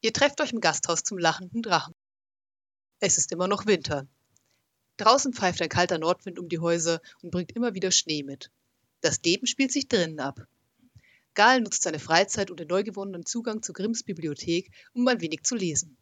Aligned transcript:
Ihr 0.00 0.12
trefft 0.12 0.40
euch 0.40 0.52
im 0.52 0.60
Gasthaus 0.60 1.02
zum 1.02 1.18
lachenden 1.18 1.60
Drachen. 1.60 1.94
Es 3.00 3.18
ist 3.18 3.32
immer 3.32 3.48
noch 3.48 3.66
Winter. 3.66 4.06
Draußen 4.96 5.32
pfeift 5.32 5.60
ein 5.60 5.68
kalter 5.68 5.98
Nordwind 5.98 6.38
um 6.38 6.48
die 6.48 6.60
Häuser 6.60 7.00
und 7.22 7.30
bringt 7.30 7.52
immer 7.52 7.74
wieder 7.74 7.90
Schnee 7.90 8.22
mit. 8.22 8.50
Das 9.00 9.20
Leben 9.22 9.46
spielt 9.46 9.72
sich 9.72 9.88
drinnen 9.88 10.20
ab. 10.20 10.46
Gal 11.34 11.60
nutzt 11.60 11.82
seine 11.82 11.98
Freizeit 11.98 12.50
und 12.50 12.60
den 12.60 12.68
neu 12.68 12.84
gewonnenen 12.84 13.26
Zugang 13.26 13.62
zu 13.62 13.72
Grimms 13.72 14.04
Bibliothek, 14.04 14.70
um 14.92 15.06
ein 15.08 15.20
wenig 15.20 15.42
zu 15.42 15.56
lesen. 15.56 15.96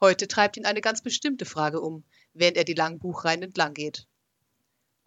Heute 0.00 0.26
treibt 0.26 0.56
ihn 0.56 0.64
eine 0.66 0.80
ganz 0.80 1.02
bestimmte 1.02 1.44
Frage 1.44 1.80
um, 1.80 2.04
während 2.34 2.56
er 2.56 2.64
die 2.64 2.74
langen 2.74 2.98
Buchreihen 2.98 3.42
entlang 3.42 3.74
geht. 3.74 4.06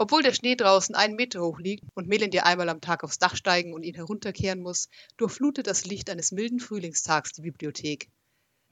Obwohl 0.04 0.22
der 0.22 0.34
Schnee 0.34 0.58
draußen 0.58 0.96
einen 0.96 1.16
Meter 1.16 1.42
hoch 1.42 1.60
liegt 1.60 1.86
und 1.94 2.10
Melindir 2.10 2.46
einmal 2.46 2.68
am 2.68 2.82
Tag 2.82 3.06
aufs 3.06 3.20
Dach 3.20 3.38
steigen 3.38 3.74
und 3.74 3.84
ihn 3.84 3.96
herunterkehren 3.96 4.60
muss, 4.60 4.90
durchflutet 5.16 5.66
das 5.66 5.86
Licht 5.86 6.10
eines 6.10 6.34
milden 6.34 6.60
Frühlingstags 6.60 7.32
die 7.32 7.44
Bibliothek. 7.44 8.10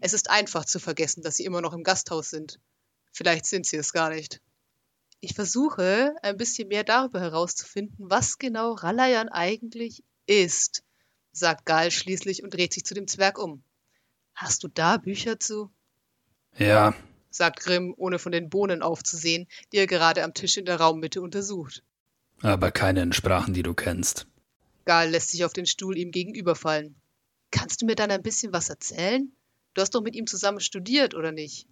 Es 0.02 0.12
ist 0.12 0.30
einfach 0.30 0.66
zu 0.66 0.78
vergessen, 0.78 1.22
dass 1.22 1.38
sie 1.38 1.46
immer 1.46 1.62
noch 1.62 1.72
im 1.72 1.84
Gasthaus 1.84 2.32
sind. 2.32 2.60
Vielleicht 3.14 3.46
sind 3.46 3.66
sie 3.66 3.78
es 3.78 3.94
gar 3.94 4.10
nicht. 4.10 4.42
Ich 5.22 5.34
versuche, 5.34 6.14
ein 6.22 6.36
bisschen 6.36 6.68
mehr 6.68 6.84
darüber 6.84 7.22
herauszufinden, 7.22 8.10
was 8.10 8.38
genau 8.38 8.74
Ralayan 8.74 9.30
eigentlich 9.30 10.04
ist, 10.26 10.84
sagt 11.32 11.66
Gal 11.66 11.92
schließlich 11.92 12.44
und 12.44 12.54
dreht 12.54 12.74
sich 12.74 12.84
zu 12.84 12.94
dem 12.94 13.08
Zwerg 13.08 13.40
um. 13.40 13.64
Hast 14.36 14.66
du 14.66 14.68
da 14.68 14.98
Bücher 14.98 15.40
zu? 15.40 15.72
Ja, 16.58 16.94
sagt 17.32 17.62
Grimm, 17.62 17.94
ohne 17.98 18.20
von 18.20 18.32
den 18.32 18.50
Bohnen 18.50 18.84
aufzusehen, 18.84 19.48
die 19.72 19.78
er 19.78 19.88
gerade 19.88 20.24
am 20.24 20.34
Tisch 20.34 20.58
in 20.58 20.66
der 20.66 20.80
Raummitte 20.80 21.22
untersucht. 21.22 21.84
Aber 22.42 22.72
keine 22.72 23.02
in 23.02 23.14
Sprachen, 23.14 23.54
die 23.54 23.64
du 23.64 23.74
kennst. 23.74 24.28
Gal 24.86 25.10
lässt 25.10 25.32
sich 25.32 25.46
auf 25.46 25.54
den 25.54 25.66
Stuhl 25.66 25.98
ihm 25.98 26.12
gegenüberfallen. 26.12 26.96
Kannst 27.52 27.82
du 27.82 27.86
mir 27.86 27.96
dann 27.96 28.12
ein 28.12 28.24
bisschen 28.24 28.54
was 28.54 28.70
erzählen? 28.70 29.32
Du 29.74 29.82
hast 29.82 29.96
doch 29.96 30.02
mit 30.02 30.16
ihm 30.16 30.28
zusammen 30.28 30.60
studiert, 30.60 31.16
oder 31.16 31.32
nicht? 31.32 31.68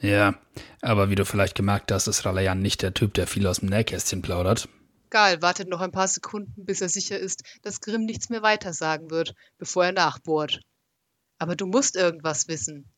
Ja, 0.00 0.38
aber 0.80 1.10
wie 1.10 1.14
du 1.14 1.24
vielleicht 1.24 1.54
gemerkt 1.54 1.90
hast, 1.90 2.06
ist 2.06 2.24
Ralayan 2.24 2.60
nicht 2.60 2.82
der 2.82 2.94
Typ, 2.94 3.14
der 3.14 3.26
viel 3.26 3.46
aus 3.46 3.60
dem 3.60 3.68
Nähkästchen 3.68 4.22
plaudert. 4.22 4.68
Gal 5.10 5.40
wartet 5.40 5.68
noch 5.68 5.80
ein 5.80 5.92
paar 5.92 6.08
Sekunden, 6.08 6.64
bis 6.64 6.80
er 6.80 6.88
sicher 6.88 7.18
ist, 7.18 7.42
dass 7.62 7.80
Grimm 7.80 8.04
nichts 8.04 8.28
mehr 8.28 8.42
weiter 8.42 8.72
sagen 8.72 9.10
wird, 9.10 9.34
bevor 9.56 9.86
er 9.86 9.92
nachbohrt. 9.92 10.60
Aber 11.38 11.56
du 11.56 11.66
musst 11.66 11.96
irgendwas 11.96 12.48
wissen. 12.48 12.90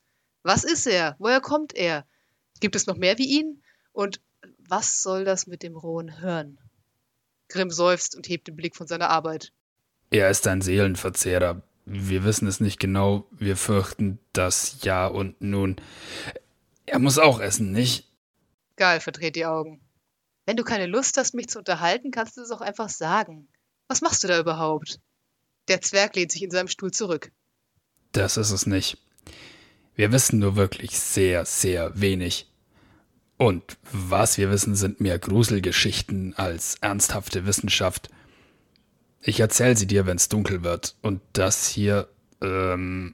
Was 0.43 0.63
ist 0.63 0.87
er? 0.87 1.15
Woher 1.19 1.41
kommt 1.41 1.73
er? 1.73 2.05
Gibt 2.59 2.75
es 2.75 2.87
noch 2.87 2.97
mehr 2.97 3.17
wie 3.17 3.39
ihn? 3.39 3.61
Und 3.91 4.21
was 4.57 5.01
soll 5.01 5.25
das 5.25 5.47
mit 5.47 5.63
dem 5.63 5.75
rohen 5.75 6.19
Hirn? 6.19 6.57
Grimm 7.49 7.69
seufzt 7.69 8.15
und 8.15 8.29
hebt 8.29 8.47
den 8.47 8.55
Blick 8.55 8.75
von 8.75 8.87
seiner 8.87 9.09
Arbeit. 9.09 9.51
Er 10.09 10.29
ist 10.29 10.47
ein 10.47 10.61
Seelenverzehrer. 10.61 11.61
Wir 11.85 12.23
wissen 12.23 12.47
es 12.47 12.59
nicht 12.59 12.79
genau. 12.79 13.27
Wir 13.31 13.57
fürchten 13.57 14.19
das 14.33 14.77
Ja 14.81 15.07
und 15.07 15.41
nun. 15.41 15.75
Er 16.85 16.99
muss 16.99 17.17
auch 17.17 17.39
essen, 17.39 17.71
nicht? 17.71 18.07
Gal 18.75 18.99
verdreht 18.99 19.35
die 19.35 19.45
Augen. 19.45 19.81
Wenn 20.45 20.57
du 20.57 20.63
keine 20.63 20.87
Lust 20.87 21.17
hast, 21.17 21.33
mich 21.33 21.49
zu 21.49 21.59
unterhalten, 21.59 22.11
kannst 22.11 22.37
du 22.37 22.41
es 22.41 22.51
auch 22.51 22.61
einfach 22.61 22.89
sagen. 22.89 23.47
Was 23.87 24.01
machst 24.01 24.23
du 24.23 24.27
da 24.27 24.39
überhaupt? 24.39 24.99
Der 25.67 25.81
Zwerg 25.81 26.15
lehnt 26.15 26.31
sich 26.31 26.43
in 26.43 26.51
seinem 26.51 26.67
Stuhl 26.67 26.91
zurück. 26.91 27.31
Das 28.11 28.37
ist 28.37 28.51
es 28.51 28.65
nicht. 28.65 28.97
Wir 30.01 30.11
wissen 30.11 30.39
nur 30.39 30.55
wirklich 30.55 30.99
sehr, 30.99 31.45
sehr 31.45 31.91
wenig. 32.01 32.47
Und 33.37 33.77
was 33.91 34.39
wir 34.39 34.49
wissen, 34.49 34.75
sind 34.75 34.99
mehr 34.99 35.19
Gruselgeschichten 35.19 36.33
als 36.35 36.77
ernsthafte 36.81 37.45
Wissenschaft. 37.45 38.09
Ich 39.21 39.39
erzähl 39.39 39.77
sie 39.77 39.85
dir, 39.85 40.07
wenn's 40.07 40.27
dunkel 40.27 40.63
wird. 40.63 40.95
Und 41.03 41.21
das 41.33 41.67
hier, 41.67 42.09
ähm. 42.41 43.13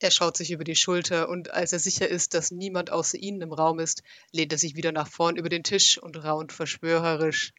Er 0.00 0.10
schaut 0.10 0.36
sich 0.36 0.50
über 0.50 0.64
die 0.64 0.74
Schulter 0.74 1.28
und 1.28 1.52
als 1.52 1.72
er 1.72 1.78
sicher 1.78 2.08
ist, 2.08 2.34
dass 2.34 2.50
niemand 2.50 2.90
außer 2.90 3.16
ihnen 3.16 3.42
im 3.42 3.52
Raum 3.52 3.78
ist, 3.78 4.02
lehnt 4.32 4.50
er 4.50 4.58
sich 4.58 4.74
wieder 4.74 4.90
nach 4.90 5.06
vorn 5.06 5.36
über 5.36 5.48
den 5.48 5.62
Tisch 5.62 5.96
und 5.96 6.16
raunt 6.24 6.50
verschwörerisch. 6.50 7.52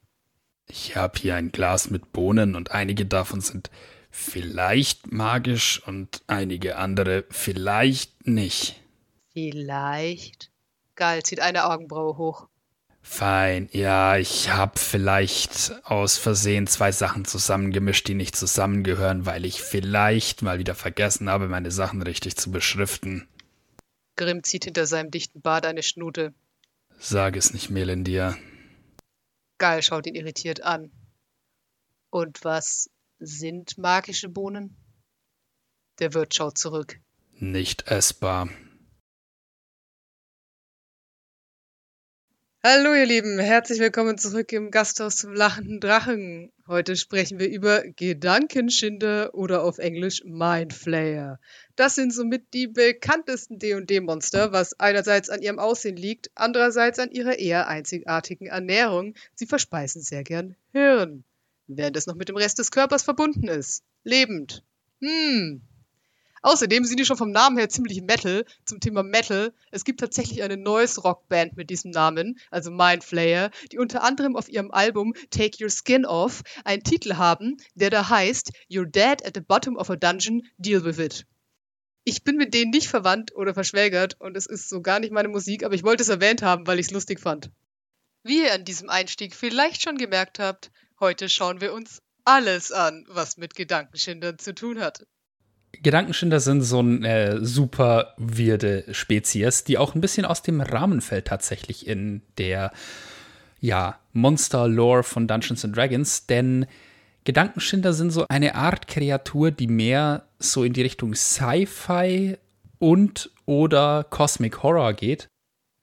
Ich 0.67 0.97
hab 0.97 1.17
hier 1.17 1.35
ein 1.35 1.53
Glas 1.53 1.89
mit 1.89 2.11
Bohnen 2.11 2.57
und 2.57 2.71
einige 2.71 3.05
davon 3.05 3.39
sind 3.39 3.71
vielleicht 4.11 5.11
magisch 5.11 5.81
und 5.87 6.21
einige 6.27 6.75
andere 6.75 7.25
vielleicht 7.31 8.27
nicht. 8.27 8.75
Vielleicht? 9.33 10.51
Gal 10.95 11.23
zieht 11.23 11.39
eine 11.39 11.65
Augenbraue 11.65 12.17
hoch. 12.17 12.47
Fein, 13.01 13.67
ja, 13.71 14.17
ich 14.17 14.51
hab 14.51 14.77
vielleicht 14.77 15.73
aus 15.83 16.17
Versehen 16.17 16.67
zwei 16.67 16.91
Sachen 16.91 17.25
zusammengemischt, 17.25 18.07
die 18.07 18.13
nicht 18.13 18.35
zusammengehören, 18.35 19.25
weil 19.25 19.45
ich 19.45 19.61
vielleicht 19.61 20.43
mal 20.43 20.59
wieder 20.59 20.75
vergessen 20.75 21.27
habe, 21.29 21.47
meine 21.47 21.71
Sachen 21.71 22.03
richtig 22.03 22.37
zu 22.37 22.51
beschriften. 22.51 23.27
Grimm 24.17 24.43
zieht 24.43 24.65
hinter 24.65 24.85
seinem 24.85 25.09
dichten 25.09 25.41
Bart 25.41 25.65
eine 25.65 25.81
Schnute. 25.81 26.33
Sag 26.99 27.35
es 27.35 27.53
nicht, 27.53 27.71
Melindir. 27.71 28.37
Gal 29.57 29.81
schaut 29.81 30.05
ihn 30.05 30.15
irritiert 30.15 30.61
an. 30.61 30.91
Und 32.11 32.43
was 32.43 32.89
sind 33.21 33.77
magische 33.77 34.29
Bohnen? 34.29 34.75
Der 35.99 36.13
Wirt 36.13 36.33
schaut 36.33 36.57
zurück. 36.57 36.99
Nicht 37.33 37.87
essbar. 37.87 38.49
Hallo 42.63 42.93
ihr 42.93 43.07
Lieben, 43.07 43.39
herzlich 43.39 43.79
willkommen 43.79 44.19
zurück 44.19 44.51
im 44.53 44.69
Gasthaus 44.69 45.17
zum 45.17 45.33
lachenden 45.33 45.79
Drachen. 45.79 46.51
Heute 46.67 46.95
sprechen 46.95 47.39
wir 47.39 47.49
über 47.49 47.81
Gedankenschinder 47.81 49.33
oder 49.33 49.63
auf 49.63 49.79
Englisch 49.79 50.23
Mindflayer. 50.23 51.39
Das 51.75 51.95
sind 51.95 52.13
somit 52.13 52.53
die 52.53 52.67
bekanntesten 52.67 53.57
D&D-Monster, 53.57 54.51
was 54.51 54.79
einerseits 54.79 55.29
an 55.29 55.41
ihrem 55.41 55.57
Aussehen 55.57 55.97
liegt, 55.97 56.29
andererseits 56.35 56.99
an 56.99 57.11
ihrer 57.11 57.39
eher 57.39 57.67
einzigartigen 57.67 58.47
Ernährung. 58.47 59.15
Sie 59.33 59.47
verspeisen 59.47 60.03
sehr 60.03 60.23
gern 60.23 60.55
Hirn 60.71 61.23
während 61.77 61.97
es 61.97 62.07
noch 62.07 62.15
mit 62.15 62.29
dem 62.29 62.37
Rest 62.37 62.59
des 62.59 62.71
Körpers 62.71 63.03
verbunden 63.03 63.47
ist. 63.47 63.83
Lebend. 64.03 64.63
Hm. 64.99 65.61
Außerdem 66.43 66.85
sind 66.85 66.99
die 66.99 67.05
schon 67.05 67.17
vom 67.17 67.31
Namen 67.31 67.57
her 67.57 67.69
ziemlich 67.69 68.01
Metal. 68.01 68.45
Zum 68.65 68.79
Thema 68.79 69.03
Metal. 69.03 69.53
Es 69.69 69.83
gibt 69.83 69.99
tatsächlich 69.99 70.41
eine 70.41 70.57
neues 70.57 71.03
Rockband 71.03 71.55
mit 71.55 71.69
diesem 71.69 71.91
Namen, 71.91 72.39
also 72.49 72.71
Mindflayer, 72.71 73.51
die 73.71 73.77
unter 73.77 74.03
anderem 74.03 74.35
auf 74.35 74.49
ihrem 74.49 74.71
Album 74.71 75.13
Take 75.29 75.63
Your 75.63 75.69
Skin 75.69 76.05
Off 76.05 76.41
einen 76.63 76.83
Titel 76.83 77.15
haben, 77.15 77.57
der 77.75 77.91
da 77.91 78.09
heißt 78.09 78.51
You're 78.69 78.85
Dead 78.85 79.23
at 79.25 79.35
the 79.35 79.41
Bottom 79.41 79.75
of 79.75 79.89
a 79.91 79.95
Dungeon, 79.95 80.47
Deal 80.57 80.83
with 80.83 80.97
It. 80.97 81.25
Ich 82.03 82.23
bin 82.23 82.37
mit 82.37 82.55
denen 82.55 82.71
nicht 82.71 82.87
verwandt 82.87 83.35
oder 83.35 83.53
verschwägert 83.53 84.19
und 84.19 84.35
es 84.35 84.47
ist 84.47 84.69
so 84.69 84.81
gar 84.81 84.99
nicht 84.99 85.11
meine 85.11 85.27
Musik, 85.27 85.63
aber 85.63 85.75
ich 85.75 85.83
wollte 85.83 86.01
es 86.01 86.09
erwähnt 86.09 86.41
haben, 86.41 86.65
weil 86.65 86.79
ich 86.79 86.87
es 86.87 86.91
lustig 86.91 87.19
fand. 87.19 87.51
Wie 88.23 88.43
ihr 88.43 88.53
an 88.53 88.65
diesem 88.65 88.89
Einstieg 88.89 89.35
vielleicht 89.35 89.83
schon 89.83 89.97
gemerkt 89.97 90.39
habt, 90.39 90.71
Heute 91.01 91.29
schauen 91.29 91.61
wir 91.61 91.73
uns 91.73 92.03
alles 92.25 92.71
an, 92.71 93.05
was 93.09 93.35
mit 93.37 93.55
Gedankenschindern 93.55 94.37
zu 94.37 94.53
tun 94.53 94.79
hat. 94.79 95.03
Gedankenschinder 95.81 96.39
sind 96.39 96.61
so 96.61 96.77
eine 96.77 97.07
äh, 97.07 97.37
super 97.43 98.13
weirde 98.17 98.85
Spezies, 98.91 99.63
die 99.63 99.79
auch 99.79 99.95
ein 99.95 100.01
bisschen 100.01 100.25
aus 100.25 100.43
dem 100.43 100.61
Rahmen 100.61 101.01
fällt 101.01 101.25
tatsächlich 101.25 101.87
in 101.87 102.21
der 102.37 102.71
ja, 103.59 103.97
Monster-Lore 104.13 105.01
von 105.01 105.27
Dungeons 105.27 105.65
and 105.65 105.75
Dragons, 105.75 106.27
denn 106.27 106.67
Gedankenschinder 107.23 107.93
sind 107.93 108.11
so 108.11 108.27
eine 108.29 108.53
Art 108.53 108.87
Kreatur, 108.87 109.49
die 109.49 109.67
mehr 109.67 110.27
so 110.37 110.63
in 110.63 110.73
die 110.73 110.83
Richtung 110.83 111.15
Sci-Fi 111.15 112.37
und 112.77 113.31
oder 113.47 114.05
Cosmic 114.07 114.61
Horror 114.61 114.93
geht 114.93 115.31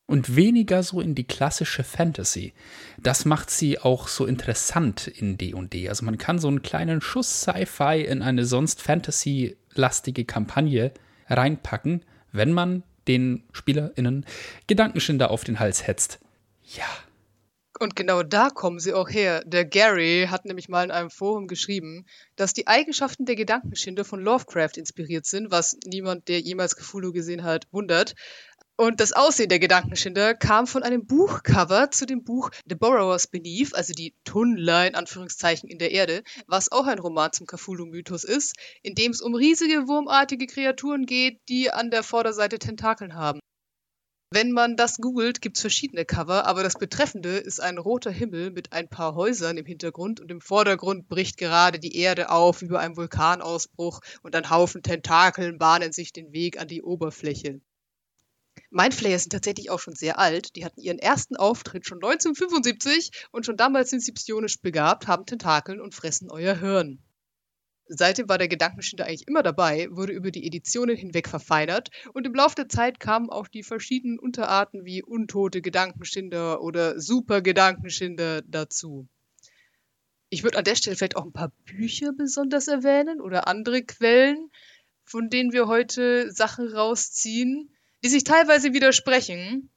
und 0.09 0.35
weniger 0.35 0.83
so 0.83 1.01
in 1.01 1.15
die 1.15 1.27
klassische 1.27 1.85
Fantasy. 1.85 2.55
Das 3.01 3.27
macht 3.27 3.51
sie 3.51 3.79
auch 3.79 4.09
so 4.09 4.25
interessant 4.25 5.07
in 5.07 5.37
D&D. 5.37 5.89
Also 5.89 6.05
man 6.05 6.19
kann 6.19 6.39
so 6.39 6.49
einen 6.49 6.63
kleinen 6.63 7.01
Schuss 7.01 7.43
Sci-Fi 7.43 8.03
in 8.03 8.23
eine 8.23 8.47
sonst 8.47 8.83
Fantasy-lastige 8.83 10.25
Kampagne 10.25 10.93
reinpacken, 11.29 12.05
wenn 12.33 12.53
man 12.53 12.83
den 13.07 13.45
SpielerInnen 13.53 14.25
Gedankenschinder 14.67 15.31
auf 15.31 15.45
den 15.45 15.61
Hals 15.61 15.87
hetzt. 15.87 16.21
Ja. 16.65 16.87
Und 17.79 17.95
genau 17.95 18.25
da 18.25 18.51
kommen 18.51 18.81
sie 18.81 18.93
auch 18.93 19.09
her. 19.09 19.45
Der 19.47 19.65
Gary 19.65 20.27
hat 20.29 20.45
nämlich 20.45 20.69
mal 20.69 20.83
in 20.83 20.91
einem 20.91 21.11
Forum 21.11 21.47
geschrieben, 21.47 22.07
dass 22.35 22.53
die 22.53 22.67
Eigenschaften 22.67 23.25
der 23.25 23.37
Gedankenschinder 23.37 24.05
von 24.05 24.21
Lovecraft 24.21 24.77
inspiriert 24.77 25.27
sind, 25.27 25.53
was 25.53 25.77
niemand, 25.85 26.27
der 26.27 26.41
jemals 26.41 26.75
Cthulhu 26.75 27.13
gesehen 27.13 27.45
hat, 27.45 27.67
wundert. 27.71 28.15
Und 28.81 29.01
das 29.01 29.13
Aussehen 29.13 29.49
der 29.49 29.59
Gedankenschinder 29.59 30.37
kam 30.37 30.69
von 30.69 30.85
einem 30.85 31.05
Buchcover 31.05 31.91
zu 31.91 32.07
dem 32.07 32.23
Buch 32.23 32.51
The 32.65 32.77
Borrower's 32.77 33.27
Beneath, 33.27 33.75
also 33.75 33.93
die 33.93 34.15
Tunnler 34.23 34.87
in 34.87 34.95
Anführungszeichen 34.95 35.69
in 35.69 35.81
der 35.81 35.91
Erde, 35.91 36.23
was 36.47 36.71
auch 36.71 36.87
ein 36.87 37.01
Roman 37.01 37.33
zum 37.33 37.49
Cthulhu-Mythos 37.49 38.23
ist, 38.23 38.55
in 38.85 38.95
dem 38.95 39.11
es 39.11 39.21
um 39.21 39.35
riesige 39.35 39.89
wurmartige 39.89 40.47
Kreaturen 40.47 41.07
geht, 41.07 41.41
die 41.49 41.73
an 41.73 41.91
der 41.91 42.05
Vorderseite 42.05 42.61
Tentakeln 42.61 43.17
haben. 43.17 43.41
Wenn 44.31 44.53
man 44.53 44.77
das 44.77 44.99
googelt, 44.99 45.43
gibt 45.43 45.57
es 45.57 45.63
verschiedene 45.63 46.05
Cover, 46.05 46.47
aber 46.47 46.63
das 46.63 46.79
Betreffende 46.79 47.37
ist 47.37 47.61
ein 47.61 47.79
roter 47.79 48.13
Himmel 48.13 48.53
mit 48.53 48.73
ein 48.73 48.89
paar 48.89 49.17
Häusern 49.17 49.57
im 49.57 49.67
Hintergrund 49.67 50.21
und 50.21 50.31
im 50.31 50.41
Vordergrund 50.41 51.09
bricht 51.09 51.37
gerade 51.37 51.81
die 51.81 51.97
Erde 51.97 52.31
auf 52.31 52.63
über 52.63 52.79
einem 52.79 52.97
Vulkanausbruch 52.97 53.99
und 54.23 54.37
ein 54.37 54.51
Haufen 54.51 54.85
Tentakeln 54.85 55.59
bahnen 55.59 55.93
sich 55.93 56.13
den 56.13 56.33
Weg 56.33 56.61
an 56.61 56.69
die 56.69 56.83
Oberfläche. 56.83 57.61
Mindflayer 58.71 59.19
sind 59.19 59.33
tatsächlich 59.33 59.71
auch 59.71 59.81
schon 59.81 59.95
sehr 59.95 60.19
alt. 60.19 60.55
Die 60.57 60.65
hatten 60.65 60.81
ihren 60.81 60.99
ersten 60.99 61.37
Auftritt 61.37 61.87
schon 61.87 61.99
1975 61.99 63.27
und 63.31 63.47
schon 63.47 63.57
damals 63.57 63.91
sind 63.91 64.03
sie 64.03 64.13
psionisch 64.13 64.61
begabt, 64.61 65.07
haben 65.07 65.25
Tentakeln 65.25 65.81
und 65.81 65.95
fressen 65.95 66.31
euer 66.31 66.55
Hirn. 66.55 67.03
Seitdem 67.91 68.29
war 68.29 68.37
der 68.37 68.49
Gedankenschinder 68.49 69.07
eigentlich 69.07 69.27
immer 69.27 69.43
dabei, 69.43 69.89
wurde 69.91 70.13
über 70.13 70.31
die 70.31 70.47
Editionen 70.47 70.95
hinweg 70.95 71.27
verfeinert 71.27 71.89
und 72.13 72.27
im 72.27 72.35
Laufe 72.35 72.55
der 72.55 72.69
Zeit 72.69 73.01
kamen 73.01 73.31
auch 73.31 73.49
die 73.49 73.63
verschiedenen 73.63 74.19
Unterarten 74.19 74.85
wie 74.85 75.03
untote 75.03 75.63
Gedankenschinder 75.63 76.61
oder 76.61 77.01
Super-Gedankenschinder 77.01 78.43
dazu. 78.43 79.09
Ich 80.29 80.43
würde 80.43 80.59
an 80.59 80.65
der 80.65 80.75
Stelle 80.75 80.97
vielleicht 80.97 81.17
auch 81.17 81.25
ein 81.25 81.33
paar 81.33 81.53
Bücher 81.65 82.13
besonders 82.13 82.69
erwähnen 82.69 83.23
oder 83.23 83.49
andere 83.49 83.83
Quellen, 83.83 84.51
von 85.07 85.31
denen 85.31 85.53
wir 85.53 85.67
heute 85.67 86.31
Sachen 86.31 86.69
rausziehen, 86.69 87.75
die 88.05 88.09
sich 88.09 88.25
teilweise 88.25 88.73
widersprechen. 88.73 89.71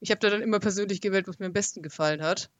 Ich 0.00 0.10
habe 0.10 0.20
da 0.20 0.30
dann 0.30 0.42
immer 0.42 0.60
persönlich 0.60 1.00
gewählt, 1.00 1.28
was 1.28 1.38
mir 1.38 1.46
am 1.46 1.52
besten 1.52 1.82
gefallen 1.82 2.22
hat. 2.22 2.50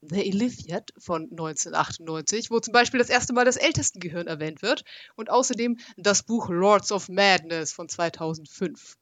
The 0.00 0.26
Ilithiad 0.28 0.92
von 0.96 1.22
1998, 1.22 2.50
wo 2.52 2.60
zum 2.60 2.72
Beispiel 2.72 2.98
das 2.98 3.08
erste 3.08 3.32
Mal 3.32 3.44
das 3.44 3.56
Ältestengehirn 3.56 4.28
erwähnt 4.28 4.62
wird 4.62 4.84
und 5.16 5.28
außerdem 5.28 5.78
das 5.96 6.22
Buch 6.22 6.48
Lords 6.50 6.92
of 6.92 7.08
Madness 7.08 7.72
von 7.72 7.88
2005. 7.88 8.96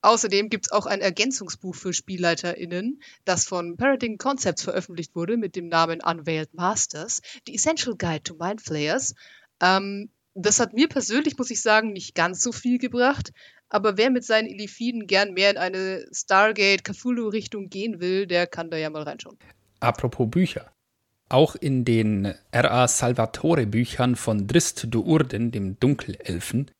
Außerdem 0.00 0.48
gibt 0.48 0.66
es 0.66 0.72
auch 0.72 0.86
ein 0.86 1.00
Ergänzungsbuch 1.00 1.74
für 1.74 1.92
SpielleiterInnen, 1.92 3.02
das 3.24 3.46
von 3.46 3.76
Paradigm 3.76 4.16
Concepts 4.18 4.62
veröffentlicht 4.62 5.16
wurde 5.16 5.36
mit 5.36 5.56
dem 5.56 5.68
Namen 5.68 6.00
Unveiled 6.02 6.54
Masters, 6.54 7.20
The 7.46 7.54
Essential 7.54 7.96
Guide 7.96 8.22
to 8.22 8.34
Mindflayers. 8.34 9.14
Ähm, 9.60 10.10
das 10.34 10.60
hat 10.60 10.72
mir 10.72 10.88
persönlich, 10.88 11.36
muss 11.36 11.50
ich 11.50 11.62
sagen, 11.62 11.92
nicht 11.92 12.14
ganz 12.14 12.42
so 12.42 12.52
viel 12.52 12.78
gebracht, 12.78 13.32
aber 13.68 13.96
wer 13.96 14.10
mit 14.10 14.24
seinen 14.24 14.48
Illifiden 14.48 15.06
gern 15.06 15.34
mehr 15.34 15.50
in 15.50 15.56
eine 15.56 16.06
Stargate 16.12 16.84
Cthulhu-Richtung 16.84 17.68
gehen 17.68 18.00
will, 18.00 18.26
der 18.26 18.46
kann 18.46 18.70
da 18.70 18.76
ja 18.76 18.90
mal 18.90 19.02
reinschauen. 19.02 19.38
Apropos 19.80 20.30
Bücher. 20.30 20.70
Auch 21.28 21.54
in 21.54 21.84
den 21.84 22.34
R.A. 22.52 22.88
Salvatore-Büchern 22.88 24.16
von 24.16 24.46
Drist 24.46 24.86
Duurden, 24.88 25.50
dem 25.50 25.78
Dunkelelfen, 25.78 26.70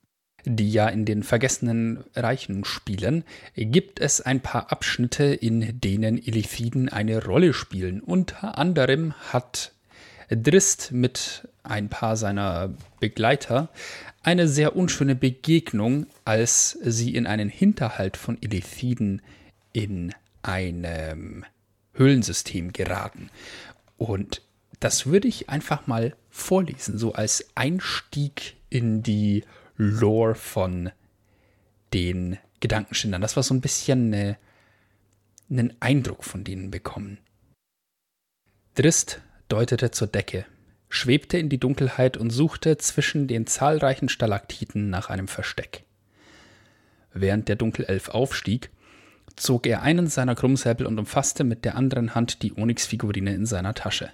die 0.47 0.73
ja 0.73 0.89
in 0.89 1.05
den 1.05 1.23
vergessenen 1.23 2.03
Reichen 2.15 2.65
spielen, 2.65 3.25
gibt 3.55 4.01
es 4.01 4.23
ein 4.23 4.41
paar 4.41 4.73
Abschnitte, 4.73 5.25
in 5.25 5.79
denen 5.81 6.17
Illithiden 6.17 6.89
eine 6.89 7.23
Rolle 7.23 7.53
spielen. 7.53 8.01
Unter 8.01 8.57
anderem 8.57 9.13
hat 9.33 9.73
Drist 10.31 10.93
mit 10.93 11.49
ein 11.63 11.89
paar 11.89 12.17
seiner 12.17 12.75
Begleiter 13.01 13.69
eine 14.29 14.47
sehr 14.47 14.77
unschöne 14.77 15.15
Begegnung, 15.15 16.07
als 16.27 16.79
sie 16.83 17.15
in 17.15 17.27
einen 17.27 17.49
Hinterhalt 17.49 18.19
von 18.19 18.37
Illithiden 18.43 19.23
in 19.73 20.15
einem 20.43 21.47
Höhlensystem 21.95 22.75
geraten. 22.75 23.31
Und 23.97 24.43
das 24.81 25.07
würde 25.07 25.29
ich 25.29 25.49
einfach 25.49 25.87
mal 25.87 26.15
vorlesen, 26.29 26.99
so 26.99 27.15
als 27.15 27.49
Einstieg 27.55 28.57
in 28.69 29.03
die 29.03 29.45
Lore 29.79 30.35
von 30.35 30.91
den 31.95 32.37
Gedankenschindern. 32.61 33.23
Das 33.23 33.35
war 33.35 33.43
so 33.43 33.55
ein 33.55 33.63
bisschen 33.63 34.13
eine, 34.13 34.37
einen 35.49 35.75
Eindruck 35.81 36.23
von 36.23 36.45
denen 36.45 36.71
bekommen. 36.71 37.17
Drist 38.75 39.23
deutete 39.49 39.91
zur 39.91 40.09
Decke, 40.09 40.45
schwebte 40.89 41.39
in 41.39 41.49
die 41.49 41.61
Dunkelheit 41.61 42.17
und 42.17 42.31
suchte 42.31 42.79
zwischen 42.79 43.27
den 43.29 43.47
zahlreichen 43.47 44.09
Stalaktiten 44.09 44.91
nach 44.91 45.11
einem 45.11 45.29
Versteck. 45.29 45.85
Während 47.13 47.49
der 47.49 47.57
Dunkelelf 47.57 48.09
aufstieg, 48.09 48.71
zog 49.37 49.67
er 49.67 49.83
einen 49.83 50.09
seiner 50.09 50.35
Krummsäbel 50.35 50.87
und 50.87 50.99
umfasste 50.99 51.45
mit 51.45 51.65
der 51.65 51.77
anderen 51.77 52.15
Hand 52.15 52.43
die 52.43 52.57
Onyx-Figurine 52.57 53.35
in 53.35 53.47
seiner 53.47 53.75
Tasche. 53.75 54.11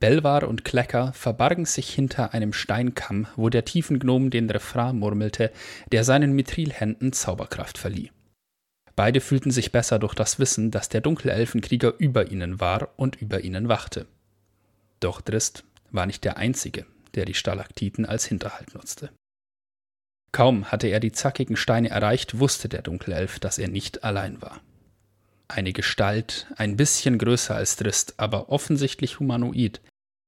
Belvar 0.00 0.48
und 0.48 0.64
Klecker 0.64 1.12
verbargen 1.12 1.64
sich 1.64 1.88
hinter 1.90 2.34
einem 2.34 2.52
Steinkamm, 2.52 3.28
wo 3.36 3.50
der 3.50 3.64
Tiefengnom 3.64 4.30
den 4.30 4.50
Refrain 4.50 4.98
murmelte, 4.98 5.52
der 5.92 6.02
seinen 6.02 6.32
Mithrilhänden 6.32 7.12
Zauberkraft 7.12 7.78
verlieh. 7.78 8.10
Beide 8.96 9.20
fühlten 9.20 9.52
sich 9.52 9.70
besser 9.70 10.00
durch 10.00 10.14
das 10.14 10.38
Wissen, 10.40 10.72
dass 10.72 10.88
der 10.88 11.02
Dunkelelfenkrieger 11.02 11.94
über 11.98 12.30
ihnen 12.30 12.60
war 12.60 12.88
und 12.96 13.14
über 13.22 13.42
ihnen 13.42 13.68
wachte. 13.68 14.06
Doch 15.02 15.20
Drist 15.20 15.64
war 15.90 16.06
nicht 16.06 16.22
der 16.22 16.36
Einzige, 16.36 16.86
der 17.16 17.24
die 17.24 17.34
Stalaktiten 17.34 18.06
als 18.06 18.24
Hinterhalt 18.24 18.72
nutzte. 18.74 19.10
Kaum 20.30 20.70
hatte 20.70 20.86
er 20.86 21.00
die 21.00 21.10
zackigen 21.10 21.56
Steine 21.56 21.90
erreicht, 21.90 22.38
wusste 22.38 22.68
der 22.68 22.82
Dunkelelf, 22.82 23.40
dass 23.40 23.58
er 23.58 23.68
nicht 23.68 24.04
allein 24.04 24.40
war. 24.40 24.60
Eine 25.48 25.72
Gestalt, 25.72 26.46
ein 26.56 26.76
bisschen 26.76 27.18
größer 27.18 27.54
als 27.54 27.74
Drist, 27.76 28.14
aber 28.18 28.48
offensichtlich 28.48 29.18
humanoid, 29.18 29.80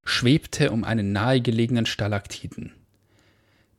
schwebte 0.05 0.73
um 0.73 0.83
einen 0.83 1.13
nahegelegenen 1.13 1.87
Stalaktiten. 1.87 2.73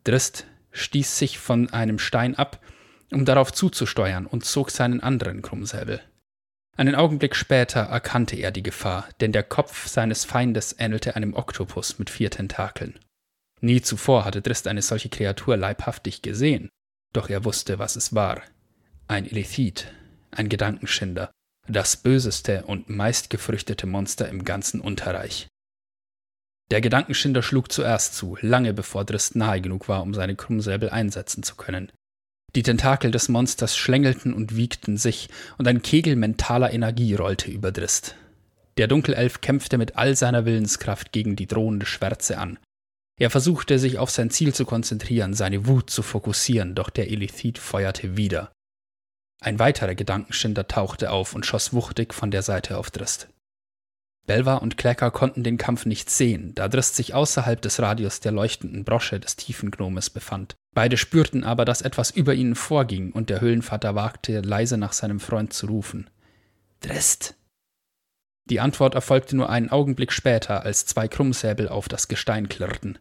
Drist 0.05 0.47
stieß 0.71 1.19
sich 1.19 1.39
von 1.39 1.69
einem 1.71 1.99
Stein 1.99 2.35
ab, 2.35 2.63
um 3.11 3.25
darauf 3.25 3.51
zuzusteuern, 3.51 4.25
und 4.25 4.45
zog 4.45 4.71
seinen 4.71 5.01
anderen 5.01 5.41
Krummsäbel. 5.41 6.01
Einen 6.77 6.95
Augenblick 6.95 7.35
später 7.35 7.81
erkannte 7.81 8.35
er 8.35 8.51
die 8.51 8.63
Gefahr, 8.63 9.07
denn 9.21 9.31
der 9.31 9.43
Kopf 9.43 9.87
seines 9.87 10.25
Feindes 10.25 10.75
ähnelte 10.77 11.15
einem 11.15 11.33
Oktopus 11.33 11.99
mit 11.99 12.09
vier 12.09 12.29
Tentakeln. 12.29 12.99
Nie 13.61 13.81
zuvor 13.81 14.25
hatte 14.25 14.41
Drist 14.41 14.67
eine 14.67 14.81
solche 14.81 15.09
Kreatur 15.09 15.55
leibhaftig 15.55 16.21
gesehen, 16.21 16.69
doch 17.13 17.29
er 17.29 17.45
wusste, 17.45 17.79
was 17.79 17.95
es 17.95 18.13
war. 18.13 18.41
Ein 19.07 19.25
Elithid, 19.25 19.93
ein 20.31 20.49
Gedankenschinder, 20.49 21.31
das 21.67 21.95
böseste 21.95 22.65
und 22.65 22.89
meistgefürchtete 22.89 23.87
Monster 23.87 24.27
im 24.27 24.43
ganzen 24.43 24.81
Unterreich. 24.81 25.47
Der 26.71 26.81
Gedankenschinder 26.81 27.41
schlug 27.41 27.71
zuerst 27.71 28.15
zu, 28.15 28.37
lange 28.41 28.73
bevor 28.73 29.05
Drist 29.05 29.35
nahe 29.35 29.61
genug 29.61 29.87
war, 29.87 30.01
um 30.01 30.13
seine 30.13 30.35
Krummsäbel 30.35 30.89
einsetzen 30.89 31.43
zu 31.43 31.55
können. 31.55 31.91
Die 32.55 32.63
Tentakel 32.63 33.11
des 33.11 33.29
Monsters 33.29 33.77
schlängelten 33.77 34.33
und 34.33 34.55
wiegten 34.55 34.97
sich, 34.97 35.29
und 35.57 35.67
ein 35.67 35.81
Kegel 35.81 36.15
mentaler 36.15 36.73
Energie 36.73 37.13
rollte 37.15 37.51
über 37.51 37.71
Drist. 37.71 38.15
Der 38.77 38.87
Dunkelelf 38.87 39.41
kämpfte 39.41 39.77
mit 39.77 39.97
all 39.97 40.15
seiner 40.15 40.45
Willenskraft 40.45 41.11
gegen 41.11 41.35
die 41.35 41.47
drohende 41.47 41.85
Schwärze 41.85 42.37
an, 42.37 42.59
er 43.17 43.29
versuchte 43.29 43.79
sich 43.79 43.97
auf 43.97 44.09
sein 44.09 44.29
Ziel 44.29 44.53
zu 44.53 44.65
konzentrieren, 44.65 45.33
seine 45.33 45.67
Wut 45.67 45.89
zu 45.89 46.03
fokussieren, 46.03 46.75
doch 46.75 46.89
der 46.89 47.09
Elithid 47.09 47.57
feuerte 47.57 48.17
wieder. 48.17 48.51
Ein 49.41 49.59
weiterer 49.59 49.95
Gedankenschinder 49.95 50.67
tauchte 50.67 51.11
auf 51.11 51.33
und 51.33 51.45
schoss 51.45 51.71
wuchtig 51.71 52.13
von 52.13 52.31
der 52.31 52.41
Seite 52.41 52.77
auf 52.77 52.91
Drist. 52.91 53.29
Belva 54.27 54.55
und 54.55 54.77
Klecker 54.77 55.11
konnten 55.11 55.43
den 55.43 55.57
Kampf 55.57 55.85
nicht 55.85 56.09
sehen, 56.09 56.53
da 56.55 56.67
Drist 56.67 56.95
sich 56.95 57.13
außerhalb 57.13 57.61
des 57.61 57.79
Radius 57.79 58.19
der 58.19 58.31
leuchtenden 58.31 58.83
Brosche 58.83 59.19
des 59.19 59.35
tiefen 59.35 59.71
Gnomes 59.71 60.09
befand. 60.09 60.55
Beide 60.75 60.97
spürten 60.97 61.45
aber, 61.45 61.63
dass 61.63 61.81
etwas 61.81 62.11
über 62.11 62.35
ihnen 62.35 62.53
vorging, 62.53 63.13
und 63.13 63.29
der 63.29 63.39
Höhlenvater 63.39 63.95
wagte, 63.95 64.41
leise 64.41 64.77
nach 64.77 64.91
seinem 64.91 65.21
Freund 65.21 65.53
zu 65.53 65.67
rufen. 65.67 66.09
Drist! 66.81 67.35
Die 68.47 68.59
Antwort 68.59 68.93
erfolgte 68.93 69.37
nur 69.37 69.49
einen 69.49 69.69
Augenblick 69.69 70.11
später, 70.11 70.63
als 70.63 70.85
zwei 70.85 71.07
Krummsäbel 71.07 71.69
auf 71.69 71.87
das 71.87 72.09
Gestein 72.09 72.49
klirrten. 72.49 72.99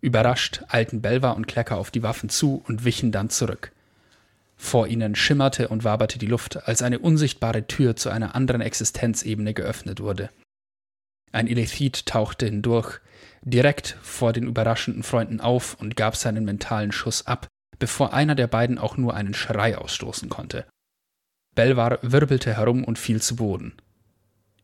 Überrascht 0.00 0.64
eilten 0.68 1.02
Belva 1.02 1.32
und 1.32 1.46
Klecker 1.46 1.76
auf 1.76 1.90
die 1.90 2.02
Waffen 2.02 2.30
zu 2.30 2.64
und 2.66 2.84
wichen 2.84 3.12
dann 3.12 3.28
zurück. 3.28 3.72
Vor 4.56 4.88
ihnen 4.88 5.14
schimmerte 5.14 5.68
und 5.68 5.84
waberte 5.84 6.18
die 6.18 6.26
Luft, 6.26 6.66
als 6.66 6.80
eine 6.80 6.98
unsichtbare 6.98 7.66
Tür 7.66 7.94
zu 7.94 8.08
einer 8.08 8.34
anderen 8.34 8.62
Existenzebene 8.62 9.52
geöffnet 9.52 10.00
wurde. 10.00 10.30
Ein 11.30 11.46
Elethid 11.46 12.06
tauchte 12.06 12.46
hindurch, 12.46 13.00
direkt 13.42 13.96
vor 14.02 14.32
den 14.32 14.46
überraschenden 14.46 15.02
Freunden 15.02 15.40
auf 15.40 15.76
und 15.80 15.96
gab 15.96 16.16
seinen 16.16 16.44
mentalen 16.44 16.92
Schuss 16.92 17.26
ab, 17.26 17.46
bevor 17.78 18.12
einer 18.12 18.34
der 18.34 18.46
beiden 18.46 18.78
auch 18.78 18.96
nur 18.96 19.14
einen 19.14 19.34
Schrei 19.34 19.76
ausstoßen 19.76 20.28
konnte. 20.28 20.66
Belvar 21.54 21.98
wirbelte 22.02 22.54
herum 22.54 22.84
und 22.84 22.98
fiel 22.98 23.20
zu 23.20 23.36
Boden. 23.36 23.74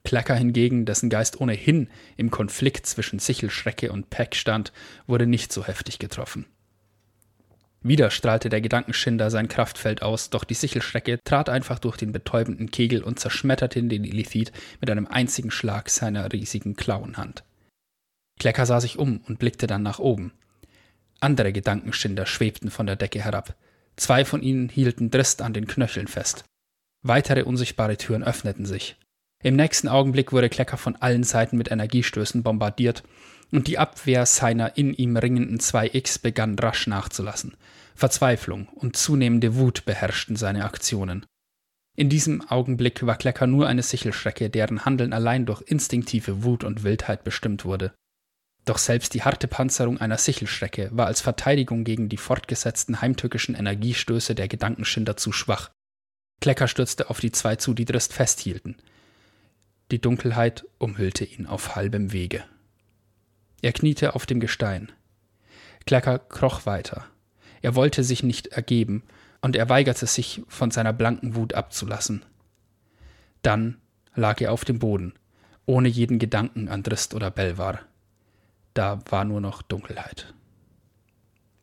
Klacker 0.04 0.34
hingegen, 0.34 0.84
dessen 0.84 1.10
Geist 1.10 1.40
ohnehin 1.40 1.88
im 2.16 2.30
Konflikt 2.30 2.86
zwischen 2.86 3.18
Sichelschrecke 3.18 3.92
und 3.92 4.10
Peck 4.10 4.34
stand, 4.34 4.72
wurde 5.06 5.26
nicht 5.26 5.52
so 5.52 5.64
heftig 5.64 5.98
getroffen. 5.98 6.46
Wieder 7.84 8.10
strahlte 8.10 8.48
der 8.48 8.60
Gedankenschinder 8.60 9.30
sein 9.30 9.48
Kraftfeld 9.48 10.02
aus, 10.02 10.30
doch 10.30 10.44
die 10.44 10.54
Sichelschrecke 10.54 11.18
trat 11.24 11.48
einfach 11.48 11.78
durch 11.80 11.96
den 11.96 12.12
betäubenden 12.12 12.70
Kegel 12.70 13.02
und 13.02 13.18
zerschmetterte 13.18 13.82
den 13.82 14.04
Illithid 14.04 14.52
mit 14.80 14.88
einem 14.88 15.06
einzigen 15.06 15.50
Schlag 15.50 15.90
seiner 15.90 16.32
riesigen 16.32 16.76
Klauenhand. 16.76 17.42
Klecker 18.38 18.66
sah 18.66 18.80
sich 18.80 18.98
um 18.98 19.18
und 19.26 19.38
blickte 19.38 19.66
dann 19.66 19.82
nach 19.82 19.98
oben. 19.98 20.32
Andere 21.20 21.52
Gedankenschinder 21.52 22.26
schwebten 22.26 22.70
von 22.70 22.86
der 22.86 22.96
Decke 22.96 23.22
herab. 23.22 23.54
Zwei 23.96 24.24
von 24.24 24.42
ihnen 24.42 24.68
hielten 24.68 25.10
Drist 25.10 25.42
an 25.42 25.52
den 25.52 25.66
Knöcheln 25.66 26.08
fest. 26.08 26.44
Weitere 27.02 27.42
unsichtbare 27.42 27.96
Türen 27.96 28.24
öffneten 28.24 28.66
sich. 28.66 28.96
Im 29.42 29.56
nächsten 29.56 29.88
Augenblick 29.88 30.32
wurde 30.32 30.48
Klecker 30.48 30.76
von 30.76 30.96
allen 30.96 31.24
Seiten 31.24 31.56
mit 31.58 31.70
Energiestößen 31.70 32.42
bombardiert 32.42 33.02
und 33.50 33.66
die 33.66 33.78
Abwehr 33.78 34.24
seiner 34.24 34.76
in 34.76 34.94
ihm 34.94 35.16
ringenden 35.16 35.58
2X 35.58 36.22
begann 36.22 36.58
rasch 36.58 36.86
nachzulassen. 36.86 37.54
Verzweiflung 37.94 38.68
und 38.68 38.96
zunehmende 38.96 39.56
Wut 39.56 39.84
beherrschten 39.84 40.36
seine 40.36 40.64
Aktionen. 40.64 41.26
In 41.94 42.08
diesem 42.08 42.40
Augenblick 42.48 43.04
war 43.04 43.16
Klecker 43.16 43.46
nur 43.46 43.66
eine 43.66 43.82
Sichelschrecke, 43.82 44.48
deren 44.48 44.84
Handeln 44.84 45.12
allein 45.12 45.44
durch 45.44 45.62
instinktive 45.62 46.42
Wut 46.42 46.64
und 46.64 46.84
Wildheit 46.84 47.22
bestimmt 47.22 47.64
wurde. 47.64 47.92
Doch 48.64 48.78
selbst 48.78 49.14
die 49.14 49.22
harte 49.22 49.48
Panzerung 49.48 49.98
einer 49.98 50.18
Sichelschrecke 50.18 50.90
war 50.92 51.06
als 51.06 51.20
Verteidigung 51.20 51.84
gegen 51.84 52.08
die 52.08 52.16
fortgesetzten 52.16 53.00
heimtückischen 53.00 53.54
Energiestöße 53.54 54.34
der 54.34 54.46
Gedankenschinder 54.46 55.16
zu 55.16 55.32
schwach. 55.32 55.70
Klecker 56.40 56.68
stürzte 56.68 57.10
auf 57.10 57.20
die 57.20 57.32
zwei 57.32 57.56
zu, 57.56 57.74
die 57.74 57.84
Drist 57.84 58.12
festhielten. 58.12 58.76
Die 59.90 60.00
Dunkelheit 60.00 60.64
umhüllte 60.78 61.24
ihn 61.24 61.46
auf 61.46 61.74
halbem 61.74 62.12
Wege. 62.12 62.44
Er 63.62 63.72
kniete 63.72 64.14
auf 64.14 64.26
dem 64.26 64.40
Gestein. 64.40 64.92
Klecker 65.84 66.18
kroch 66.18 66.66
weiter. 66.66 67.06
Er 67.62 67.74
wollte 67.74 68.02
sich 68.04 68.22
nicht 68.22 68.48
ergeben, 68.48 69.04
und 69.40 69.56
er 69.56 69.68
weigerte 69.68 70.06
sich, 70.06 70.42
von 70.48 70.70
seiner 70.70 70.92
blanken 70.92 71.34
Wut 71.34 71.54
abzulassen. 71.54 72.24
Dann 73.42 73.78
lag 74.14 74.40
er 74.40 74.52
auf 74.52 74.64
dem 74.64 74.78
Boden, 74.78 75.14
ohne 75.66 75.88
jeden 75.88 76.18
Gedanken 76.18 76.68
an 76.68 76.82
Drist 76.84 77.12
oder 77.12 77.30
Belvar. 77.30 77.80
Da 78.74 79.00
war 79.10 79.24
nur 79.24 79.40
noch 79.40 79.62
Dunkelheit. 79.62 80.32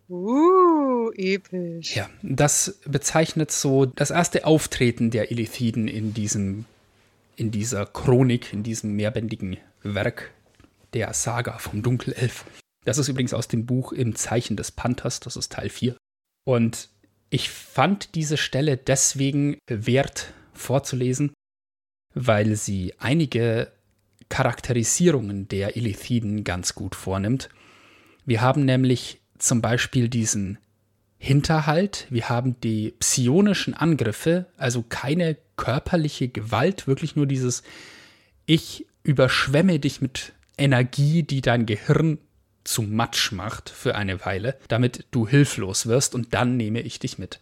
Uh, 0.09 1.11
episch. 1.11 1.95
Ja, 1.95 2.09
das 2.23 2.79
bezeichnet 2.85 3.51
so 3.51 3.85
das 3.85 4.09
erste 4.09 4.45
Auftreten 4.45 5.11
der 5.11 5.31
Illithiden 5.31 5.87
in 5.87 6.13
diesem, 6.13 6.65
in 7.35 7.51
dieser 7.51 7.85
Chronik, 7.85 8.51
in 8.53 8.63
diesem 8.63 8.95
mehrbändigen 8.95 9.57
Werk 9.83 10.31
der 10.93 11.13
Saga 11.13 11.59
vom 11.59 11.83
Dunkelelf. 11.83 12.45
Das 12.85 12.97
ist 12.97 13.07
übrigens 13.07 13.33
aus 13.33 13.47
dem 13.47 13.65
Buch 13.65 13.91
Im 13.91 14.15
Zeichen 14.15 14.57
des 14.57 14.71
Panthers, 14.71 15.19
das 15.19 15.35
ist 15.35 15.51
Teil 15.51 15.69
4. 15.69 15.95
Und 16.45 16.89
ich 17.29 17.49
fand 17.49 18.15
diese 18.15 18.37
Stelle 18.37 18.77
deswegen 18.77 19.59
wert 19.67 20.33
vorzulesen, 20.53 21.33
weil 22.15 22.55
sie 22.55 22.95
einige 22.97 23.71
Charakterisierungen 24.29 25.47
der 25.47 25.75
Illithiden 25.75 26.43
ganz 26.43 26.75
gut 26.75 26.95
vornimmt. 26.95 27.49
Wir 28.25 28.41
haben 28.41 28.65
nämlich 28.65 29.19
zum 29.37 29.61
Beispiel 29.61 30.07
diesen 30.09 30.59
Hinterhalt, 31.17 32.07
wir 32.09 32.29
haben 32.29 32.59
die 32.61 32.93
psionischen 32.99 33.73
Angriffe, 33.73 34.45
also 34.55 34.85
keine 34.87 35.35
körperliche 35.57 36.29
Gewalt, 36.29 36.87
wirklich 36.87 37.15
nur 37.17 37.25
dieses 37.25 37.63
Ich 38.45 38.85
überschwemme 39.03 39.79
dich 39.79 39.99
mit 39.99 40.33
Energie, 40.57 41.23
die 41.23 41.41
dein 41.41 41.65
Gehirn 41.65 42.19
zu 42.63 42.83
Matsch 42.83 43.31
macht 43.31 43.69
für 43.69 43.95
eine 43.95 44.23
Weile, 44.25 44.57
damit 44.67 45.07
du 45.11 45.27
hilflos 45.27 45.87
wirst 45.87 46.15
und 46.15 46.33
dann 46.33 46.55
nehme 46.55 46.81
ich 46.81 46.99
dich 46.99 47.17
mit. 47.17 47.39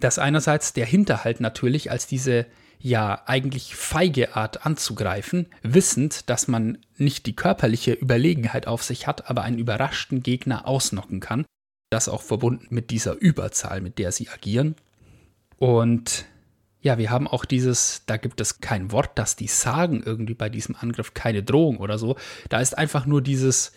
Das 0.00 0.18
einerseits 0.18 0.72
der 0.72 0.86
Hinterhalt 0.86 1.40
natürlich 1.40 1.90
als 1.90 2.06
diese 2.06 2.46
ja 2.80 3.22
eigentlich 3.26 3.76
feige 3.76 4.36
Art 4.36 4.64
anzugreifen, 4.64 5.46
wissend, 5.62 6.30
dass 6.30 6.48
man 6.48 6.78
nicht 6.96 7.26
die 7.26 7.36
körperliche 7.36 7.92
Überlegenheit 7.92 8.66
auf 8.66 8.82
sich 8.82 9.06
hat, 9.06 9.28
aber 9.28 9.42
einen 9.42 9.58
überraschten 9.58 10.22
Gegner 10.22 10.66
ausnocken 10.66 11.20
kann. 11.20 11.44
Das 11.90 12.08
auch 12.08 12.22
verbunden 12.22 12.68
mit 12.70 12.90
dieser 12.90 13.14
Überzahl, 13.14 13.80
mit 13.80 13.98
der 13.98 14.12
sie 14.12 14.28
agieren. 14.28 14.76
Und 15.58 16.24
ja, 16.80 16.96
wir 16.96 17.10
haben 17.10 17.28
auch 17.28 17.44
dieses, 17.44 18.04
da 18.06 18.16
gibt 18.16 18.40
es 18.40 18.60
kein 18.60 18.90
Wort, 18.92 19.10
das 19.16 19.36
die 19.36 19.48
sagen 19.48 20.02
irgendwie 20.04 20.34
bei 20.34 20.48
diesem 20.48 20.74
Angriff, 20.76 21.12
keine 21.12 21.42
Drohung 21.42 21.78
oder 21.78 21.98
so. 21.98 22.16
Da 22.48 22.60
ist 22.60 22.78
einfach 22.78 23.04
nur 23.04 23.20
dieses, 23.20 23.72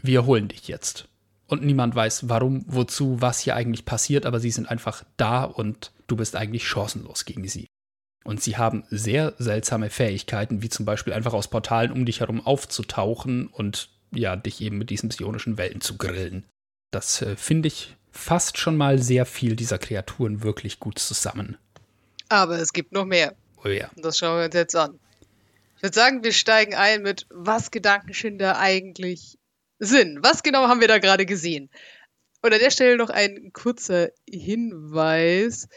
wir 0.00 0.24
holen 0.26 0.48
dich 0.48 0.68
jetzt. 0.68 1.08
Und 1.48 1.64
niemand 1.64 1.94
weiß, 1.94 2.28
warum, 2.28 2.64
wozu, 2.66 3.20
was 3.20 3.40
hier 3.40 3.56
eigentlich 3.56 3.84
passiert, 3.84 4.24
aber 4.24 4.38
sie 4.38 4.52
sind 4.52 4.70
einfach 4.70 5.04
da 5.16 5.44
und 5.44 5.92
du 6.06 6.16
bist 6.16 6.36
eigentlich 6.36 6.66
chancenlos 6.66 7.24
gegen 7.24 7.48
sie. 7.48 7.66
Und 8.24 8.42
sie 8.42 8.56
haben 8.56 8.84
sehr 8.90 9.34
seltsame 9.38 9.90
Fähigkeiten, 9.90 10.62
wie 10.62 10.68
zum 10.68 10.86
Beispiel 10.86 11.12
einfach 11.12 11.32
aus 11.32 11.48
Portalen 11.48 11.92
um 11.92 12.06
dich 12.06 12.20
herum 12.20 12.44
aufzutauchen 12.44 13.48
und 13.48 13.88
ja, 14.12 14.36
dich 14.36 14.60
eben 14.60 14.78
mit 14.78 14.90
diesen 14.90 15.08
psionischen 15.08 15.58
Wellen 15.58 15.80
zu 15.80 15.96
grillen. 15.96 16.44
Das 16.90 17.22
äh, 17.22 17.36
finde 17.36 17.68
ich 17.68 17.96
fast 18.10 18.58
schon 18.58 18.76
mal 18.76 18.98
sehr 18.98 19.26
viel 19.26 19.56
dieser 19.56 19.78
Kreaturen 19.78 20.42
wirklich 20.42 20.78
gut 20.78 20.98
zusammen. 20.98 21.56
Aber 22.28 22.58
es 22.58 22.72
gibt 22.72 22.92
noch 22.92 23.04
mehr. 23.04 23.34
Oh 23.64 23.68
ja. 23.68 23.88
Und 23.96 24.04
das 24.04 24.18
schauen 24.18 24.38
wir 24.38 24.44
uns 24.46 24.54
jetzt 24.54 24.76
an. 24.76 24.98
Ich 25.76 25.82
würde 25.82 25.94
sagen, 25.94 26.22
wir 26.22 26.32
steigen 26.32 26.74
ein 26.74 27.02
mit, 27.02 27.26
was 27.30 27.70
Gedankenschinder 27.70 28.58
eigentlich 28.58 29.38
sind. 29.78 30.22
Was 30.22 30.42
genau 30.42 30.68
haben 30.68 30.80
wir 30.80 30.88
da 30.88 30.98
gerade 30.98 31.26
gesehen? 31.26 31.70
Und 32.42 32.52
an 32.52 32.60
der 32.60 32.70
Stelle 32.70 32.96
noch 32.96 33.10
ein 33.10 33.52
kurzer 33.52 34.10
Hinweis. 34.28 35.68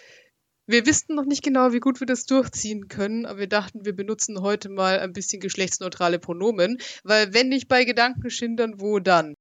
Wir 0.67 0.85
wussten 0.87 1.13
noch 1.15 1.25
nicht 1.25 1.43
genau, 1.43 1.73
wie 1.73 1.79
gut 1.79 1.99
wir 1.99 2.07
das 2.07 2.25
durchziehen 2.25 2.87
können, 2.87 3.25
aber 3.25 3.39
wir 3.39 3.47
dachten, 3.47 3.85
wir 3.85 3.95
benutzen 3.95 4.41
heute 4.41 4.69
mal 4.69 4.99
ein 4.99 5.13
bisschen 5.13 5.39
geschlechtsneutrale 5.39 6.17
Pronomen, 6.17 6.79
weil 7.03 7.33
wenn 7.33 7.49
nicht 7.49 7.67
bei 7.67 7.85
Gedankenschindern, 7.85 8.79
wo 8.79 8.99
dann? 8.99 9.35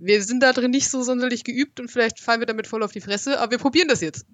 Wir 0.00 0.22
sind 0.22 0.42
da 0.42 0.52
drin 0.52 0.70
nicht 0.70 0.90
so 0.90 1.02
sonderlich 1.02 1.42
geübt 1.42 1.80
und 1.80 1.90
vielleicht 1.90 2.20
fallen 2.20 2.40
wir 2.40 2.46
damit 2.46 2.66
voll 2.66 2.82
auf 2.82 2.92
die 2.92 3.00
Fresse, 3.00 3.40
aber 3.40 3.52
wir 3.52 3.58
probieren 3.58 3.88
das 3.88 4.02
jetzt. 4.02 4.26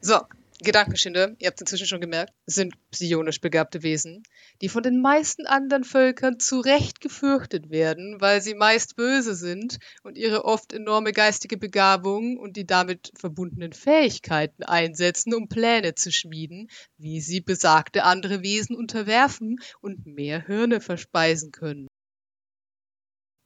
So, 0.00 0.20
Gedankenschinde, 0.64 1.36
ihr 1.38 1.46
habt 1.46 1.58
es 1.58 1.62
inzwischen 1.62 1.86
schon 1.86 2.00
gemerkt, 2.00 2.32
sind 2.46 2.74
psionisch 2.90 3.40
begabte 3.40 3.82
Wesen, 3.82 4.22
die 4.60 4.68
von 4.68 4.82
den 4.82 5.00
meisten 5.00 5.46
anderen 5.46 5.84
Völkern 5.84 6.38
zu 6.38 6.60
Recht 6.60 7.00
gefürchtet 7.00 7.70
werden, 7.70 8.20
weil 8.20 8.42
sie 8.42 8.54
meist 8.54 8.96
böse 8.96 9.34
sind 9.34 9.78
und 10.02 10.18
ihre 10.18 10.44
oft 10.44 10.72
enorme 10.72 11.12
geistige 11.12 11.56
Begabung 11.56 12.36
und 12.36 12.56
die 12.56 12.66
damit 12.66 13.12
verbundenen 13.18 13.72
Fähigkeiten 13.72 14.62
einsetzen, 14.62 15.34
um 15.34 15.48
Pläne 15.48 15.94
zu 15.94 16.12
schmieden, 16.12 16.68
wie 16.98 17.20
sie 17.20 17.40
besagte 17.40 18.04
andere 18.04 18.42
Wesen 18.42 18.76
unterwerfen 18.76 19.58
und 19.80 20.06
mehr 20.06 20.44
Hirne 20.46 20.80
verspeisen 20.80 21.52
können. 21.52 21.88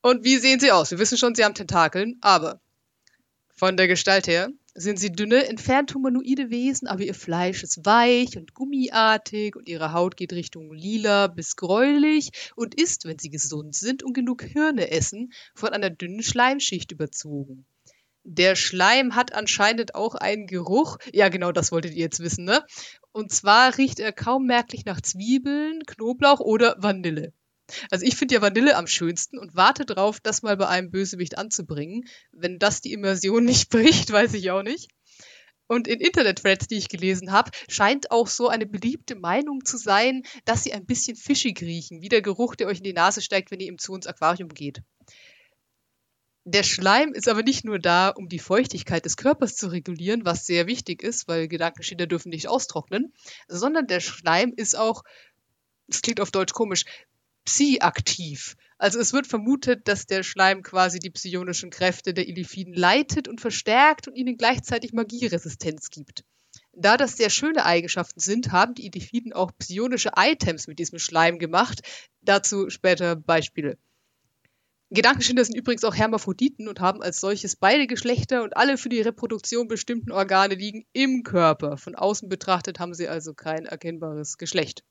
Und 0.03 0.25
wie 0.25 0.37
sehen 0.37 0.61
sie 0.61 0.71
aus? 0.71 0.91
Wir 0.91 0.99
wissen 0.99 1.17
schon, 1.17 1.35
sie 1.35 1.45
haben 1.45 1.55
Tentakeln, 1.55 2.19
aber 2.21 2.61
von 3.49 3.77
der 3.77 3.89
Gestalt 3.89 4.27
her 4.27 4.51
sind 4.75 4.99
sie 4.99 5.13
dünne, 5.13 5.47
entfernt 5.49 5.95
humanoide 5.95 6.51
Wesen, 6.51 6.89
aber 6.89 7.03
ihr 7.03 7.15
Fleisch 7.15 7.63
ist 7.63 7.87
weich 7.87 8.37
und 8.37 8.55
gummiartig 8.55 9.55
und 9.57 9.69
ihre 9.69 9.93
Haut 9.93 10.17
geht 10.17 10.33
Richtung 10.33 10.73
lila 10.73 11.29
bis 11.29 11.57
gräulich 11.57 12.31
und 12.57 12.75
ist, 12.75 13.05
wenn 13.05 13.19
sie 13.19 13.31
gesund 13.31 13.75
sind 13.75 14.03
und 14.03 14.15
genug 14.15 14.43
Hirne 14.43 14.91
essen, 14.91 15.33
von 15.55 15.71
einer 15.71 15.91
dünnen 15.91 16.23
Schleimschicht 16.23 16.91
überzogen. 16.91 17.67
Der 18.25 18.57
Schleim 18.57 19.15
hat 19.15 19.35
anscheinend 19.35 19.95
auch 19.95 20.15
einen 20.15 20.47
Geruch. 20.47 20.97
Ja, 21.13 21.29
genau, 21.29 21.53
das 21.53 21.71
wolltet 21.73 21.93
ihr 21.93 22.01
jetzt 22.01 22.21
wissen, 22.21 22.45
ne? 22.45 22.65
Und 23.13 23.31
zwar 23.31 23.77
riecht 23.77 24.01
er 24.01 24.13
kaum 24.13 24.47
merklich 24.47 24.87
nach 24.87 25.01
Zwiebeln, 25.01 25.85
Knoblauch 25.87 26.41
oder 26.41 26.75
Vanille. 26.79 27.33
Also 27.91 28.05
ich 28.05 28.17
finde 28.17 28.35
ja 28.35 28.43
Vanille 28.43 28.77
am 28.77 28.87
schönsten 28.87 29.39
und 29.39 29.55
warte 29.55 29.85
drauf, 29.85 30.21
das 30.21 30.43
mal 30.43 30.57
bei 30.57 30.69
einem 30.69 30.91
Bösewicht 30.91 31.39
anzubringen. 31.39 32.05
Wenn 32.33 32.59
das 32.59 32.81
die 32.81 32.93
Immersion 32.93 33.45
nicht 33.45 33.71
bricht, 33.71 34.11
weiß 34.13 34.35
ich 34.35 34.51
auch 34.51 34.63
nicht. 34.63 34.91
Und 35.67 35.89
in 35.89 36.01
Internet-Threads, 36.01 36.67
die 36.67 36.77
ich 36.77 36.89
gelesen 36.89 37.33
habe, 37.33 37.51
scheint 37.69 38.11
auch 38.11 38.27
so 38.29 38.49
eine 38.49 38.67
beliebte 38.67 39.15
Meinung 39.15 39.65
zu 39.65 39.79
sein, 39.79 40.23
dass 40.45 40.63
sie 40.63 40.75
ein 40.75 40.85
bisschen 40.85 41.17
fischig 41.17 41.61
riechen, 41.63 42.03
wie 42.03 42.11
der 42.11 42.21
Geruch, 42.21 42.55
der 42.55 42.67
euch 42.67 42.79
in 42.79 42.85
die 42.85 42.93
Nase 42.93 43.23
steigt, 43.23 43.51
wenn 43.51 43.61
ihr 43.61 43.69
ihm 43.69 43.79
zu 43.79 43.95
ins 43.95 44.07
Aquarium 44.07 44.51
geht. 44.51 44.83
Der 46.47 46.63
Schleim 46.63 47.15
ist 47.15 47.29
aber 47.29 47.43
nicht 47.43 47.65
nur 47.65 47.79
da, 47.79 48.11
um 48.11 48.29
die 48.29 48.39
Feuchtigkeit 48.39 49.07
des 49.07 49.17
Körpers 49.17 49.57
zu 49.57 49.69
regulieren, 49.69 50.27
was 50.27 50.45
sehr 50.45 50.67
wichtig 50.67 51.03
ist, 51.03 51.27
weil 51.27 51.49
Gedankenschinder 51.49 52.07
dürfen 52.07 52.29
nicht 52.29 52.49
austrocknen, 52.49 53.15
sondern 53.49 53.87
der 53.87 54.01
Schleim 54.01 54.53
ist 54.55 54.77
auch, 54.77 55.05
das 55.89 56.03
klingt 56.03 56.21
auf 56.21 56.31
Deutsch 56.31 56.53
komisch, 56.53 56.85
Psi-aktiv. 57.45 58.57
Also 58.79 58.99
es 58.99 59.13
wird 59.13 59.27
vermutet, 59.27 59.87
dass 59.89 60.07
der 60.07 60.23
Schleim 60.23 60.63
quasi 60.63 60.99
die 60.99 61.11
psionischen 61.11 61.71
Kräfte 61.71 62.13
der 62.13 62.29
Illithiden 62.29 62.75
leitet 62.75 63.29
und 63.29 63.41
verstärkt 63.41 64.09
und 64.09 64.17
ihnen 64.17 64.37
gleichzeitig 64.37 64.93
Magieresistenz 64.93 65.91
gibt. 65.91 66.25
Da 66.73 66.97
das 66.97 67.17
sehr 67.17 67.31
schöne 67.31 67.65
Eigenschaften 67.65 68.21
sind, 68.21 68.51
haben 68.51 68.75
die 68.75 68.87
Illithiden 68.87 69.33
auch 69.33 69.53
psionische 69.59 70.13
Items 70.17 70.67
mit 70.67 70.79
diesem 70.79 70.99
Schleim 70.99 71.39
gemacht. 71.39 71.83
Dazu 72.21 72.69
später 72.69 73.17
Beispiele. 73.17 73.79
Gedankenschinder 74.91 75.45
sind 75.45 75.57
übrigens 75.57 75.85
auch 75.85 75.95
Hermaphroditen 75.95 76.69
und 76.69 76.81
haben 76.81 77.03
als 77.03 77.21
solches 77.21 77.57
beide 77.57 77.87
Geschlechter 77.87 78.43
und 78.43 78.57
alle 78.57 78.77
für 78.77 78.89
die 78.89 79.01
Reproduktion 79.01 79.67
bestimmten 79.67 80.13
Organe 80.13 80.55
liegen 80.55 80.85
im 80.93 81.23
Körper. 81.23 81.77
Von 81.77 81.95
außen 81.95 82.29
betrachtet 82.29 82.79
haben 82.81 82.95
sie 82.95 83.09
also 83.09 83.35
kein 83.35 83.67
erkennbares 83.67 84.37
Geschlecht. 84.37 84.85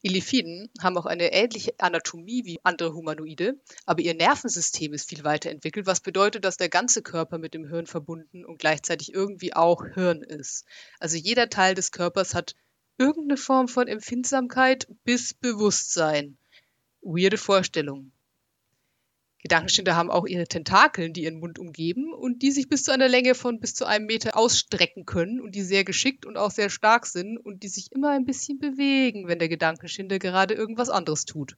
Illithiden 0.00 0.70
haben 0.80 0.96
auch 0.96 1.06
eine 1.06 1.32
ähnliche 1.32 1.74
Anatomie 1.78 2.44
wie 2.44 2.60
andere 2.62 2.94
Humanoide, 2.94 3.60
aber 3.84 4.00
ihr 4.00 4.14
Nervensystem 4.14 4.92
ist 4.92 5.08
viel 5.08 5.24
weiterentwickelt, 5.24 5.86
was 5.86 6.00
bedeutet, 6.00 6.44
dass 6.44 6.56
der 6.56 6.68
ganze 6.68 7.02
Körper 7.02 7.38
mit 7.38 7.52
dem 7.52 7.66
Hirn 7.66 7.86
verbunden 7.86 8.44
und 8.44 8.58
gleichzeitig 8.60 9.12
irgendwie 9.12 9.54
auch 9.54 9.84
Hirn 9.94 10.22
ist. 10.22 10.64
Also 11.00 11.16
jeder 11.16 11.50
Teil 11.50 11.74
des 11.74 11.90
Körpers 11.90 12.34
hat 12.34 12.54
irgendeine 12.96 13.36
Form 13.36 13.66
von 13.66 13.88
Empfindsamkeit 13.88 14.86
bis 15.04 15.34
Bewusstsein. 15.34 16.38
Weirde 17.00 17.38
Vorstellung. 17.38 18.12
Gedankenschinder 19.42 19.94
haben 19.94 20.10
auch 20.10 20.26
ihre 20.26 20.48
Tentakeln, 20.48 21.12
die 21.12 21.22
ihren 21.22 21.38
Mund 21.38 21.60
umgeben 21.60 22.12
und 22.12 22.42
die 22.42 22.50
sich 22.50 22.68
bis 22.68 22.82
zu 22.82 22.92
einer 22.92 23.08
Länge 23.08 23.36
von 23.36 23.60
bis 23.60 23.74
zu 23.74 23.84
einem 23.84 24.06
Meter 24.06 24.36
ausstrecken 24.36 25.06
können 25.06 25.40
und 25.40 25.54
die 25.54 25.62
sehr 25.62 25.84
geschickt 25.84 26.26
und 26.26 26.36
auch 26.36 26.50
sehr 26.50 26.70
stark 26.70 27.06
sind 27.06 27.38
und 27.38 27.62
die 27.62 27.68
sich 27.68 27.92
immer 27.92 28.10
ein 28.10 28.24
bisschen 28.24 28.58
bewegen, 28.58 29.28
wenn 29.28 29.38
der 29.38 29.48
Gedankenschinder 29.48 30.18
gerade 30.18 30.54
irgendwas 30.54 30.90
anderes 30.90 31.24
tut. 31.24 31.56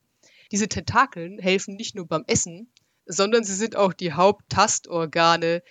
Diese 0.52 0.68
Tentakeln 0.68 1.38
helfen 1.38 1.76
nicht 1.76 1.94
nur 1.94 2.06
beim 2.06 2.24
Essen, 2.26 2.70
sondern 3.06 3.44
sie 3.44 3.54
sind 3.54 3.76
auch 3.76 3.94
die 3.94 4.12
Haupttastorgane. 4.12 5.62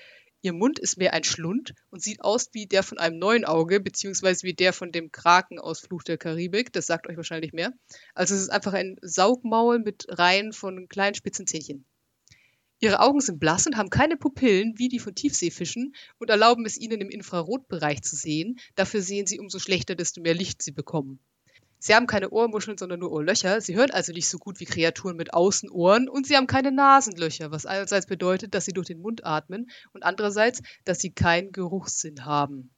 Ihr 0.42 0.54
Mund 0.54 0.80
ist 0.80 0.98
mehr 0.98 1.14
ein 1.14 1.26
Schlund 1.26 1.76
und 1.92 2.02
sieht 2.02 2.22
aus 2.22 2.50
wie 2.54 2.66
der 2.66 2.82
von 2.82 2.98
einem 2.98 3.20
neuen 3.20 3.46
Auge, 3.46 3.82
beziehungsweise 3.82 4.44
wie 4.44 4.54
der 4.54 4.74
von 4.74 4.92
dem 4.92 5.12
Kraken 5.12 5.60
aus 5.60 5.82
Fluch 5.82 6.04
der 6.04 6.18
Karibik. 6.18 6.72
Das 6.72 6.88
sagt 6.88 7.08
euch 7.08 7.18
wahrscheinlich 7.18 7.54
mehr. 7.54 7.74
Also 8.16 8.36
es 8.36 8.42
ist 8.42 8.50
einfach 8.50 8.74
ein 8.74 8.96
Saugmaul 9.02 9.80
mit 9.80 10.06
Reihen 10.10 10.54
von 10.54 10.88
kleinen 10.88 11.14
spitzen 11.14 11.46
Zähnchen. 11.46 11.86
Ihre 12.82 13.02
Augen 13.02 13.20
sind 13.20 13.40
blass 13.40 13.68
und 13.68 13.76
haben 13.76 13.90
keine 13.90 14.16
Pupillen 14.16 14.78
wie 14.78 14.88
die 14.88 15.00
von 15.00 15.14
Tiefseefischen 15.14 15.94
und 16.18 16.30
erlauben 16.30 16.66
es 16.66 16.78
ihnen 16.78 17.02
im 17.02 17.10
Infrarotbereich 17.10 18.02
zu 18.04 18.16
sehen. 18.16 18.58
Dafür 18.76 19.02
sehen 19.02 19.28
sie 19.28 19.40
umso 19.40 19.60
schlechter, 19.60 19.96
desto 19.96 20.22
mehr 20.22 20.34
Licht 20.34 20.62
sie 20.62 20.72
bekommen. 20.72 21.20
Sie 21.82 21.96
haben 21.96 22.08
keine 22.08 22.30
Ohrmuscheln, 22.30 22.78
sondern 22.78 23.00
nur 23.00 23.12
Ohrlöcher. 23.12 23.62
Sie 23.62 23.76
hören 23.76 23.92
also 23.92 24.14
nicht 24.14 24.28
so 24.28 24.38
gut 24.38 24.60
wie 24.60 24.66
Kreaturen 24.66 25.18
mit 25.18 25.34
Außenohren 25.34 26.10
und 26.10 26.28
sie 26.28 26.36
haben 26.36 26.48
keine 26.48 26.72
Nasenlöcher, 26.72 27.52
was 27.52 27.66
einerseits 27.66 28.06
bedeutet, 28.06 28.54
dass 28.54 28.66
sie 28.66 28.74
durch 28.74 28.88
den 28.88 29.02
Mund 29.02 29.26
atmen 29.26 29.70
und 29.94 30.04
andererseits, 30.04 30.62
dass 30.86 31.00
sie 31.00 31.12
keinen 31.12 31.52
Geruchssinn 31.52 32.26
haben. 32.26 32.72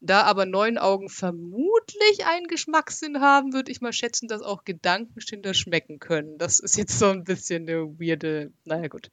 Da 0.00 0.22
aber 0.22 0.46
neun 0.46 0.78
Augen 0.78 1.08
vermutlich 1.08 2.24
einen 2.24 2.46
Geschmackssinn 2.46 3.20
haben, 3.20 3.52
würde 3.52 3.72
ich 3.72 3.80
mal 3.80 3.92
schätzen, 3.92 4.28
dass 4.28 4.42
auch 4.42 4.64
Gedankenschinder 4.64 5.54
schmecken 5.54 5.98
können. 5.98 6.38
Das 6.38 6.60
ist 6.60 6.76
jetzt 6.76 6.98
so 6.98 7.06
ein 7.06 7.24
bisschen 7.24 7.68
eine 7.68 7.98
weirde, 7.98 8.52
naja 8.64 8.88
gut. 8.88 9.10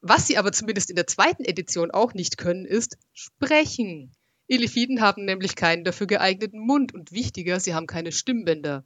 Was 0.00 0.26
sie 0.26 0.38
aber 0.38 0.52
zumindest 0.52 0.88
in 0.88 0.96
der 0.96 1.06
zweiten 1.06 1.44
Edition 1.44 1.90
auch 1.90 2.14
nicht 2.14 2.38
können, 2.38 2.64
ist 2.64 2.96
sprechen. 3.12 4.12
Elifiden 4.48 5.00
haben 5.00 5.24
nämlich 5.24 5.56
keinen 5.56 5.84
dafür 5.84 6.06
geeigneten 6.06 6.60
Mund 6.60 6.94
und 6.94 7.12
wichtiger, 7.12 7.58
sie 7.60 7.74
haben 7.74 7.86
keine 7.86 8.12
Stimmbänder. 8.12 8.84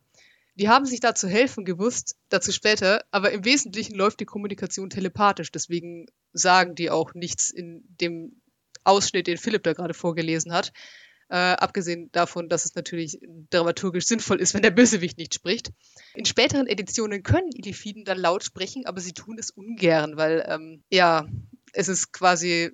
Die 0.55 0.69
haben 0.69 0.87
sich 0.87 1.01
da 1.01 1.15
zu 1.15 1.29
helfen 1.29 1.65
gewusst, 1.65 2.17
dazu 2.29 2.53
später, 2.53 3.05
aber 3.11 3.31
im 3.31 3.45
Wesentlichen 3.45 3.95
läuft 3.95 4.21
die 4.21 4.25
Kommunikation 4.25 4.91
telepathisch, 4.91 5.53
deswegen 5.53 6.07
sagen 6.33 6.75
die 6.75 6.91
auch 6.91 7.15
nichts 7.15 7.51
in 7.51 7.85
dem 8.01 8.40
Ausschnitt, 8.85 9.27
den 9.27 9.39
Philipp 9.39 9.63
da 9.63 9.73
gerade 9.73 9.95
vorgelesen 9.95 10.53
hat. 10.53 10.73
Äh, 11.29 11.37
abgesehen 11.37 12.11
davon, 12.11 12.49
dass 12.49 12.65
es 12.65 12.75
natürlich 12.75 13.21
dramaturgisch 13.51 14.07
sinnvoll 14.07 14.41
ist, 14.41 14.53
wenn 14.53 14.63
der 14.63 14.73
Bösewicht 14.73 15.17
nicht 15.17 15.33
spricht. 15.33 15.71
In 16.15 16.25
späteren 16.25 16.67
Editionen 16.67 17.23
können 17.23 17.53
Illifiden 17.53 18.05
dann 18.05 18.19
laut 18.19 18.43
sprechen, 18.43 18.85
aber 18.85 19.01
sie 19.01 19.13
tun 19.13 19.39
es 19.39 19.53
ungern, 19.53 20.17
weil, 20.17 20.45
ähm, 20.49 20.83
ja, 20.91 21.29
es 21.73 21.89
ist 21.89 22.13
quasi, 22.13 22.73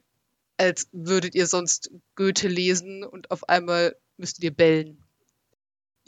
als 0.57 0.89
würdet 0.93 1.35
ihr 1.35 1.47
sonst 1.47 1.91
Goethe 2.15 2.49
lesen 2.49 3.05
und 3.05 3.31
auf 3.31 3.47
einmal 3.51 3.95
müsstet 4.17 4.43
ihr 4.45 4.55
bellen. 4.55 5.06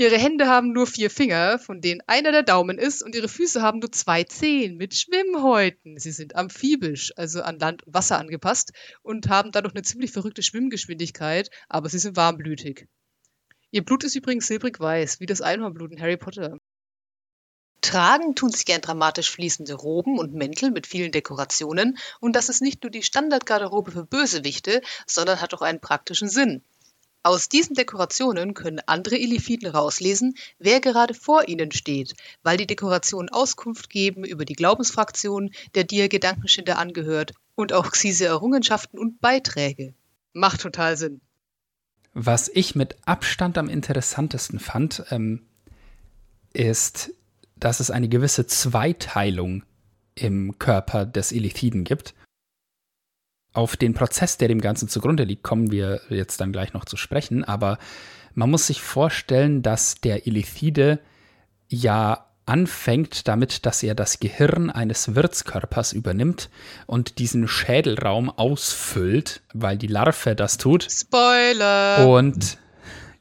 Ihre 0.00 0.17
Hände 0.17 0.47
haben 0.47 0.73
nur 0.73 0.87
vier 0.87 1.11
Finger, 1.11 1.59
von 1.59 1.81
denen 1.81 2.00
einer 2.07 2.31
der 2.31 2.45
Daumen 2.45 2.78
ist, 2.78 3.02
und 3.02 3.17
ihre 3.17 3.28
Füße 3.28 3.62
haben 3.62 3.81
nur 3.81 3.90
zwei 3.90 4.23
Zehen 4.23 4.76
mit 4.76 4.95
Schwimmhäuten. 4.95 5.99
Sie 5.99 6.12
sind 6.12 6.37
amphibisch, 6.37 7.12
also 7.17 7.43
an 7.43 7.59
Land 7.59 7.83
und 7.83 7.95
Wasser 7.95 8.17
angepasst, 8.17 8.71
und 9.02 9.28
haben 9.28 9.50
dadurch 9.50 9.75
eine 9.75 9.83
ziemlich 9.83 10.12
verrückte 10.12 10.45
Schwimmgeschwindigkeit, 10.45 11.50
aber 11.69 11.88
sie 11.88 11.99
sind 11.99 12.14
warmblütig. 12.14 12.87
Ihr 13.73 13.85
Blut 13.85 14.05
ist 14.05 14.14
übrigens 14.14 14.47
silbrig-weiß, 14.47 15.19
wie 15.19 15.26
das 15.26 15.40
Einhornblut 15.40 15.90
in 15.90 16.00
Harry 16.00 16.17
Potter. 16.17 16.59
Tragen 17.81 18.37
tun 18.37 18.52
sie 18.52 18.62
gern 18.62 18.81
dramatisch 18.81 19.33
fließende 19.33 19.75
Roben 19.75 20.21
und 20.21 20.33
Mäntel 20.33 20.71
mit 20.71 20.87
vielen 20.87 21.11
Dekorationen, 21.11 21.99
und 22.21 22.37
das 22.37 22.49
ist 22.49 22.62
nicht 22.62 22.85
nur 22.85 22.93
die 22.93 23.02
Standardgarderobe 23.02 23.90
für 23.90 24.05
Bösewichte, 24.05 24.81
sondern 25.09 25.40
hat 25.40 25.55
auch 25.55 25.62
einen 25.62 25.81
praktischen 25.81 26.28
Sinn. 26.28 26.62
Aus 27.28 27.50
diesen 27.50 27.75
Dekorationen 27.75 28.54
können 28.54 28.80
andere 28.86 29.19
Illithiden 29.19 29.69
rauslesen, 29.69 30.34
wer 30.58 30.80
gerade 30.80 31.12
vor 31.12 31.47
ihnen 31.47 31.73
steht, 31.73 32.14
weil 32.43 32.56
die 32.56 32.67
Dekorationen 32.67 33.28
Auskunft 33.28 33.91
geben 33.91 34.25
über 34.25 34.47
die 34.47 34.54
Glaubensfraktion, 34.54 35.50
der 35.75 35.84
dir 35.84 36.08
Gedankenschinder 36.08 36.78
angehört, 36.78 37.34
und 37.54 37.75
auch 37.75 37.91
Xise 37.91 38.25
Errungenschaften 38.25 38.99
und 38.99 39.21
Beiträge. 39.21 39.93
Macht 40.32 40.62
total 40.62 40.97
Sinn. 40.97 41.21
Was 42.14 42.49
ich 42.49 42.75
mit 42.75 42.97
Abstand 43.04 43.58
am 43.58 43.69
interessantesten 43.69 44.58
fand, 44.58 45.04
ähm, 45.10 45.43
ist, 46.54 47.12
dass 47.56 47.80
es 47.80 47.91
eine 47.91 48.08
gewisse 48.08 48.47
Zweiteilung 48.47 49.64
im 50.14 50.58
Körper 50.58 51.04
des 51.04 51.32
Illithiden 51.32 51.84
gibt. 51.84 52.14
Auf 53.58 53.76
den 53.76 53.92
Prozess, 53.92 54.38
der 54.38 54.47
dem 54.47 54.60
Ganzen 54.60 54.88
zugrunde 54.88 55.25
liegt, 55.25 55.42
kommen 55.42 55.73
wir 55.73 56.00
jetzt 56.10 56.40
dann 56.40 56.52
gleich 56.52 56.75
noch 56.75 56.84
zu 56.84 56.97
sprechen. 56.97 57.42
Aber 57.42 57.78
man 58.34 58.50
muss 58.50 58.68
sich 58.68 58.80
vorstellen, 58.80 59.62
dass 59.62 59.97
der 59.97 60.28
Illithide 60.28 61.00
ja 61.66 62.26
anfängt 62.47 63.26
damit, 63.26 63.66
dass 63.66 63.82
er 63.82 63.97
das 63.97 64.21
Gehirn 64.21 64.71
eines 64.71 65.16
Wirtskörpers 65.16 65.92
übernimmt 65.92 66.50
und 66.86 67.18
diesen 67.18 67.49
Schädelraum 67.49 68.30
ausfüllt, 68.30 69.42
weil 69.54 69.76
die 69.76 69.88
Larve 69.88 70.36
das 70.36 70.56
tut. 70.56 70.86
Spoiler! 70.88 72.06
Und 72.06 72.58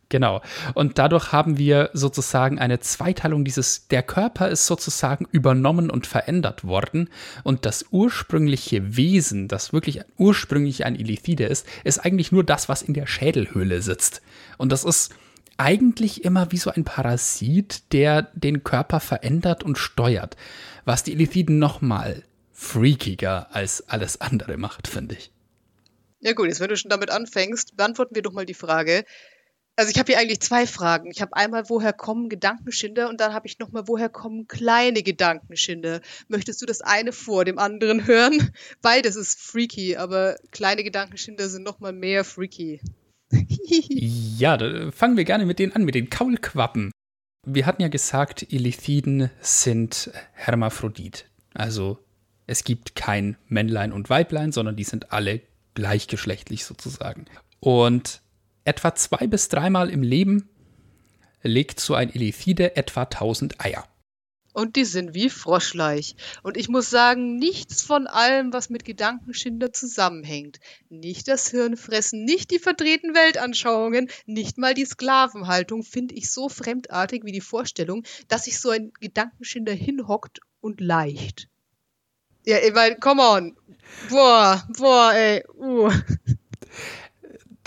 Genau. 0.09 0.41
Und 0.73 0.97
dadurch 0.97 1.33
haben 1.33 1.57
wir 1.57 1.89
sozusagen 1.93 2.59
eine 2.59 2.79
Zweiteilung 2.79 3.43
dieses, 3.43 3.87
der 3.89 4.03
Körper 4.03 4.47
ist 4.47 4.65
sozusagen 4.65 5.27
übernommen 5.31 5.89
und 5.89 6.07
verändert 6.07 6.63
worden. 6.63 7.09
Und 7.43 7.65
das 7.65 7.85
ursprüngliche 7.91 8.95
Wesen, 8.95 9.47
das 9.49 9.73
wirklich 9.73 10.01
ursprünglich 10.17 10.85
ein 10.85 10.95
Illithide 10.95 11.45
ist, 11.45 11.67
ist 11.83 11.99
eigentlich 11.99 12.31
nur 12.31 12.45
das, 12.45 12.69
was 12.69 12.81
in 12.81 12.93
der 12.93 13.05
Schädelhöhle 13.05 13.81
sitzt. 13.81 14.21
Und 14.57 14.71
das 14.71 14.85
ist 14.85 15.13
eigentlich 15.57 16.23
immer 16.23 16.51
wie 16.51 16.57
so 16.57 16.69
ein 16.69 16.85
Parasit, 16.85 17.91
der 17.91 18.21
den 18.33 18.63
Körper 18.63 18.99
verändert 18.99 19.63
und 19.63 19.77
steuert. 19.77 20.37
Was 20.85 21.03
die 21.03 21.13
Illithiden 21.13 21.59
nochmal 21.59 22.23
freakiger 22.53 23.53
als 23.53 23.89
alles 23.89 24.21
andere 24.21 24.57
macht, 24.57 24.87
finde 24.87 25.15
ich. 25.15 25.31
Ja 26.21 26.33
gut, 26.33 26.47
jetzt 26.47 26.59
wenn 26.59 26.69
du 26.69 26.77
schon 26.77 26.89
damit 26.89 27.11
anfängst, 27.11 27.77
beantworten 27.77 28.15
wir 28.15 28.21
doch 28.21 28.33
mal 28.33 28.45
die 28.45 28.55
Frage, 28.55 29.03
also 29.77 29.91
ich 29.91 29.99
habe 29.99 30.11
hier 30.11 30.19
eigentlich 30.19 30.39
zwei 30.39 30.65
Fragen. 30.65 31.11
Ich 31.11 31.21
habe 31.21 31.35
einmal, 31.35 31.69
woher 31.69 31.93
kommen 31.93 32.29
Gedankenschinder 32.29 33.09
und 33.09 33.21
dann 33.21 33.33
habe 33.33 33.45
ich 33.45 33.59
nochmal, 33.59 33.87
woher 33.87 34.09
kommen 34.09 34.47
kleine 34.47 35.03
Gedankenschinder? 35.03 36.01
Möchtest 36.27 36.61
du 36.61 36.65
das 36.65 36.81
eine 36.81 37.11
vor 37.11 37.45
dem 37.45 37.59
anderen 37.59 38.07
hören? 38.07 38.51
Beides 38.81 39.15
ist 39.15 39.39
freaky, 39.39 39.95
aber 39.95 40.37
kleine 40.51 40.83
Gedankenschinder 40.83 41.47
sind 41.47 41.61
nochmal 41.61 41.93
mehr 41.93 42.23
freaky. 42.23 42.81
ja, 43.31 44.57
da 44.57 44.89
fangen 44.91 45.15
wir 45.15 45.25
gerne 45.25 45.45
mit 45.45 45.59
denen 45.59 45.73
an, 45.73 45.85
mit 45.85 45.93
den 45.93 46.09
Kaulquappen. 46.09 46.91
Wir 47.45 47.67
hatten 47.67 47.83
ja 47.83 47.87
gesagt, 47.87 48.51
Illithiden 48.51 49.29
sind 49.41 50.09
Hermaphrodit. 50.33 51.29
Also 51.53 51.99
es 52.47 52.63
gibt 52.63 52.95
kein 52.95 53.37
Männlein 53.47 53.93
und 53.93 54.09
Weiblein, 54.09 54.51
sondern 54.51 54.75
die 54.75 54.85
sind 54.85 55.11
alle 55.11 55.41
gleichgeschlechtlich 55.75 56.65
sozusagen. 56.65 57.25
Und 57.59 58.21
Etwa 58.67 58.93
zwei 58.93 59.27
bis 59.27 59.47
dreimal 59.47 59.89
im 59.89 60.03
Leben 60.03 60.49
legt 61.41 61.79
so 61.79 61.93
ein 61.93 62.13
Elithide 62.13 62.75
etwa 62.75 63.03
1000 63.03 63.63
Eier. 63.63 63.87
Und 64.51 64.75
die 64.75 64.83
sind 64.83 65.13
wie 65.13 65.29
Froschleich. 65.29 66.17
Und 66.43 66.57
ich 66.57 66.67
muss 66.67 66.89
sagen, 66.89 67.37
nichts 67.37 67.81
von 67.81 68.07
allem, 68.07 68.51
was 68.51 68.69
mit 68.69 68.83
Gedankenschinder 68.83 69.71
zusammenhängt. 69.71 70.59
Nicht 70.89 71.29
das 71.29 71.49
Hirnfressen, 71.49 72.25
nicht 72.25 72.51
die 72.51 72.59
verdrehten 72.59 73.15
Weltanschauungen, 73.15 74.09
nicht 74.25 74.57
mal 74.57 74.73
die 74.73 74.83
Sklavenhaltung 74.83 75.83
finde 75.83 76.15
ich 76.15 76.29
so 76.29 76.49
fremdartig 76.49 77.23
wie 77.23 77.31
die 77.31 77.39
Vorstellung, 77.39 78.03
dass 78.27 78.43
sich 78.43 78.59
so 78.59 78.71
ein 78.71 78.91
Gedankenschinder 78.99 79.71
hinhockt 79.71 80.41
und 80.59 80.81
leicht. 80.81 81.47
Ja, 82.45 82.57
ich 82.57 82.73
meine, 82.73 82.97
come 82.97 83.21
on. 83.21 83.55
Boah, 84.09 84.67
boah, 84.77 85.13
ey. 85.13 85.45
Uh. 85.55 85.89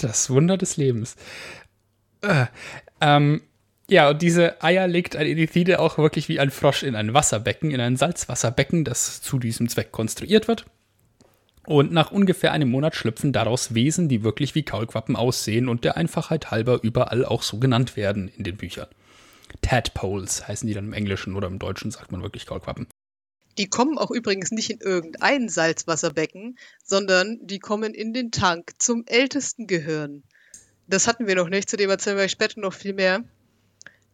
Das 0.00 0.30
Wunder 0.30 0.56
des 0.56 0.76
Lebens. 0.76 1.16
Äh, 2.22 2.46
ähm, 3.00 3.42
ja, 3.88 4.10
und 4.10 4.22
diese 4.22 4.62
Eier 4.62 4.86
legt 4.86 5.16
ein 5.16 5.26
Elithide 5.26 5.80
auch 5.80 5.98
wirklich 5.98 6.28
wie 6.28 6.38
ein 6.38 6.50
Frosch 6.50 6.82
in 6.84 6.94
ein 6.94 7.12
Wasserbecken, 7.12 7.70
in 7.70 7.80
ein 7.80 7.96
Salzwasserbecken, 7.96 8.84
das 8.84 9.20
zu 9.20 9.38
diesem 9.38 9.68
Zweck 9.68 9.90
konstruiert 9.90 10.46
wird. 10.46 10.64
Und 11.66 11.92
nach 11.92 12.10
ungefähr 12.10 12.52
einem 12.52 12.70
Monat 12.70 12.94
schlüpfen 12.94 13.32
daraus 13.32 13.74
Wesen, 13.74 14.08
die 14.08 14.22
wirklich 14.22 14.54
wie 14.54 14.62
Kaulquappen 14.62 15.16
aussehen 15.16 15.68
und 15.68 15.84
der 15.84 15.96
Einfachheit 15.96 16.50
halber 16.50 16.80
überall 16.82 17.24
auch 17.24 17.42
so 17.42 17.58
genannt 17.58 17.96
werden 17.96 18.28
in 18.28 18.44
den 18.44 18.56
Büchern. 18.56 18.88
Tadpoles 19.60 20.46
heißen 20.46 20.66
die 20.66 20.74
dann 20.74 20.86
im 20.86 20.92
Englischen 20.92 21.34
oder 21.34 21.48
im 21.48 21.58
Deutschen 21.58 21.90
sagt 21.90 22.12
man 22.12 22.22
wirklich 22.22 22.46
Kaulquappen. 22.46 22.86
Die 23.58 23.68
kommen 23.68 23.98
auch 23.98 24.10
übrigens 24.10 24.50
nicht 24.50 24.70
in 24.70 24.80
irgendein 24.80 25.48
Salzwasserbecken, 25.48 26.58
sondern 26.84 27.38
die 27.42 27.58
kommen 27.58 27.94
in 27.94 28.12
den 28.12 28.30
Tank 28.30 28.72
zum 28.78 29.04
ältesten 29.06 29.66
Gehirn. 29.66 30.22
Das 30.86 31.06
hatten 31.06 31.26
wir 31.26 31.36
noch 31.36 31.48
nicht, 31.48 31.70
zu 31.70 31.76
dem 31.76 31.90
erzählen 31.90 32.16
wir 32.16 32.28
später 32.28 32.60
noch 32.60 32.74
viel 32.74 32.94
mehr. 32.94 33.24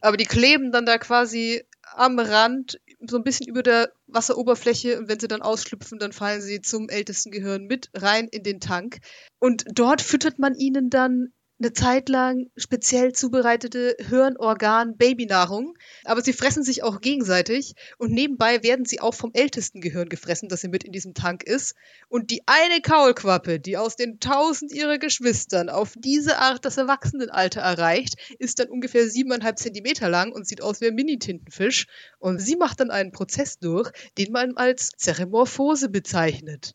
Aber 0.00 0.16
die 0.16 0.24
kleben 0.24 0.72
dann 0.72 0.86
da 0.86 0.98
quasi 0.98 1.62
am 1.94 2.18
Rand, 2.18 2.80
so 3.00 3.16
ein 3.16 3.24
bisschen 3.24 3.46
über 3.46 3.62
der 3.62 3.92
Wasseroberfläche 4.06 4.98
und 4.98 5.08
wenn 5.08 5.20
sie 5.20 5.28
dann 5.28 5.42
ausschlüpfen, 5.42 5.98
dann 5.98 6.12
fallen 6.12 6.42
sie 6.42 6.60
zum 6.60 6.88
ältesten 6.88 7.30
Gehirn 7.30 7.64
mit 7.64 7.90
rein 7.94 8.28
in 8.28 8.42
den 8.42 8.60
Tank. 8.60 8.98
Und 9.38 9.64
dort 9.72 10.02
füttert 10.02 10.38
man 10.38 10.54
ihnen 10.54 10.90
dann 10.90 11.32
eine 11.58 11.72
Zeit 11.72 12.08
lang 12.08 12.50
speziell 12.56 13.12
zubereitete 13.12 13.96
Hirnorgan-Babynahrung, 14.08 15.74
aber 16.04 16.20
sie 16.20 16.34
fressen 16.34 16.62
sich 16.62 16.82
auch 16.82 17.00
gegenseitig 17.00 17.74
und 17.96 18.12
nebenbei 18.12 18.62
werden 18.62 18.84
sie 18.84 19.00
auch 19.00 19.14
vom 19.14 19.30
ältesten 19.32 19.80
Gehirn 19.80 20.08
gefressen, 20.08 20.48
das 20.48 20.60
hier 20.60 20.70
mit 20.70 20.84
in 20.84 20.92
diesem 20.92 21.14
Tank 21.14 21.42
ist. 21.42 21.74
Und 22.08 22.30
die 22.30 22.42
eine 22.46 22.82
Kaulquappe, 22.82 23.58
die 23.58 23.78
aus 23.78 23.96
den 23.96 24.20
tausend 24.20 24.70
ihrer 24.70 24.98
Geschwistern 24.98 25.70
auf 25.70 25.94
diese 25.96 26.38
Art 26.38 26.64
das 26.64 26.76
Erwachsenenalter 26.76 27.60
erreicht, 27.60 28.16
ist 28.38 28.58
dann 28.58 28.68
ungefähr 28.68 29.08
siebeneinhalb 29.08 29.58
Zentimeter 29.58 30.10
lang 30.10 30.32
und 30.32 30.46
sieht 30.46 30.62
aus 30.62 30.80
wie 30.80 30.88
ein 30.88 30.94
Mini-Tintenfisch. 30.94 31.86
Und 32.18 32.38
sie 32.38 32.56
macht 32.56 32.80
dann 32.80 32.90
einen 32.90 33.12
Prozess 33.12 33.58
durch, 33.58 33.90
den 34.18 34.32
man 34.32 34.56
als 34.56 34.90
Zeremorphose 34.96 35.88
bezeichnet. 35.88 36.74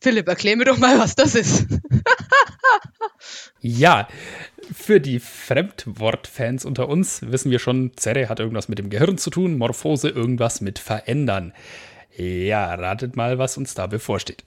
Philipp, 0.00 0.28
erklär 0.28 0.56
mir 0.56 0.64
doch 0.64 0.78
mal, 0.78 0.98
was 0.98 1.16
das 1.16 1.34
ist. 1.34 1.66
ja, 3.60 4.08
für 4.72 5.00
die 5.00 5.18
Fremdwortfans 5.18 6.64
unter 6.64 6.88
uns 6.88 7.22
wissen 7.22 7.50
wir 7.50 7.58
schon, 7.58 7.92
Zerre 7.96 8.28
hat 8.28 8.40
irgendwas 8.40 8.68
mit 8.68 8.78
dem 8.78 8.90
Gehirn 8.90 9.18
zu 9.18 9.30
tun, 9.30 9.58
Morphose 9.58 10.08
irgendwas 10.08 10.60
mit 10.60 10.78
verändern. 10.78 11.52
Ja, 12.16 12.74
ratet 12.74 13.16
mal, 13.16 13.38
was 13.38 13.56
uns 13.56 13.74
da 13.74 13.86
bevorsteht. 13.86 14.44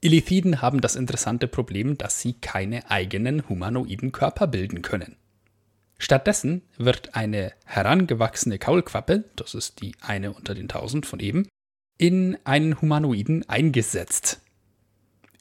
Illithiden 0.00 0.60
haben 0.60 0.80
das 0.80 0.96
interessante 0.96 1.48
Problem, 1.48 1.96
dass 1.96 2.20
sie 2.20 2.34
keine 2.34 2.90
eigenen 2.90 3.48
humanoiden 3.48 4.12
Körper 4.12 4.46
bilden 4.46 4.82
können. 4.82 5.16
Stattdessen 5.98 6.62
wird 6.76 7.14
eine 7.14 7.52
herangewachsene 7.64 8.58
Kaulquappe, 8.58 9.24
das 9.36 9.54
ist 9.54 9.80
die 9.80 9.94
eine 10.02 10.32
unter 10.32 10.54
den 10.54 10.68
tausend 10.68 11.06
von 11.06 11.20
eben, 11.20 11.48
in 11.96 12.36
einen 12.44 12.80
Humanoiden 12.80 13.48
eingesetzt. 13.48 14.42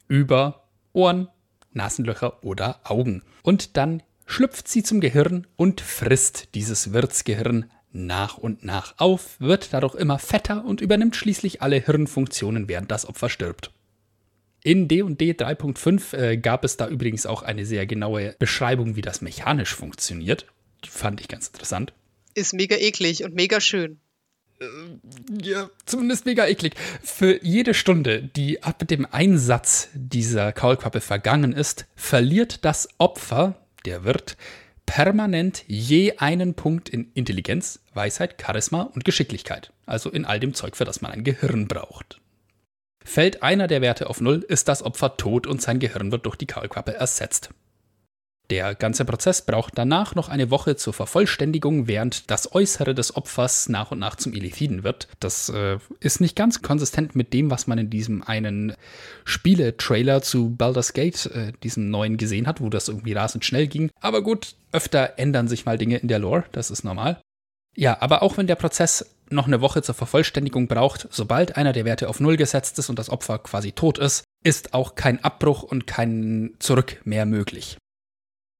Über 0.07 0.67
Ohren, 0.93 1.27
Nasenlöcher 1.75 2.43
oder 2.43 2.79
Augen. 2.83 3.23
Und 3.43 3.77
dann 3.77 4.01
schlüpft 4.25 4.67
sie 4.67 4.83
zum 4.83 5.01
Gehirn 5.01 5.47
und 5.55 5.81
frisst 5.81 6.49
dieses 6.55 6.93
Wirtsgehirn 6.93 7.69
nach 7.91 8.37
und 8.37 8.63
nach 8.63 8.95
auf, 8.97 9.39
wird 9.39 9.73
dadurch 9.73 9.95
immer 9.95 10.19
fetter 10.19 10.65
und 10.65 10.81
übernimmt 10.81 11.15
schließlich 11.15 11.61
alle 11.61 11.77
Hirnfunktionen, 11.77 12.67
während 12.67 12.91
das 12.91 13.07
Opfer 13.07 13.29
stirbt. 13.29 13.71
In 14.63 14.87
D&D 14.87 15.33
3.5 15.33 16.17
äh, 16.17 16.37
gab 16.37 16.63
es 16.63 16.75
da 16.75 16.87
übrigens 16.87 17.25
auch 17.25 17.43
eine 17.43 17.65
sehr 17.65 17.85
genaue 17.85 18.35
Beschreibung, 18.39 18.95
wie 18.95 19.01
das 19.01 19.21
mechanisch 19.21 19.75
funktioniert. 19.75 20.47
Die 20.83 20.89
fand 20.89 21.21
ich 21.21 21.27
ganz 21.27 21.47
interessant. 21.47 21.93
Ist 22.33 22.53
mega 22.53 22.75
eklig 22.75 23.23
und 23.23 23.35
mega 23.35 23.61
schön. 23.61 23.99
Äh, 24.59 24.65
ja, 25.41 25.69
zumindest 25.85 26.25
mega 26.25 26.45
eklig. 26.47 26.75
Für 27.03 27.43
jede 27.43 27.73
Stunde, 27.73 28.23
die 28.23 28.63
ab 28.63 28.87
dem 28.87 29.05
Einsatz 29.09 29.89
dieser 29.93 30.51
Kaulquappe 30.51 31.01
vergangen 31.01 31.53
ist, 31.53 31.85
verliert 31.95 32.63
das 32.63 32.87
Opfer, 32.97 33.55
der 33.85 34.03
Wirt, 34.03 34.37
permanent 34.85 35.63
je 35.67 36.17
einen 36.17 36.53
Punkt 36.53 36.89
in 36.89 37.11
Intelligenz, 37.13 37.79
Weisheit, 37.93 38.41
Charisma 38.41 38.83
und 38.83 39.03
Geschicklichkeit. 39.03 39.73
Also 39.85 40.09
in 40.09 40.25
all 40.25 40.39
dem 40.39 40.53
Zeug, 40.53 40.75
für 40.77 40.85
das 40.85 41.01
man 41.01 41.11
ein 41.11 41.23
Gehirn 41.23 41.67
braucht. 41.67 42.21
Fällt 43.03 43.43
einer 43.43 43.67
der 43.67 43.81
Werte 43.81 44.09
auf 44.09 44.21
Null, 44.21 44.43
ist 44.47 44.67
das 44.67 44.81
Opfer 44.81 45.17
tot 45.17 45.45
und 45.47 45.61
sein 45.61 45.79
Gehirn 45.79 46.11
wird 46.11 46.25
durch 46.25 46.35
die 46.35 46.47
Kaulquappe 46.47 46.95
ersetzt. 46.95 47.51
Der 48.51 48.75
ganze 48.75 49.05
Prozess 49.05 49.41
braucht 49.41 49.73
danach 49.75 50.13
noch 50.13 50.29
eine 50.29 50.51
Woche 50.51 50.75
zur 50.75 50.93
Vervollständigung, 50.93 51.87
während 51.87 52.29
das 52.29 52.53
Äußere 52.53 52.93
des 52.93 53.15
Opfers 53.15 53.69
nach 53.69 53.89
und 53.89 53.97
nach 53.97 54.15
zum 54.15 54.33
Elithiden 54.33 54.83
wird. 54.83 55.07
Das 55.19 55.49
äh, 55.49 55.79
ist 55.99 56.21
nicht 56.21 56.35
ganz 56.35 56.61
konsistent 56.61 57.15
mit 57.15 57.33
dem, 57.33 57.49
was 57.49 57.65
man 57.65 57.79
in 57.79 57.89
diesem 57.89 58.21
einen 58.21 58.75
Spiele-Trailer 59.23 60.21
zu 60.21 60.55
Baldur's 60.55 60.93
Gate, 60.93 61.25
äh, 61.27 61.53
diesem 61.63 61.89
neuen, 61.89 62.17
gesehen 62.17 62.45
hat, 62.45 62.61
wo 62.61 62.69
das 62.69 62.87
irgendwie 62.87 63.13
rasend 63.13 63.45
schnell 63.45 63.67
ging. 63.67 63.89
Aber 63.99 64.21
gut, 64.21 64.55
öfter 64.71 65.17
ändern 65.17 65.47
sich 65.47 65.65
mal 65.65 65.79
Dinge 65.79 65.97
in 65.97 66.07
der 66.07 66.19
Lore, 66.19 66.43
das 66.51 66.69
ist 66.69 66.83
normal. 66.83 67.19
Ja, 67.75 67.99
aber 67.99 68.21
auch 68.21 68.37
wenn 68.37 68.47
der 68.47 68.55
Prozess 68.55 69.15
noch 69.29 69.47
eine 69.47 69.59
Woche 69.59 69.81
zur 69.81 69.95
Vervollständigung 69.95 70.67
braucht, 70.67 71.07
sobald 71.09 71.57
einer 71.57 71.73
der 71.73 71.83
Werte 71.83 72.07
auf 72.09 72.19
Null 72.19 72.37
gesetzt 72.37 72.77
ist 72.77 72.89
und 72.89 72.99
das 72.99 73.09
Opfer 73.09 73.39
quasi 73.39 73.71
tot 73.71 73.97
ist, 73.97 74.23
ist 74.43 74.75
auch 74.75 74.93
kein 74.93 75.23
Abbruch 75.23 75.63
und 75.63 75.87
kein 75.87 76.51
Zurück 76.59 77.01
mehr 77.05 77.25
möglich 77.25 77.77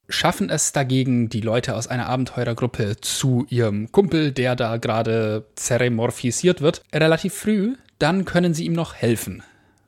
schaffen 0.07 0.49
es 0.49 0.71
dagegen 0.71 1.29
die 1.29 1.41
Leute 1.41 1.75
aus 1.75 1.87
einer 1.87 2.07
Abenteurergruppe 2.07 2.97
zu 3.01 3.45
ihrem 3.49 3.91
Kumpel, 3.91 4.31
der 4.31 4.55
da 4.55 4.77
gerade 4.77 5.47
zeremorphisiert 5.55 6.61
wird, 6.61 6.83
relativ 6.93 7.33
früh, 7.33 7.75
dann 7.99 8.25
können 8.25 8.53
sie 8.53 8.65
ihm 8.65 8.73
noch 8.73 8.95
helfen, 8.95 9.43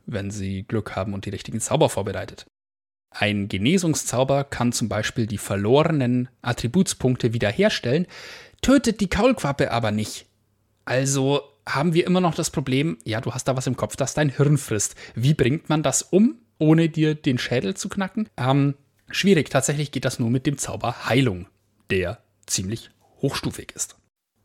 wenn 0.06 0.30
sie 0.30 0.64
Glück 0.64 0.96
haben 0.96 1.14
und 1.14 1.26
die 1.26 1.30
richtigen 1.30 1.60
Zauber 1.60 1.88
vorbereitet. 1.88 2.46
Ein 3.10 3.48
Genesungszauber 3.48 4.44
kann 4.44 4.72
zum 4.72 4.88
Beispiel 4.88 5.26
die 5.26 5.38
verlorenen 5.38 6.28
Attributspunkte 6.42 7.32
wiederherstellen, 7.32 8.06
tötet 8.60 9.00
die 9.00 9.08
Kaulquappe 9.08 9.70
aber 9.70 9.90
nicht. 9.90 10.26
Also 10.84 11.40
haben 11.66 11.94
wir 11.94 12.06
immer 12.06 12.20
noch 12.20 12.34
das 12.34 12.50
Problem, 12.50 12.98
ja, 13.04 13.20
du 13.20 13.32
hast 13.32 13.48
da 13.48 13.56
was 13.56 13.66
im 13.66 13.76
Kopf, 13.76 13.96
das 13.96 14.14
dein 14.14 14.30
Hirn 14.30 14.58
frisst. 14.58 14.94
Wie 15.14 15.34
bringt 15.34 15.68
man 15.68 15.82
das 15.82 16.02
um, 16.02 16.36
ohne 16.58 16.88
dir 16.88 17.14
den 17.14 17.38
Schädel 17.38 17.74
zu 17.74 17.88
knacken? 17.88 18.28
Ähm, 18.36 18.74
Schwierig, 19.10 19.50
tatsächlich 19.50 19.90
geht 19.90 20.04
das 20.04 20.18
nur 20.18 20.30
mit 20.30 20.46
dem 20.46 20.58
Zauber 20.58 21.06
Heilung, 21.06 21.46
der 21.90 22.22
ziemlich 22.46 22.90
hochstufig 23.20 23.72
ist. 23.74 23.96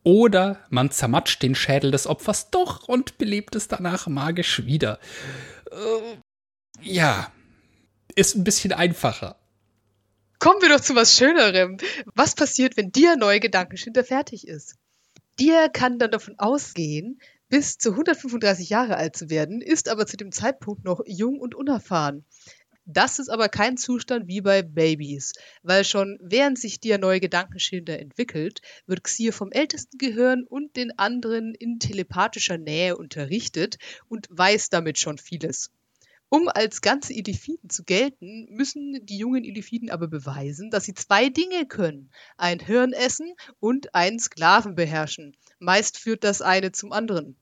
Oder 0.04 0.60
man 0.70 0.92
zermatscht 0.92 1.42
den 1.42 1.56
Schädel 1.56 1.92
des 1.92 2.08
Opfers 2.08 2.50
doch 2.50 2.88
und 2.88 3.18
belebt 3.18 3.56
es 3.56 3.68
danach 3.68 4.08
magisch 4.08 4.66
wieder. 4.66 5.00
Äh, 5.72 6.18
ja, 6.82 7.32
ist 8.16 8.36
ein 8.36 8.44
bisschen 8.44 8.74
einfacher. 8.74 9.38
Kommen 10.40 10.62
wir 10.62 10.70
doch 10.70 10.82
zu 10.82 10.96
was 10.96 11.16
Schönerem. 11.16 11.78
Was 12.16 12.36
passiert, 12.36 12.76
wenn 12.76 12.92
Dir 12.92 13.16
neue 13.16 13.40
Gedankenschinder 13.40 14.04
fertig 14.04 14.48
ist? 14.48 14.76
Dir 15.40 15.70
kann 15.70 16.00
dann 16.00 16.12
davon 16.12 16.38
ausgehen, 16.38 17.20
bis 17.48 17.78
zu 17.78 17.92
135 17.92 18.70
Jahre 18.70 18.98
alt 18.98 19.16
zu 19.16 19.30
werden, 19.30 19.62
ist 19.62 19.88
aber 19.88 20.06
zu 20.06 20.18
dem 20.18 20.32
Zeitpunkt 20.32 20.84
noch 20.84 21.02
jung 21.06 21.40
und 21.40 21.56
unerfahren. 21.56 22.26
Das 22.86 23.18
ist 23.18 23.30
aber 23.30 23.48
kein 23.48 23.78
Zustand 23.78 24.28
wie 24.28 24.42
bei 24.42 24.62
Babys, 24.62 25.32
weil 25.62 25.86
schon 25.86 26.20
während 26.22 26.60
sich 26.60 26.82
der 26.82 26.98
neue 26.98 27.22
Gedankenschilder 27.22 27.98
entwickelt, 27.98 28.62
wird 28.88 29.06
Xier 29.06 29.32
vom 29.32 29.54
ältesten 29.54 29.98
Gehirn 29.98 30.44
und 30.44 30.76
den 30.76 30.98
anderen 31.00 31.56
in 31.56 31.80
telepathischer 31.80 32.58
Nähe 32.58 32.98
unterrichtet 32.98 33.78
und 34.10 34.28
weiß 34.30 34.70
damit 34.70 35.00
schon 35.00 35.18
vieles. 35.18 35.72
Um 36.28 36.50
als 36.50 36.82
ganze 36.82 37.14
Ilifiden 37.14 37.70
zu 37.70 37.86
gelten, 37.86 38.48
müssen 38.50 39.06
die 39.06 39.18
jungen 39.18 39.46
Ilifiden 39.46 39.90
aber 39.90 40.08
beweisen, 40.10 40.70
dass 40.70 40.84
sie 40.84 40.94
zwei 40.94 41.30
Dinge 41.30 41.66
können: 41.66 42.10
ein 42.36 42.60
Hirn 42.60 42.92
essen 42.92 43.34
und 43.62 43.96
einen 43.96 44.20
Sklaven 44.20 44.76
beherrschen. 44.76 45.38
Meist 45.60 45.98
führt 45.98 46.26
das 46.26 46.42
eine 46.42 46.74
zum 46.74 46.92
anderen 46.92 47.38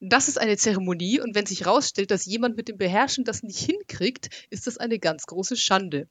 das 0.00 0.28
ist 0.28 0.38
eine 0.38 0.56
Zeremonie 0.56 1.20
und 1.20 1.34
wenn 1.34 1.46
sich 1.46 1.60
herausstellt, 1.60 2.10
dass 2.10 2.26
jemand 2.26 2.56
mit 2.56 2.68
dem 2.68 2.76
Beherrschen 2.76 3.24
das 3.24 3.42
nicht 3.42 3.58
hinkriegt, 3.58 4.46
ist 4.50 4.66
das 4.66 4.78
eine 4.78 4.98
ganz 4.98 5.26
große 5.26 5.56
Schande. 5.56 6.08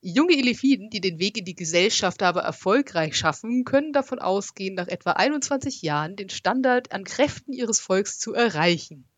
Junge 0.00 0.34
Elefiden, 0.34 0.90
die 0.90 1.00
den 1.00 1.18
Weg 1.18 1.36
in 1.36 1.44
die 1.44 1.54
Gesellschaft 1.54 2.22
aber 2.22 2.42
erfolgreich 2.42 3.16
schaffen, 3.16 3.64
können 3.64 3.92
davon 3.92 4.18
ausgehen, 4.18 4.74
nach 4.74 4.88
etwa 4.88 5.12
21 5.12 5.82
Jahren 5.82 6.16
den 6.16 6.28
Standard 6.28 6.92
an 6.92 7.04
Kräften 7.04 7.52
ihres 7.52 7.80
Volks 7.80 8.18
zu 8.18 8.32
erreichen. 8.32 9.08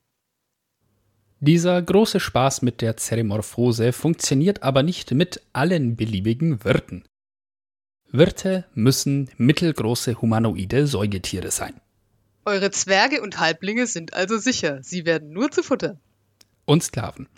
Dieser 1.41 1.81
große 1.81 2.19
Spaß 2.19 2.63
mit 2.63 2.81
der 2.81 2.97
Zeremorphose 2.97 3.93
funktioniert 3.93 4.63
aber 4.63 4.83
nicht 4.83 5.13
mit 5.13 5.43
allen 5.53 5.95
beliebigen 5.95 6.65
Wirten. 6.65 7.05
Wirte 8.11 8.65
müssen 8.75 9.31
mittelgroße 9.37 10.21
humanoide 10.21 10.87
Säugetiere 10.87 11.51
sein. 11.51 11.81
Eure 12.49 12.71
Zwerge 12.71 13.21
und 13.21 13.39
Halblinge 13.39 13.87
sind 13.87 14.15
also 14.15 14.39
sicher. 14.39 14.83
Sie 14.83 15.05
werden 15.05 15.35
nur 15.35 15.51
zu 15.51 15.63
Futter. 15.63 16.01
Und 16.65 16.83
Sklaven. 16.83 17.29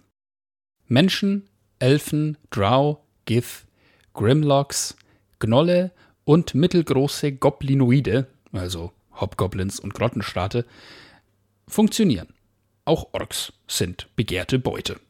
Menschen, 0.87 1.49
Elfen, 1.81 2.39
Drow, 2.51 2.99
Gith, 3.25 3.67
Grimlocks, 4.15 4.95
Gnolle 5.41 5.91
und 6.23 6.55
mittelgroße 6.55 7.33
Goblinoide, 7.33 8.29
also 8.53 8.93
Hobgoblins 9.13 9.81
und 9.81 9.95
Grottenstrate, 9.95 10.65
funktionieren. 11.67 12.29
Auch 12.85 13.09
Orks 13.13 13.53
sind 13.67 14.09
begehrte 14.15 14.61
Beute. 14.61 15.01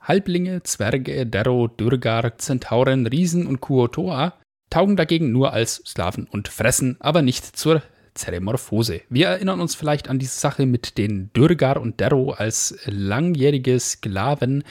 Halblinge, 0.00 0.62
Zwerge, 0.62 1.26
Derro, 1.26 1.68
Dürgar, 1.68 2.38
Zentauren, 2.38 3.06
Riesen 3.06 3.46
und 3.46 3.60
Kuotoa 3.60 4.38
taugen 4.70 4.96
dagegen 4.96 5.32
nur 5.32 5.52
als 5.52 5.82
Sklaven 5.84 6.26
und 6.26 6.48
fressen, 6.48 6.96
aber 7.00 7.20
nicht 7.20 7.44
zur 7.44 7.82
Zeremorphose. 8.18 9.02
Wir 9.08 9.28
erinnern 9.28 9.60
uns 9.60 9.74
vielleicht 9.74 10.08
an 10.08 10.18
diese 10.18 10.38
Sache 10.38 10.66
mit 10.66 10.98
den 10.98 11.32
Dürgar 11.32 11.80
und 11.80 12.00
Derro 12.00 12.32
als 12.32 12.78
langjährige 12.84 13.80
Sklaven 13.80 14.64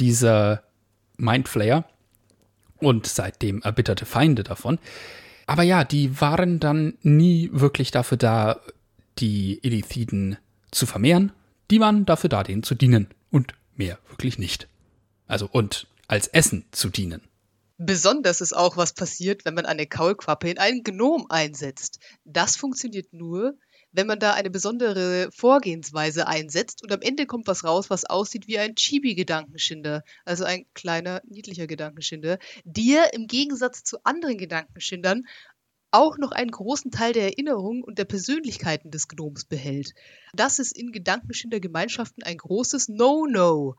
dieser 0.00 0.62
Mindflayer 1.16 1.84
und 2.78 3.06
seitdem 3.06 3.62
erbitterte 3.62 4.06
Feinde 4.06 4.42
davon. 4.42 4.78
Aber 5.46 5.62
ja, 5.62 5.84
die 5.84 6.20
waren 6.20 6.58
dann 6.58 6.94
nie 7.02 7.50
wirklich 7.52 7.90
dafür 7.90 8.18
da, 8.18 8.60
die 9.18 9.60
Elithiden 9.62 10.36
zu 10.70 10.86
vermehren. 10.86 11.32
Die 11.70 11.80
waren 11.80 12.04
dafür 12.04 12.28
da, 12.28 12.42
denen 12.42 12.62
zu 12.62 12.74
dienen. 12.74 13.08
Und 13.30 13.54
mehr 13.76 13.98
wirklich 14.08 14.38
nicht. 14.38 14.68
Also 15.26 15.48
und 15.50 15.86
als 16.08 16.28
Essen 16.28 16.64
zu 16.70 16.90
dienen. 16.90 17.22
Besonders 17.78 18.40
ist 18.40 18.54
auch, 18.54 18.76
was 18.78 18.94
passiert, 18.94 19.44
wenn 19.44 19.54
man 19.54 19.66
eine 19.66 19.86
Kaulquappe 19.86 20.48
in 20.48 20.58
einen 20.58 20.82
Gnom 20.82 21.26
einsetzt. 21.28 21.98
Das 22.24 22.56
funktioniert 22.56 23.12
nur, 23.12 23.58
wenn 23.92 24.06
man 24.06 24.18
da 24.18 24.32
eine 24.32 24.50
besondere 24.50 25.30
Vorgehensweise 25.30 26.26
einsetzt 26.26 26.82
und 26.82 26.92
am 26.92 27.02
Ende 27.02 27.26
kommt 27.26 27.46
was 27.46 27.64
raus, 27.64 27.90
was 27.90 28.04
aussieht 28.04 28.46
wie 28.46 28.58
ein 28.58 28.76
Chibi-Gedankenschinder, 28.76 30.04
also 30.24 30.44
ein 30.44 30.64
kleiner, 30.74 31.20
niedlicher 31.26 31.66
Gedankenschinder, 31.66 32.38
der 32.64 33.12
im 33.12 33.26
Gegensatz 33.26 33.84
zu 33.84 33.98
anderen 34.04 34.38
Gedankenschindern 34.38 35.24
auch 35.90 36.18
noch 36.18 36.32
einen 36.32 36.50
großen 36.50 36.90
Teil 36.90 37.12
der 37.12 37.24
Erinnerung 37.24 37.82
und 37.82 37.98
der 37.98 38.04
Persönlichkeiten 38.04 38.90
des 38.90 39.08
Gnoms 39.08 39.44
behält. 39.44 39.94
Das 40.34 40.58
ist 40.58 40.76
in 40.76 40.92
Gedankenschindergemeinschaften 40.92 42.22
ein 42.22 42.36
großes 42.36 42.88
No-No 42.88 43.76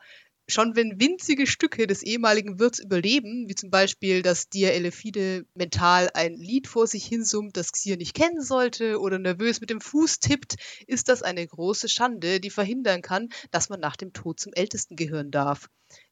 schon 0.50 0.76
wenn 0.76 1.00
winzige 1.00 1.46
Stücke 1.46 1.88
des 1.88 2.04
ehemaligen 2.04 2.60
Wirts 2.60 2.80
überleben, 2.80 3.50
wie 3.50 3.56
zum 3.56 3.70
Beispiel, 3.70 4.22
dass 4.22 4.50
Dia 4.50 4.70
Elefide 4.70 5.46
mental 5.54 6.10
ein 6.14 6.36
Lied 6.36 6.68
vor 6.68 6.88
sich 6.88 7.06
hinsummt, 7.06 7.58
das 7.58 7.72
Xier 7.72 7.98
nicht 7.98 8.14
kennen 8.14 8.42
sollte 8.42 9.00
oder 9.00 9.20
nervös 9.20 9.60
mit 9.60 9.70
dem 9.70 9.82
Fuß 9.82 10.20
tippt, 10.20 10.56
ist 10.88 11.10
das 11.10 11.22
eine 11.22 11.46
große 11.46 11.90
Schande, 11.90 12.40
die 12.40 12.50
verhindern 12.50 13.02
kann, 13.02 13.30
dass 13.52 13.70
man 13.70 13.80
nach 13.80 13.98
dem 13.98 14.14
Tod 14.14 14.40
zum 14.40 14.54
Ältesten 14.54 14.96
gehören 14.96 15.32
darf. 15.32 15.70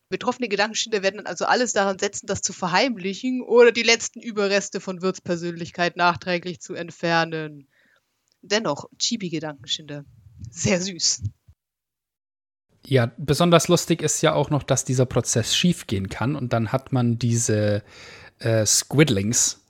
Betroffene 0.10 0.50
Gedankenschinder 0.50 1.02
werden 1.02 1.18
dann 1.18 1.26
also 1.26 1.46
alles 1.46 1.74
daran 1.74 1.98
setzen, 1.98 2.28
das 2.28 2.42
zu 2.42 2.54
verheimlichen 2.54 3.42
oder 3.42 3.72
die 3.72 3.84
letzten 3.84 4.22
Überreste 4.22 4.80
von 4.80 5.02
Wirtspersönlichkeit 5.02 5.98
nachträglich 5.98 6.60
zu 6.60 6.76
entfernen. 6.76 7.68
Dennoch, 8.42 8.86
Chibi-Gedankenschinder. 9.00 10.06
Sehr 10.52 10.80
süß. 10.80 11.24
Ja, 12.88 13.12
besonders 13.18 13.68
lustig 13.68 14.02
ist 14.02 14.22
ja 14.22 14.34
auch 14.34 14.50
noch, 14.50 14.64
dass 14.64 14.86
dieser 14.86 15.06
Prozess 15.06 15.56
schiefgehen 15.56 16.10
kann 16.10 16.36
und 16.36 16.54
dann 16.54 16.72
hat 16.72 16.92
man 16.92 17.18
diese 17.18 17.84
äh, 18.40 18.66
Squidlings, 18.66 19.62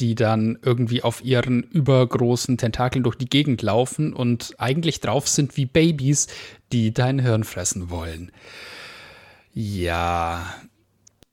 die 0.00 0.14
dann 0.14 0.58
irgendwie 0.62 1.02
auf 1.02 1.24
ihren 1.24 1.62
übergroßen 1.62 2.58
Tentakeln 2.58 3.02
durch 3.02 3.16
die 3.16 3.30
Gegend 3.30 3.62
laufen 3.62 4.12
und 4.12 4.54
eigentlich 4.58 5.00
drauf 5.00 5.28
sind 5.28 5.56
wie 5.56 5.64
Babys, 5.64 6.26
die 6.72 6.92
dein 6.92 7.18
Hirn 7.18 7.44
fressen 7.44 7.88
wollen. 7.88 8.30
Ja. 9.54 10.54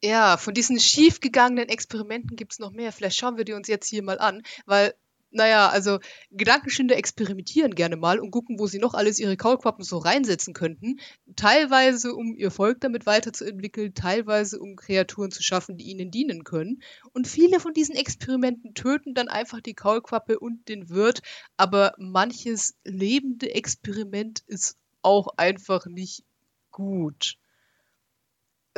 Ja, 0.02 0.38
von 0.38 0.54
diesen 0.54 0.80
schiefgegangenen 0.80 1.68
Experimenten 1.68 2.38
gibt 2.38 2.54
es 2.54 2.60
noch 2.60 2.72
mehr. 2.72 2.94
Vielleicht 2.94 3.18
schauen 3.18 3.38
wir 3.38 3.44
die 3.44 3.54
uns 3.54 3.68
jetzt 3.68 3.88
hier 3.90 4.04
mal 4.04 4.20
an, 4.20 4.42
weil 4.66 4.94
naja, 5.34 5.70
also 5.70 6.00
Gedankenschinder 6.32 6.96
experimentieren 6.96 7.76
gerne 7.76 7.96
mal 7.96 8.20
und 8.20 8.32
gucken, 8.32 8.60
wo 8.60 8.68
sie 8.68 8.80
noch 8.80 8.94
alles 8.94 9.20
ihre 9.20 9.36
Kaulquappen 9.36 9.84
so 9.84 9.98
reinsetzen 9.98 10.54
könnten. 10.54 11.00
Teilweise, 11.36 12.14
um 12.14 12.36
ihr 12.36 12.52
Volk 12.52 12.80
damit 12.82 13.06
weiterzuentwickeln, 13.06 13.94
teilweise, 13.94 14.60
um 14.60 14.76
Kreaturen 14.76 15.32
zu 15.32 15.44
schaffen, 15.44 15.78
die 15.78 15.86
ihnen 15.86 16.12
dienen 16.12 16.44
können. 16.44 16.82
Und 17.14 17.28
viele 17.28 17.60
von 17.60 17.74
diesen 17.74 17.96
Experimenten 17.96 18.74
töten 18.74 19.14
dann 19.14 19.28
einfach 19.28 19.60
die 19.60 19.74
Kaulquappe 19.74 20.40
und 20.40 20.70
den 20.70 20.90
Wirt, 20.90 21.22
aber 21.58 21.94
manches 21.98 22.76
lebende 22.84 23.54
Experiment 23.54 24.44
ist 24.48 24.78
auch 25.02 25.28
einfach 25.38 25.86
nicht 25.86 26.24
gut 26.72 27.38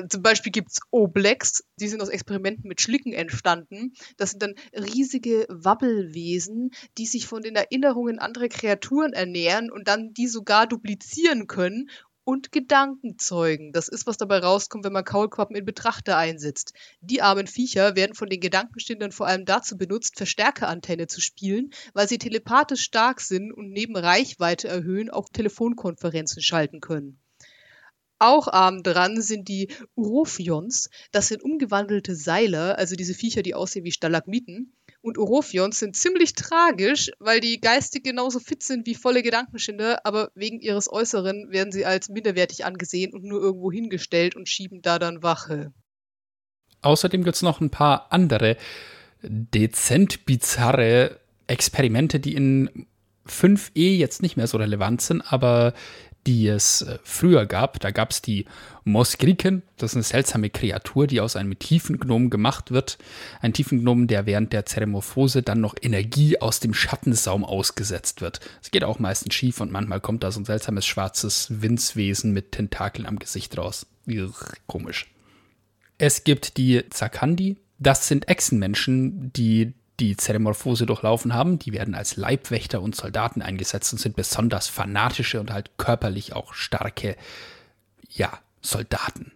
zum 0.10 0.22
Beispiel 0.22 0.52
gibt 0.52 0.72
es 0.72 0.80
Oblex, 0.92 1.64
die 1.80 1.88
sind 1.88 2.02
aus 2.02 2.10
Experimenten 2.10 2.68
mit 2.68 2.82
Schlicken 2.82 3.14
entstanden. 3.14 3.94
Das 4.18 4.32
sind 4.32 4.44
dann 4.44 4.56
riesige 4.74 5.46
Wabbelwesen, 5.50 6.72
die 6.98 7.06
sich 7.06 7.28
von 7.28 7.42
den 7.42 7.56
Erinnerungen 7.56 8.20
anderer 8.20 8.50
Kreaturen 8.50 9.14
ernähren 9.14 9.72
und 9.72 9.88
dann 9.88 10.14
die 10.14 10.28
sogar 10.28 10.68
duplizieren 10.68 11.48
können 11.48 11.90
und 12.26 12.52
Gedanken 12.52 13.20
zeugen. 13.20 13.72
Das 13.72 13.88
ist, 13.88 14.08
was 14.08 14.18
dabei 14.18 14.40
rauskommt, 14.40 14.84
wenn 14.84 14.92
man 14.92 15.06
Kaulquappen 15.06 15.56
in 15.56 15.64
Betrachter 15.64 16.18
einsetzt. 16.18 16.74
Die 17.00 17.22
armen 17.22 17.48
Viecher 17.48 17.96
werden 17.96 18.16
von 18.16 18.30
den 18.30 18.40
Gedankenstindern 18.40 19.12
vor 19.12 19.28
allem 19.28 19.46
dazu 19.46 19.78
benutzt, 19.78 20.18
Verstärkerantenne 20.18 21.08
zu 21.08 21.22
spielen, 21.22 21.70
weil 21.94 22.10
sie 22.10 22.18
telepathisch 22.18 22.82
stark 22.82 23.22
sind 23.22 23.54
und 23.54 23.70
neben 23.70 23.96
Reichweite 23.96 24.68
erhöhen 24.68 25.12
auch 25.12 25.30
Telefonkonferenzen 25.30 26.42
schalten 26.42 26.82
können. 26.82 27.22
Auch 28.18 28.48
arm 28.48 28.82
dran 28.82 29.22
sind 29.22 29.50
die 29.50 29.70
Urophions. 29.96 30.90
Das 31.12 31.28
sind 31.28 31.44
umgewandelte 31.44 32.16
Seiler, 32.16 32.78
also 32.78 32.96
diese 32.96 33.14
Viecher, 33.14 33.42
die 33.42 33.54
aussehen 33.54 33.84
wie 33.84 33.92
Stalagmiten. 33.92 34.74
Und 35.02 35.18
Urophions 35.18 35.80
sind 35.80 35.96
ziemlich 35.96 36.34
tragisch, 36.34 37.12
weil 37.20 37.40
die 37.40 37.60
geistig 37.60 38.04
genauso 38.04 38.40
fit 38.40 38.64
sind 38.64 38.88
wie 38.88 38.96
volle 38.96 39.22
Gedankenschinder, 39.22 40.06
aber 40.06 40.32
wegen 40.34 40.62
ihres 40.62 40.92
Äußeren 40.92 41.52
werden 41.52 41.72
sie 41.72 41.86
als 41.86 42.10
minderwertig 42.10 42.66
angesehen 42.66 43.14
und 43.14 43.24
nur 43.24 43.42
irgendwo 43.42 43.72
hingestellt 43.72 44.36
und 44.36 44.50
schieben 44.50 44.82
da 44.82 44.98
dann 44.98 45.22
Wache. 45.22 45.74
Außerdem 46.82 47.24
gibt 47.24 47.36
es 47.36 47.42
noch 47.42 47.62
ein 47.62 47.70
paar 47.70 48.12
andere 48.12 48.58
dezent 49.22 50.26
bizarre 50.26 51.20
Experimente, 51.48 52.20
die 52.20 52.36
in 52.36 52.88
5e 53.28 53.98
jetzt 53.98 54.22
nicht 54.22 54.38
mehr 54.38 54.48
so 54.48 54.58
relevant 54.58 55.02
sind, 55.02 55.22
aber 55.22 55.74
die 56.26 56.48
es 56.48 56.82
äh, 56.82 57.00
früher 57.04 57.46
gab. 57.46 57.80
Da 57.80 57.92
gab 57.92 58.12
es 58.12 58.22
die 58.22 58.46
Mosgriken, 58.84 59.64
das 59.78 59.92
ist 59.92 59.96
eine 59.96 60.04
seltsame 60.04 60.50
Kreatur, 60.50 61.08
die 61.08 61.22
aus 61.22 61.36
einem 61.36 61.58
Tiefengnom 61.58 62.30
gemacht 62.30 62.72
wird. 62.72 62.98
Ein 63.42 63.54
Tiefengnom, 63.54 64.08
der 64.08 64.26
während 64.26 64.54
der 64.54 64.66
Zeremorphose 64.66 65.42
dann 65.42 65.62
noch 65.62 65.76
Energie 65.82 66.40
aus 66.40 66.60
dem 66.60 66.74
Schattensaum 66.74 67.44
ausgesetzt 67.44 68.22
wird. 68.22 68.40
Es 68.62 68.72
geht 68.72 68.84
auch 68.84 69.00
meistens 69.00 69.34
schief 69.34 69.62
und 69.62 69.72
manchmal 69.72 70.02
kommt 70.02 70.24
da 70.24 70.32
so 70.32 70.40
ein 70.40 70.46
seltsames 70.46 70.86
schwarzes 70.86 71.62
Winzwesen 71.62 72.32
mit 72.32 72.52
Tentakeln 72.52 73.08
am 73.08 73.20
Gesicht 73.20 73.58
raus. 73.58 73.88
Komisch. 74.68 75.08
Es 75.98 76.24
gibt 76.24 76.58
die 76.58 76.84
Zakandi. 76.90 77.58
Das 77.80 78.08
sind 78.08 78.30
Echsenmenschen, 78.30 79.34
die 79.34 79.74
die 80.00 80.18
Zeremorphose 80.18 80.86
durchlaufen 80.86 81.34
haben. 81.34 81.60
Die 81.60 81.74
werden 81.74 81.96
als 81.96 82.18
Leibwächter 82.18 82.82
und 82.82 82.96
Soldaten 82.96 83.42
eingesetzt 83.42 83.94
und 83.94 84.00
sind 84.00 84.16
besonders 84.16 84.68
fanatische 84.68 85.40
und 85.40 85.52
halt 85.52 85.78
körperlich 85.78 86.34
auch 86.34 86.54
starke, 86.54 87.16
ja, 88.10 88.40
Soldaten. 88.62 89.32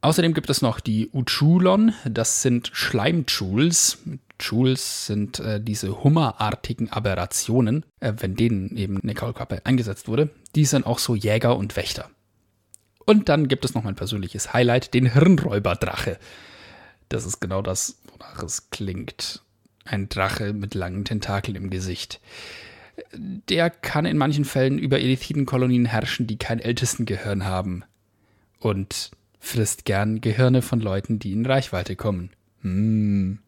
Außerdem 0.00 0.34
gibt 0.34 0.50
es 0.50 0.62
noch 0.62 0.80
die 0.80 1.10
Uchulon, 1.12 1.92
das 2.04 2.42
sind 2.42 2.70
Schleimchuls. 2.72 3.98
Chuls 4.38 5.06
sind 5.06 5.40
äh, 5.40 5.60
diese 5.60 6.04
hummerartigen 6.04 6.92
Aberrationen, 6.92 7.84
äh, 7.98 8.12
wenn 8.18 8.36
denen 8.36 8.76
eben 8.76 9.00
eine 9.00 9.14
Kaulquappe 9.14 9.66
eingesetzt 9.66 10.06
wurde. 10.06 10.30
Die 10.54 10.64
sind 10.64 10.86
auch 10.86 11.00
so 11.00 11.16
Jäger 11.16 11.56
und 11.56 11.74
Wächter. 11.74 12.08
Und 13.04 13.28
dann 13.28 13.48
gibt 13.48 13.64
es 13.64 13.74
noch 13.74 13.82
mein 13.82 13.96
persönliches 13.96 14.52
Highlight, 14.52 14.94
den 14.94 15.12
Hirnräuberdrache. 15.12 16.18
Das 17.08 17.26
ist 17.26 17.40
genau 17.40 17.62
das, 17.62 17.96
wonach 18.12 18.42
es 18.42 18.70
klingt. 18.70 19.42
Ein 19.90 20.08
Drache 20.08 20.52
mit 20.52 20.74
langen 20.74 21.04
Tentakeln 21.04 21.56
im 21.56 21.70
Gesicht. 21.70 22.20
Der 23.12 23.70
kann 23.70 24.04
in 24.04 24.18
manchen 24.18 24.44
Fällen 24.44 24.78
über 24.78 24.98
Elithidenkolonien 24.98 25.86
herrschen, 25.86 26.26
die 26.26 26.36
kein 26.36 26.58
Ältestengehirn 26.58 27.44
haben. 27.44 27.84
Und 28.60 29.12
frisst 29.40 29.84
gern 29.84 30.20
Gehirne 30.20 30.62
von 30.62 30.80
Leuten, 30.80 31.18
die 31.18 31.32
in 31.32 31.46
Reichweite 31.46 31.96
kommen. 31.96 32.30
Hm. 32.62 33.38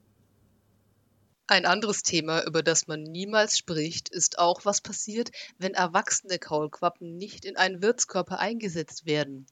Ein 1.47 1.67
anderes 1.67 2.05
Thema, 2.05 2.47
über 2.47 2.63
das 2.63 2.87
man 2.87 3.03
niemals 3.03 3.59
spricht, 3.59 4.09
ist 4.09 4.39
auch, 4.39 4.65
was 4.65 4.81
passiert, 4.81 5.33
wenn 5.59 5.75
erwachsene 5.75 6.39
Kaulquappen 6.39 7.17
nicht 7.17 7.45
in 7.45 7.57
einen 7.57 7.83
Wirtskörper 7.83 8.39
eingesetzt 8.39 9.05
werden. 9.05 9.47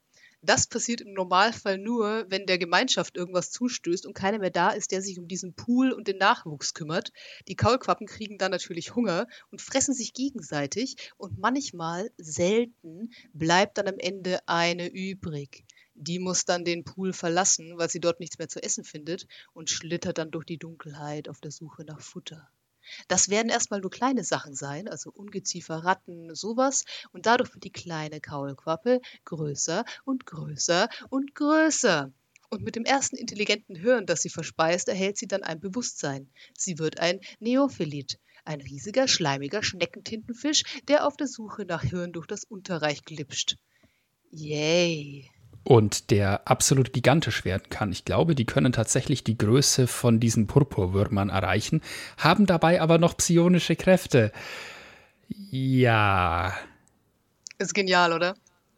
Das 0.49 0.67
passiert 0.67 1.03
im 1.03 1.13
Normalfall 1.13 1.77
nur, 1.77 2.25
wenn 2.31 2.47
der 2.47 2.57
Gemeinschaft 2.57 3.19
irgendwas 3.19 3.51
zustößt 3.51 4.07
und 4.07 4.15
keiner 4.15 4.39
mehr 4.39 4.49
da 4.49 4.71
ist, 4.71 4.93
der 4.93 5.03
sich 5.03 5.19
um 5.19 5.29
diesen 5.29 5.53
Pool 5.53 5.93
und 5.93 6.09
den 6.09 6.17
Nachwuchs 6.17 6.73
kümmert. 6.73 7.13
Die 7.49 7.55
Kaulquappen 7.55 8.07
kriegen 8.07 8.39
dann 8.39 8.51
natürlich 8.51 8.95
Hunger 8.95 9.27
und 9.51 9.61
fressen 9.61 9.93
sich 9.93 10.15
gegenseitig 10.15 11.13
und 11.19 11.37
manchmal, 11.37 12.11
selten, 12.17 13.11
bleibt 13.35 13.77
dann 13.77 13.89
am 13.89 13.99
Ende 13.99 14.41
eine 14.49 14.89
übrig. 14.89 15.67
Die 15.93 16.19
muss 16.19 16.47
dann 16.47 16.65
den 16.65 16.83
Pool 16.83 17.13
verlassen, 17.13 17.77
weil 17.77 17.91
sie 17.91 18.01
dort 18.01 18.19
nichts 18.19 18.39
mehr 18.39 18.49
zu 18.49 18.63
essen 18.63 18.85
findet 18.85 19.27
und 19.53 19.69
schlittert 19.69 20.17
dann 20.17 20.31
durch 20.31 20.47
die 20.47 20.57
Dunkelheit 20.57 21.29
auf 21.29 21.43
der 21.43 21.51
Suche 21.51 21.85
nach 21.85 22.01
Futter. 22.01 22.49
Das 23.09 23.29
werden 23.29 23.49
erstmal 23.49 23.81
nur 23.81 23.91
kleine 23.91 24.25
Sachen 24.25 24.55
sein, 24.55 24.89
also 24.89 25.11
Ungeziefer, 25.11 25.85
Ratten, 25.85 26.35
sowas. 26.35 26.85
Und 27.13 27.27
dadurch 27.27 27.55
wird 27.55 27.65
die 27.65 27.73
kleine 27.73 28.21
Kaulquappe 28.21 29.01
größer 29.25 29.85
und 30.05 30.27
größer 30.27 30.89
und 31.11 31.35
größer. 31.35 32.13
Und 32.51 32.63
mit 32.63 32.77
dem 32.77 32.85
ersten 32.85 33.17
intelligenten 33.17 33.77
Hirn, 33.77 34.07
das 34.07 34.23
sie 34.23 34.31
verspeist, 34.31 34.89
erhält 34.89 35.19
sie 35.19 35.29
dann 35.29 35.43
ein 35.43 35.61
Bewusstsein. 35.61 36.31
Sie 36.57 36.79
wird 36.79 36.99
ein 36.99 37.21
Neophilit, 37.41 38.19
ein 38.45 38.63
riesiger, 38.63 39.07
schleimiger 39.07 39.63
Schneckentintenfisch, 39.63 40.63
der 40.89 41.07
auf 41.07 41.17
der 41.17 41.27
Suche 41.27 41.67
nach 41.67 41.83
Hirn 41.83 42.13
durch 42.13 42.27
das 42.27 42.45
Unterreich 42.45 43.05
glitscht. 43.05 43.57
Yay! 44.31 45.31
Und 45.69 46.11
der 46.11 46.49
absolut 46.49 46.95
gigantisch 46.95 47.45
werden 47.45 47.65
kann. 47.69 47.93
Ich 47.93 48.07
glaube, 48.07 48.35
die 48.35 48.47
können 48.47 48.73
tatsächlich 48.73 49.23
die 49.23 49.37
Größe 49.37 49.87
von 49.87 50.19
diesen 50.19 50.47
Purpurwürmern 50.47 51.29
erreichen, 51.29 51.83
haben 52.17 52.47
dabei 52.47 52.81
aber 52.81 52.97
noch 52.97 53.19
psionische 53.19 53.77
Kräfte. 53.77 54.33
Ja. 55.51 56.55
Ist 57.59 57.75
genial, 57.75 58.15
oder? 58.15 58.35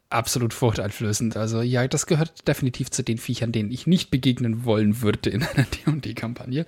absolut 0.09 0.53
furchteinflößend. 0.53 1.37
Also 1.37 1.61
ja, 1.61 1.87
das 1.87 2.07
gehört 2.07 2.45
definitiv 2.45 2.91
zu 2.91 3.03
den 3.03 3.17
Viechern, 3.17 3.53
denen 3.53 3.71
ich 3.71 3.87
nicht 3.87 4.11
begegnen 4.11 4.65
wollen 4.65 5.01
würde 5.01 5.29
in 5.29 5.43
einer 5.43 5.65
D&D-Kampagne. 5.85 6.65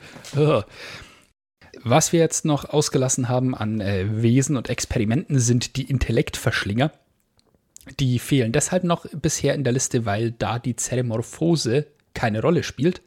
Was 1.84 2.14
wir 2.14 2.22
jetzt 2.22 2.46
noch 2.46 2.64
ausgelassen 2.64 3.28
haben 3.28 3.54
an 3.54 3.82
äh, 3.82 4.06
Wesen 4.22 4.56
und 4.56 4.70
Experimenten 4.70 5.38
sind 5.38 5.76
die 5.76 5.84
Intellektverschlinger. 5.84 6.94
Die 8.00 8.20
fehlen 8.20 8.52
deshalb 8.52 8.84
noch 8.84 9.06
bisher 9.12 9.54
in 9.56 9.64
der 9.64 9.74
Liste, 9.74 10.06
weil 10.06 10.32
da 10.32 10.60
die 10.60 10.76
Zeremorphose 10.76 11.88
keine 12.14 12.42
Rolle 12.42 12.64
spielt, 12.64 13.02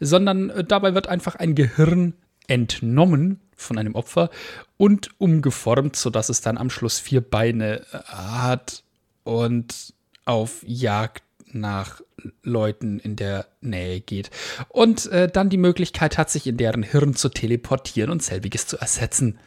sondern 0.00 0.50
äh, 0.50 0.64
dabei 0.64 0.94
wird 0.94 1.08
einfach 1.08 1.34
ein 1.34 1.54
Gehirn 1.54 2.14
entnommen 2.46 3.40
von 3.56 3.78
einem 3.78 3.94
Opfer 3.94 4.30
und 4.76 5.10
umgeformt, 5.18 5.96
sodass 5.96 6.28
es 6.28 6.40
dann 6.40 6.58
am 6.58 6.70
Schluss 6.70 6.98
vier 6.98 7.20
Beine 7.20 7.80
äh, 7.92 7.98
hat 8.08 8.84
und 9.24 9.94
auf 10.24 10.62
Jagd 10.64 11.24
nach 11.52 12.00
Leuten 12.42 12.98
in 12.98 13.16
der 13.16 13.46
Nähe 13.60 14.00
geht. 14.00 14.30
Und 14.68 15.06
äh, 15.06 15.28
dann 15.28 15.48
die 15.48 15.56
Möglichkeit 15.56 16.18
hat, 16.18 16.30
sich 16.30 16.46
in 16.46 16.56
deren 16.56 16.82
Hirn 16.82 17.14
zu 17.14 17.28
teleportieren 17.28 18.10
und 18.10 18.22
selbiges 18.22 18.66
zu 18.66 18.78
ersetzen. 18.78 19.38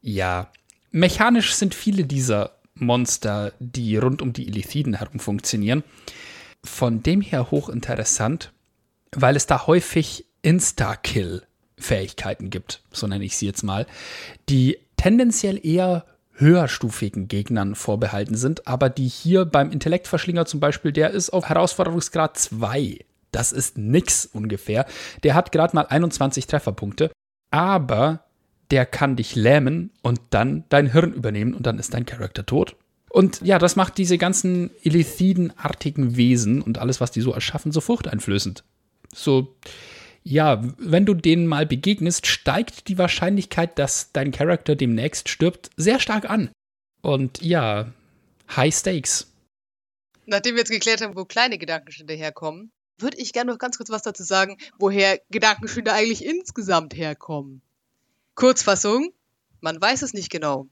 Ja, 0.00 0.50
mechanisch 0.90 1.54
sind 1.54 1.74
viele 1.74 2.04
dieser 2.04 2.59
Monster, 2.80 3.52
die 3.58 3.96
rund 3.96 4.22
um 4.22 4.32
die 4.32 4.48
Illithiden 4.48 4.94
herum 4.94 5.20
funktionieren, 5.20 5.84
von 6.64 7.02
dem 7.02 7.20
her 7.20 7.50
hochinteressant, 7.50 8.52
weil 9.12 9.36
es 9.36 9.46
da 9.46 9.66
häufig 9.66 10.26
Insta-Kill-Fähigkeiten 10.42 12.50
gibt, 12.50 12.82
so 12.92 13.06
nenne 13.06 13.24
ich 13.24 13.36
sie 13.36 13.46
jetzt 13.46 13.62
mal, 13.62 13.86
die 14.48 14.78
tendenziell 14.96 15.64
eher 15.64 16.04
höherstufigen 16.34 17.28
Gegnern 17.28 17.74
vorbehalten 17.74 18.34
sind, 18.34 18.66
aber 18.66 18.88
die 18.88 19.08
hier 19.08 19.44
beim 19.44 19.70
Intellektverschlinger 19.70 20.46
zum 20.46 20.58
Beispiel, 20.58 20.92
der 20.92 21.10
ist 21.10 21.30
auf 21.30 21.48
Herausforderungsgrad 21.48 22.38
2. 22.38 23.04
Das 23.30 23.52
ist 23.52 23.78
nix 23.78 24.26
ungefähr. 24.26 24.86
Der 25.22 25.34
hat 25.34 25.52
gerade 25.52 25.76
mal 25.76 25.86
21 25.86 26.46
Trefferpunkte, 26.46 27.12
aber 27.50 28.24
der 28.70 28.86
kann 28.86 29.16
dich 29.16 29.34
lähmen 29.34 29.90
und 30.02 30.20
dann 30.30 30.64
dein 30.68 30.92
Hirn 30.92 31.12
übernehmen 31.12 31.54
und 31.54 31.66
dann 31.66 31.78
ist 31.78 31.94
dein 31.94 32.06
Charakter 32.06 32.46
tot. 32.46 32.76
Und 33.10 33.40
ja, 33.42 33.58
das 33.58 33.74
macht 33.74 33.98
diese 33.98 34.18
ganzen 34.18 34.70
Illithiden-artigen 34.82 36.16
Wesen 36.16 36.62
und 36.62 36.78
alles, 36.78 37.00
was 37.00 37.10
die 37.10 37.20
so 37.20 37.32
erschaffen, 37.32 37.72
so 37.72 37.80
furchteinflößend. 37.80 38.62
So, 39.12 39.56
ja, 40.22 40.62
wenn 40.78 41.06
du 41.06 41.14
denen 41.14 41.46
mal 41.46 41.66
begegnest, 41.66 42.28
steigt 42.28 42.86
die 42.86 42.98
Wahrscheinlichkeit, 42.98 43.78
dass 43.78 44.12
dein 44.12 44.30
Charakter 44.30 44.76
demnächst 44.76 45.28
stirbt, 45.28 45.70
sehr 45.76 45.98
stark 45.98 46.30
an. 46.30 46.50
Und 47.02 47.42
ja, 47.42 47.92
High 48.54 48.74
Stakes. 48.74 49.26
Nachdem 50.26 50.54
wir 50.54 50.60
jetzt 50.60 50.70
geklärt 50.70 51.00
haben, 51.00 51.16
wo 51.16 51.24
kleine 51.24 51.58
Gedankenschnitte 51.58 52.14
herkommen, 52.14 52.70
würde 52.98 53.18
ich 53.18 53.32
gerne 53.32 53.50
noch 53.50 53.58
ganz 53.58 53.76
kurz 53.76 53.90
was 53.90 54.02
dazu 54.02 54.22
sagen, 54.22 54.58
woher 54.78 55.18
Gedankenschnitte 55.30 55.92
eigentlich 55.92 56.24
insgesamt 56.24 56.94
herkommen. 56.94 57.62
Kurzfassung, 58.40 59.12
man 59.60 59.78
weiß 59.78 60.00
es 60.00 60.14
nicht 60.14 60.30
genau. 60.30 60.66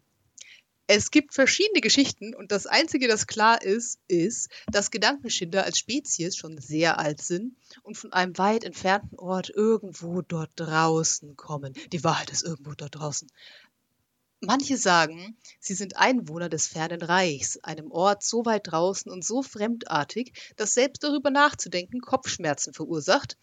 Es 0.86 1.10
gibt 1.10 1.34
verschiedene 1.34 1.82
Geschichten 1.82 2.34
und 2.34 2.50
das 2.50 2.64
Einzige, 2.66 3.08
das 3.08 3.26
klar 3.26 3.60
ist, 3.60 4.00
ist, 4.08 4.48
dass 4.72 4.90
Gedankenschinder 4.90 5.64
als 5.64 5.76
Spezies 5.76 6.34
schon 6.34 6.56
sehr 6.56 6.98
alt 6.98 7.20
sind 7.20 7.54
und 7.82 7.98
von 7.98 8.14
einem 8.14 8.38
weit 8.38 8.64
entfernten 8.64 9.18
Ort 9.18 9.50
irgendwo 9.50 10.22
dort 10.22 10.50
draußen 10.56 11.36
kommen. 11.36 11.74
Die 11.92 12.02
Wahrheit 12.04 12.30
ist 12.30 12.42
irgendwo 12.42 12.72
dort 12.72 12.94
draußen. 12.94 13.30
Manche 14.40 14.78
sagen, 14.78 15.36
sie 15.60 15.74
sind 15.74 15.98
Einwohner 15.98 16.48
des 16.48 16.68
fernen 16.68 17.02
Reichs, 17.02 17.58
einem 17.58 17.90
Ort 17.90 18.22
so 18.22 18.46
weit 18.46 18.68
draußen 18.68 19.12
und 19.12 19.26
so 19.26 19.42
fremdartig, 19.42 20.32
dass 20.56 20.72
selbst 20.72 21.04
darüber 21.04 21.28
nachzudenken 21.28 22.00
Kopfschmerzen 22.00 22.72
verursacht, 22.72 23.36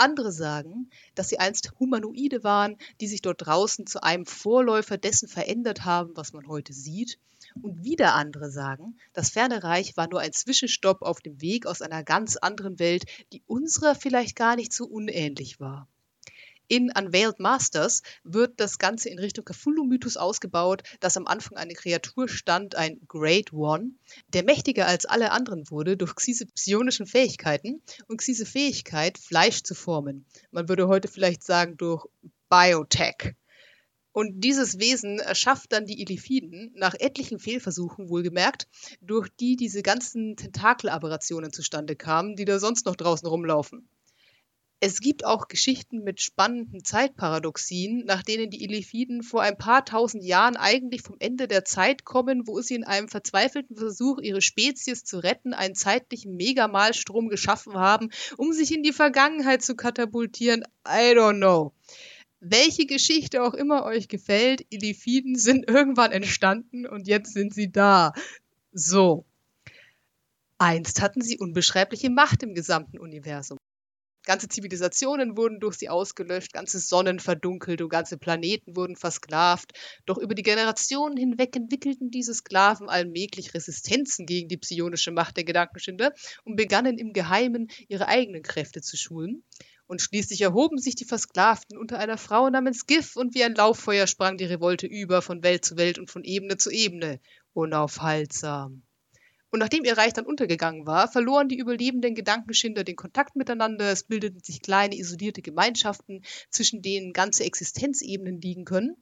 andere 0.00 0.32
sagen, 0.32 0.90
dass 1.14 1.28
sie 1.28 1.38
einst 1.38 1.72
Humanoide 1.78 2.42
waren, 2.42 2.76
die 3.00 3.06
sich 3.06 3.22
dort 3.22 3.46
draußen 3.46 3.86
zu 3.86 4.02
einem 4.02 4.26
Vorläufer 4.26 4.98
dessen 4.98 5.28
verändert 5.28 5.84
haben, 5.84 6.16
was 6.16 6.32
man 6.32 6.48
heute 6.48 6.72
sieht. 6.72 7.18
Und 7.62 7.84
wieder 7.84 8.14
andere 8.14 8.50
sagen, 8.50 8.98
das 9.12 9.30
ferne 9.30 9.62
Reich 9.62 9.96
war 9.96 10.08
nur 10.08 10.20
ein 10.20 10.32
Zwischenstopp 10.32 11.02
auf 11.02 11.20
dem 11.20 11.40
Weg 11.40 11.66
aus 11.66 11.82
einer 11.82 12.04
ganz 12.04 12.36
anderen 12.36 12.78
Welt, 12.78 13.04
die 13.32 13.42
unserer 13.46 13.94
vielleicht 13.94 14.36
gar 14.36 14.56
nicht 14.56 14.72
so 14.72 14.86
unähnlich 14.86 15.60
war. 15.60 15.88
In 16.72 16.92
Unveiled 16.96 17.40
Masters 17.40 18.02
wird 18.22 18.60
das 18.60 18.78
Ganze 18.78 19.08
in 19.08 19.18
Richtung 19.18 19.44
Cthulhu-Mythos 19.44 20.16
ausgebaut, 20.16 20.84
dass 21.00 21.16
am 21.16 21.26
Anfang 21.26 21.58
eine 21.58 21.74
Kreatur 21.74 22.28
stand, 22.28 22.76
ein 22.76 23.00
Great 23.08 23.52
One, 23.52 23.90
der 24.28 24.44
mächtiger 24.44 24.86
als 24.86 25.04
alle 25.04 25.32
anderen 25.32 25.68
wurde 25.68 25.96
durch 25.96 26.14
Xyse 26.14 26.46
psionischen 26.46 27.06
Fähigkeiten 27.06 27.82
und 28.06 28.18
Xyse 28.18 28.46
Fähigkeit, 28.46 29.18
Fleisch 29.18 29.64
zu 29.64 29.74
formen. 29.74 30.26
Man 30.52 30.68
würde 30.68 30.86
heute 30.86 31.08
vielleicht 31.08 31.42
sagen 31.42 31.76
durch 31.76 32.06
Biotech. 32.48 33.34
Und 34.12 34.44
dieses 34.44 34.78
Wesen 34.78 35.18
erschafft 35.18 35.72
dann 35.72 35.86
die 35.86 36.00
Illithiden 36.00 36.72
nach 36.76 36.94
etlichen 36.94 37.40
Fehlversuchen 37.40 38.08
wohlgemerkt, 38.08 38.68
durch 39.00 39.28
die 39.40 39.56
diese 39.56 39.82
ganzen 39.82 40.36
Tentakelaberrationen 40.36 41.52
zustande 41.52 41.96
kamen, 41.96 42.36
die 42.36 42.44
da 42.44 42.60
sonst 42.60 42.86
noch 42.86 42.94
draußen 42.94 43.26
rumlaufen. 43.26 43.88
Es 44.82 45.00
gibt 45.00 45.26
auch 45.26 45.48
Geschichten 45.48 46.04
mit 46.04 46.22
spannenden 46.22 46.82
Zeitparadoxien, 46.82 48.06
nach 48.06 48.22
denen 48.22 48.48
die 48.48 48.64
Illithiden 48.64 49.22
vor 49.22 49.42
ein 49.42 49.58
paar 49.58 49.84
tausend 49.84 50.24
Jahren 50.24 50.56
eigentlich 50.56 51.02
vom 51.02 51.16
Ende 51.18 51.46
der 51.48 51.66
Zeit 51.66 52.06
kommen, 52.06 52.46
wo 52.46 52.62
sie 52.62 52.76
in 52.76 52.84
einem 52.84 53.06
verzweifelten 53.06 53.76
Versuch, 53.76 54.20
ihre 54.20 54.40
Spezies 54.40 55.04
zu 55.04 55.18
retten, 55.18 55.52
einen 55.52 55.74
zeitlichen 55.74 56.34
Megamalstrom 56.34 57.28
geschaffen 57.28 57.74
haben, 57.74 58.08
um 58.38 58.54
sich 58.54 58.74
in 58.74 58.82
die 58.82 58.94
Vergangenheit 58.94 59.60
zu 59.60 59.76
katapultieren. 59.76 60.62
I 60.88 61.12
don't 61.12 61.36
know. 61.36 61.74
Welche 62.40 62.86
Geschichte 62.86 63.42
auch 63.42 63.52
immer 63.52 63.84
euch 63.84 64.08
gefällt, 64.08 64.64
Illithiden 64.70 65.36
sind 65.36 65.68
irgendwann 65.68 66.10
entstanden 66.10 66.86
und 66.86 67.06
jetzt 67.06 67.34
sind 67.34 67.52
sie 67.52 67.70
da. 67.70 68.14
So. 68.72 69.26
Einst 70.56 71.02
hatten 71.02 71.20
sie 71.20 71.36
unbeschreibliche 71.36 72.08
Macht 72.08 72.42
im 72.42 72.54
gesamten 72.54 72.98
Universum. 72.98 73.58
Ganze 74.24 74.48
Zivilisationen 74.48 75.36
wurden 75.36 75.60
durch 75.60 75.76
sie 75.76 75.88
ausgelöscht, 75.88 76.52
ganze 76.52 76.78
Sonnen 76.78 77.20
verdunkelt 77.20 77.80
und 77.80 77.88
ganze 77.88 78.18
Planeten 78.18 78.76
wurden 78.76 78.96
versklavt. 78.96 79.72
Doch 80.04 80.18
über 80.18 80.34
die 80.34 80.42
Generationen 80.42 81.16
hinweg 81.16 81.56
entwickelten 81.56 82.10
diese 82.10 82.34
Sklaven 82.34 82.88
allmählich 82.88 83.54
Resistenzen 83.54 84.26
gegen 84.26 84.48
die 84.48 84.58
psionische 84.58 85.10
Macht 85.10 85.36
der 85.36 85.44
Gedankenschinder 85.44 86.12
und 86.44 86.56
begannen 86.56 86.98
im 86.98 87.12
Geheimen 87.12 87.70
ihre 87.88 88.08
eigenen 88.08 88.42
Kräfte 88.42 88.82
zu 88.82 88.96
schulen. 88.96 89.42
Und 89.86 90.02
schließlich 90.02 90.42
erhoben 90.42 90.78
sich 90.78 90.94
die 90.94 91.04
Versklavten 91.04 91.76
unter 91.76 91.98
einer 91.98 92.18
Frau 92.18 92.48
namens 92.48 92.86
Gif 92.86 93.16
und 93.16 93.34
wie 93.34 93.42
ein 93.42 93.54
Lauffeuer 93.54 94.06
sprang 94.06 94.36
die 94.36 94.44
Revolte 94.44 94.86
über 94.86 95.22
von 95.22 95.42
Welt 95.42 95.64
zu 95.64 95.76
Welt 95.76 95.98
und 95.98 96.10
von 96.10 96.22
Ebene 96.22 96.58
zu 96.58 96.70
Ebene, 96.70 97.20
unaufhaltsam. 97.54 98.82
Und 99.50 99.58
nachdem 99.58 99.84
ihr 99.84 99.98
Reich 99.98 100.12
dann 100.12 100.26
untergegangen 100.26 100.86
war, 100.86 101.10
verloren 101.10 101.48
die 101.48 101.58
überlebenden 101.58 102.14
Gedankenschinder 102.14 102.84
den 102.84 102.96
Kontakt 102.96 103.34
miteinander, 103.34 103.90
es 103.90 104.04
bildeten 104.04 104.40
sich 104.40 104.62
kleine 104.62 104.96
isolierte 104.96 105.42
Gemeinschaften, 105.42 106.22
zwischen 106.50 106.82
denen 106.82 107.12
ganze 107.12 107.44
Existenzebenen 107.44 108.40
liegen 108.40 108.64
können. 108.64 108.96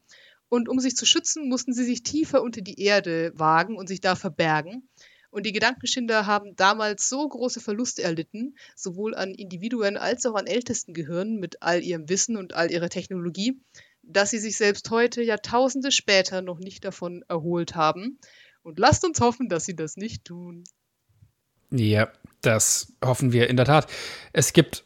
Und 0.49 0.71
um 0.71 0.81
sich 0.81 0.97
zu 0.97 1.05
schützen, 1.05 1.49
mussten 1.49 1.75
sie 1.75 1.85
sich 1.85 2.03
tiefer 2.03 2.43
unter 2.43 2.63
die 2.63 2.81
Erde 2.81 3.33
wagen 3.35 3.77
und 3.77 3.89
sich 3.89 4.01
da 4.01 4.17
verbergen. 4.17 4.89
Und 5.31 5.45
die 5.45 5.53
Gedankenschinder 5.53 6.25
haben 6.25 6.57
damals 6.57 7.11
so 7.11 7.29
große 7.29 7.61
Verluste 7.61 8.03
erlitten, 8.03 8.57
sowohl 8.75 9.15
an 9.15 9.35
Individuen 9.35 9.99
als 9.99 10.25
auch 10.25 10.35
an 10.35 10.47
ältesten 10.47 10.95
Gehirnen 10.95 11.39
mit 11.39 11.63
all 11.63 11.83
ihrem 11.83 12.09
Wissen 12.09 12.39
und 12.39 12.55
all 12.55 12.71
ihrer 12.71 12.89
Technologie, 12.89 13.61
dass 14.03 14.31
sie 14.31 14.39
sich 14.39 14.57
selbst 14.57 14.89
heute, 14.89 15.23
Jahrtausende 15.23 15.93
später, 15.93 16.41
noch 16.41 16.59
nicht 16.59 16.83
davon 16.87 17.23
erholt 17.29 17.75
haben. 17.75 18.19
Und 18.69 18.79
lasst 18.79 19.03
uns 19.03 19.21
hoffen, 19.23 19.49
dass 19.49 19.65
sie 19.65 19.75
das 19.75 19.97
nicht 19.97 20.27
tun. 20.27 20.65
Ja, 21.71 22.13
das 22.43 22.93
hoffen 23.03 23.33
wir 23.33 23.49
in 23.49 23.57
der 23.57 23.65
Tat. 23.65 23.91
Es 24.35 24.53
gibt 24.53 24.85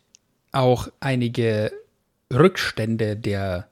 auch 0.52 0.86
einige 1.00 1.72
Rückstände 2.32 3.16
der 3.16 3.68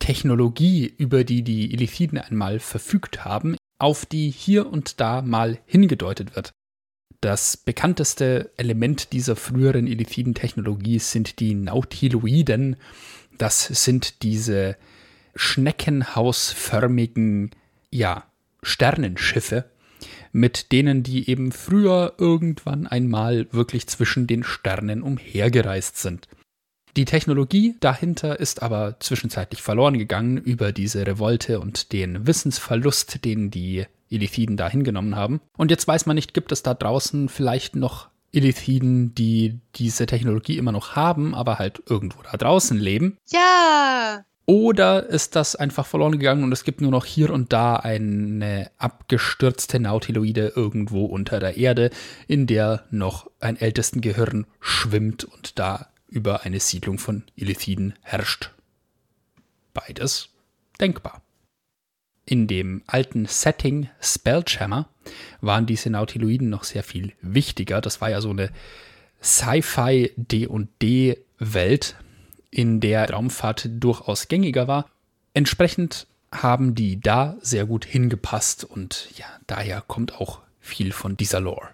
Technologie, 0.00 0.92
über 0.98 1.24
die 1.24 1.42
die 1.42 1.72
Illithiden 1.72 2.18
einmal 2.18 2.60
verfügt 2.60 3.24
haben, 3.24 3.56
auf 3.78 4.04
die 4.04 4.28
hier 4.28 4.70
und 4.70 5.00
da 5.00 5.22
mal 5.22 5.58
hingedeutet 5.64 6.36
wird. 6.36 6.52
Das 7.22 7.56
bekannteste 7.56 8.50
Element 8.58 9.14
dieser 9.14 9.34
früheren 9.34 9.86
Elithiden-Technologie 9.86 10.98
sind 10.98 11.40
die 11.40 11.54
Nautiloiden. 11.54 12.76
Das 13.38 13.64
sind 13.64 14.24
diese 14.24 14.76
schneckenhausförmigen, 15.36 17.52
ja, 17.90 18.26
Sternenschiffe, 18.62 19.64
mit 20.32 20.72
denen 20.72 21.02
die 21.02 21.28
eben 21.28 21.52
früher 21.52 22.14
irgendwann 22.18 22.86
einmal 22.86 23.46
wirklich 23.52 23.86
zwischen 23.86 24.26
den 24.26 24.44
Sternen 24.44 25.02
umhergereist 25.02 25.98
sind. 25.98 26.28
Die 26.96 27.04
Technologie 27.06 27.76
dahinter 27.80 28.38
ist 28.38 28.62
aber 28.62 28.96
zwischenzeitlich 29.00 29.62
verloren 29.62 29.98
gegangen 29.98 30.36
über 30.36 30.72
diese 30.72 31.06
Revolte 31.06 31.58
und 31.58 31.92
den 31.92 32.26
Wissensverlust, 32.26 33.24
den 33.24 33.50
die 33.50 33.86
Elithiden 34.10 34.58
da 34.58 34.68
hingenommen 34.68 35.16
haben. 35.16 35.40
Und 35.56 35.70
jetzt 35.70 35.88
weiß 35.88 36.04
man 36.04 36.16
nicht, 36.16 36.34
gibt 36.34 36.52
es 36.52 36.62
da 36.62 36.74
draußen 36.74 37.30
vielleicht 37.30 37.76
noch 37.76 38.10
Elithiden, 38.30 39.14
die 39.14 39.60
diese 39.74 40.04
Technologie 40.06 40.58
immer 40.58 40.72
noch 40.72 40.94
haben, 40.94 41.34
aber 41.34 41.58
halt 41.58 41.82
irgendwo 41.88 42.22
da 42.22 42.36
draußen 42.36 42.78
leben? 42.78 43.16
Ja! 43.30 44.24
Oder 44.44 45.06
ist 45.06 45.36
das 45.36 45.54
einfach 45.54 45.86
verloren 45.86 46.18
gegangen 46.18 46.42
und 46.42 46.52
es 46.52 46.64
gibt 46.64 46.80
nur 46.80 46.90
noch 46.90 47.04
hier 47.04 47.30
und 47.30 47.52
da 47.52 47.76
eine 47.76 48.70
abgestürzte 48.76 49.78
Nautiloide 49.78 50.52
irgendwo 50.56 51.04
unter 51.04 51.38
der 51.38 51.56
Erde, 51.56 51.90
in 52.26 52.46
der 52.46 52.84
noch 52.90 53.30
ein 53.38 53.56
ältesten 53.56 54.00
Gehirn 54.00 54.46
schwimmt 54.60 55.24
und 55.24 55.58
da 55.58 55.88
über 56.08 56.42
eine 56.42 56.58
Siedlung 56.58 56.98
von 56.98 57.24
Illithiden 57.36 57.94
herrscht. 58.02 58.50
Beides 59.72 60.28
denkbar. 60.80 61.22
In 62.24 62.46
dem 62.46 62.82
alten 62.86 63.26
Setting 63.26 63.88
Spelljammer 64.00 64.88
waren 65.40 65.66
diese 65.66 65.90
Nautiloiden 65.90 66.50
noch 66.50 66.64
sehr 66.64 66.82
viel 66.82 67.12
wichtiger. 67.20 67.80
Das 67.80 68.00
war 68.00 68.10
ja 68.10 68.20
so 68.20 68.30
eine 68.30 68.50
Sci-Fi 69.22 70.12
D&D-Welt, 70.16 71.96
in 72.52 72.78
der 72.80 73.10
Raumfahrt 73.10 73.68
durchaus 73.72 74.28
gängiger 74.28 74.68
war. 74.68 74.88
Entsprechend 75.34 76.06
haben 76.30 76.74
die 76.74 77.00
da 77.00 77.36
sehr 77.40 77.66
gut 77.66 77.84
hingepasst 77.84 78.64
und 78.64 79.08
ja, 79.16 79.26
daher 79.46 79.80
kommt 79.80 80.14
auch 80.14 80.40
viel 80.60 80.92
von 80.92 81.16
dieser 81.16 81.40
Lore. 81.40 81.70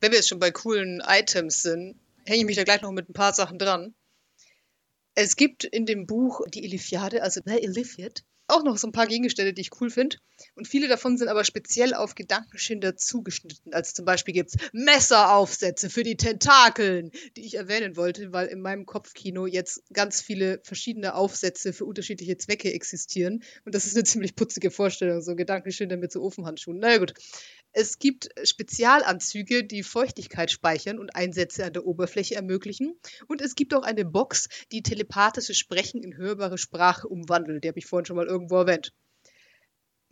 Wenn 0.00 0.10
wir 0.10 0.18
jetzt 0.18 0.28
schon 0.28 0.40
bei 0.40 0.50
coolen 0.50 1.02
Items 1.06 1.62
sind, 1.62 1.96
hänge 2.26 2.40
ich 2.40 2.46
mich 2.46 2.56
da 2.56 2.64
gleich 2.64 2.82
noch 2.82 2.92
mit 2.92 3.08
ein 3.08 3.14
paar 3.14 3.34
Sachen 3.34 3.58
dran. 3.58 3.94
Es 5.14 5.36
gibt 5.36 5.64
in 5.64 5.86
dem 5.86 6.06
Buch 6.06 6.40
die 6.48 6.64
Ilithiade, 6.64 7.22
also 7.22 7.40
The 7.44 7.58
Ilithiad, 7.58 8.24
auch 8.50 8.62
noch 8.62 8.78
so 8.78 8.86
ein 8.88 8.92
paar 8.92 9.06
Gegenstände, 9.06 9.52
die 9.52 9.62
ich 9.62 9.80
cool 9.80 9.90
finde. 9.90 10.16
Und 10.54 10.68
viele 10.68 10.88
davon 10.88 11.18
sind 11.18 11.28
aber 11.28 11.44
speziell 11.44 11.94
auf 11.94 12.14
Gedankenschinder 12.14 12.96
zugeschnitten. 12.96 13.72
Also 13.72 13.94
zum 13.94 14.04
Beispiel 14.04 14.34
gibt 14.34 14.50
es 14.50 14.56
Messeraufsätze 14.72 15.90
für 15.90 16.02
die 16.02 16.16
Tentakeln, 16.16 17.10
die 17.36 17.44
ich 17.44 17.54
erwähnen 17.54 17.96
wollte, 17.96 18.32
weil 18.32 18.46
in 18.48 18.60
meinem 18.60 18.86
Kopfkino 18.86 19.46
jetzt 19.46 19.82
ganz 19.92 20.20
viele 20.20 20.60
verschiedene 20.64 21.14
Aufsätze 21.14 21.72
für 21.72 21.84
unterschiedliche 21.84 22.36
Zwecke 22.36 22.72
existieren. 22.72 23.42
Und 23.64 23.74
das 23.74 23.86
ist 23.86 23.96
eine 23.96 24.04
ziemlich 24.04 24.34
putzige 24.34 24.70
Vorstellung, 24.70 25.22
so 25.22 25.36
Gedankenschinder 25.36 25.96
mit 25.96 26.12
so 26.12 26.22
Ofenhandschuhen. 26.22 26.78
Naja 26.78 26.98
gut. 26.98 27.14
Es 27.72 28.00
gibt 28.00 28.30
Spezialanzüge, 28.42 29.62
die 29.62 29.84
Feuchtigkeit 29.84 30.50
speichern 30.50 30.98
und 30.98 31.14
Einsätze 31.14 31.64
an 31.64 31.72
der 31.72 31.86
Oberfläche 31.86 32.34
ermöglichen. 32.34 32.98
Und 33.28 33.40
es 33.40 33.54
gibt 33.54 33.74
auch 33.74 33.84
eine 33.84 34.04
Box, 34.04 34.48
die 34.72 34.82
telepathisches 34.82 35.56
Sprechen 35.56 36.02
in 36.02 36.16
hörbare 36.16 36.58
Sprache 36.58 37.06
umwandelt. 37.06 37.62
Die 37.62 37.68
habe 37.68 37.78
ich 37.78 37.86
vorhin 37.86 38.06
schon 38.06 38.16
mal 38.16 38.26
irgendwo 38.26 38.39
erwähnt. 38.48 38.92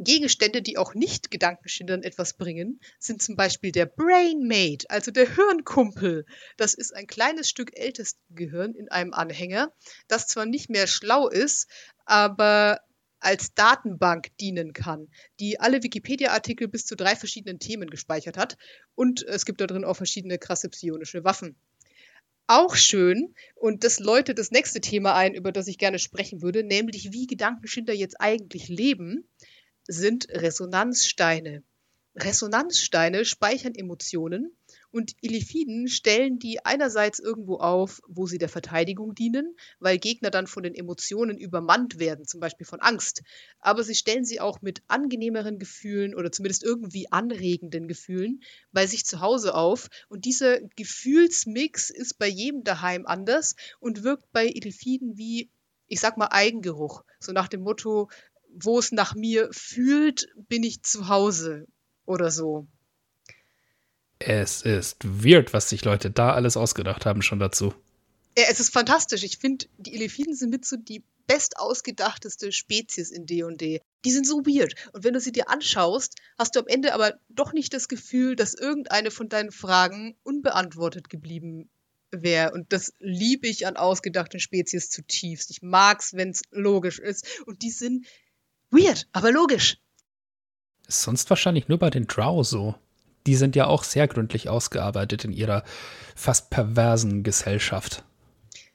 Gegenstände, 0.01 0.63
die 0.63 0.79
auch 0.79 0.95
nicht 0.95 1.31
Gedankenschindern 1.31 2.05
etwas 2.05 2.35
bringen, 2.35 2.81
sind 3.01 3.21
zum 3.21 3.35
Beispiel 3.35 3.73
der 3.73 3.87
Brainmate, 3.87 4.89
also 4.89 5.11
der 5.11 5.35
Hirnkumpel. 5.35 6.25
Das 6.57 6.75
ist 6.75 6.95
ein 6.95 7.09
kleines 7.09 7.49
Stück 7.49 7.77
Ältestengehirn 7.77 8.75
in 8.75 8.89
einem 8.91 9.13
Anhänger, 9.13 9.73
das 10.07 10.29
zwar 10.29 10.47
nicht 10.47 10.71
mehr 10.71 10.87
schlau 10.87 11.29
ist, 11.29 11.69
aber 12.05 12.81
als 13.19 13.55
Datenbank 13.55 14.29
dienen 14.39 14.73
kann, 14.73 15.09
die 15.41 15.59
alle 15.59 15.83
Wikipedia-Artikel 15.83 16.69
bis 16.69 16.87
zu 16.87 16.95
drei 16.95 17.17
verschiedenen 17.17 17.59
Themen 17.59 17.91
gespeichert 17.91 18.37
hat. 18.37 18.57
Und 18.95 19.25
es 19.25 19.45
gibt 19.45 19.61
da 19.61 19.67
drin 19.67 19.85
auch 19.85 19.97
verschiedene 19.97 20.39
krasse 20.39 20.69
psionische 20.69 21.25
Waffen. 21.25 21.57
Auch 22.51 22.77
schön, 22.77 23.35
und 23.57 23.85
das 23.85 24.01
läutet 24.01 24.39
das 24.39 24.51
nächste 24.51 24.81
Thema 24.81 25.15
ein, 25.15 25.35
über 25.35 25.53
das 25.53 25.67
ich 25.69 25.77
gerne 25.77 25.99
sprechen 25.99 26.41
würde, 26.41 26.65
nämlich 26.65 27.13
wie 27.13 27.27
Gedankenschinder 27.27 27.93
jetzt 27.93 28.19
eigentlich 28.23 28.69
leben, 28.69 29.29
sind 29.87 30.29
Resonanzsteine. 30.31 31.63
Resonanzsteine 32.17 33.27
speichern 33.27 33.75
Emotionen 33.75 34.57
und 34.91 35.13
Illithiden 35.21 35.89
stellen 35.89 36.39
die 36.39 36.65
einerseits 36.65 37.19
irgendwo 37.19 37.57
auf, 37.57 38.01
wo 38.09 38.27
sie 38.27 38.39
der 38.39 38.49
Verteidigung 38.49 39.15
dienen, 39.15 39.55
weil 39.81 39.99
Gegner 39.99 40.31
dann 40.31 40.47
von 40.47 40.63
den 40.63 40.75
Emotionen 40.75 41.37
übermannt 41.37 41.99
werden, 41.99 42.25
zum 42.25 42.41
Beispiel 42.41 42.67
von 42.67 42.81
Angst. 42.81 43.23
Aber 43.61 43.85
sie 43.85 43.95
stellen 43.95 44.25
sie 44.25 44.41
auch 44.41 44.63
mit 44.63 44.83
angenehmeren 44.89 45.59
Gefühlen 45.59 46.15
oder 46.15 46.33
zumindest 46.33 46.65
irgendwie 46.65 47.13
anregenden 47.13 47.87
Gefühlen 47.87 48.41
bei 48.73 48.87
sich 48.87 49.05
zu 49.05 49.21
Hause 49.21 49.55
auf. 49.55 49.89
Und 50.09 50.25
dieser 50.25 50.61
Gefühlsmix 50.77 51.91
ist 51.91 52.19
bei 52.19 52.29
jedem 52.29 52.65
daheim 52.65 53.07
anders 53.07 53.57
und 53.81 54.05
wirkt 54.05 54.33
bei 54.33 54.47
Illithiden 54.47 55.19
wie, 55.19 55.51
ich 55.87 56.01
sag 56.01 56.17
mal, 56.17 56.29
Eigengeruch. 56.29 57.05
So 57.21 57.33
nach 57.33 57.49
dem 57.49 57.61
Motto, 57.61 58.09
wo 58.51 58.79
es 58.79 58.93
nach 58.93 59.15
mir 59.15 59.51
fühlt, 59.53 60.29
bin 60.49 60.63
ich 60.63 60.83
zu 60.83 61.09
Hause 61.09 61.67
oder 62.07 62.31
so. 62.31 62.67
Es 64.19 64.63
ist 64.63 64.97
weird, 65.05 65.53
was 65.53 65.69
sich 65.69 65.85
Leute 65.85 66.11
da 66.11 66.33
alles 66.33 66.57
ausgedacht 66.57 67.07
haben 67.07 67.23
schon 67.23 67.39
dazu. 67.39 67.75
Ja, 68.37 68.45
es 68.51 68.61
ist 68.61 68.73
fantastisch. 68.73 69.23
Ich 69.23 69.39
finde, 69.39 69.67
die 69.79 69.95
Elephiden 69.95 70.35
sind 70.35 70.51
mit 70.51 70.65
so 70.65 70.77
die 70.77 71.05
bestausgedachteste 71.27 72.53
Spezies 72.53 73.11
in 73.11 73.27
D&D. 73.27 73.81
Die 74.05 74.11
sind 74.11 74.27
so 74.27 74.47
weird. 74.47 74.75
Und 74.93 75.05
wenn 75.05 75.15
du 75.15 75.21
sie 75.21 75.33
dir 75.33 75.51
anschaust, 75.51 76.17
hast 76.39 76.57
du 76.57 76.61
am 76.61 76.67
Ende 76.67 76.95
aber 76.95 77.15
doch 77.29 77.53
nicht 77.53 77.75
das 77.75 77.89
Gefühl, 77.89 78.35
dass 78.35 78.55
irgendeine 78.55 79.11
von 79.11 79.29
deinen 79.29 79.53
Fragen 79.53 80.17
unbeantwortet 80.23 81.11
geblieben 81.11 81.69
wäre. 82.11 82.53
Und 82.53 82.73
das 82.73 82.95
liebe 82.99 83.47
ich 83.47 83.67
an 83.67 83.77
ausgedachten 83.77 84.41
Spezies 84.41 84.91
zutiefst. 84.91 85.51
Ich 85.51 85.63
mag's, 85.63 86.15
wenn's 86.15 86.43
logisch 86.51 86.99
ist. 86.99 87.27
Und 87.47 87.63
die 87.63 87.71
sind 87.71 88.07
weird, 88.71 89.07
aber 89.13 89.31
logisch. 89.31 89.79
Ist 90.87 91.03
sonst 91.03 91.29
wahrscheinlich 91.29 91.69
nur 91.69 91.79
bei 91.79 91.91
den 91.91 92.07
Drow 92.07 92.47
so 92.47 92.75
die 93.29 93.37
sind 93.37 93.57
ja 93.57 93.67
auch 93.67 93.85
sehr 93.85 94.09
gründlich 94.09 94.49
ausgearbeitet 94.49 95.27
in 95.27 95.35
ihrer 95.35 95.63
fast 96.17 96.49
perversen 96.49 97.25
Gesellschaft. 97.25 98.03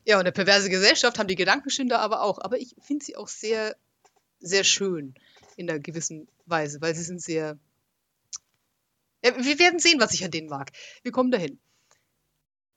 Ja, 0.05 0.17
und 0.17 0.21
eine 0.21 0.31
perverse 0.31 0.69
Gesellschaft 0.69 1.17
haben 1.17 1.27
die 1.27 1.35
Gedankenschinder 1.35 1.99
aber 1.99 2.21
auch. 2.21 2.37
Aber 2.37 2.59
ich 2.59 2.75
finde 2.79 3.03
sie 3.03 3.15
auch 3.15 3.27
sehr, 3.27 3.75
sehr 4.39 4.63
schön 4.63 5.15
in 5.57 5.67
einer 5.67 5.79
gewissen 5.79 6.27
Weise, 6.45 6.81
weil 6.81 6.93
sie 6.93 7.01
sind 7.01 7.19
sehr. 7.19 7.57
Ja, 9.25 9.35
wir 9.43 9.57
werden 9.57 9.79
sehen, 9.79 9.99
was 9.99 10.13
ich 10.13 10.23
an 10.23 10.29
denen 10.29 10.49
mag. 10.49 10.71
Wir 11.01 11.11
kommen 11.11 11.31
dahin. 11.31 11.57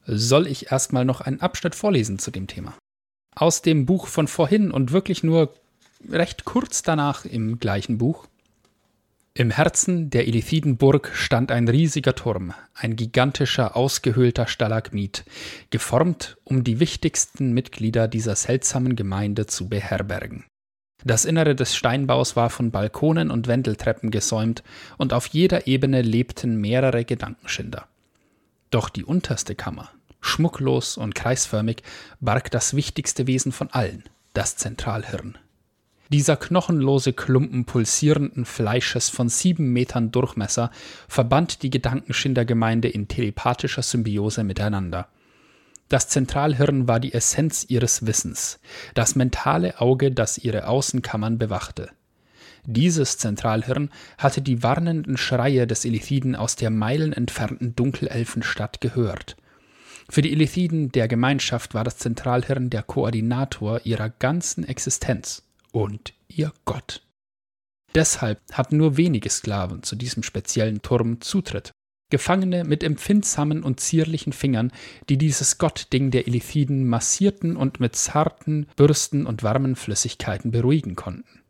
Soll 0.07 0.47
ich 0.47 0.73
erstmal 0.73 1.05
noch 1.05 1.21
einen 1.21 1.43
Abschnitt 1.43 1.75
vorlesen 1.75 2.19
zu 2.19 2.31
dem 2.31 2.47
Thema? 2.47 2.73
Aus 3.35 3.61
dem 3.61 3.85
Buch 3.85 4.07
von 4.07 4.29
vorhin 4.29 4.71
und 4.71 4.93
wirklich 4.93 5.23
nur 5.23 5.53
recht 6.09 6.47
kurz 6.47 6.81
danach 6.81 7.27
im 7.27 7.59
gleichen 7.59 7.99
Buch. 7.99 8.29
Im 9.39 9.51
Herzen 9.51 10.09
der 10.09 10.27
Illithidenburg 10.27 11.11
stand 11.13 11.53
ein 11.53 11.69
riesiger 11.69 12.15
Turm, 12.15 12.55
ein 12.73 12.97
gigantischer, 12.97 13.77
ausgehöhlter 13.77 14.47
Stalagmit, 14.47 15.27
geformt, 15.69 16.39
um 16.45 16.65
die 16.65 16.81
wichtigsten 16.81 17.53
Mitglieder 17.53 18.09
dieser 18.09 18.35
seltsamen 18.35 18.97
Gemeinde 18.97 19.45
zu 19.45 19.69
beherbergen. 19.69 20.47
Das 21.05 21.27
Innere 21.27 21.55
des 21.55 21.77
Steinbaus 21.77 22.35
war 22.35 22.49
von 22.49 22.71
Balkonen 22.71 23.31
und 23.31 23.47
Wendeltreppen 23.47 24.11
gesäumt, 24.11 24.63
und 24.97 25.13
auf 25.13 25.27
jeder 25.27 25.67
Ebene 25.67 26.01
lebten 26.01 26.59
mehrere 26.59 27.05
Gedankenschinder. 27.05 27.87
Doch 28.71 28.89
die 28.89 29.05
unterste 29.05 29.55
Kammer, 29.55 29.91
schmucklos 30.23 30.97
und 30.97 31.15
kreisförmig, 31.15 31.83
barg 32.21 32.51
das 32.51 32.75
wichtigste 32.75 33.27
Wesen 33.27 33.53
von 33.53 33.69
allen, 33.69 34.05
das 34.33 34.57
Zentralhirn. 34.57 35.37
Dieser 36.13 36.37
knochenlose 36.37 37.13
Klumpen 37.13 37.65
pulsierenden 37.65 38.45
Fleisches 38.45 39.09
von 39.09 39.29
sieben 39.29 39.73
Metern 39.73 40.13
Durchmesser 40.13 40.71
verband 41.09 41.63
die 41.63 41.71
Gedankenschindergemeinde 41.71 42.89
in 42.89 43.09
telepathischer 43.09 43.83
Symbiose 43.83 44.45
miteinander. 44.45 45.09
Das 45.89 46.09
Zentralhirn 46.09 46.87
war 46.89 47.01
die 47.01 47.13
Essenz 47.13 47.67
ihres 47.69 48.07
Wissens, 48.07 48.61
das 48.95 49.15
mentale 49.17 49.81
Auge, 49.81 50.13
das 50.13 50.39
ihre 50.39 50.69
Außenkammern 50.69 51.39
bewachte. 51.39 51.91
Dieses 52.65 53.19
Zentralhirn 53.19 53.91
hatte 54.19 54.43
die 54.43 54.65
warnenden 54.65 55.17
Schreie 55.17 55.69
des 55.69 55.85
Elithiden 55.85 56.35
aus 56.35 56.57
der 56.57 56.71
meilenentfernten 56.71 57.77
Dunkelelfenstadt 57.77 58.81
gehört. 58.81 59.37
Für 60.09 60.23
die 60.23 60.33
Elithiden 60.33 60.91
der 60.91 61.07
Gemeinschaft 61.07 61.75
war 61.75 61.85
das 61.85 61.99
Zentralhirn 61.99 62.71
der 62.71 62.83
Koordinator 62.83 63.81
ihrer 63.85 64.09
ganzen 64.09 64.67
Existenz 64.67 65.46
und 65.77 66.15
ihr 66.29 66.53
Gott. 66.65 67.03
Deshalb 67.95 68.41
hatten 68.53 68.79
nur 68.79 68.97
wenige 68.97 69.29
Sklaven 69.29 69.83
zu 69.83 69.95
diesem 69.95 70.23
speziellen 70.23 70.81
Turm 70.81 71.21
Zutritt. 71.21 71.73
Gefangene 72.11 72.65
mit 72.65 72.83
empfindsamen 72.83 73.63
und 73.63 73.81
zierlichen 73.81 74.33
Fingern, 74.33 74.73
die 75.09 75.19
dieses 75.19 75.59
Gottding 75.59 76.11
der 76.11 76.29
Elithiden 76.29 76.89
massierten 76.89 77.57
und 77.57 77.81
mit 77.81 77.95
zarten 77.97 78.69
Bürsten 78.77 79.27
und 79.27 79.43
warmen 79.43 79.77
Flüssigkeiten 79.77 80.51
beruhigen 80.51 80.95
konnten. 80.95 81.43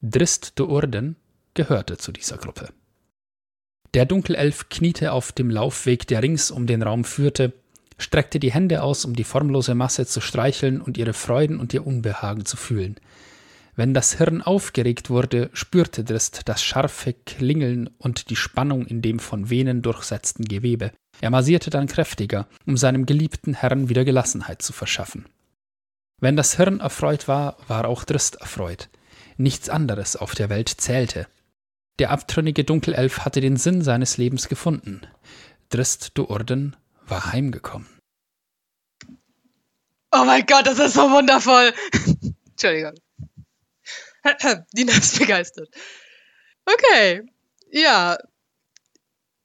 Drist 0.00 0.58
de 0.58 0.66
Urden 0.66 1.16
gehörte 1.54 1.98
zu 1.98 2.12
dieser 2.12 2.38
Gruppe. 2.38 2.70
Der 3.92 4.06
Dunkelelf 4.06 4.68
kniete 4.68 5.12
auf 5.12 5.32
dem 5.32 5.50
Laufweg, 5.50 6.06
der 6.06 6.22
rings 6.22 6.50
um 6.50 6.66
den 6.66 6.82
Raum 6.82 7.04
führte, 7.04 7.52
streckte 7.98 8.38
die 8.38 8.52
Hände 8.52 8.82
aus, 8.82 9.04
um 9.04 9.14
die 9.14 9.24
formlose 9.24 9.74
Masse 9.74 10.06
zu 10.06 10.20
streicheln 10.20 10.80
und 10.80 10.96
ihre 10.96 11.12
Freuden 11.12 11.58
und 11.58 11.74
ihr 11.74 11.86
Unbehagen 11.86 12.46
zu 12.46 12.56
fühlen. 12.56 12.96
Wenn 13.78 13.94
das 13.94 14.14
Hirn 14.14 14.42
aufgeregt 14.42 15.08
wurde, 15.08 15.50
spürte 15.52 16.02
Drist 16.02 16.48
das 16.48 16.64
scharfe 16.64 17.12
Klingeln 17.12 17.88
und 17.98 18.28
die 18.28 18.34
Spannung 18.34 18.84
in 18.84 19.02
dem 19.02 19.20
von 19.20 19.50
Venen 19.50 19.82
durchsetzten 19.82 20.46
Gewebe. 20.46 20.90
Er 21.20 21.30
massierte 21.30 21.70
dann 21.70 21.86
kräftiger, 21.86 22.48
um 22.66 22.76
seinem 22.76 23.06
geliebten 23.06 23.54
Herrn 23.54 23.88
wieder 23.88 24.04
Gelassenheit 24.04 24.62
zu 24.62 24.72
verschaffen. 24.72 25.26
Wenn 26.20 26.34
das 26.34 26.56
Hirn 26.56 26.80
erfreut 26.80 27.28
war, 27.28 27.56
war 27.68 27.86
auch 27.86 28.02
Drist 28.02 28.40
erfreut. 28.40 28.88
Nichts 29.36 29.68
anderes 29.68 30.16
auf 30.16 30.34
der 30.34 30.48
Welt 30.48 30.70
zählte. 30.70 31.28
Der 32.00 32.10
abtrünnige 32.10 32.64
Dunkelelf 32.64 33.20
hatte 33.20 33.40
den 33.40 33.56
Sinn 33.56 33.82
seines 33.82 34.16
Lebens 34.16 34.48
gefunden. 34.48 35.02
Drist 35.68 36.10
du 36.14 36.28
Orden 36.28 36.74
war 37.06 37.32
heimgekommen. 37.32 37.86
Oh 40.10 40.24
mein 40.24 40.44
Gott, 40.46 40.66
das 40.66 40.80
ist 40.80 40.94
so 40.94 41.02
wundervoll. 41.02 41.72
Entschuldigung. 42.50 42.94
Dina 44.72 44.92
ist 44.92 45.18
begeistert. 45.18 45.70
Okay, 46.64 47.22
ja. 47.70 48.18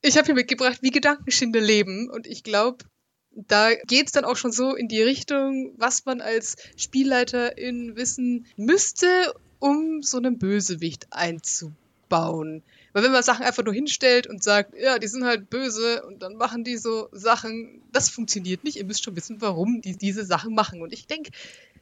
Ich 0.02 0.18
habe 0.18 0.26
hier 0.26 0.36
mitgebracht, 0.36 0.80
wie 0.82 0.92
Gedankenschinde 0.92 1.60
leben. 1.60 2.10
Und 2.10 2.28
ich 2.28 2.44
glaube, 2.44 2.84
da 3.32 3.74
geht 3.74 4.08
es 4.08 4.12
dann 4.12 4.26
auch 4.26 4.36
schon 4.36 4.52
so 4.52 4.76
in 4.76 4.88
die 4.88 5.02
Richtung, 5.02 5.74
was 5.78 6.06
man 6.06 6.22
als 6.22 6.58
Spielleiterin 6.76 7.96
wissen 7.96 8.46
müsste, 8.58 9.34
um 9.60 10.02
so 10.04 10.18
einen 10.18 10.38
Bösewicht 10.38 11.08
einzubauen. 11.12 12.64
Weil 12.92 13.04
wenn 13.04 13.12
man 13.12 13.24
Sachen 13.24 13.46
einfach 13.46 13.64
nur 13.64 13.74
hinstellt 13.74 14.28
und 14.28 14.44
sagt, 14.44 14.76
ja, 14.78 15.00
die 15.00 15.08
sind 15.08 15.26
halt 15.26 15.50
böse 15.50 16.06
und 16.06 16.22
dann 16.22 16.36
machen 16.36 16.64
die 16.64 16.78
so 16.78 17.10
Sachen, 17.12 17.82
das 17.92 18.10
funktioniert 18.10 18.64
nicht. 18.64 18.78
Ihr 18.78 18.86
müsst 18.86 19.04
schon 19.04 19.16
wissen, 19.16 19.42
warum 19.42 19.82
die 19.82 19.98
diese 19.98 20.26
Sachen 20.26 20.54
machen. 20.54 20.82
Und 20.82 20.94
ich 20.94 21.08
denke, 21.08 21.32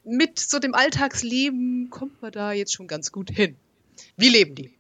mit 0.04 0.40
so 0.40 0.60
dem 0.60 0.74
Alltagsleben 0.74 1.90
kommt 1.90 2.22
man 2.22 2.32
da 2.32 2.52
jetzt 2.52 2.74
schon 2.74 2.88
ganz 2.88 3.12
gut 3.12 3.30
hin. 3.30 3.56
Wie 4.18 4.30
leben 4.30 4.56
die? 4.56 4.74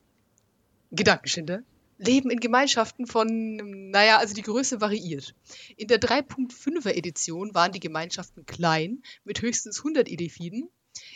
Gedankenschinde 0.91 1.63
leben 2.01 2.31
in 2.31 2.39
Gemeinschaften 2.39 3.05
von, 3.05 3.91
naja, 3.91 4.17
also 4.17 4.33
die 4.33 4.41
Größe 4.41 4.81
variiert. 4.81 5.35
In 5.77 5.87
der 5.87 5.99
3.5er 5.99 6.95
Edition 6.95 7.53
waren 7.53 7.71
die 7.71 7.79
Gemeinschaften 7.79 8.45
klein, 8.45 9.03
mit 9.23 9.41
höchstens 9.41 9.79
100 9.79 10.09
Edifiden. 10.09 10.69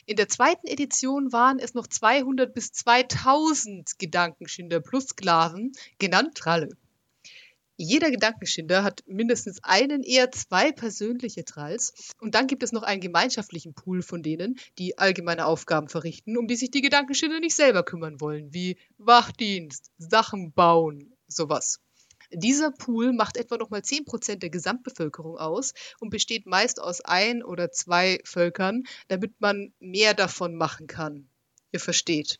In 0.05 0.15
der 0.15 0.29
zweiten 0.29 0.67
Edition 0.67 1.33
waren 1.33 1.59
es 1.59 1.73
noch 1.73 1.87
200 1.87 2.53
bis 2.53 2.71
2000 2.71 3.97
Gedankenschinder 3.99 4.79
plus 4.79 5.07
Sklaven, 5.07 5.73
genannt 5.97 6.35
Tralle. 6.35 6.69
Jeder 7.78 8.09
Gedankenschinder 8.09 8.84
hat 8.84 9.03
mindestens 9.05 9.61
einen, 9.61 10.01
eher 10.01 10.32
zwei 10.32 10.71
persönliche 10.71 11.43
Tralls. 11.43 12.13
Und 12.21 12.34
dann 12.34 12.47
gibt 12.47 12.63
es 12.63 12.71
noch 12.71 12.84
einen 12.84 13.01
gemeinschaftlichen 13.01 13.73
Pool 13.73 14.01
von 14.01 14.23
denen, 14.23 14.57
die 14.78 14.97
allgemeine 14.97 15.45
Aufgaben 15.45 15.89
verrichten, 15.89 16.38
um 16.38 16.47
die 16.47 16.55
sich 16.55 16.71
die 16.71 16.82
Gedankenschinder 16.82 17.39
nicht 17.41 17.55
selber 17.55 17.84
kümmern 17.84 18.21
wollen, 18.21 18.53
wie 18.53 18.78
Wachdienst, 18.97 19.91
Sachen 19.97 20.53
bauen, 20.53 21.13
sowas. 21.28 21.82
Dieser 22.32 22.71
Pool 22.71 23.13
macht 23.13 23.38
etwa 23.38 23.57
nochmal 23.57 23.82
10% 23.82 24.38
der 24.38 24.49
Gesamtbevölkerung 24.49 25.38
aus 25.38 25.73
und 25.99 26.09
besteht 26.09 26.45
meist 26.45 26.82
aus 26.82 27.01
ein 27.01 27.43
oder 27.43 27.71
zwei 27.71 28.19
Völkern, 28.23 28.84
damit 29.09 29.39
man 29.39 29.73
mehr 29.80 30.13
davon 30.13 30.55
machen 30.55 30.88
kann. 30.88 31.30
Ihr 31.71 31.80
versteht. 31.80 32.39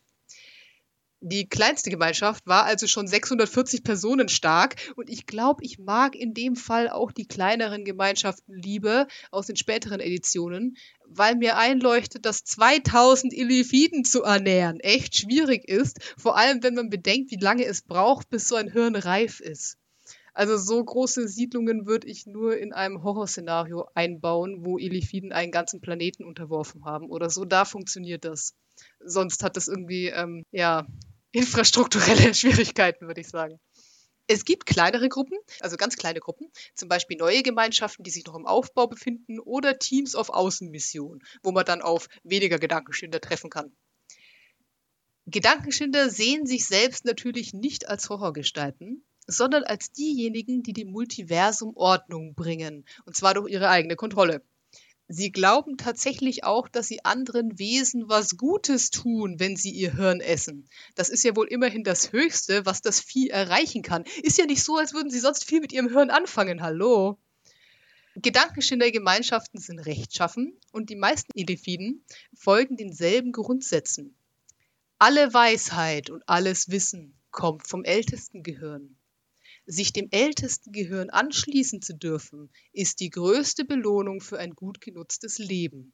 Die 1.28 1.50
kleinste 1.50 1.90
Gemeinschaft 1.90 2.46
war 2.46 2.66
also 2.66 2.86
schon 2.86 3.08
640 3.08 3.84
Personen 3.84 4.30
stark 4.30 4.76
und 4.96 5.10
ich 5.10 5.26
glaube, 5.26 5.64
ich 5.64 5.80
mag 5.80 6.16
in 6.16 6.36
dem 6.36 6.56
Fall 6.56 6.88
auch 6.88 7.12
die 7.12 7.28
kleineren 7.28 7.84
Gemeinschaften 7.84 8.54
lieber 8.54 9.08
aus 9.32 9.48
den 9.48 9.56
späteren 9.56 10.00
Editionen, 10.00 10.78
weil 11.08 11.36
mir 11.36 11.58
einleuchtet, 11.58 12.28
dass 12.28 12.44
2000 12.44 13.34
Illifiden 13.34 14.06
zu 14.06 14.22
ernähren 14.22 14.80
echt 14.80 15.16
schwierig 15.16 15.68
ist, 15.68 15.98
vor 16.16 16.38
allem 16.38 16.62
wenn 16.62 16.76
man 16.76 16.92
bedenkt, 16.92 17.32
wie 17.32 17.44
lange 17.44 17.66
es 17.66 17.82
braucht, 17.82 18.30
bis 18.30 18.48
so 18.48 18.56
ein 18.56 18.72
Hirn 18.72 18.96
reif 18.96 19.40
ist. 19.40 19.78
Also 20.36 20.58
so 20.58 20.84
große 20.84 21.28
Siedlungen 21.28 21.88
würde 21.88 22.06
ich 22.08 22.28
nur 22.28 22.56
in 22.56 22.72
einem 22.72 23.02
Horrorszenario 23.02 23.88
einbauen, 23.96 24.64
wo 24.64 24.78
Illifiden 24.78 25.32
einen 25.32 25.52
ganzen 25.52 25.82
Planeten 25.82 26.24
unterworfen 26.24 26.86
haben 26.86 27.10
oder 27.10 27.32
so. 27.32 27.46
Da 27.46 27.66
funktioniert 27.66 28.26
das. 28.26 28.54
Sonst 29.00 29.42
hat 29.44 29.58
das 29.58 29.68
irgendwie, 29.68 30.08
ähm, 30.08 30.44
ja, 30.52 30.86
infrastrukturelle 31.36 32.34
Schwierigkeiten, 32.34 33.08
würde 33.08 33.22
ich 33.22 33.28
sagen. 33.28 33.60
Es 34.28 34.46
gibt 34.46 34.66
kleinere 34.66 35.10
Gruppen, 35.10 35.38
also 35.60 35.76
ganz 35.76 35.98
kleine 35.98 36.20
Gruppen, 36.20 36.48
zum 36.74 36.88
Beispiel 36.88 37.18
neue 37.18 37.44
Gemeinschaften, 37.44 38.04
die 38.04 38.10
sich 38.10 38.26
noch 38.26 38.36
im 38.36 38.48
Aufbau 38.48 38.88
befinden 38.88 39.40
oder 39.40 39.78
Teams 39.78 40.16
auf 40.16 40.30
Außenmission, 40.30 41.22
wo 41.44 41.52
man 41.52 41.66
dann 41.66 41.82
auf 41.82 42.08
weniger 42.24 42.58
Gedankenschinder 42.58 43.22
treffen 43.22 43.50
kann. 43.50 43.76
Gedankenschinder 45.28 46.10
sehen 46.10 46.46
sich 46.46 46.66
selbst 46.66 47.04
natürlich 47.04 47.54
nicht 47.54 47.88
als 47.90 48.10
Horrorgestalten, 48.10 49.06
sondern 49.28 49.64
als 49.64 49.92
diejenigen, 49.92 50.64
die 50.64 50.74
dem 50.74 50.92
Multiversum 50.92 51.76
Ordnung 51.76 52.34
bringen, 52.34 52.86
und 53.06 53.16
zwar 53.16 53.34
durch 53.34 53.52
ihre 53.52 53.70
eigene 53.70 53.96
Kontrolle. 53.96 54.42
Sie 55.08 55.32
glauben 55.32 55.78
tatsächlich 55.78 56.44
auch, 56.46 56.68
dass 56.68 56.88
sie 56.88 57.06
anderen 57.06 57.60
Wesen 57.60 58.10
was 58.10 58.38
Gutes 58.38 58.90
tun, 58.90 59.40
wenn 59.40 59.56
sie 59.56 59.70
ihr 59.70 59.94
Hirn 59.94 60.20
essen. 60.20 60.68
Das 60.96 61.10
ist 61.10 61.24
ja 61.24 61.36
wohl 61.36 61.48
immerhin 61.48 61.84
das 61.84 62.12
Höchste, 62.12 62.66
was 62.66 62.82
das 62.82 63.02
Vieh 63.02 63.30
erreichen 63.30 63.84
kann. 63.84 64.04
Ist 64.24 64.40
ja 64.40 64.46
nicht 64.46 64.64
so, 64.64 64.78
als 64.78 64.94
würden 64.94 65.12
sie 65.12 65.20
sonst 65.20 65.46
viel 65.46 65.62
mit 65.62 65.72
ihrem 65.74 65.90
Hirn 65.90 66.10
anfangen. 66.10 66.64
Hallo? 66.64 67.20
Gedankenschinder-Gemeinschaften 68.16 69.60
sind 69.60 69.80
rechtschaffen 69.80 70.58
und 70.72 70.90
die 70.90 70.96
meisten 70.96 71.38
Elefiden 71.38 72.04
folgen 72.34 72.78
denselben 72.78 73.32
Grundsätzen. 73.32 74.18
Alle 74.98 75.34
Weisheit 75.34 76.10
und 76.10 76.24
alles 76.28 76.70
Wissen 76.70 77.20
kommt 77.30 77.68
vom 77.68 77.84
ältesten 77.84 78.42
Gehirn. 78.42 78.98
Sich 79.68 79.94
dem 79.94 80.10
ältesten 80.12 80.72
Gehirn 80.72 81.10
anschließen 81.10 81.82
zu 81.82 81.96
dürfen, 81.96 82.52
ist 82.72 83.00
die 83.00 83.10
größte 83.10 83.66
Belohnung 83.66 84.22
für 84.22 84.38
ein 84.38 84.52
gut 84.52 84.80
genutztes 84.80 85.40
Leben. 85.40 85.94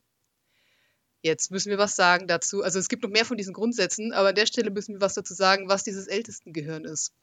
Jetzt 1.21 1.51
müssen 1.51 1.69
wir 1.69 1.77
was 1.77 1.95
sagen 1.95 2.27
dazu. 2.27 2.63
Also 2.63 2.79
es 2.79 2.89
gibt 2.89 3.03
noch 3.03 3.09
mehr 3.09 3.25
von 3.25 3.37
diesen 3.37 3.53
Grundsätzen, 3.53 4.11
aber 4.11 4.29
an 4.29 4.35
der 4.35 4.47
Stelle 4.47 4.71
müssen 4.71 4.95
wir 4.95 5.01
was 5.01 5.13
dazu 5.13 5.33
sagen, 5.33 5.69
was 5.69 5.83
dieses 5.83 6.07
Ältestengehirn 6.07 6.83
ist. 6.83 7.13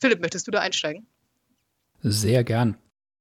Philipp, 0.00 0.20
möchtest 0.20 0.46
du 0.46 0.50
da 0.50 0.60
einsteigen? 0.60 1.06
Sehr 2.02 2.42
gern. 2.42 2.76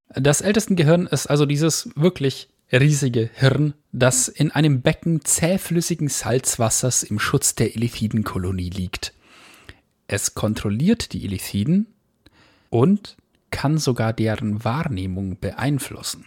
Das 0.10 0.42
Ältestengehirn 0.42 1.08
ist 1.08 1.28
also 1.28 1.46
dieses 1.46 1.90
wirklich 1.96 2.50
riesige 2.72 3.30
Hirn, 3.34 3.74
das 3.92 4.30
in 4.30 4.52
einem 4.52 4.82
Becken 4.82 5.24
zähflüssigen 5.24 6.08
Salzwassers 6.08 7.04
im 7.04 7.20
Schutz 7.20 7.56
der 7.56 7.76
Elithidenkolonie 7.76 8.70
liegt. 8.70 9.14
Es 10.08 10.36
kontrolliert 10.36 11.12
die 11.14 11.26
Elithiden 11.26 11.88
und 12.70 13.18
kann 13.52 13.78
sogar 13.78 14.14
deren 14.14 14.64
Wahrnehmung 14.64 15.40
beeinflussen. 15.40 16.26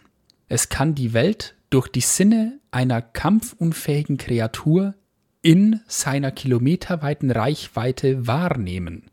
Es 0.48 0.68
kann 0.68 0.94
die 0.94 1.12
Welt 1.12 1.54
durch 1.70 1.88
die 1.88 2.00
Sinne 2.00 2.58
einer 2.70 3.02
kampfunfähigen 3.02 4.16
Kreatur 4.16 4.94
in 5.42 5.80
seiner 5.86 6.30
kilometerweiten 6.30 7.30
Reichweite 7.30 8.26
wahrnehmen. 8.26 9.04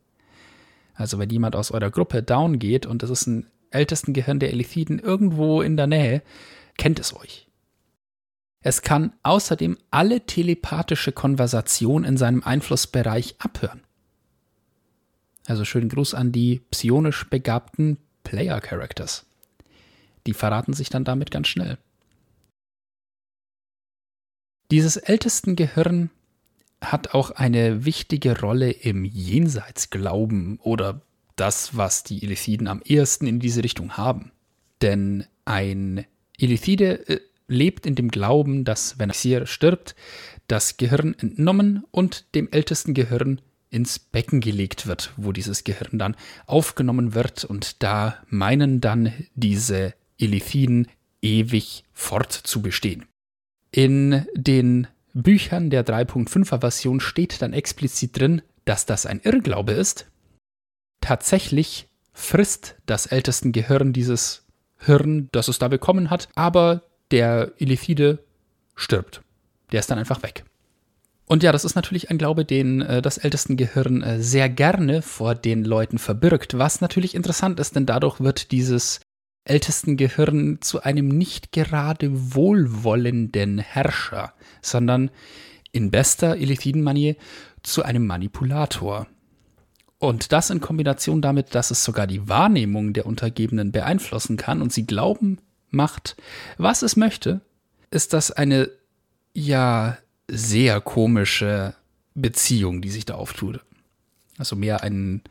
Also 0.93 1.19
wenn 1.19 1.29
jemand 1.29 1.55
aus 1.55 1.71
eurer 1.71 1.91
Gruppe 1.91 2.23
down 2.23 2.59
geht 2.59 2.85
und 2.85 3.03
es 3.03 3.09
ist 3.09 3.27
ein 3.27 3.47
ältesten 3.69 4.13
Gehirn 4.13 4.39
der 4.39 4.51
Elithiden 4.51 4.99
irgendwo 4.99 5.61
in 5.61 5.77
der 5.77 5.87
Nähe, 5.87 6.21
kennt 6.77 6.99
es 6.99 7.15
euch. 7.15 7.47
Es 8.61 8.81
kann 8.81 9.13
außerdem 9.23 9.77
alle 9.91 10.25
telepathische 10.25 11.11
Konversation 11.11 12.03
in 12.03 12.17
seinem 12.17 12.43
Einflussbereich 12.43 13.35
abhören. 13.37 13.81
Also 15.47 15.63
schönen 15.63 15.87
Gruß 15.87 16.13
an 16.13 16.33
die 16.33 16.61
psionisch 16.71 17.29
begabten 17.29 17.97
Player 18.23 18.59
Characters. 18.59 19.25
Die 20.27 20.33
verraten 20.33 20.73
sich 20.73 20.89
dann 20.89 21.05
damit 21.05 21.31
ganz 21.31 21.47
schnell. 21.47 21.77
Dieses 24.69 24.97
ältesten 24.97 25.55
Gehirn 25.55 26.09
hat 26.81 27.13
auch 27.13 27.31
eine 27.31 27.85
wichtige 27.85 28.37
Rolle 28.41 28.71
im 28.71 29.05
Jenseitsglauben 29.05 30.59
oder 30.59 31.01
das, 31.37 31.77
was 31.77 32.03
die 32.03 32.21
Elithiden 32.23 32.67
am 32.67 32.81
ehesten 32.83 33.25
in 33.25 33.39
diese 33.39 33.63
Richtung 33.63 33.95
haben. 33.95 34.33
Denn 34.81 35.25
ein 35.45 36.05
Elithide 36.37 37.07
äh, 37.07 37.21
lebt 37.47 37.85
in 37.85 37.95
dem 37.95 38.09
Glauben, 38.09 38.65
dass, 38.65 38.99
wenn 38.99 39.09
er 39.09 39.45
stirbt, 39.45 39.95
das 40.47 40.75
Gehirn 40.75 41.15
entnommen 41.17 41.85
und 41.91 42.35
dem 42.35 42.49
ältesten 42.51 42.93
Gehirn 42.93 43.39
ins 43.69 43.99
Becken 43.99 44.39
gelegt 44.39 44.87
wird, 44.87 45.13
wo 45.17 45.31
dieses 45.31 45.63
Gehirn 45.63 45.99
dann 45.99 46.15
aufgenommen 46.45 47.13
wird 47.13 47.43
und 47.43 47.83
da 47.83 48.17
meinen 48.29 48.81
dann 48.81 49.13
diese 49.35 49.93
Elithiden 50.17 50.87
ewig 51.21 51.83
fortzubestehen. 51.93 53.05
In 53.71 54.25
den 54.33 54.87
Büchern 55.13 55.69
der 55.69 55.85
3.5er 55.85 56.61
Version 56.61 56.99
steht 56.99 57.41
dann 57.41 57.53
explizit 57.53 58.17
drin, 58.17 58.41
dass 58.65 58.85
das 58.85 59.05
ein 59.05 59.19
Irrglaube 59.21 59.73
ist. 59.73 60.07
Tatsächlich 61.01 61.87
frisst 62.13 62.75
das 62.85 63.07
Ältestengehirn 63.07 63.93
dieses 63.93 64.45
Hirn, 64.79 65.29
das 65.31 65.47
es 65.47 65.59
da 65.59 65.67
bekommen 65.67 66.09
hat, 66.09 66.29
aber 66.35 66.83
der 67.11 67.53
Elithide 67.57 68.23
stirbt. 68.75 69.21
Der 69.71 69.79
ist 69.79 69.89
dann 69.89 69.99
einfach 69.99 70.23
weg. 70.23 70.45
Und 71.27 71.43
ja, 71.43 71.51
das 71.51 71.65
ist 71.65 71.75
natürlich 71.75 72.09
ein 72.09 72.17
Glaube, 72.17 72.45
den 72.45 72.81
äh, 72.81 73.01
das 73.01 73.17
Ältestengehirn 73.17 74.01
äh, 74.01 74.21
sehr 74.21 74.49
gerne 74.49 75.01
vor 75.01 75.35
den 75.35 75.65
Leuten 75.65 75.97
verbirgt, 75.97 76.57
was 76.57 76.79
natürlich 76.81 77.15
interessant 77.15 77.59
ist, 77.59 77.75
denn 77.75 77.85
dadurch 77.85 78.21
wird 78.21 78.51
dieses 78.51 79.01
Ältestengehirn 79.43 80.59
zu 80.61 80.81
einem 80.83 81.09
nicht 81.09 81.51
gerade 81.51 82.09
wohlwollenden 82.11 83.59
Herrscher, 83.59 84.33
sondern 84.61 85.11
in 85.73 85.91
bester 85.91 86.37
Elithiden-Manier 86.37 87.17
zu 87.61 87.83
einem 87.83 88.07
Manipulator. 88.07 89.07
Und 89.99 90.31
das 90.31 90.49
in 90.49 90.61
Kombination 90.61 91.21
damit, 91.21 91.55
dass 91.55 91.71
es 91.71 91.83
sogar 91.83 92.07
die 92.07 92.29
Wahrnehmung 92.29 92.93
der 92.93 93.05
Untergebenen 93.05 93.71
beeinflussen 93.71 94.37
kann 94.37 94.61
und 94.61 94.71
sie 94.71 94.85
glauben 94.85 95.39
macht, 95.69 96.15
was 96.57 96.83
es 96.83 96.95
möchte, 96.95 97.41
ist 97.91 98.13
das 98.13 98.31
eine, 98.31 98.69
ja, 99.33 99.97
sehr 100.27 100.81
komische 100.81 101.75
Beziehung, 102.15 102.81
die 102.81 102.89
sich 102.89 103.05
da 103.05 103.15
auftut. 103.15 103.63
Also 104.37 104.55
mehr 104.55 104.83
ein, 104.83 105.21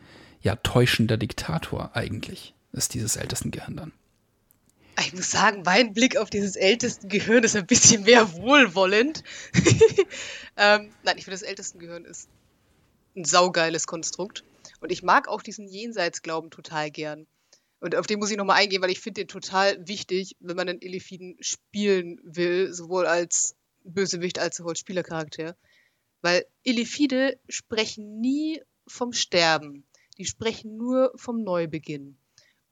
ja, 0.42 0.56
täuschender 0.56 1.16
Diktator 1.16 1.90
eigentlich 1.94 2.54
ist 2.72 2.94
dieses 2.94 3.16
Ältestengehirn 3.16 3.76
dann. 3.76 3.92
Ich 4.98 5.12
muss 5.12 5.30
sagen, 5.30 5.62
mein 5.64 5.92
Blick 5.92 6.16
auf 6.16 6.30
dieses 6.30 6.56
Ältestengehirn 6.56 7.44
ist 7.44 7.54
ein 7.54 7.66
bisschen 7.66 8.04
mehr 8.04 8.32
wohlwollend. 8.32 9.22
ähm, 10.56 10.90
nein, 11.04 11.18
ich 11.18 11.24
finde, 11.24 11.38
das 11.38 11.42
Ältestengehirn 11.42 12.04
ist 12.06 12.28
ein 13.14 13.24
saugeiles 13.24 13.86
Konstrukt. 13.86 14.44
Und 14.80 14.90
ich 14.90 15.02
mag 15.02 15.28
auch 15.28 15.42
diesen 15.42 15.68
Jenseitsglauben 15.68 16.50
total 16.50 16.90
gern. 16.90 17.26
Und 17.80 17.94
auf 17.94 18.06
den 18.06 18.18
muss 18.18 18.30
ich 18.30 18.38
nochmal 18.38 18.56
eingehen, 18.56 18.82
weil 18.82 18.90
ich 18.90 19.00
finde 19.00 19.22
den 19.22 19.28
total 19.28 19.86
wichtig, 19.86 20.36
wenn 20.40 20.56
man 20.56 20.68
einen 20.68 20.80
Elefiden 20.80 21.36
spielen 21.40 22.18
will, 22.22 22.72
sowohl 22.72 23.06
als 23.06 23.54
Bösewicht 23.92 24.38
als 24.38 24.60
auch 24.60 24.74
Spielercharakter. 24.74 25.56
Weil 26.22 26.44
Elefide 26.64 27.38
sprechen 27.48 28.20
nie 28.20 28.62
vom 28.86 29.12
Sterben. 29.12 29.86
Die 30.18 30.24
sprechen 30.24 30.76
nur 30.76 31.12
vom 31.16 31.42
Neubeginn. 31.42 32.18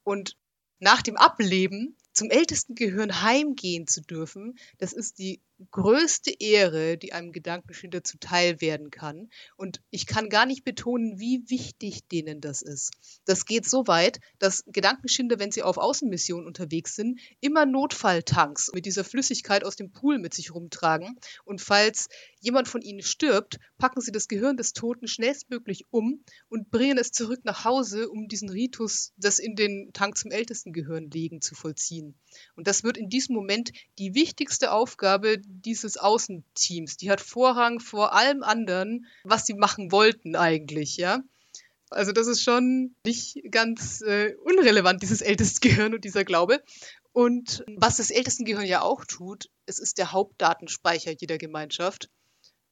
Und 0.03 0.37
nach 0.79 1.03
dem 1.03 1.17
Ableben 1.17 1.97
zum 2.13 2.31
ältesten 2.31 2.75
Gehirn 2.75 3.23
heimgehen 3.23 3.87
zu 3.87 4.01
dürfen, 4.03 4.59
das 4.79 4.93
ist 4.93 5.19
die 5.19 5.41
größte 5.71 6.33
Ehre, 6.39 6.97
die 6.97 7.13
einem 7.13 7.33
Gedankenschinder 7.33 8.03
zuteil 8.03 8.61
werden 8.61 8.91
kann. 8.91 9.31
Und 9.57 9.81
ich 9.91 10.07
kann 10.07 10.29
gar 10.29 10.47
nicht 10.47 10.65
betonen, 10.65 11.19
wie 11.19 11.45
wichtig 11.49 12.07
denen 12.09 12.41
das 12.41 12.63
ist. 12.63 12.93
Das 13.25 13.45
geht 13.45 13.69
so 13.69 13.87
weit, 13.87 14.21
dass 14.39 14.65
Gedankenschinder, 14.67 15.39
wenn 15.39 15.53
sie 15.53 15.63
auf 15.63 15.79
Außenmissionen 15.79 16.47
unterwegs 16.47 16.97
sind, 16.97 17.21
immer 17.41 17.67
Notfalltanks 17.67 18.73
mit 18.75 18.87
dieser 18.87 19.05
Flüssigkeit 19.05 19.65
aus 19.65 19.77
dem 19.77 19.93
Pool 19.93 20.19
mit 20.19 20.35
sich 20.35 20.55
rumtragen. 20.55 21.19
Und 21.45 21.61
falls 21.61 22.09
jemand 22.41 22.69
von 22.69 22.83
ihnen 22.83 23.03
stirbt, 23.03 23.59
packen 23.79 24.01
sie 24.01 24.13
das 24.13 24.29
Gehirn 24.29 24.57
des 24.57 24.73
Toten 24.73 25.07
schnellstmöglich 25.07 25.85
um 25.91 26.25
und 26.49 26.71
bringen 26.71 26.99
es 26.99 27.13
zurück 27.13 27.41
nach 27.45 27.65
Hause, 27.65 28.09
um 28.09 28.29
diesen 28.29 28.51
Ritus, 28.51 29.13
das 29.17 29.39
in 29.39 29.55
den 29.57 29.91
Tank 29.93 30.19
zum 30.19 30.31
ältesten 30.31 30.73
Gehirn 30.73 31.11
legen, 31.11 31.41
zu 31.41 31.55
vollziehen. 31.55 32.19
Und 32.57 32.67
das 32.67 32.83
wird 32.83 32.97
in 32.97 33.09
diesem 33.09 33.35
Moment 33.35 33.73
die 33.99 34.15
wichtigste 34.15 34.73
Aufgabe 34.73 35.44
dieses 35.47 35.97
Außenteams. 35.97 36.97
Die 36.97 37.11
hat 37.11 37.21
Vorrang 37.21 37.81
vor 37.81 38.15
allem 38.15 38.43
anderen, 38.43 39.07
was 39.25 39.47
sie 39.47 39.55
machen 39.55 39.93
wollten 39.93 40.37
eigentlich, 40.37 40.97
ja. 40.97 41.21
Also 41.91 42.13
das 42.13 42.27
ist 42.27 42.43
schon 42.43 42.95
nicht 43.05 43.41
ganz 43.51 44.01
äh, 44.03 44.35
unrelevant, 44.43 45.03
dieses 45.03 45.21
Ältestengehirn 45.21 45.95
und 45.95 46.05
dieser 46.05 46.25
Glaube. 46.25 46.63
Und 47.13 47.65
was 47.77 47.99
das 47.99 48.11
Ältestengehirn 48.11 48.67
ja 48.67 48.83
auch 48.83 49.05
tut, 49.05 49.49
es 49.67 49.79
ist 49.79 49.99
der 49.99 50.11
Hauptdatenspeicher 50.13 51.13
jeder 51.13 51.39
Gemeinschaft. 51.39 52.11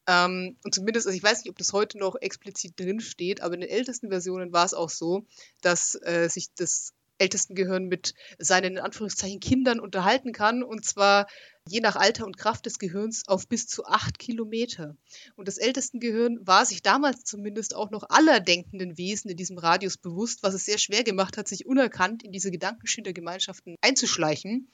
Ähm, 0.08 0.56
und 0.64 0.74
zumindest, 0.74 1.06
also 1.06 1.16
ich 1.16 1.22
weiß 1.22 1.44
nicht, 1.44 1.50
ob 1.50 1.58
das 1.58 1.72
heute 1.72 1.98
noch 1.98 2.16
explizit 2.20 2.78
drin 2.78 3.00
steht, 3.00 3.40
aber 3.40 3.54
in 3.54 3.60
den 3.60 3.70
ältesten 3.70 4.08
Versionen 4.08 4.52
war 4.52 4.64
es 4.64 4.74
auch 4.74 4.90
so, 4.90 5.24
dass 5.60 5.94
äh, 6.02 6.28
sich 6.28 6.48
das 6.56 6.92
Ältestengehirn 7.22 7.86
mit 7.86 8.14
seinen 8.38 8.72
in 8.72 8.78
Anführungszeichen 8.78 9.40
Kindern 9.40 9.80
unterhalten 9.80 10.32
kann 10.32 10.62
und 10.62 10.84
zwar 10.84 11.26
je 11.68 11.80
nach 11.80 11.94
Alter 11.94 12.26
und 12.26 12.36
Kraft 12.36 12.66
des 12.66 12.78
Gehirns 12.78 13.22
auf 13.28 13.46
bis 13.46 13.68
zu 13.68 13.84
acht 13.84 14.18
Kilometer. 14.18 14.96
Und 15.36 15.46
das 15.46 15.58
Ältestengehirn 15.58 16.40
war 16.42 16.66
sich 16.66 16.82
damals 16.82 17.22
zumindest 17.22 17.76
auch 17.76 17.90
noch 17.90 18.04
aller 18.08 18.40
denkenden 18.40 18.98
Wesen 18.98 19.30
in 19.30 19.36
diesem 19.36 19.58
Radius 19.58 19.96
bewusst, 19.96 20.42
was 20.42 20.54
es 20.54 20.64
sehr 20.64 20.78
schwer 20.78 21.04
gemacht 21.04 21.36
hat, 21.36 21.46
sich 21.46 21.64
unerkannt 21.64 22.24
in 22.24 22.32
diese 22.32 22.50
Gedankenschindergemeinschaften 22.50 23.76
einzuschleichen. 23.80 24.68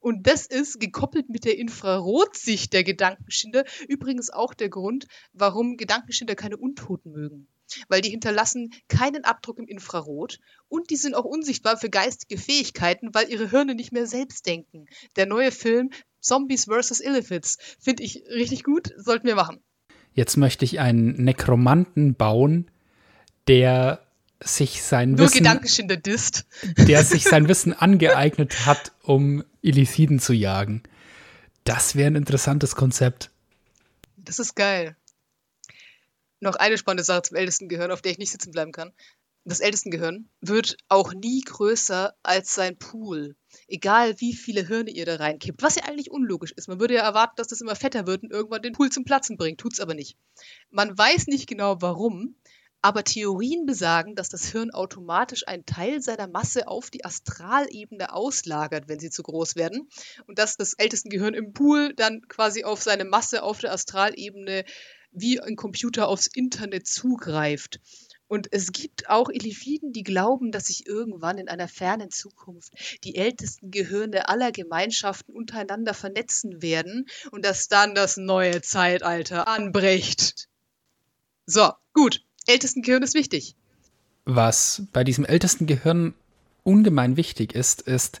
Und 0.00 0.26
das 0.26 0.46
ist 0.46 0.80
gekoppelt 0.80 1.28
mit 1.28 1.44
der 1.44 1.58
Infrarotsicht 1.58 2.72
der 2.72 2.84
Gedankenschinder 2.84 3.64
übrigens 3.88 4.30
auch 4.30 4.54
der 4.54 4.68
Grund, 4.68 5.06
warum 5.32 5.76
Gedankenschinder 5.76 6.34
keine 6.34 6.56
Untoten 6.56 7.12
mögen 7.12 7.48
weil 7.88 8.00
die 8.00 8.10
hinterlassen 8.10 8.72
keinen 8.88 9.24
Abdruck 9.24 9.58
im 9.58 9.66
Infrarot 9.66 10.38
und 10.68 10.90
die 10.90 10.96
sind 10.96 11.14
auch 11.14 11.24
unsichtbar 11.24 11.76
für 11.76 11.90
geistige 11.90 12.40
Fähigkeiten, 12.40 13.14
weil 13.14 13.30
ihre 13.30 13.50
Hirne 13.50 13.74
nicht 13.74 13.92
mehr 13.92 14.06
selbst 14.06 14.46
denken. 14.46 14.86
Der 15.16 15.26
neue 15.26 15.52
Film 15.52 15.90
Zombies 16.20 16.64
vs. 16.64 17.00
Illithits 17.00 17.58
finde 17.78 18.02
ich 18.02 18.24
richtig 18.28 18.64
gut, 18.64 18.92
sollten 18.96 19.26
wir 19.26 19.34
machen. 19.34 19.60
Jetzt 20.14 20.36
möchte 20.36 20.64
ich 20.64 20.80
einen 20.80 21.22
Nekromanten 21.22 22.14
bauen, 22.14 22.70
der 23.46 24.07
sich 24.40 24.82
sein 24.82 25.12
Nur 25.12 25.26
Wissen 25.26 25.38
Gedankenschinder 25.38 25.96
disst. 25.96 26.46
der 26.76 27.04
sich 27.04 27.24
sein 27.24 27.48
Wissen 27.48 27.72
angeeignet 27.72 28.66
hat, 28.66 28.92
um 29.02 29.44
Illithiden 29.62 30.20
zu 30.20 30.32
jagen. 30.32 30.82
Das 31.64 31.96
wäre 31.96 32.10
ein 32.10 32.16
interessantes 32.16 32.76
Konzept. 32.76 33.30
Das 34.16 34.38
ist 34.38 34.54
geil 34.54 34.96
noch 36.40 36.56
eine 36.56 36.78
spannende 36.78 37.04
Sache 37.04 37.22
zum 37.22 37.36
Ältestengehirn, 37.36 37.90
auf 37.90 38.02
der 38.02 38.12
ich 38.12 38.18
nicht 38.18 38.30
sitzen 38.30 38.52
bleiben 38.52 38.72
kann. 38.72 38.92
Das 39.44 39.60
Ältestengehirn 39.60 40.28
wird 40.40 40.76
auch 40.88 41.14
nie 41.14 41.40
größer 41.40 42.14
als 42.22 42.54
sein 42.54 42.78
Pool. 42.78 43.34
Egal 43.66 44.20
wie 44.20 44.34
viele 44.34 44.66
Hirne 44.66 44.90
ihr 44.90 45.06
da 45.06 45.16
reinkippt. 45.16 45.62
Was 45.62 45.76
ja 45.76 45.84
eigentlich 45.84 46.10
unlogisch 46.10 46.52
ist. 46.52 46.68
Man 46.68 46.80
würde 46.80 46.94
ja 46.94 47.02
erwarten, 47.02 47.34
dass 47.36 47.48
das 47.48 47.62
immer 47.62 47.74
fetter 47.74 48.06
wird 48.06 48.22
und 48.22 48.30
irgendwann 48.30 48.60
den 48.60 48.74
Pool 48.74 48.90
zum 48.90 49.04
Platzen 49.04 49.38
bringt. 49.38 49.58
Tut's 49.58 49.80
aber 49.80 49.94
nicht. 49.94 50.18
Man 50.70 50.96
weiß 50.96 51.28
nicht 51.28 51.48
genau 51.48 51.80
warum, 51.80 52.34
aber 52.80 53.04
Theorien 53.04 53.66
besagen, 53.66 54.14
dass 54.14 54.28
das 54.28 54.46
Hirn 54.46 54.70
automatisch 54.70 55.46
einen 55.48 55.66
Teil 55.66 56.00
seiner 56.00 56.28
Masse 56.28 56.68
auf 56.68 56.90
die 56.90 57.04
Astralebene 57.04 58.12
auslagert, 58.12 58.88
wenn 58.88 59.00
sie 59.00 59.10
zu 59.10 59.22
groß 59.22 59.56
werden. 59.56 59.88
Und 60.26 60.38
dass 60.38 60.56
das 60.56 60.74
Ältestengehirn 60.74 61.34
im 61.34 61.52
Pool 61.52 61.94
dann 61.94 62.22
quasi 62.28 62.64
auf 62.64 62.82
seine 62.82 63.04
Masse 63.04 63.42
auf 63.42 63.58
der 63.60 63.72
Astralebene 63.72 64.64
wie 65.10 65.40
ein 65.40 65.56
Computer 65.56 66.08
aufs 66.08 66.28
Internet 66.28 66.86
zugreift. 66.86 67.80
Und 68.28 68.48
es 68.52 68.72
gibt 68.72 69.08
auch 69.08 69.30
Elifiden, 69.30 69.92
die 69.92 70.02
glauben, 70.02 70.52
dass 70.52 70.66
sich 70.66 70.86
irgendwann 70.86 71.38
in 71.38 71.48
einer 71.48 71.66
fernen 71.66 72.10
Zukunft 72.10 72.74
die 73.02 73.16
ältesten 73.16 73.70
Gehirne 73.70 74.28
aller 74.28 74.52
Gemeinschaften 74.52 75.34
untereinander 75.34 75.94
vernetzen 75.94 76.60
werden 76.60 77.08
und 77.30 77.44
dass 77.44 77.68
dann 77.68 77.94
das 77.94 78.18
neue 78.18 78.60
Zeitalter 78.60 79.48
anbricht. 79.48 80.48
So, 81.46 81.72
gut. 81.94 82.22
Ältesten 82.48 82.80
Gehirn 82.82 83.02
ist 83.02 83.14
wichtig. 83.14 83.54
Was 84.24 84.82
bei 84.92 85.04
diesem 85.04 85.26
ältesten 85.26 85.66
Gehirn 85.66 86.14
ungemein 86.64 87.16
wichtig 87.16 87.54
ist, 87.54 87.82
ist, 87.82 88.20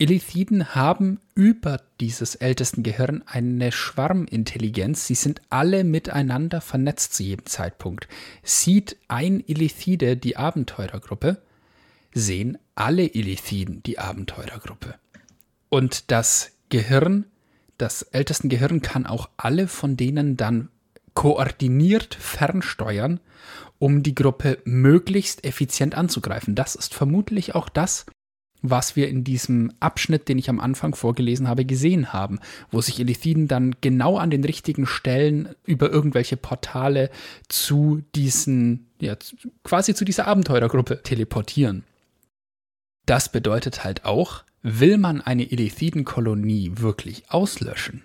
Elithiden 0.00 0.74
haben 0.74 1.20
über 1.34 1.80
dieses 2.00 2.34
ältesten 2.34 2.82
Gehirn 2.82 3.22
eine 3.26 3.70
Schwarmintelligenz. 3.70 5.06
Sie 5.06 5.14
sind 5.14 5.42
alle 5.48 5.84
miteinander 5.84 6.60
vernetzt 6.60 7.14
zu 7.14 7.22
jedem 7.22 7.46
Zeitpunkt. 7.46 8.08
Sieht 8.42 8.96
ein 9.08 9.46
Elithide 9.46 10.16
die 10.16 10.36
Abenteurergruppe, 10.36 11.40
sehen 12.12 12.58
alle 12.74 13.14
Elithiden 13.14 13.82
die 13.84 13.98
Abenteurergruppe. 13.98 14.94
Und 15.68 16.10
das 16.10 16.52
Gehirn, 16.68 17.26
das 17.78 18.02
ältesten 18.02 18.48
Gehirn 18.48 18.82
kann 18.82 19.06
auch 19.06 19.28
alle 19.36 19.68
von 19.68 19.96
denen 19.96 20.36
dann 20.36 20.68
koordiniert 21.14 22.14
fernsteuern, 22.14 23.20
um 23.78 24.02
die 24.02 24.14
Gruppe 24.14 24.58
möglichst 24.64 25.44
effizient 25.44 25.94
anzugreifen. 25.94 26.54
Das 26.54 26.74
ist 26.74 26.94
vermutlich 26.94 27.54
auch 27.54 27.68
das, 27.68 28.06
was 28.62 28.96
wir 28.96 29.08
in 29.08 29.24
diesem 29.24 29.72
Abschnitt, 29.80 30.28
den 30.28 30.38
ich 30.38 30.50
am 30.50 30.60
Anfang 30.60 30.94
vorgelesen 30.94 31.48
habe, 31.48 31.64
gesehen 31.64 32.12
haben, 32.12 32.38
wo 32.70 32.80
sich 32.80 33.00
Elithiden 33.00 33.48
dann 33.48 33.76
genau 33.80 34.18
an 34.18 34.30
den 34.30 34.44
richtigen 34.44 34.86
Stellen 34.86 35.54
über 35.64 35.90
irgendwelche 35.90 36.36
Portale 36.36 37.10
zu 37.48 38.02
diesen, 38.14 38.88
ja, 39.00 39.16
quasi 39.64 39.94
zu 39.94 40.04
dieser 40.04 40.26
Abenteurergruppe 40.26 41.02
teleportieren. 41.02 41.84
Das 43.06 43.32
bedeutet 43.32 43.82
halt 43.82 44.04
auch, 44.04 44.44
will 44.62 44.98
man 44.98 45.20
eine 45.22 45.50
Elithiden-Kolonie 45.50 46.72
wirklich 46.76 47.30
auslöschen, 47.30 48.02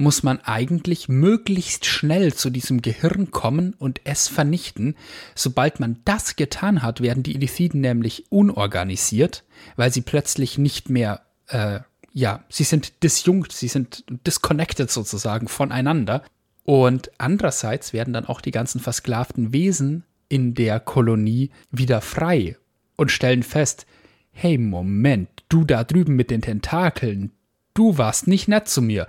muss 0.00 0.22
man 0.22 0.40
eigentlich 0.40 1.08
möglichst 1.08 1.84
schnell 1.84 2.32
zu 2.32 2.50
diesem 2.50 2.80
Gehirn 2.80 3.30
kommen 3.30 3.74
und 3.78 4.00
es 4.04 4.28
vernichten. 4.28 4.96
Sobald 5.34 5.78
man 5.78 6.00
das 6.04 6.36
getan 6.36 6.82
hat, 6.82 7.02
werden 7.02 7.22
die 7.22 7.34
Elithiden 7.34 7.82
nämlich 7.82 8.24
unorganisiert, 8.30 9.44
weil 9.76 9.92
sie 9.92 10.00
plötzlich 10.00 10.56
nicht 10.56 10.88
mehr, 10.88 11.20
äh, 11.48 11.80
ja, 12.12 12.42
sie 12.48 12.64
sind 12.64 13.02
disjunkt, 13.02 13.52
sie 13.52 13.68
sind 13.68 14.04
disconnected 14.26 14.90
sozusagen 14.90 15.48
voneinander. 15.48 16.24
Und 16.64 17.10
andererseits 17.18 17.92
werden 17.92 18.14
dann 18.14 18.24
auch 18.24 18.40
die 18.40 18.52
ganzen 18.52 18.80
versklavten 18.80 19.52
Wesen 19.52 20.04
in 20.30 20.54
der 20.54 20.80
Kolonie 20.80 21.50
wieder 21.70 22.00
frei 22.00 22.56
und 22.96 23.10
stellen 23.10 23.42
fest, 23.42 23.86
hey 24.32 24.56
Moment, 24.56 25.28
du 25.50 25.64
da 25.64 25.84
drüben 25.84 26.16
mit 26.16 26.30
den 26.30 26.40
Tentakeln, 26.40 27.32
du 27.74 27.98
warst 27.98 28.28
nicht 28.28 28.48
nett 28.48 28.68
zu 28.68 28.80
mir. 28.80 29.06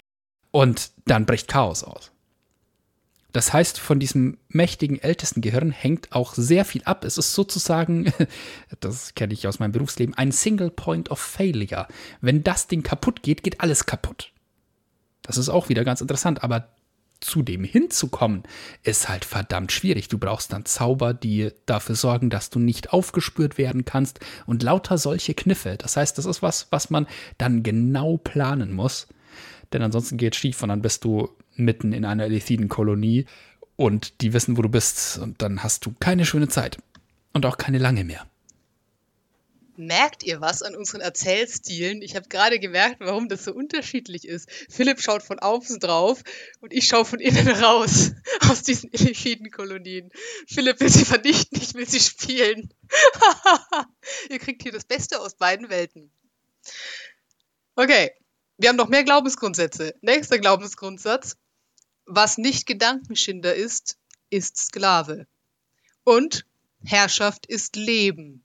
Und 0.51 0.91
dann 1.05 1.25
bricht 1.25 1.47
Chaos 1.47 1.83
aus. 1.83 2.11
Das 3.33 3.53
heißt, 3.53 3.79
von 3.79 3.99
diesem 3.99 4.37
mächtigen 4.49 5.01
ältesten 5.01 5.39
Gehirn 5.39 5.71
hängt 5.71 6.11
auch 6.11 6.33
sehr 6.33 6.65
viel 6.65 6.83
ab. 6.83 7.05
Es 7.05 7.17
ist 7.17 7.33
sozusagen, 7.33 8.11
das 8.81 9.15
kenne 9.15 9.33
ich 9.33 9.47
aus 9.47 9.59
meinem 9.59 9.71
Berufsleben, 9.71 10.15
ein 10.15 10.33
Single 10.33 10.69
Point 10.69 11.09
of 11.11 11.19
Failure. 11.19 11.87
Wenn 12.19 12.43
das 12.43 12.67
Ding 12.67 12.83
kaputt 12.83 13.23
geht, 13.23 13.43
geht 13.43 13.61
alles 13.61 13.85
kaputt. 13.85 14.33
Das 15.21 15.37
ist 15.37 15.49
auch 15.49 15.69
wieder 15.69 15.85
ganz 15.85 16.01
interessant, 16.01 16.43
aber 16.43 16.67
zu 17.21 17.43
dem 17.43 17.63
hinzukommen, 17.63 18.43
ist 18.81 19.07
halt 19.07 19.25
verdammt 19.25 19.71
schwierig. 19.71 20.07
Du 20.07 20.17
brauchst 20.17 20.51
dann 20.51 20.65
Zauber, 20.65 21.13
die 21.13 21.51
dafür 21.67 21.95
sorgen, 21.95 22.31
dass 22.31 22.49
du 22.49 22.57
nicht 22.59 22.91
aufgespürt 22.91 23.59
werden 23.59 23.85
kannst 23.85 24.19
und 24.47 24.63
lauter 24.63 24.97
solche 24.97 25.35
Kniffe. 25.35 25.77
Das 25.77 25.95
heißt, 25.95 26.17
das 26.17 26.25
ist 26.25 26.41
was, 26.41 26.67
was 26.71 26.89
man 26.89 27.07
dann 27.37 27.61
genau 27.61 28.17
planen 28.17 28.73
muss 28.73 29.07
denn 29.73 29.81
ansonsten 29.81 30.17
geht 30.17 30.33
es 30.33 30.39
schief 30.39 30.61
und 30.63 30.69
dann 30.69 30.81
bist 30.81 31.03
du 31.03 31.29
mitten 31.55 31.93
in 31.93 32.05
einer 32.05 32.25
Elithiden-Kolonie 32.25 33.25
und 33.75 34.21
die 34.21 34.33
wissen, 34.33 34.57
wo 34.57 34.61
du 34.61 34.69
bist 34.69 35.17
und 35.17 35.41
dann 35.41 35.63
hast 35.63 35.85
du 35.85 35.93
keine 35.99 36.25
schöne 36.25 36.47
Zeit 36.47 36.77
und 37.33 37.45
auch 37.45 37.57
keine 37.57 37.77
lange 37.77 38.03
mehr. 38.03 38.27
Merkt 39.77 40.23
ihr 40.23 40.41
was 40.41 40.61
an 40.61 40.75
unseren 40.75 41.01
Erzählstilen? 41.01 42.01
Ich 42.01 42.15
habe 42.15 42.27
gerade 42.27 42.59
gemerkt, 42.59 42.97
warum 42.99 43.29
das 43.29 43.45
so 43.45 43.53
unterschiedlich 43.53 44.27
ist. 44.27 44.47
Philipp 44.69 45.01
schaut 45.01 45.23
von 45.23 45.39
außen 45.39 45.79
drauf 45.79 46.21
und 46.59 46.73
ich 46.73 46.85
schaue 46.85 47.05
von 47.05 47.19
innen 47.19 47.47
raus 47.47 48.11
aus 48.49 48.61
diesen 48.63 48.93
Elithiden-Kolonien. 48.93 50.11
Philipp 50.45 50.79
will 50.81 50.89
sie 50.89 51.05
vernichten, 51.05 51.59
ich 51.59 51.73
will 51.73 51.87
sie 51.87 52.01
spielen. 52.01 52.71
ihr 54.29 54.39
kriegt 54.39 54.61
hier 54.61 54.71
das 54.71 54.85
Beste 54.85 55.19
aus 55.19 55.35
beiden 55.35 55.69
Welten. 55.69 56.11
Okay, 57.75 58.11
wir 58.61 58.69
haben 58.69 58.75
noch 58.75 58.89
mehr 58.89 59.03
Glaubensgrundsätze. 59.03 59.95
Nächster 60.01 60.37
Glaubensgrundsatz. 60.37 61.35
Was 62.05 62.37
nicht 62.37 62.67
Gedankenschinder 62.67 63.55
ist, 63.55 63.97
ist 64.29 64.57
Sklave. 64.57 65.25
Und 66.03 66.45
Herrschaft 66.83 67.47
ist 67.47 67.75
Leben. 67.75 68.43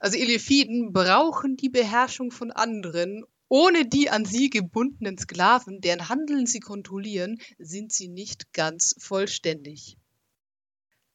Also 0.00 0.18
Elephiden 0.18 0.92
brauchen 0.92 1.56
die 1.56 1.68
Beherrschung 1.68 2.32
von 2.32 2.50
anderen. 2.50 3.24
Ohne 3.48 3.86
die 3.86 4.10
an 4.10 4.24
sie 4.24 4.50
gebundenen 4.50 5.18
Sklaven, 5.18 5.80
deren 5.80 6.08
Handeln 6.08 6.46
sie 6.46 6.60
kontrollieren, 6.60 7.40
sind 7.58 7.92
sie 7.92 8.08
nicht 8.08 8.52
ganz 8.52 8.96
vollständig. 8.98 9.98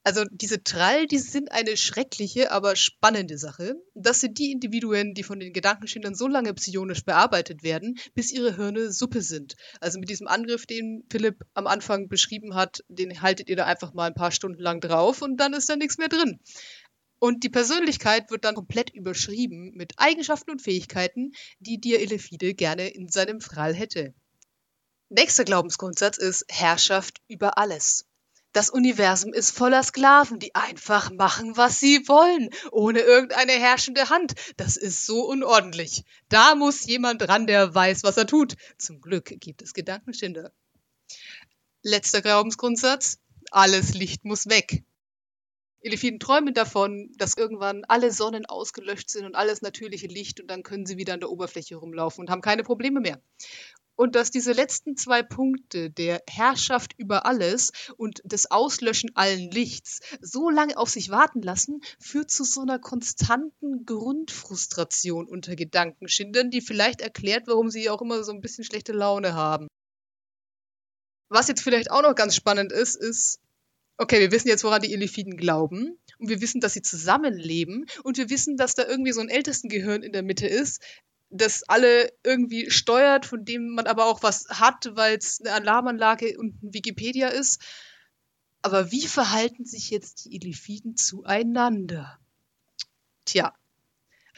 Also 0.06 0.26
diese 0.32 0.64
Trall, 0.64 1.08
die 1.08 1.18
sind 1.18 1.54
eine 1.54 1.78
schreckliche, 1.78 2.51
aber 2.51 2.76
spannende 2.76 3.38
Sache. 3.38 3.76
Das 3.93 4.20
sind 4.20 4.38
die 4.38 4.51
Individuen, 4.51 5.14
die 5.14 5.24
von 5.24 5.39
den 5.39 5.54
Gedankenschindern 5.54 6.14
so 6.14 6.28
lange 6.28 6.54
psionisch 6.54 7.06
bearbeitet 7.06 7.64
werden, 7.64 7.97
bis 8.14 8.32
ihre 8.32 8.58
Hirne 8.58 8.91
Suppe 8.91 9.22
sind. 9.22 9.56
Also 9.80 9.99
mit 9.99 10.10
diesem 10.10 10.28
Angriff, 10.28 10.66
den 10.66 11.06
Philipp 11.10 11.45
am 11.54 11.68
Anfang 11.68 12.10
beschrieben 12.10 12.54
hat, 12.54 12.84
den 12.89 13.22
haltet 13.22 13.47
ihr 13.47 13.56
da 13.56 13.66
einfach 13.66 13.93
mal 13.93 14.08
ein 14.08 14.14
paar 14.14 14.32
Stunden 14.32 14.62
lang 14.62 14.82
drauf 14.82 15.22
und 15.22 15.38
dann 15.38 15.54
ist 15.54 15.70
da 15.70 15.78
nichts 15.78 15.97
mehr 15.97 16.10
drin. 16.10 16.39
Und 17.20 17.45
die 17.45 17.49
Persönlichkeit 17.49 18.30
wird 18.30 18.43
dann 18.43 18.56
komplett 18.56 18.89
überschrieben 18.89 19.72
mit 19.76 19.93
Eigenschaften 19.95 20.51
und 20.51 20.62
Fähigkeiten, 20.62 21.32
die 21.60 21.80
dir 21.80 22.01
Elefide 22.01 22.54
gerne 22.54 22.89
in 22.89 23.08
seinem 23.08 23.39
Frall 23.39 23.74
hätte. 23.74 24.14
Nächster 25.08 25.45
Glaubensgrundsatz 25.45 26.18
ist 26.18 26.43
Herrschaft 26.49 27.22
über 27.30 27.58
alles. 27.58 28.06
Das 28.54 28.70
Universum 28.70 29.34
ist 29.34 29.49
voller 29.49 29.82
Sklaven, 29.82 30.38
die 30.38 30.54
einfach 30.54 31.12
machen, 31.12 31.58
was 31.58 31.80
sie 31.80 32.08
wollen, 32.08 32.49
ohne 32.72 32.99
irgendeine 32.99 33.54
herrschende 33.54 34.10
Hand. 34.10 34.34
Das 34.58 34.78
ist 34.78 35.08
so 35.08 35.26
unordentlich. 35.26 36.04
Da 36.30 36.54
muss 36.54 36.86
jemand 36.86 37.28
ran, 37.28 37.47
der 37.47 37.74
weiß, 37.74 38.04
was 38.04 38.16
er 38.16 38.28
tut. 38.28 38.56
Zum 38.78 39.01
Glück 39.01 39.26
gibt 39.26 39.64
es 39.64 39.74
Gedankenschinder. 39.74 40.51
Letzter 41.82 42.22
Glaubensgrundsatz. 42.22 43.18
Alles 43.49 43.95
Licht 43.95 44.24
muss 44.24 44.47
weg. 44.47 44.84
Elefiden 45.82 46.20
träumen 46.20 46.54
davon, 46.54 47.12
dass 47.18 47.36
irgendwann 47.36 47.84
alle 47.86 48.12
Sonnen 48.12 48.45
ausgelöscht 48.45 49.10
sind 49.10 49.26
und 49.26 49.36
alles 49.36 49.62
natürliche 49.62 50.08
Licht 50.08 50.39
und 50.39 50.47
dann 50.47 50.64
können 50.64 50.86
sie 50.86 50.97
wieder 50.97 51.14
an 51.14 51.20
der 51.20 51.30
Oberfläche 51.30 51.76
rumlaufen 51.76 52.22
und 52.22 52.30
haben 52.30 52.41
keine 52.41 52.64
Probleme 52.64 53.01
mehr 53.01 53.20
und 53.95 54.15
dass 54.15 54.31
diese 54.31 54.53
letzten 54.53 54.97
zwei 54.97 55.23
Punkte 55.23 55.89
der 55.89 56.21
Herrschaft 56.27 56.93
über 56.97 57.25
alles 57.25 57.71
und 57.97 58.21
des 58.23 58.49
Auslöschen 58.51 59.11
allen 59.15 59.51
Lichts 59.51 59.99
so 60.21 60.49
lange 60.49 60.77
auf 60.77 60.89
sich 60.89 61.09
warten 61.09 61.41
lassen, 61.41 61.81
führt 61.99 62.31
zu 62.31 62.43
so 62.43 62.61
einer 62.61 62.79
konstanten 62.79 63.85
Grundfrustration 63.85 65.27
unter 65.27 65.55
Gedankenschindern, 65.55 66.49
die 66.49 66.61
vielleicht 66.61 67.01
erklärt, 67.01 67.47
warum 67.47 67.69
sie 67.69 67.89
auch 67.89 68.01
immer 68.01 68.23
so 68.23 68.31
ein 68.31 68.41
bisschen 68.41 68.63
schlechte 68.63 68.93
Laune 68.93 69.33
haben. 69.33 69.67
Was 71.29 71.47
jetzt 71.47 71.61
vielleicht 71.61 71.91
auch 71.91 72.03
noch 72.03 72.15
ganz 72.15 72.35
spannend 72.35 72.71
ist, 72.71 72.95
ist, 72.95 73.39
okay, 73.97 74.19
wir 74.19 74.31
wissen 74.31 74.47
jetzt, 74.47 74.63
woran 74.63 74.81
die 74.81 74.93
Elefiden 74.93 75.37
glauben. 75.37 75.97
Und 76.19 76.29
wir 76.29 76.41
wissen, 76.41 76.61
dass 76.61 76.73
sie 76.73 76.81
zusammenleben. 76.81 77.85
Und 78.03 78.17
wir 78.17 78.29
wissen, 78.29 78.57
dass 78.57 78.75
da 78.75 78.85
irgendwie 78.87 79.13
so 79.13 79.21
ein 79.21 79.29
Ältestengehirn 79.29 80.03
in 80.03 80.13
der 80.13 80.23
Mitte 80.23 80.47
ist, 80.47 80.81
das 81.34 81.63
alle 81.63 82.11
irgendwie 82.23 82.69
steuert, 82.69 83.25
von 83.25 83.43
dem 83.43 83.69
man 83.69 83.88
aber 83.88 84.05
auch 84.05 84.23
was 84.23 84.47
hat, 84.49 84.91
weil 84.93 85.17
es 85.17 85.39
eine 85.39 85.53
Alarmanlage 85.53 86.38
und 86.38 86.63
ein 86.63 86.73
Wikipedia 86.73 87.27
ist. 87.27 87.61
Aber 88.61 88.91
wie 88.91 89.07
verhalten 89.07 89.65
sich 89.65 89.89
jetzt 89.89 90.25
die 90.25 90.36
Elefiden 90.36 90.95
zueinander? 90.95 92.17
Tja, 93.25 93.53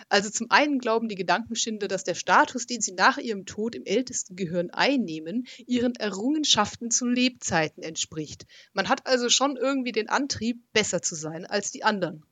also 0.10 0.30
zum 0.30 0.52
einen 0.52 0.80
glauben 0.80 1.08
die 1.10 1.16
Gedankenschinder, 1.16 1.88
dass 1.88 2.04
der 2.04 2.16
Status, 2.16 2.66
den 2.66 2.82
sie 2.82 2.94
nach 2.94 3.18
ihrem 3.18 3.46
Tod 3.46 3.76
im 3.76 3.86
ältesten 3.86 4.36
Gehirn 4.36 4.70
einnehmen, 4.72 5.48
ihren 5.68 5.96
Errungenschaften 5.96 6.92
zu 6.92 7.08
Lebzeiten 7.08 7.82
entspricht. 7.82 8.46
Man 8.74 8.90
hat 8.90 9.08
also 9.08 9.30
schon 9.30 9.58
irgendwie 9.58 9.92
den 9.92 10.10
Antrieb, 10.10 10.62
besser 10.74 11.02
zu 11.02 11.16
sein 11.16 11.46
als 11.46 11.72
die 11.72 11.84
anderen. 11.84 12.26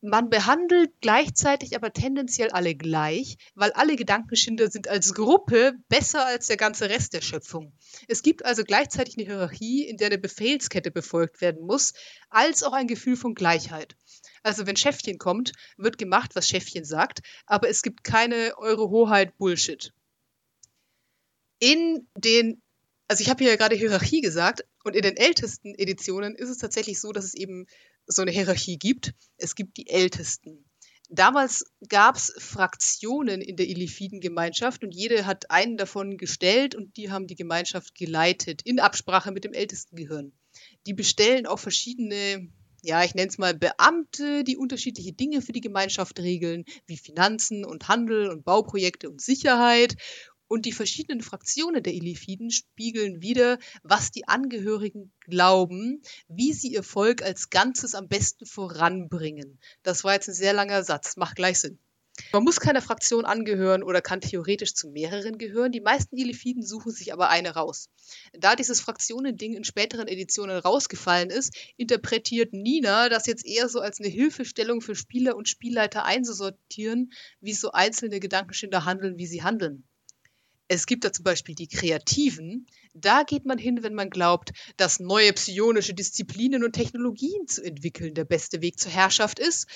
Man 0.00 0.30
behandelt 0.30 0.92
gleichzeitig 1.00 1.74
aber 1.74 1.92
tendenziell 1.92 2.50
alle 2.50 2.76
gleich, 2.76 3.36
weil 3.54 3.72
alle 3.72 3.96
Gedankenschinder 3.96 4.70
sind 4.70 4.86
als 4.86 5.12
Gruppe 5.12 5.74
besser 5.88 6.24
als 6.24 6.46
der 6.46 6.56
ganze 6.56 6.88
Rest 6.88 7.14
der 7.14 7.20
Schöpfung. 7.20 7.72
Es 8.06 8.22
gibt 8.22 8.44
also 8.44 8.62
gleichzeitig 8.62 9.16
eine 9.16 9.26
Hierarchie, 9.26 9.88
in 9.88 9.96
der 9.96 10.06
eine 10.06 10.18
Befehlskette 10.18 10.92
befolgt 10.92 11.40
werden 11.40 11.66
muss, 11.66 11.94
als 12.30 12.62
auch 12.62 12.74
ein 12.74 12.86
Gefühl 12.86 13.16
von 13.16 13.34
Gleichheit. 13.34 13.96
Also 14.44 14.66
wenn 14.66 14.76
Schäffchen 14.76 15.18
kommt, 15.18 15.52
wird 15.76 15.98
gemacht, 15.98 16.36
was 16.36 16.48
Schäffchen 16.48 16.84
sagt, 16.84 17.20
aber 17.46 17.68
es 17.68 17.82
gibt 17.82 18.04
keine 18.04 18.56
Eure 18.56 18.90
Hoheit 18.90 19.36
Bullshit. 19.36 19.92
In 21.58 22.06
den, 22.16 22.62
also 23.08 23.22
ich 23.22 23.30
habe 23.30 23.42
hier 23.42 23.50
ja 23.50 23.56
gerade 23.56 23.74
Hierarchie 23.74 24.20
gesagt, 24.20 24.64
und 24.84 24.94
in 24.94 25.02
den 25.02 25.16
ältesten 25.16 25.74
Editionen 25.74 26.36
ist 26.36 26.50
es 26.50 26.58
tatsächlich 26.58 27.00
so, 27.00 27.10
dass 27.12 27.24
es 27.24 27.34
eben 27.34 27.66
so 28.08 28.22
eine 28.22 28.30
Hierarchie 28.30 28.78
gibt. 28.78 29.14
Es 29.36 29.54
gibt 29.54 29.76
die 29.76 29.88
Ältesten. 29.88 30.64
Damals 31.10 31.64
gab 31.88 32.16
es 32.16 32.34
Fraktionen 32.36 33.40
in 33.40 33.56
der 33.56 33.68
Elifiden-Gemeinschaft 33.68 34.84
und 34.84 34.94
jede 34.94 35.24
hat 35.24 35.50
einen 35.50 35.78
davon 35.78 36.18
gestellt 36.18 36.74
und 36.74 36.98
die 36.98 37.10
haben 37.10 37.26
die 37.26 37.34
Gemeinschaft 37.34 37.94
geleitet, 37.94 38.60
in 38.64 38.78
Absprache 38.78 39.32
mit 39.32 39.44
dem 39.44 39.54
ältesten 39.54 39.96
Gehirn. 39.96 40.32
Die 40.86 40.92
bestellen 40.92 41.46
auch 41.46 41.58
verschiedene, 41.58 42.50
ja, 42.82 43.04
ich 43.04 43.14
nenne 43.14 43.28
es 43.28 43.38
mal 43.38 43.54
Beamte, 43.54 44.44
die 44.44 44.58
unterschiedliche 44.58 45.14
Dinge 45.14 45.40
für 45.40 45.52
die 45.52 45.62
Gemeinschaft 45.62 46.20
regeln, 46.20 46.66
wie 46.86 46.98
Finanzen 46.98 47.64
und 47.64 47.88
Handel 47.88 48.28
und 48.28 48.44
Bauprojekte 48.44 49.08
und 49.08 49.22
Sicherheit. 49.22 49.96
Und 50.48 50.64
die 50.64 50.72
verschiedenen 50.72 51.22
Fraktionen 51.22 51.82
der 51.82 51.94
Elifiden 51.94 52.50
spiegeln 52.50 53.22
wieder, 53.22 53.58
was 53.82 54.10
die 54.10 54.26
Angehörigen 54.26 55.12
glauben, 55.20 56.02
wie 56.28 56.52
sie 56.52 56.68
ihr 56.68 56.82
Volk 56.82 57.22
als 57.22 57.50
Ganzes 57.50 57.94
am 57.94 58.08
besten 58.08 58.46
voranbringen. 58.46 59.58
Das 59.82 60.04
war 60.04 60.14
jetzt 60.14 60.28
ein 60.28 60.34
sehr 60.34 60.54
langer 60.54 60.82
Satz, 60.82 61.16
macht 61.16 61.36
gleich 61.36 61.60
Sinn. 61.60 61.78
Man 62.32 62.42
muss 62.42 62.60
keiner 62.60 62.82
Fraktion 62.82 63.24
angehören 63.24 63.82
oder 63.82 64.02
kann 64.02 64.20
theoretisch 64.20 64.74
zu 64.74 64.88
mehreren 64.88 65.38
gehören. 65.38 65.70
Die 65.70 65.80
meisten 65.80 66.16
Illifiden 66.16 66.62
suchen 66.62 66.90
sich 66.90 67.12
aber 67.12 67.28
eine 67.28 67.50
raus. 67.50 67.90
Da 68.32 68.56
dieses 68.56 68.80
Fraktionending 68.80 69.54
in 69.54 69.64
späteren 69.64 70.08
Editionen 70.08 70.58
rausgefallen 70.58 71.30
ist, 71.30 71.54
interpretiert 71.76 72.52
Nina 72.52 73.08
das 73.08 73.26
jetzt 73.26 73.46
eher 73.46 73.68
so 73.68 73.80
als 73.80 74.00
eine 74.00 74.08
Hilfestellung 74.08 74.80
für 74.80 74.94
Spieler 74.94 75.36
und 75.36 75.48
Spielleiter 75.48 76.04
einzusortieren, 76.04 77.12
wie 77.40 77.54
so 77.54 77.70
einzelne 77.72 78.18
Gedankenschinder 78.18 78.84
handeln, 78.84 79.18
wie 79.18 79.26
sie 79.26 79.42
handeln. 79.42 79.84
Es 80.68 80.84
gibt 80.84 81.04
da 81.04 81.12
zum 81.12 81.24
Beispiel 81.24 81.54
die 81.54 81.66
Kreativen. 81.66 82.66
Da 82.94 83.22
geht 83.22 83.46
man 83.46 83.56
hin, 83.56 83.82
wenn 83.82 83.94
man 83.94 84.10
glaubt, 84.10 84.52
dass 84.76 85.00
neue 85.00 85.32
psionische 85.32 85.94
Disziplinen 85.94 86.62
und 86.62 86.72
Technologien 86.72 87.46
zu 87.46 87.64
entwickeln 87.64 88.12
der 88.12 88.26
beste 88.26 88.60
Weg 88.60 88.78
zur 88.78 88.92
Herrschaft 88.92 89.38
ist. 89.38 89.66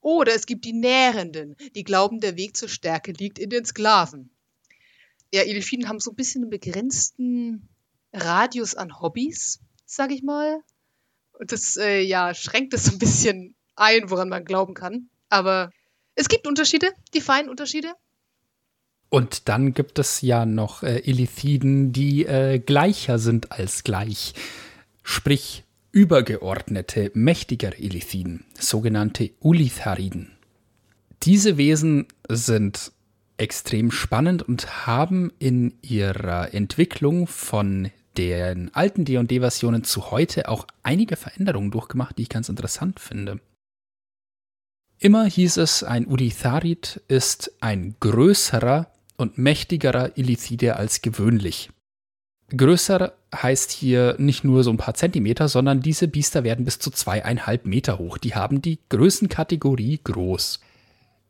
Oder 0.00 0.34
es 0.34 0.46
gibt 0.46 0.64
die 0.64 0.72
Nährenden, 0.72 1.56
die 1.76 1.84
glauben, 1.84 2.20
der 2.20 2.36
Weg 2.36 2.56
zur 2.56 2.68
Stärke 2.68 3.12
liegt 3.12 3.38
in 3.38 3.50
den 3.50 3.64
Sklaven. 3.64 4.30
Ja, 5.32 5.42
Elefiden 5.42 5.88
haben 5.88 6.00
so 6.00 6.10
ein 6.10 6.16
bisschen 6.16 6.42
einen 6.42 6.50
begrenzten 6.50 7.68
Radius 8.12 8.74
an 8.74 9.00
Hobbys, 9.00 9.60
sag 9.86 10.10
ich 10.10 10.24
mal. 10.24 10.62
Und 11.32 11.52
das 11.52 11.76
äh, 11.76 12.00
ja, 12.00 12.34
schränkt 12.34 12.74
es 12.74 12.84
so 12.84 12.92
ein 12.92 12.98
bisschen 12.98 13.54
ein, 13.76 14.10
woran 14.10 14.28
man 14.28 14.44
glauben 14.44 14.74
kann. 14.74 15.10
Aber 15.28 15.70
es 16.16 16.28
gibt 16.28 16.48
Unterschiede, 16.48 16.92
die 17.14 17.20
feinen 17.20 17.48
Unterschiede. 17.48 17.94
Und 19.10 19.48
dann 19.48 19.74
gibt 19.74 19.98
es 19.98 20.22
ja 20.22 20.46
noch 20.46 20.84
äh, 20.84 21.00
Illithiden, 21.00 21.92
die 21.92 22.24
äh, 22.26 22.60
gleicher 22.60 23.18
sind 23.18 23.50
als 23.50 23.82
gleich. 23.82 24.34
Sprich, 25.02 25.64
übergeordnete, 25.90 27.10
mächtigere 27.14 27.76
Illithiden, 27.76 28.44
sogenannte 28.54 29.32
Ulithariden. 29.40 30.30
Diese 31.24 31.56
Wesen 31.56 32.06
sind 32.28 32.92
extrem 33.36 33.90
spannend 33.90 34.42
und 34.42 34.86
haben 34.86 35.32
in 35.40 35.74
ihrer 35.82 36.54
Entwicklung 36.54 37.26
von 37.26 37.90
den 38.16 38.72
alten 38.74 39.04
D&D-Versionen 39.04 39.82
zu 39.82 40.10
heute 40.10 40.48
auch 40.48 40.66
einige 40.82 41.16
Veränderungen 41.16 41.70
durchgemacht, 41.70 42.18
die 42.18 42.22
ich 42.22 42.28
ganz 42.28 42.48
interessant 42.48 43.00
finde. 43.00 43.40
Immer 44.98 45.24
hieß 45.24 45.56
es, 45.56 45.82
ein 45.82 46.06
Ulitharid 46.06 47.00
ist 47.08 47.52
ein 47.60 47.96
größerer 48.00 48.90
und 49.20 49.38
mächtigerer 49.38 50.16
Illithide 50.16 50.76
als 50.76 51.02
gewöhnlich. 51.02 51.70
Größer 52.56 53.12
heißt 53.34 53.70
hier 53.70 54.16
nicht 54.18 54.42
nur 54.42 54.64
so 54.64 54.70
ein 54.70 54.76
paar 54.76 54.94
Zentimeter, 54.94 55.48
sondern 55.48 55.80
diese 55.80 56.08
Biester 56.08 56.42
werden 56.42 56.64
bis 56.64 56.80
zu 56.80 56.90
zweieinhalb 56.90 57.64
Meter 57.64 57.98
hoch. 57.98 58.18
Die 58.18 58.34
haben 58.34 58.60
die 58.60 58.80
Größenkategorie 58.88 60.00
groß. 60.02 60.60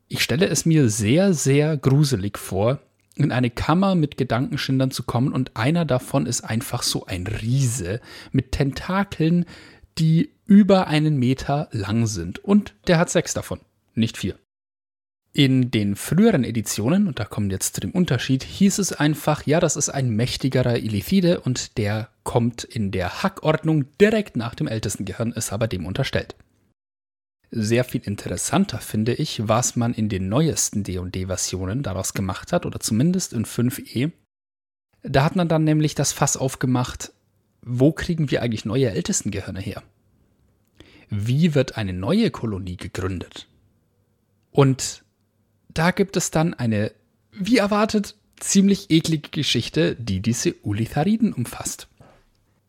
Ich 0.08 0.22
stelle 0.22 0.46
es 0.46 0.64
mir 0.64 0.88
sehr, 0.88 1.34
sehr 1.34 1.76
gruselig 1.76 2.38
vor, 2.38 2.80
in 3.16 3.32
eine 3.32 3.50
Kammer 3.50 3.94
mit 3.94 4.16
Gedankenschindern 4.16 4.90
zu 4.90 5.02
kommen 5.02 5.32
und 5.32 5.56
einer 5.56 5.84
davon 5.84 6.24
ist 6.26 6.42
einfach 6.42 6.82
so 6.82 7.04
ein 7.04 7.26
Riese 7.26 8.00
mit 8.32 8.52
Tentakeln, 8.52 9.44
die 9.98 10.30
über 10.46 10.86
einen 10.86 11.18
Meter 11.18 11.68
lang 11.72 12.06
sind. 12.06 12.42
Und 12.42 12.74
der 12.86 12.98
hat 12.98 13.10
sechs 13.10 13.34
davon, 13.34 13.60
nicht 13.94 14.16
vier. 14.16 14.36
In 15.32 15.70
den 15.70 15.94
früheren 15.94 16.42
Editionen, 16.42 17.06
und 17.06 17.20
da 17.20 17.24
kommen 17.24 17.50
wir 17.50 17.54
jetzt 17.54 17.76
zu 17.76 17.80
dem 17.80 17.92
Unterschied, 17.92 18.42
hieß 18.42 18.78
es 18.80 18.92
einfach, 18.92 19.46
ja, 19.46 19.60
das 19.60 19.76
ist 19.76 19.88
ein 19.88 20.10
mächtigerer 20.10 20.78
Illithide 20.78 21.40
und 21.40 21.78
der 21.78 22.08
kommt 22.24 22.64
in 22.64 22.90
der 22.90 23.22
Hackordnung 23.22 23.84
direkt 24.00 24.36
nach 24.36 24.56
dem 24.56 24.66
ältesten 24.66 25.04
Gehirn, 25.04 25.32
ist 25.32 25.52
aber 25.52 25.68
dem 25.68 25.86
unterstellt. 25.86 26.34
Sehr 27.52 27.84
viel 27.84 28.00
interessanter 28.02 28.78
finde 28.78 29.14
ich, 29.14 29.46
was 29.46 29.76
man 29.76 29.94
in 29.94 30.08
den 30.08 30.28
neuesten 30.28 30.82
D&D-Versionen 30.82 31.84
daraus 31.84 32.12
gemacht 32.12 32.52
hat, 32.52 32.66
oder 32.66 32.80
zumindest 32.80 33.32
in 33.32 33.44
5e. 33.44 34.10
Da 35.02 35.24
hat 35.24 35.36
man 35.36 35.48
dann 35.48 35.62
nämlich 35.62 35.94
das 35.94 36.12
Fass 36.12 36.36
aufgemacht, 36.36 37.12
wo 37.62 37.92
kriegen 37.92 38.30
wir 38.32 38.42
eigentlich 38.42 38.64
neue 38.64 38.90
Ältestengehirne 38.90 39.60
her? 39.60 39.82
Wie 41.08 41.54
wird 41.54 41.76
eine 41.76 41.92
neue 41.92 42.30
Kolonie 42.30 42.76
gegründet? 42.76 43.46
Und 44.50 45.04
da 45.74 45.90
gibt 45.90 46.16
es 46.16 46.30
dann 46.30 46.54
eine, 46.54 46.92
wie 47.32 47.58
erwartet, 47.58 48.14
ziemlich 48.38 48.90
eklige 48.90 49.30
Geschichte, 49.30 49.94
die 49.96 50.20
diese 50.20 50.54
Ulithariden 50.62 51.32
umfasst. 51.32 51.88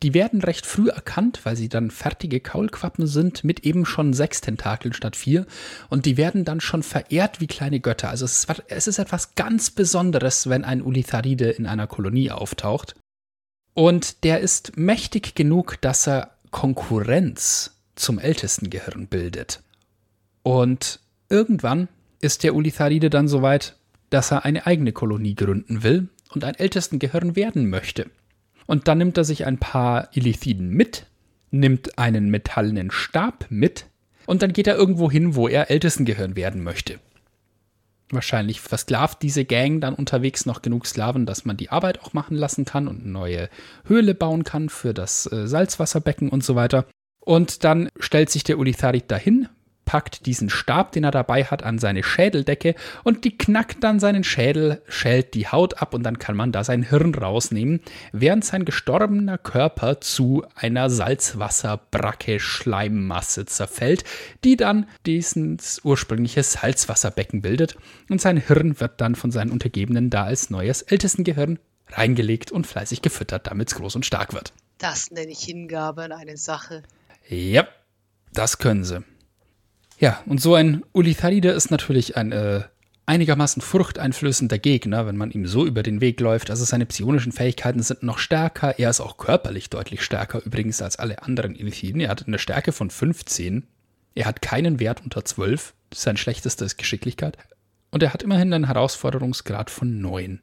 Die 0.04 0.16
werden 0.16 0.42
recht 0.42 0.66
früh 0.66 0.90
erkannt, 0.90 1.42
weil 1.44 1.56
sie 1.56 1.70
dann 1.70 1.92
fertige 1.92 2.40
Kaulquappen 2.40 3.06
sind 3.06 3.44
mit 3.44 3.62
eben 3.62 3.86
schon 3.86 4.14
sechs 4.14 4.42
Tentakeln 4.42 4.94
statt 4.94 5.16
vier. 5.16 5.46
Und 5.90 6.08
die 6.08 6.18
werden 6.18 6.44
dann 6.44 6.60
schon 6.60 6.82
verehrt 6.82 7.40
wie 7.40 7.48
kleine 7.48 7.80
Götter. 7.80 8.10
Also 8.10 8.26
es 8.26 8.46
ist, 8.46 8.64
es 8.68 8.88
ist 8.88 8.98
etwas 8.98 9.36
ganz 9.36 9.70
Besonderes, 9.70 10.50
wenn 10.50 10.66
ein 10.66 10.82
Ulitharide 10.82 11.52
in 11.52 11.68
einer 11.68 11.86
Kolonie 11.86 12.32
auftaucht. 12.32 12.96
Und 13.76 14.24
der 14.24 14.40
ist 14.40 14.76
mächtig 14.76 15.36
genug, 15.36 15.80
dass 15.82 16.08
er 16.08 16.32
Konkurrenz 16.50 17.76
zum 17.96 18.18
ältesten 18.18 18.72
Gehirn 18.72 19.08
bildet. 19.08 19.62
Und 20.42 21.00
irgendwann 21.30 21.88
ist 22.22 22.44
der 22.44 22.56
Ulitharide 22.56 23.10
dann 23.10 23.28
soweit, 23.28 23.76
dass 24.10 24.32
er 24.32 24.46
eine 24.46 24.66
eigene 24.68 24.92
Kolonie 24.92 25.36
gründen 25.36 25.84
will 25.84 26.10
und 26.30 26.44
ein 26.44 26.56
ältesten 26.56 27.00
Gehirn 27.00 27.36
werden 27.36 27.70
möchte. 27.70 28.10
Und 28.68 28.88
dann 28.88 29.00
nimmt 29.00 29.18
er 29.18 29.24
sich 29.24 29.46
ein 29.46 29.58
paar 29.58 30.10
Illithiden 30.14 30.70
mit, 30.70 31.08
nimmt 31.50 31.98
einen 31.98 32.30
metallenen 32.30 32.92
Stab 32.92 33.46
mit 33.50 33.88
und 34.26 34.42
dann 34.42 34.54
geht 34.54 34.68
er 34.68 34.76
irgendwo 34.76 35.12
hin, 35.12 35.36
wo 35.36 35.48
er 35.48 35.70
ältesten 35.72 36.06
Gehirn 36.06 36.36
werden 36.36 36.64
möchte. 36.64 37.00
Wahrscheinlich 38.12 38.60
versklavt 38.60 39.22
diese 39.22 39.46
Gang 39.46 39.82
dann 39.82 39.96
unterwegs 39.96 40.46
noch 40.46 40.62
genug 40.62 40.86
Sklaven, 40.86 41.26
dass 41.26 41.46
man 41.46 41.58
die 41.58 41.70
Arbeit 41.70 42.02
auch 42.02 42.14
machen 42.14 42.36
lassen 42.36 42.66
kann 42.66 42.88
und 42.88 43.02
eine 43.02 43.12
neue 43.12 43.50
Höhle 43.86 44.14
bauen 44.14 44.44
kann 44.44 44.70
für 44.70 44.94
das 44.94 45.32
äh, 45.32 45.48
Salzwasserbecken 45.48 46.30
und 46.30 46.44
so 46.44 46.56
weiter. 46.56 46.86
Und 47.22 47.64
dann 47.64 47.90
stellt 48.00 48.30
sich 48.30 48.44
der 48.44 48.60
Ulitharid 48.60 49.10
dahin, 49.10 49.48
packt 49.86 50.26
diesen 50.26 50.50
Stab, 50.50 50.92
den 50.92 51.04
er 51.04 51.12
dabei 51.12 51.44
hat, 51.44 51.64
an 51.64 51.80
seine 51.80 52.04
Schädeldecke 52.04 52.76
und 53.04 53.26
die 53.26 53.38
knackt 53.38 53.84
dann 53.84 54.00
seinen 54.00 54.24
Schädel, 54.24 54.82
schält 54.88 55.34
die 55.34 55.48
Haut 55.48 55.82
ab 55.82 55.94
und 55.94 56.04
dann 56.04 56.20
kann 56.20 56.36
man 56.36 56.52
da 56.52 56.64
sein 56.64 56.84
Hirn 56.84 57.14
rausnehmen, 57.14 57.82
während 58.12 58.46
sein 58.46 58.66
gestorbener 58.66 59.38
Körper 59.38 60.02
zu 60.02 60.46
einer 60.56 60.90
Salzwasserbracke 60.90 62.40
Schleimmasse 62.40 63.46
zerfällt, 63.46 64.04
die 64.44 64.56
dann 64.56 64.88
dieses 65.06 65.82
ursprüngliche 65.84 66.44
Salzwasserbecken 66.44 67.42
bildet 67.42 67.76
und 68.10 68.22
sein 68.22 68.38
Hirn 68.38 68.80
wird 68.80 69.02
dann 69.02 69.16
von 69.16 69.32
seinen 69.32 69.52
Untergebenen 69.52 70.10
da 70.10 70.24
als 70.24 70.50
neues 70.50 70.82
Ältestengehirn 70.84 71.60
reingelegt 71.90 72.52
und 72.52 72.68
fleißig 72.68 73.02
gefüttert, 73.02 73.48
damit 73.48 73.70
es 73.70 73.76
groß 73.76 73.96
und 73.96 74.06
stark 74.06 74.34
wird. 74.34 74.54
Das 74.78 75.12
nenne 75.12 75.32
ich 75.32 75.44
Hingabe 75.44 76.04
an 76.04 76.12
eine 76.12 76.38
Sache. 76.38 76.84
Ja, 77.28 77.68
das 78.34 78.58
können 78.58 78.84
sie. 78.84 79.04
Ja, 80.02 80.20
und 80.26 80.42
so 80.42 80.56
ein 80.56 80.84
Ulitharide 80.94 81.50
ist 81.52 81.70
natürlich 81.70 82.18
ein 82.18 82.32
äh, 82.32 82.64
einigermaßen 83.06 83.62
furchteinflößender 83.62 84.58
Gegner, 84.58 85.06
wenn 85.06 85.16
man 85.16 85.30
ihm 85.30 85.46
so 85.46 85.64
über 85.64 85.84
den 85.84 86.02
Weg 86.02 86.20
läuft. 86.20 86.50
Also 86.50 86.66
seine 86.66 86.88
psionischen 86.88 87.32
Fähigkeiten 87.32 87.84
sind 87.84 88.02
noch 88.02 88.18
stärker. 88.18 88.80
Er 88.80 88.90
ist 88.90 89.00
auch 89.00 89.18
körperlich 89.18 89.70
deutlich 89.70 90.02
stärker 90.02 90.44
übrigens 90.44 90.82
als 90.82 90.96
alle 90.96 91.22
anderen 91.22 91.54
Illithiden. 91.54 92.02
Er 92.02 92.10
hat 92.10 92.26
eine 92.26 92.40
Stärke 92.40 92.72
von 92.72 92.90
15. 92.90 93.68
Er 94.16 94.26
hat 94.26 94.42
keinen 94.42 94.80
Wert 94.80 95.04
unter 95.04 95.24
12. 95.24 95.76
Sein 95.94 96.18
schlechtester 96.18 96.66
Geschicklichkeit. 96.66 97.38
Und 97.92 98.02
er 98.02 98.12
hat 98.12 98.24
immerhin 98.24 98.52
einen 98.52 98.66
Herausforderungsgrad 98.66 99.70
von 99.70 100.02
9. 100.02 100.42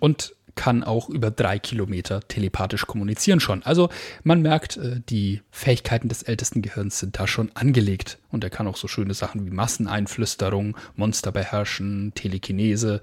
Und 0.00 0.34
kann 0.58 0.82
auch 0.82 1.08
über 1.08 1.30
drei 1.30 1.60
Kilometer 1.60 2.20
telepathisch 2.26 2.84
kommunizieren 2.84 3.38
schon. 3.38 3.62
Also 3.62 3.90
man 4.24 4.42
merkt, 4.42 4.76
äh, 4.76 5.00
die 5.08 5.40
Fähigkeiten 5.52 6.08
des 6.08 6.24
ältesten 6.24 6.62
Gehirns 6.62 6.98
sind 6.98 7.16
da 7.16 7.28
schon 7.28 7.52
angelegt. 7.54 8.18
Und 8.32 8.42
er 8.42 8.50
kann 8.50 8.66
auch 8.66 8.76
so 8.76 8.88
schöne 8.88 9.14
Sachen 9.14 9.46
wie 9.46 9.50
Masseneinflüsterung, 9.50 10.76
Monster 10.96 11.30
beherrschen, 11.30 12.12
Telekinese, 12.16 13.00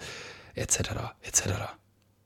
etc. 0.55 0.79
etc. 1.23 1.43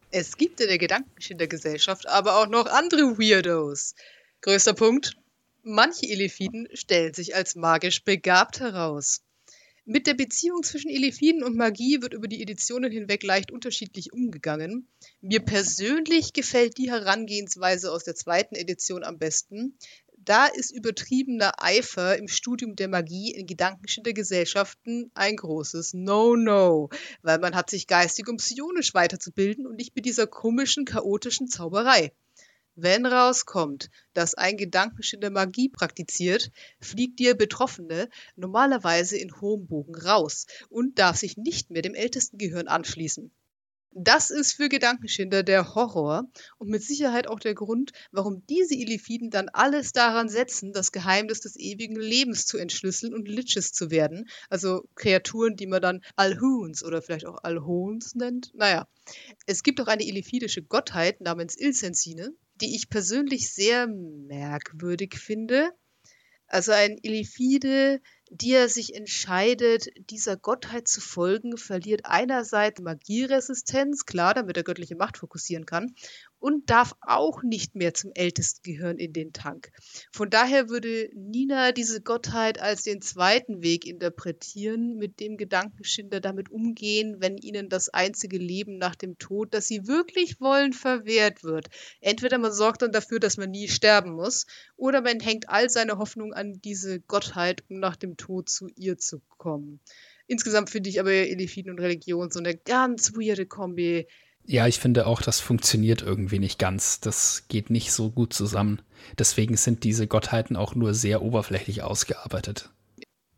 Es 0.09 0.35
gibt 0.35 0.61
in 0.61 0.67
der 0.67 0.79
Gedankenschinder-Gesellschaft 0.79 2.09
aber 2.09 2.37
auch 2.37 2.47
noch 2.47 2.65
andere 2.65 3.19
Weirdos. 3.19 3.93
Größter 4.41 4.73
Punkt. 4.73 5.13
Manche 5.61 6.07
Elefiden 6.07 6.67
stellen 6.73 7.13
sich 7.13 7.35
als 7.35 7.55
magisch 7.55 8.03
begabt 8.03 8.61
heraus. 8.61 9.21
Mit 9.91 10.05
der 10.05 10.13
Beziehung 10.13 10.61
zwischen 10.61 10.91
Elefiden 10.91 11.41
und 11.41 11.55
Magie 11.55 12.03
wird 12.03 12.13
über 12.13 12.27
die 12.27 12.43
Editionen 12.43 12.91
hinweg 12.91 13.23
leicht 13.23 13.51
unterschiedlich 13.51 14.13
umgegangen. 14.13 14.87
Mir 15.19 15.39
persönlich 15.39 16.31
gefällt 16.31 16.77
die 16.77 16.91
Herangehensweise 16.91 17.91
aus 17.91 18.03
der 18.03 18.13
zweiten 18.13 18.53
Edition 18.53 19.03
am 19.03 19.17
besten. 19.17 19.79
Da 20.15 20.45
ist 20.45 20.69
übertriebener 20.69 21.53
Eifer 21.57 22.19
im 22.19 22.27
Studium 22.27 22.75
der 22.75 22.87
Magie 22.87 23.31
in 23.31 23.47
Gedankenschindergesellschaften 23.47 25.09
ein 25.15 25.35
großes 25.35 25.95
No-No, 25.95 26.91
weil 27.23 27.39
man 27.39 27.55
hat 27.55 27.71
sich 27.71 27.87
geistig 27.87 28.27
und 28.27 28.37
psionisch 28.37 28.93
weiterzubilden 28.93 29.65
und 29.65 29.77
nicht 29.77 29.95
mit 29.95 30.05
dieser 30.05 30.27
komischen, 30.27 30.85
chaotischen 30.85 31.47
Zauberei. 31.47 32.11
Wenn 32.81 33.05
rauskommt, 33.05 33.89
dass 34.13 34.35
ein 34.35 34.55
Gedankenschinder 34.55 35.29
Magie 35.29 35.67
praktiziert, 35.67 36.49
fliegt 36.79 37.19
der 37.19 37.33
Betroffene 37.33 38.07
normalerweise 38.37 39.17
in 39.17 39.41
hohem 39.41 39.67
Bogen 39.67 39.95
raus 39.95 40.45
und 40.69 40.97
darf 40.97 41.17
sich 41.17 41.35
nicht 41.35 41.71
mehr 41.71 41.81
dem 41.81 41.93
ältesten 41.93 42.37
Gehirn 42.37 42.69
anschließen. 42.69 43.33
Das 43.91 44.29
ist 44.29 44.53
für 44.53 44.69
Gedankenschinder 44.69 45.41
der 45.41 45.73
Horror 45.73 46.29
und 46.57 46.69
mit 46.69 46.83
Sicherheit 46.83 47.27
auch 47.27 47.39
der 47.39 47.55
Grund, 47.55 47.91
warum 48.11 48.45
diese 48.47 48.75
Illifiden 48.75 49.31
dann 49.31 49.49
alles 49.49 49.93
daran 49.93 50.29
setzen, 50.29 50.73
das 50.73 50.91
Geheimnis 50.91 51.41
des 51.41 51.57
ewigen 51.57 51.95
Lebens 51.95 52.45
zu 52.45 52.59
entschlüsseln 52.59 53.15
und 53.15 53.27
Liches 53.27 53.71
zu 53.73 53.89
werden. 53.89 54.29
Also 54.49 54.83
Kreaturen, 54.93 55.55
die 55.55 55.65
man 55.65 55.81
dann 55.81 56.01
Alhuns 56.15 56.83
oder 56.83 57.01
vielleicht 57.01 57.25
auch 57.25 57.43
Alhons 57.43 58.13
nennt. 58.13 58.51
Naja, 58.53 58.87
es 59.47 59.63
gibt 59.63 59.81
auch 59.81 59.87
eine 59.87 60.03
illifidische 60.03 60.61
Gottheit 60.61 61.19
namens 61.21 61.57
Ilsensine, 61.57 62.31
die 62.61 62.75
ich 62.75 62.89
persönlich 62.89 63.51
sehr 63.51 63.87
merkwürdig 63.87 65.15
finde. 65.15 65.71
Also 66.45 66.71
ein 66.71 66.97
Illifide, 67.01 68.01
die 68.29 68.53
er 68.53 68.69
sich 68.69 68.95
entscheidet, 68.95 69.87
dieser 70.09 70.37
Gottheit 70.37 70.87
zu 70.87 71.01
folgen, 71.01 71.57
verliert 71.57 72.01
einerseits 72.05 72.81
Magieresistenz, 72.81 74.05
klar, 74.05 74.33
damit 74.33 74.57
er 74.57 74.63
göttliche 74.63 74.95
Macht 74.95 75.17
fokussieren 75.17 75.65
kann, 75.65 75.95
und 76.39 76.69
darf 76.69 76.95
auch 77.01 77.43
nicht 77.43 77.75
mehr 77.75 77.93
zum 77.93 78.11
ältesten 78.15 78.63
Gehirn 78.63 78.97
in 78.97 79.13
den 79.13 79.33
Tank. 79.33 79.71
Von 80.11 80.29
daher 80.29 80.69
würde 80.69 81.09
Nina 81.13 81.71
diese 81.71 82.01
Gottheit 82.01 82.59
als 82.59 82.83
den 82.83 83.01
zweiten 83.01 83.61
Weg 83.61 83.85
interpretieren, 83.85 84.97
mit 84.97 85.19
dem 85.19 85.37
Gedankenschinder 85.37 86.19
damit 86.21 86.49
umgehen, 86.49 87.17
wenn 87.19 87.37
ihnen 87.37 87.69
das 87.69 87.89
einzige 87.89 88.37
Leben 88.37 88.77
nach 88.77 88.95
dem 88.95 89.17
Tod, 89.17 89.53
das 89.53 89.67
sie 89.67 89.87
wirklich 89.87 90.39
wollen, 90.39 90.73
verwehrt 90.73 91.43
wird. 91.43 91.67
Entweder 92.01 92.37
man 92.37 92.53
sorgt 92.53 92.81
dann 92.81 92.91
dafür, 92.91 93.19
dass 93.19 93.37
man 93.37 93.51
nie 93.51 93.67
sterben 93.67 94.11
muss, 94.11 94.45
oder 94.77 95.01
man 95.01 95.19
hängt 95.19 95.49
all 95.49 95.69
seine 95.69 95.97
Hoffnung 95.97 96.33
an 96.33 96.61
diese 96.61 96.99
Gottheit, 97.01 97.63
um 97.69 97.79
nach 97.79 97.95
dem 97.95 98.17
Tod 98.17 98.49
zu 98.49 98.67
ihr 98.75 98.97
zu 98.97 99.21
kommen. 99.37 99.79
Insgesamt 100.27 100.69
finde 100.69 100.91
ich 100.91 100.99
aber 100.99 101.11
Elefiden 101.11 101.71
und 101.71 101.79
Religion 101.79 102.29
so 102.29 102.39
eine 102.39 102.55
ganz 102.55 103.13
weirde 103.13 103.47
Kombi. 103.47 104.05
Ja, 104.51 104.65
ich 104.65 104.79
finde 104.79 105.05
auch, 105.05 105.21
das 105.21 105.39
funktioniert 105.39 106.01
irgendwie 106.01 106.39
nicht 106.39 106.57
ganz. 106.57 106.99
Das 106.99 107.43
geht 107.49 107.69
nicht 107.69 107.91
so 107.91 108.09
gut 108.09 108.33
zusammen. 108.33 108.81
Deswegen 109.19 109.55
sind 109.57 109.83
diese 109.83 110.07
Gottheiten 110.07 110.55
auch 110.55 110.73
nur 110.73 110.95
sehr 110.95 111.21
oberflächlich 111.21 111.83
ausgearbeitet. 111.83 112.71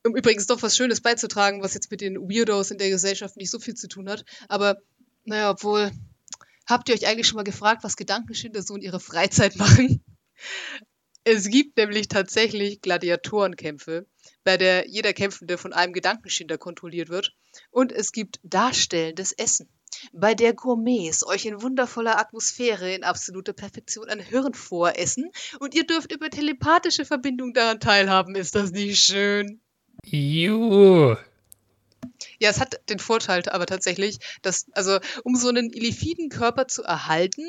Um 0.06 0.16
übrigens 0.16 0.48
doch 0.48 0.62
was 0.64 0.78
Schönes 0.78 1.02
beizutragen, 1.02 1.62
was 1.62 1.74
jetzt 1.74 1.92
mit 1.92 2.00
den 2.00 2.16
Weirdos 2.16 2.72
in 2.72 2.78
der 2.78 2.90
Gesellschaft 2.90 3.36
nicht 3.36 3.52
so 3.52 3.60
viel 3.60 3.74
zu 3.74 3.90
tun 3.90 4.08
hat. 4.08 4.24
Aber, 4.48 4.78
naja, 5.26 5.50
obwohl, 5.50 5.92
habt 6.66 6.88
ihr 6.88 6.96
euch 6.96 7.06
eigentlich 7.06 7.28
schon 7.28 7.36
mal 7.36 7.44
gefragt, 7.44 7.84
was 7.84 7.98
Gedankenschinder 7.98 8.62
so 8.62 8.78
in 8.78 8.82
ihrer 8.82 9.02
Freizeit 9.02 9.58
machen? 9.58 10.02
Es 11.26 11.50
gibt 11.50 11.76
nämlich 11.76 12.08
tatsächlich 12.08 12.80
Gladiatorenkämpfe, 12.80 14.06
bei 14.46 14.56
der 14.56 14.88
jeder 14.88 15.12
Kämpfende 15.12 15.58
von 15.58 15.74
einem 15.74 15.92
Gedankenschinder 15.92 16.58
kontrolliert 16.58 17.10
wird. 17.10 17.34
Und 17.70 17.92
es 17.92 18.14
gibt 18.14 18.40
darstellendes 18.44 19.34
Essen, 19.34 19.68
bei 20.14 20.34
der 20.34 20.54
Gourmets 20.54 21.26
euch 21.26 21.46
in 21.46 21.62
wundervoller 21.62 22.20
Atmosphäre 22.20 22.94
in 22.94 23.04
absoluter 23.04 23.54
Perfektion 23.54 24.10
ein 24.10 24.20
Hirn 24.20 24.54
voressen 24.54 25.32
und 25.60 25.74
ihr 25.74 25.86
dürft 25.86 26.12
über 26.12 26.30
telepathische 26.30 27.06
Verbindung 27.06 27.54
daran 27.54 27.80
teilhaben. 27.80 28.36
Ist 28.36 28.56
das 28.56 28.72
nicht 28.72 29.04
schön? 29.04 29.60
Juhu. 30.04 31.16
Ja, 32.40 32.50
es 32.50 32.60
hat 32.60 32.82
den 32.90 33.00
Vorteil 33.00 33.44
aber 33.50 33.66
tatsächlich, 33.66 34.18
dass, 34.42 34.66
also, 34.72 35.00
um 35.24 35.36
so 35.36 35.50
einen 35.50 35.72
illifiden 35.72 36.30
Körper 36.30 36.68
zu 36.68 36.84
erhalten, 36.84 37.46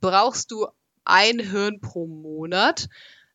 brauchst 0.00 0.50
du 0.50 0.66
ein 1.04 1.38
Hirn 1.38 1.80
pro 1.80 2.06
Monat. 2.06 2.88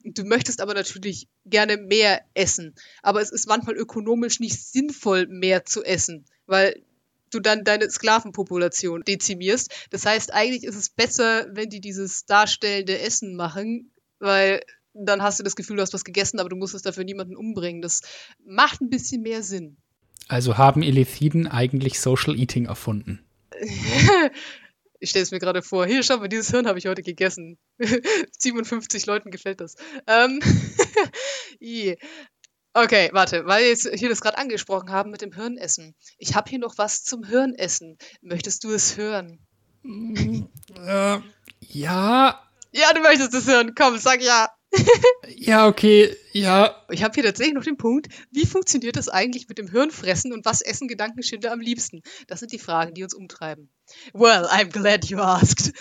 Du 0.03 0.23
möchtest 0.23 0.61
aber 0.61 0.73
natürlich 0.73 1.27
gerne 1.45 1.77
mehr 1.77 2.21
essen. 2.33 2.75
Aber 3.01 3.21
es 3.21 3.31
ist 3.31 3.47
manchmal 3.47 3.75
ökonomisch 3.75 4.39
nicht 4.39 4.63
sinnvoll, 4.63 5.27
mehr 5.27 5.65
zu 5.65 5.83
essen, 5.83 6.25
weil 6.45 6.81
du 7.29 7.39
dann 7.39 7.63
deine 7.63 7.89
Sklavenpopulation 7.89 9.03
dezimierst. 9.03 9.87
Das 9.89 10.05
heißt, 10.05 10.33
eigentlich 10.33 10.63
ist 10.63 10.75
es 10.75 10.89
besser, 10.89 11.47
wenn 11.51 11.69
die 11.69 11.81
dieses 11.81 12.25
darstellende 12.25 12.99
Essen 12.99 13.35
machen, 13.35 13.91
weil 14.19 14.61
dann 14.93 15.21
hast 15.21 15.39
du 15.39 15.43
das 15.43 15.55
Gefühl, 15.55 15.77
du 15.77 15.81
hast 15.81 15.93
was 15.93 16.03
gegessen, 16.03 16.39
aber 16.39 16.49
du 16.49 16.55
musstest 16.55 16.85
dafür 16.85 17.03
niemanden 17.03 17.35
umbringen. 17.35 17.81
Das 17.81 18.01
macht 18.45 18.81
ein 18.81 18.89
bisschen 18.89 19.21
mehr 19.21 19.43
Sinn. 19.43 19.77
Also 20.27 20.57
haben 20.57 20.83
Elithiden 20.83 21.47
eigentlich 21.47 21.99
Social 21.99 22.37
Eating 22.37 22.65
erfunden? 22.65 23.23
ich 24.99 25.09
stelle 25.09 25.23
es 25.23 25.31
mir 25.31 25.39
gerade 25.39 25.61
vor, 25.61 25.85
hier, 25.85 26.03
schau 26.03 26.17
mal, 26.17 26.27
dieses 26.27 26.51
Hirn 26.51 26.67
habe 26.67 26.77
ich 26.77 26.87
heute 26.87 27.01
gegessen. 27.01 27.57
57 28.37 29.05
Leuten 29.05 29.31
gefällt 29.31 29.61
das. 29.61 29.75
Ähm, 30.07 30.39
okay, 32.73 33.09
warte, 33.13 33.45
weil 33.45 33.63
wir 33.63 33.69
jetzt 33.69 33.89
hier 33.95 34.09
das 34.09 34.21
gerade 34.21 34.37
angesprochen 34.37 34.91
haben 34.91 35.11
mit 35.11 35.21
dem 35.21 35.33
Hirnessen. 35.33 35.95
Ich 36.17 36.35
habe 36.35 36.49
hier 36.49 36.59
noch 36.59 36.77
was 36.77 37.03
zum 37.03 37.23
Hirnessen. 37.23 37.97
Möchtest 38.21 38.63
du 38.63 38.71
es 38.71 38.97
hören? 38.97 39.39
äh, 39.85 41.19
ja. 41.61 42.43
Ja, 42.71 42.93
du 42.93 43.01
möchtest 43.01 43.33
es 43.33 43.47
hören. 43.47 43.73
Komm, 43.75 43.97
sag 43.97 44.21
ja. 44.21 44.49
ja, 45.27 45.67
okay, 45.67 46.15
ja. 46.31 46.75
Ich 46.89 47.03
habe 47.03 47.15
hier 47.15 47.23
tatsächlich 47.23 47.55
noch 47.55 47.63
den 47.63 47.77
Punkt, 47.77 48.07
wie 48.31 48.45
funktioniert 48.45 48.95
das 48.95 49.09
eigentlich 49.09 49.47
mit 49.47 49.57
dem 49.57 49.67
Hirnfressen 49.67 50.31
und 50.31 50.45
was 50.45 50.61
essen 50.61 50.87
Gedankenschinder 50.87 51.51
am 51.51 51.59
liebsten? 51.59 52.03
Das 52.27 52.39
sind 52.39 52.51
die 52.51 52.59
Fragen, 52.59 52.93
die 52.93 53.03
uns 53.03 53.15
umtreiben. 53.15 53.71
Well, 54.13 54.45
I'm 54.45 54.69
glad 54.69 55.05
you 55.05 55.17
asked. 55.17 55.73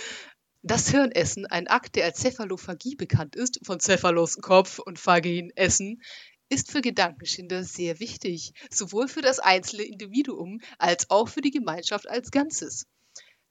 Das 0.62 0.88
Hirnessen, 0.88 1.46
ein 1.46 1.68
Akt, 1.68 1.96
der 1.96 2.06
als 2.06 2.20
Cephalophagie 2.20 2.96
bekannt 2.96 3.36
ist, 3.36 3.60
von 3.64 3.78
Cephalos 3.78 4.38
Kopf 4.38 4.78
und 4.78 4.98
Phagin 4.98 5.52
Essen, 5.54 6.02
ist 6.48 6.70
für 6.70 6.80
Gedankenschinder 6.80 7.64
sehr 7.64 8.00
wichtig, 8.00 8.52
sowohl 8.70 9.08
für 9.08 9.22
das 9.22 9.38
einzelne 9.38 9.84
Individuum 9.84 10.60
als 10.78 11.10
auch 11.10 11.28
für 11.28 11.40
die 11.40 11.50
Gemeinschaft 11.50 12.08
als 12.08 12.30
Ganzes. 12.30 12.86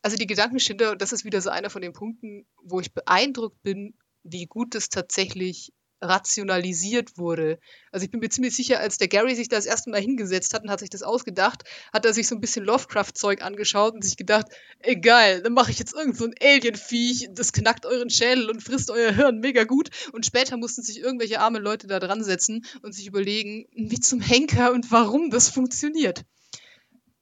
Also 0.01 0.17
die 0.17 0.27
Gedankenschinder, 0.27 0.95
das 0.95 1.11
ist 1.11 1.25
wieder 1.25 1.41
so 1.41 1.49
einer 1.49 1.69
von 1.69 1.81
den 1.81 1.93
Punkten, 1.93 2.47
wo 2.63 2.79
ich 2.79 2.93
beeindruckt 2.93 3.61
bin, 3.63 3.97
wie 4.23 4.45
gut 4.45 4.75
es 4.75 4.89
tatsächlich 4.89 5.73
rationalisiert 6.01 7.17
wurde. 7.17 7.59
Also 7.91 8.05
ich 8.05 8.11
bin 8.11 8.19
mir 8.19 8.29
ziemlich 8.29 8.55
sicher, 8.55 8.79
als 8.79 8.97
der 8.97 9.07
Gary 9.07 9.35
sich 9.35 9.49
das 9.49 9.65
erste 9.65 9.89
Mal 9.89 10.01
hingesetzt 10.01 10.53
hat 10.53 10.63
und 10.63 10.69
hat 10.69 10.79
sich 10.79 10.89
das 10.89 11.03
ausgedacht, 11.03 11.63
hat 11.91 12.05
er 12.05 12.13
sich 12.13 12.27
so 12.27 12.35
ein 12.35 12.41
bisschen 12.41 12.65
Lovecraft-Zeug 12.65 13.41
angeschaut 13.41 13.93
und 13.93 14.03
sich 14.03 14.17
gedacht, 14.17 14.47
ey 14.79 14.95
geil, 14.99 15.41
dann 15.41 15.53
mache 15.53 15.71
ich 15.71 15.79
jetzt 15.79 15.95
irgend 15.95 16.17
so 16.17 16.25
ein 16.25 16.35
Alien-Viech, 16.39 17.29
das 17.31 17.51
knackt 17.51 17.85
euren 17.85 18.09
Schädel 18.09 18.49
und 18.49 18.61
frisst 18.61 18.91
euer 18.91 19.11
Hirn 19.11 19.39
mega 19.39 19.63
gut. 19.63 19.89
Und 20.13 20.25
später 20.25 20.57
mussten 20.57 20.83
sich 20.83 20.99
irgendwelche 20.99 21.39
arme 21.39 21.59
Leute 21.59 21.87
da 21.87 21.99
dran 21.99 22.23
setzen 22.23 22.65
und 22.83 22.93
sich 22.93 23.07
überlegen, 23.07 23.65
wie 23.73 23.99
zum 23.99 24.21
Henker 24.21 24.71
und 24.73 24.91
warum 24.91 25.29
das 25.29 25.49
funktioniert. 25.49 26.23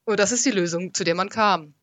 Und 0.04 0.20
das 0.20 0.32
ist 0.32 0.44
die 0.44 0.50
Lösung, 0.50 0.94
zu 0.94 1.02
der 1.02 1.14
man 1.14 1.28
kam. 1.28 1.74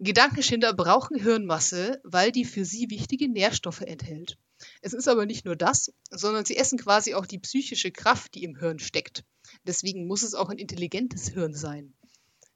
Gedankenschinder 0.00 0.72
brauchen 0.72 1.18
Hirnmasse, 1.18 2.00
weil 2.04 2.32
die 2.32 2.44
für 2.44 2.64
sie 2.64 2.88
wichtige 2.88 3.30
Nährstoffe 3.30 3.82
enthält. 3.82 4.38
Es 4.82 4.92
ist 4.92 5.08
aber 5.08 5.26
nicht 5.26 5.44
nur 5.44 5.56
das, 5.56 5.92
sondern 6.10 6.44
sie 6.44 6.56
essen 6.56 6.78
quasi 6.78 7.14
auch 7.14 7.26
die 7.26 7.38
psychische 7.38 7.90
Kraft, 7.90 8.34
die 8.34 8.44
im 8.44 8.56
Hirn 8.56 8.78
steckt. 8.78 9.24
Deswegen 9.64 10.06
muss 10.06 10.22
es 10.22 10.34
auch 10.34 10.48
ein 10.48 10.58
intelligentes 10.58 11.28
Hirn 11.28 11.54
sein. 11.54 11.92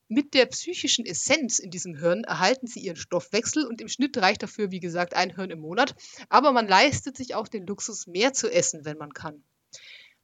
Mit 0.08 0.34
der 0.34 0.46
psychischen 0.46 1.06
Essenz 1.06 1.58
in 1.58 1.70
diesem 1.70 1.96
Hirn 1.96 2.24
erhalten 2.24 2.66
sie 2.66 2.80
ihren 2.80 2.96
Stoffwechsel 2.96 3.66
und 3.66 3.80
im 3.80 3.88
Schnitt 3.88 4.16
reicht 4.18 4.42
dafür, 4.42 4.70
wie 4.70 4.80
gesagt, 4.80 5.14
ein 5.14 5.34
Hirn 5.34 5.50
im 5.50 5.60
Monat. 5.60 5.94
Aber 6.28 6.52
man 6.52 6.68
leistet 6.68 7.16
sich 7.16 7.34
auch 7.34 7.48
den 7.48 7.66
Luxus, 7.66 8.06
mehr 8.06 8.32
zu 8.32 8.50
essen, 8.50 8.84
wenn 8.84 8.98
man 8.98 9.12
kann. 9.12 9.42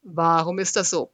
Warum 0.03 0.59
ist 0.59 0.77
das 0.77 0.91
so? 0.91 1.11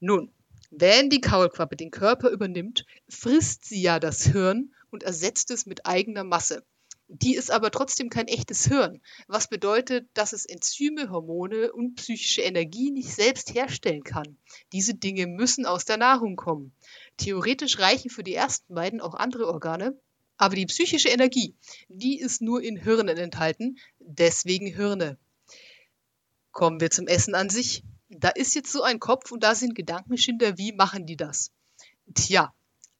Nun, 0.00 0.32
wenn 0.70 1.10
die 1.10 1.20
Kaulquappe 1.20 1.76
den 1.76 1.90
Körper 1.90 2.30
übernimmt, 2.30 2.84
frisst 3.08 3.64
sie 3.64 3.80
ja 3.80 4.00
das 4.00 4.24
Hirn 4.24 4.74
und 4.90 5.02
ersetzt 5.02 5.50
es 5.50 5.66
mit 5.66 5.86
eigener 5.86 6.24
Masse. 6.24 6.64
Die 7.08 7.34
ist 7.34 7.50
aber 7.50 7.70
trotzdem 7.70 8.08
kein 8.08 8.28
echtes 8.28 8.66
Hirn, 8.66 9.02
was 9.28 9.48
bedeutet, 9.48 10.08
dass 10.14 10.32
es 10.32 10.46
Enzyme, 10.46 11.10
Hormone 11.10 11.70
und 11.72 11.96
psychische 11.96 12.40
Energie 12.40 12.90
nicht 12.90 13.14
selbst 13.14 13.54
herstellen 13.54 14.02
kann. 14.02 14.38
Diese 14.72 14.94
Dinge 14.94 15.26
müssen 15.26 15.66
aus 15.66 15.84
der 15.84 15.98
Nahrung 15.98 16.36
kommen. 16.36 16.74
Theoretisch 17.18 17.78
reichen 17.78 18.10
für 18.10 18.24
die 18.24 18.34
ersten 18.34 18.74
beiden 18.74 19.02
auch 19.02 19.14
andere 19.14 19.46
Organe, 19.48 20.00
aber 20.38 20.56
die 20.56 20.66
psychische 20.66 21.10
Energie, 21.10 21.54
die 21.88 22.18
ist 22.18 22.40
nur 22.40 22.62
in 22.62 22.76
Hirnen 22.76 23.18
enthalten, 23.18 23.78
deswegen 23.98 24.66
Hirne. 24.66 25.18
Kommen 26.52 26.80
wir 26.80 26.90
zum 26.90 27.06
Essen 27.06 27.34
an 27.34 27.50
sich. 27.50 27.84
Da 28.08 28.30
ist 28.30 28.54
jetzt 28.54 28.72
so 28.72 28.82
ein 28.82 28.98
Kopf 28.98 29.30
und 29.30 29.42
da 29.42 29.54
sind 29.54 29.74
Gedankenschinder, 29.74 30.56
wie 30.56 30.72
machen 30.72 31.04
die 31.04 31.16
das? 31.16 31.52
Tja, 32.14 32.54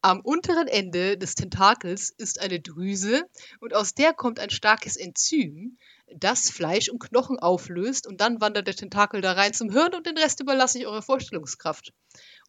am 0.05 0.21
unteren 0.21 0.69
Ende 0.69 1.17
des 1.17 1.35
Tentakels 1.35 2.11
ist 2.11 2.39
eine 2.39 2.61
Drüse 2.61 3.25
und 3.61 3.75
aus 3.75 3.95
der 3.95 4.13
kommt 4.13 4.39
ein 4.39 4.51
starkes 4.51 4.97
Enzym, 4.99 5.79
das 6.15 6.51
Fleisch 6.51 6.91
und 6.91 6.99
Knochen 6.99 7.39
auflöst 7.39 8.07
und 8.07 8.21
dann 8.21 8.39
wandert 8.43 8.67
der 8.67 8.77
Tentakel 8.77 9.23
da 9.23 9.33
rein 9.33 9.55
zum 9.55 9.71
Hirn 9.71 9.95
und 9.95 10.07
den 10.07 10.19
Rest 10.19 10.41
überlasse 10.41 10.79
ich 10.79 10.87
eurer 10.87 11.01
Vorstellungskraft. 11.01 11.95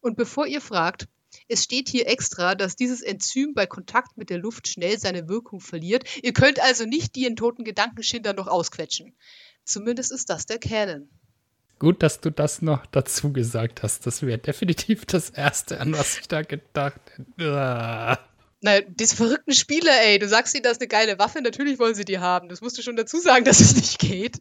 Und 0.02 0.18
bevor 0.18 0.46
ihr 0.46 0.60
fragt, 0.60 1.08
Es 1.48 1.64
steht 1.64 1.88
hier 1.88 2.08
extra, 2.08 2.54
dass 2.54 2.76
dieses 2.76 3.00
Enzym 3.00 3.54
bei 3.54 3.66
Kontakt 3.66 4.18
mit 4.18 4.28
der 4.28 4.38
Luft 4.38 4.68
schnell 4.68 4.98
seine 4.98 5.26
Wirkung 5.26 5.60
verliert. 5.60 6.04
Ihr 6.22 6.34
könnt 6.34 6.60
also 6.60 6.84
nicht 6.84 7.14
die 7.14 7.24
in 7.24 7.36
toten 7.36 7.64
Gedankenschinder 7.64 8.34
noch 8.34 8.48
ausquetschen. 8.48 9.16
Zumindest 9.64 10.12
ist 10.12 10.28
das 10.28 10.44
der 10.44 10.58
Canon. 10.58 11.08
Gut, 11.78 12.02
dass 12.02 12.20
du 12.20 12.30
das 12.30 12.62
noch 12.62 12.86
dazu 12.86 13.32
gesagt 13.32 13.82
hast. 13.82 14.06
Das 14.06 14.22
wäre 14.22 14.38
definitiv 14.38 15.04
das 15.04 15.30
Erste, 15.30 15.80
an 15.80 15.92
was 15.92 16.18
ich 16.18 16.28
da 16.28 16.42
gedacht 16.42 17.00
hätte. 17.16 17.52
Ah. 17.52 18.18
Naja, 18.62 18.80
diese 18.88 19.16
verrückten 19.16 19.52
Spieler, 19.52 19.92
ey, 20.02 20.18
du 20.18 20.26
sagst 20.28 20.54
ihnen, 20.54 20.62
das 20.62 20.72
ist 20.72 20.80
eine 20.80 20.88
geile 20.88 21.18
Waffe, 21.18 21.42
natürlich 21.42 21.78
wollen 21.78 21.94
sie 21.94 22.06
die 22.06 22.18
haben. 22.18 22.48
Das 22.48 22.62
musst 22.62 22.78
du 22.78 22.82
schon 22.82 22.96
dazu 22.96 23.18
sagen, 23.20 23.44
dass 23.46 23.60
es 23.60 23.76
nicht 23.76 23.98
geht. 23.98 24.40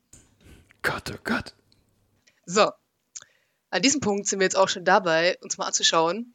Gott, 0.82 1.12
oh 1.14 1.20
Gott. 1.24 1.54
So, 2.46 2.72
an 3.70 3.82
diesem 3.82 4.00
Punkt 4.00 4.28
sind 4.28 4.40
wir 4.40 4.46
jetzt 4.46 4.56
auch 4.56 4.70
schon 4.70 4.86
dabei, 4.86 5.38
uns 5.42 5.58
mal 5.58 5.66
anzuschauen, 5.66 6.34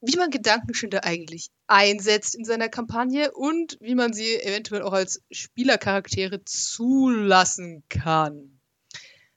wie 0.00 0.16
man 0.16 0.30
Gedankenschinder 0.30 1.04
eigentlich 1.04 1.50
einsetzt 1.66 2.34
in 2.34 2.44
seiner 2.44 2.70
Kampagne 2.70 3.30
und 3.32 3.76
wie 3.80 3.94
man 3.94 4.14
sie 4.14 4.40
eventuell 4.40 4.82
auch 4.82 4.94
als 4.94 5.22
Spielercharaktere 5.30 6.44
zulassen 6.44 7.84
kann. 7.88 8.51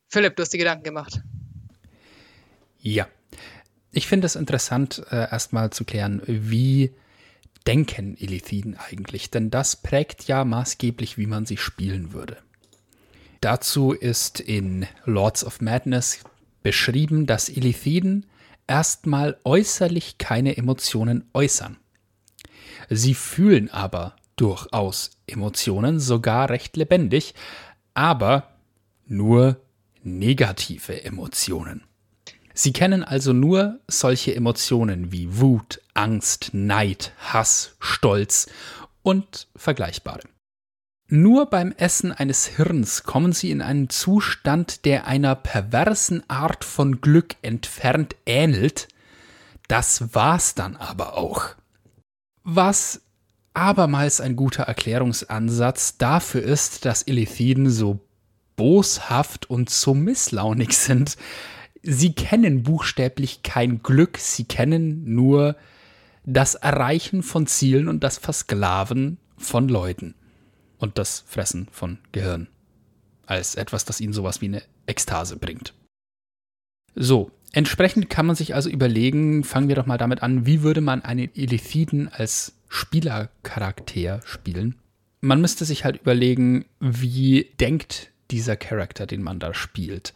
Philipp, 0.08 0.36
du 0.36 0.44
hast 0.44 0.54
die 0.54 0.58
Gedanken 0.58 0.84
gemacht. 0.84 1.22
Ja. 2.80 3.08
Ich 3.92 4.08
finde 4.08 4.26
es 4.26 4.36
interessant, 4.36 5.04
äh, 5.10 5.32
erstmal 5.32 5.70
zu 5.70 5.86
klären, 5.86 6.22
wie 6.26 6.92
denken 7.66 8.18
Elithiden 8.20 8.78
eigentlich? 8.78 9.32
Denn 9.32 9.50
das 9.50 9.76
prägt 9.76 10.26
ja 10.28 10.46
maßgeblich, 10.46 11.18
wie 11.18 11.28
man 11.28 11.46
sie 11.46 11.58
spielen 11.58 12.14
würde. 12.14 12.38
Dazu 13.42 13.92
ist 13.92 14.40
in 14.40 14.88
Lords 15.06 15.44
of 15.44 15.62
Madness 15.62 16.20
beschrieben, 16.64 17.26
dass 17.26 17.50
Elithiden 17.50 18.26
erstmal 18.68 19.38
äußerlich 19.44 20.18
keine 20.18 20.58
Emotionen 20.58 21.30
äußern. 21.34 21.78
Sie 22.90 23.14
fühlen 23.14 23.70
aber 23.70 24.16
durchaus 24.36 25.12
Emotionen, 25.28 26.00
sogar 26.00 26.50
recht 26.50 26.76
lebendig, 26.76 27.34
aber 27.94 28.56
nur 29.08 29.62
negative 30.06 31.04
Emotionen. 31.04 31.84
Sie 32.54 32.72
kennen 32.72 33.04
also 33.04 33.34
nur 33.34 33.80
solche 33.88 34.34
Emotionen 34.34 35.12
wie 35.12 35.40
Wut, 35.40 35.82
Angst, 35.94 36.52
Neid, 36.54 37.12
Hass, 37.20 37.76
Stolz 37.80 38.48
und 39.02 39.48
vergleichbare. 39.56 40.22
Nur 41.08 41.48
beim 41.48 41.72
Essen 41.74 42.12
eines 42.12 42.48
Hirns 42.48 43.04
kommen 43.04 43.34
sie 43.34 43.52
in 43.52 43.62
einen 43.62 43.90
Zustand, 43.90 44.86
der 44.86 45.06
einer 45.06 45.36
perversen 45.36 46.28
Art 46.30 46.64
von 46.64 47.02
Glück 47.02 47.36
entfernt 47.44 48.16
ähnelt. 48.26 48.88
Das 49.68 50.16
war's 50.16 50.56
dann 50.56 50.76
aber 50.78 51.18
auch. 51.18 51.50
Was 52.44 53.02
abermals 53.54 54.22
ein 54.22 54.36
guter 54.36 54.64
Erklärungsansatz 54.64 55.98
dafür 55.98 56.42
ist, 56.42 56.86
dass 56.86 57.06
Illithiden 57.08 57.70
so 57.70 58.00
boshaft 58.56 59.50
und 59.50 59.70
so 59.70 59.94
misslaunig 59.94 60.78
sind. 60.78 61.18
Sie 61.82 62.14
kennen 62.14 62.64
buchstäblich 62.64 63.44
kein 63.44 63.84
Glück, 63.84 64.18
sie 64.18 64.46
kennen 64.46 65.14
nur 65.14 65.56
das 66.26 66.56
Erreichen 66.56 67.22
von 67.22 67.46
Zielen 67.48 67.88
und 67.88 68.04
das 68.04 68.18
Versklaven 68.18 69.18
von 69.38 69.70
Leuten 69.70 70.16
und 70.80 70.98
das 70.98 71.24
Fressen 71.28 71.68
von 71.72 72.00
Gehirn 72.12 72.48
als 73.26 73.56
etwas, 73.56 73.86
das 73.86 74.02
ihnen 74.02 74.14
sowas 74.14 74.42
wie 74.42 74.46
eine 74.46 74.62
Ekstase 74.86 75.38
bringt. 75.38 75.74
So, 76.96 77.32
entsprechend 77.52 78.10
kann 78.10 78.26
man 78.26 78.36
sich 78.36 78.56
also 78.56 78.70
überlegen, 78.70 79.44
fangen 79.44 79.68
wir 79.68 79.76
doch 79.76 79.86
mal 79.86 79.98
damit 79.98 80.24
an, 80.24 80.46
wie 80.46 80.62
würde 80.62 80.82
man 80.82 81.02
einen 81.02 81.30
Elithiden 81.36 82.08
als 82.08 82.54
Spielercharakter 82.70 84.22
spielen? 84.26 84.76
Man 85.22 85.42
müsste 85.42 85.66
sich 85.66 85.84
halt 85.84 86.02
überlegen, 86.02 86.66
wie 86.80 87.52
denkt 87.60 88.12
dieser 88.32 88.56
Charakter, 88.56 89.06
den 89.06 89.22
man 89.22 89.40
da 89.40 89.54
spielt. 89.54 90.14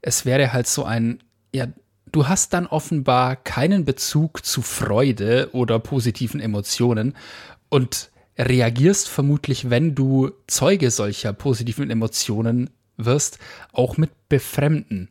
Es 0.00 0.24
wäre 0.24 0.52
halt 0.52 0.66
so 0.66 0.84
ein, 0.84 1.22
ja, 1.54 1.66
du 2.10 2.28
hast 2.28 2.52
dann 2.52 2.66
offenbar 2.66 3.36
keinen 3.36 3.84
Bezug 3.84 4.44
zu 4.44 4.62
Freude 4.62 5.50
oder 5.52 5.78
positiven 5.78 6.40
Emotionen 6.40 7.16
und 7.68 8.10
reagierst 8.38 9.08
vermutlich, 9.08 9.70
wenn 9.70 9.94
du 9.94 10.30
Zeuge 10.46 10.90
solcher 10.90 11.32
positiven 11.32 11.90
Emotionen 11.90 12.70
wirst, 12.96 13.38
auch 13.72 13.96
mit 13.96 14.10
Befremden. 14.28 15.08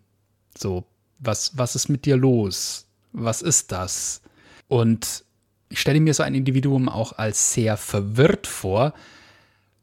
So, 0.58 0.86
was, 1.20 1.58
was 1.58 1.76
ist 1.76 1.90
mit 1.90 2.06
dir 2.06 2.18
los? 2.18 2.88
Was 3.14 3.42
ist 3.42 3.72
das? 3.72 4.22
Und 4.68 5.24
ich 5.70 5.80
stelle 5.80 6.00
mir 6.00 6.14
so 6.14 6.24
ein 6.24 6.36
Individuum 6.36 6.90
auch 6.90 7.18
als 7.18 7.54
sehr 7.54 7.78
verwirrt 7.78 8.48
vor, 8.48 8.94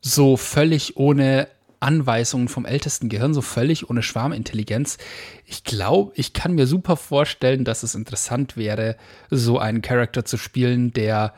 so 0.00 0.36
völlig 0.36 0.96
ohne 0.96 1.48
Anweisungen 1.80 2.48
vom 2.48 2.64
ältesten 2.64 3.08
Gehirn, 3.08 3.34
so 3.34 3.42
völlig 3.42 3.88
ohne 3.88 4.02
Schwarmintelligenz. 4.02 4.98
Ich 5.44 5.64
glaube, 5.64 6.12
ich 6.16 6.32
kann 6.32 6.54
mir 6.54 6.66
super 6.66 6.96
vorstellen, 6.96 7.64
dass 7.64 7.82
es 7.82 7.94
interessant 7.94 8.56
wäre, 8.56 8.96
so 9.30 9.58
einen 9.58 9.82
Charakter 9.82 10.24
zu 10.24 10.36
spielen, 10.36 10.92
der 10.92 11.34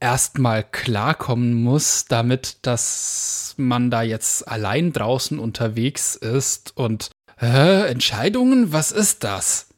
erstmal 0.00 0.64
klarkommen 0.64 1.54
muss, 1.54 2.06
damit, 2.06 2.58
dass 2.62 3.54
man 3.56 3.90
da 3.90 4.02
jetzt 4.02 4.48
allein 4.48 4.92
draußen 4.92 5.38
unterwegs 5.38 6.16
ist 6.16 6.76
und 6.76 7.10
äh, 7.40 7.88
Entscheidungen, 7.88 8.72
was 8.72 8.92
ist 8.92 9.24
das? 9.24 9.68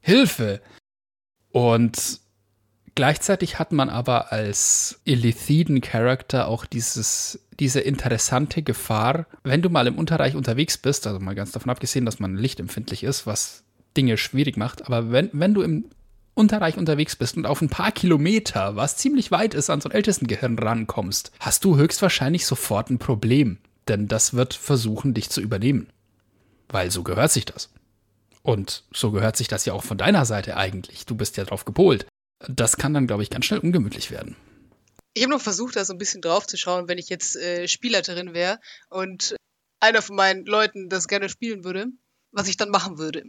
Hilfe! 0.00 0.60
Und 1.50 2.20
gleichzeitig 2.94 3.58
hat 3.58 3.72
man 3.72 3.88
aber 3.88 4.32
als 4.32 5.00
Illithiden-Charakter 5.04 6.48
auch 6.48 6.66
dieses, 6.66 7.40
diese 7.58 7.80
interessante 7.80 8.62
Gefahr, 8.62 9.26
wenn 9.42 9.62
du 9.62 9.70
mal 9.70 9.86
im 9.86 9.98
Unterreich 9.98 10.36
unterwegs 10.36 10.78
bist, 10.78 11.06
also 11.06 11.20
mal 11.20 11.34
ganz 11.34 11.52
davon 11.52 11.70
abgesehen, 11.70 12.04
dass 12.04 12.18
man 12.18 12.36
lichtempfindlich 12.36 13.04
ist, 13.04 13.26
was 13.26 13.64
Dinge 13.96 14.16
schwierig 14.16 14.56
macht, 14.56 14.86
aber 14.86 15.12
wenn, 15.12 15.30
wenn 15.32 15.54
du 15.54 15.62
im 15.62 15.84
Unterreich 16.34 16.76
unterwegs 16.76 17.14
bist 17.14 17.36
und 17.36 17.46
auf 17.46 17.62
ein 17.62 17.68
paar 17.68 17.92
Kilometer, 17.92 18.74
was 18.74 18.96
ziemlich 18.96 19.30
weit 19.30 19.54
ist, 19.54 19.70
an 19.70 19.80
so 19.80 19.88
ein 19.88 19.94
ältesten 19.94 20.26
Gehirn 20.26 20.58
rankommst, 20.58 21.30
hast 21.38 21.64
du 21.64 21.76
höchstwahrscheinlich 21.76 22.44
sofort 22.44 22.90
ein 22.90 22.98
Problem. 22.98 23.58
Denn 23.86 24.08
das 24.08 24.34
wird 24.34 24.54
versuchen, 24.54 25.14
dich 25.14 25.30
zu 25.30 25.40
übernehmen. 25.40 25.88
Weil 26.68 26.90
so 26.90 27.02
gehört 27.02 27.30
sich 27.30 27.44
das. 27.44 27.70
Und 28.42 28.82
so 28.92 29.10
gehört 29.10 29.36
sich 29.36 29.48
das 29.48 29.64
ja 29.64 29.74
auch 29.74 29.84
von 29.84 29.98
deiner 29.98 30.24
Seite 30.24 30.56
eigentlich. 30.56 31.06
Du 31.06 31.14
bist 31.14 31.36
ja 31.36 31.44
drauf 31.44 31.64
gepolt. 31.64 32.06
Das 32.40 32.76
kann 32.76 32.94
dann, 32.94 33.06
glaube 33.06 33.22
ich, 33.22 33.30
ganz 33.30 33.46
schnell 33.46 33.60
ungemütlich 33.60 34.10
werden. 34.10 34.36
Ich 35.14 35.22
habe 35.22 35.32
noch 35.32 35.40
versucht, 35.40 35.76
da 35.76 35.84
so 35.84 35.92
ein 35.92 35.98
bisschen 35.98 36.22
drauf 36.22 36.46
zu 36.46 36.56
schauen, 36.56 36.88
wenn 36.88 36.98
ich 36.98 37.08
jetzt 37.08 37.36
äh, 37.36 37.68
Spielleiterin 37.68 38.34
wäre 38.34 38.58
und 38.88 39.36
einer 39.80 40.02
von 40.02 40.16
meinen 40.16 40.44
Leuten 40.44 40.88
das 40.88 41.08
gerne 41.08 41.28
spielen 41.28 41.64
würde, 41.64 41.86
was 42.32 42.48
ich 42.48 42.56
dann 42.56 42.70
machen 42.70 42.98
würde 42.98 43.24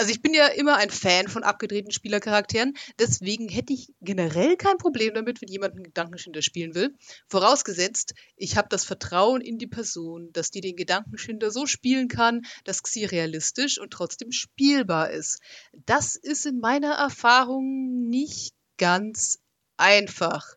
also 0.00 0.12
ich 0.12 0.22
bin 0.22 0.32
ja 0.32 0.46
immer 0.46 0.76
ein 0.76 0.88
Fan 0.88 1.28
von 1.28 1.42
abgedrehten 1.42 1.92
Spielercharakteren, 1.92 2.72
deswegen 2.98 3.50
hätte 3.50 3.74
ich 3.74 3.92
generell 4.00 4.56
kein 4.56 4.78
Problem 4.78 5.12
damit, 5.12 5.42
wenn 5.42 5.50
jemand 5.50 5.74
einen 5.74 5.84
Gedankenschinder 5.84 6.40
spielen 6.40 6.74
will. 6.74 6.96
Vorausgesetzt, 7.28 8.14
ich 8.34 8.56
habe 8.56 8.68
das 8.70 8.86
Vertrauen 8.86 9.42
in 9.42 9.58
die 9.58 9.66
Person, 9.66 10.32
dass 10.32 10.50
die 10.50 10.62
den 10.62 10.74
Gedankenschinder 10.74 11.50
so 11.50 11.66
spielen 11.66 12.08
kann, 12.08 12.46
dass 12.64 12.80
sie 12.82 13.04
realistisch 13.04 13.78
und 13.78 13.90
trotzdem 13.90 14.32
spielbar 14.32 15.10
ist. 15.10 15.42
Das 15.84 16.16
ist 16.16 16.46
in 16.46 16.60
meiner 16.60 16.94
Erfahrung 16.94 18.08
nicht 18.08 18.54
ganz 18.78 19.38
einfach. 19.76 20.54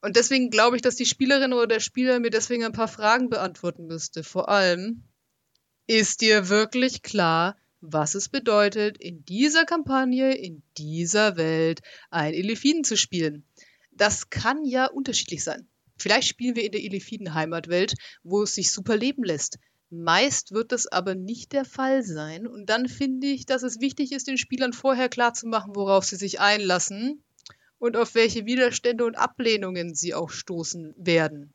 Und 0.00 0.16
deswegen 0.16 0.48
glaube 0.48 0.76
ich, 0.76 0.80
dass 0.82 0.96
die 0.96 1.04
Spielerin 1.04 1.52
oder 1.52 1.66
der 1.66 1.80
Spieler 1.80 2.18
mir 2.18 2.30
deswegen 2.30 2.64
ein 2.64 2.72
paar 2.72 2.88
Fragen 2.88 3.28
beantworten 3.28 3.86
müsste. 3.86 4.24
Vor 4.24 4.48
allem, 4.48 5.04
ist 5.86 6.22
dir 6.22 6.48
wirklich 6.48 7.02
klar, 7.02 7.56
was 7.80 8.14
es 8.14 8.28
bedeutet, 8.28 8.98
in 8.98 9.24
dieser 9.24 9.64
Kampagne, 9.64 10.34
in 10.34 10.62
dieser 10.76 11.36
Welt 11.36 11.80
ein 12.10 12.34
Elefiden 12.34 12.84
zu 12.84 12.96
spielen. 12.96 13.44
Das 13.92 14.30
kann 14.30 14.64
ja 14.64 14.86
unterschiedlich 14.86 15.44
sein. 15.44 15.68
Vielleicht 15.96 16.28
spielen 16.28 16.56
wir 16.56 16.64
in 16.64 16.72
der 16.72 16.82
Elefiden-Heimatwelt, 16.82 17.94
wo 18.22 18.42
es 18.42 18.54
sich 18.54 18.70
super 18.70 18.96
leben 18.96 19.24
lässt. 19.24 19.58
Meist 19.90 20.52
wird 20.52 20.72
das 20.72 20.86
aber 20.86 21.14
nicht 21.14 21.52
der 21.52 21.64
Fall 21.64 22.02
sein. 22.02 22.46
Und 22.46 22.66
dann 22.66 22.88
finde 22.88 23.26
ich, 23.26 23.46
dass 23.46 23.62
es 23.62 23.80
wichtig 23.80 24.12
ist, 24.12 24.28
den 24.28 24.38
Spielern 24.38 24.72
vorher 24.72 25.08
klarzumachen, 25.08 25.74
worauf 25.74 26.04
sie 26.04 26.16
sich 26.16 26.40
einlassen 26.40 27.22
und 27.78 27.96
auf 27.96 28.14
welche 28.14 28.44
Widerstände 28.44 29.04
und 29.04 29.16
Ablehnungen 29.16 29.94
sie 29.94 30.14
auch 30.14 30.30
stoßen 30.30 30.94
werden. 30.96 31.52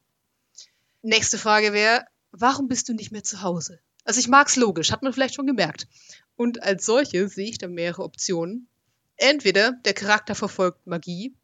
Nächste 1.01 1.37
Frage 1.37 1.73
wäre, 1.73 2.05
warum 2.31 2.67
bist 2.67 2.89
du 2.89 2.93
nicht 2.93 3.11
mehr 3.11 3.23
zu 3.23 3.41
Hause? 3.41 3.79
Also 4.03 4.19
ich 4.19 4.27
mag 4.27 4.47
es 4.47 4.55
logisch, 4.55 4.91
hat 4.91 5.03
man 5.03 5.13
vielleicht 5.13 5.35
schon 5.35 5.47
gemerkt. 5.47 5.87
Und 6.35 6.61
als 6.61 6.85
solche 6.85 7.27
sehe 7.29 7.49
ich 7.49 7.57
da 7.57 7.67
mehrere 7.67 8.03
Optionen. 8.03 8.67
Entweder 9.17 9.73
der 9.85 9.93
Charakter 9.93 10.35
verfolgt 10.35 10.85
Magie, 10.87 11.35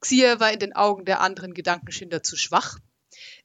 Xia 0.00 0.40
war 0.40 0.52
in 0.52 0.58
den 0.58 0.74
Augen 0.74 1.04
der 1.04 1.20
anderen 1.20 1.54
Gedankenschinder 1.54 2.22
zu 2.22 2.36
schwach, 2.36 2.78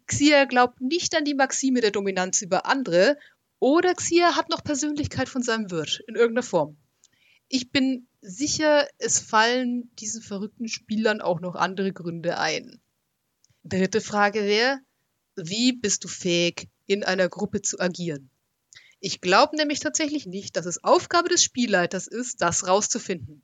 Xia 0.07 0.45
glaubt 0.45 0.81
nicht 0.81 1.15
an 1.15 1.23
die 1.23 1.35
Maxime 1.35 1.81
der 1.81 1.91
Dominanz 1.91 2.41
über 2.41 2.65
andere 2.65 3.17
oder 3.59 3.93
Xia 3.93 4.35
hat 4.35 4.49
noch 4.49 4.63
Persönlichkeit 4.63 5.29
von 5.29 5.43
seinem 5.43 5.69
Wirt 5.69 6.01
in 6.07 6.15
irgendeiner 6.15 6.43
Form. 6.43 6.77
ich 7.47 7.71
bin 7.71 8.07
sicher, 8.21 8.87
es 8.97 9.19
fallen 9.19 9.93
diesen 9.95 10.21
verrückten 10.21 10.67
Spielern 10.67 11.21
auch 11.21 11.39
noch 11.39 11.55
andere 11.55 11.93
Gründe 11.93 12.37
ein. 12.37 12.81
Dritte 13.63 14.01
Frage 14.01 14.43
wäre, 14.43 14.79
wie 15.35 15.73
bist 15.73 16.03
du 16.03 16.07
fähig, 16.07 16.69
in 16.85 17.03
einer 17.03 17.29
Gruppe 17.29 17.61
zu 17.61 17.79
agieren? 17.79 18.29
Ich 18.99 19.21
glaube 19.21 19.55
nämlich 19.55 19.79
tatsächlich 19.79 20.25
nicht, 20.25 20.57
dass 20.57 20.65
es 20.65 20.83
Aufgabe 20.83 21.29
des 21.29 21.43
Spielleiters 21.43 22.07
ist, 22.07 22.41
das 22.41 22.67
rauszufinden. 22.67 23.41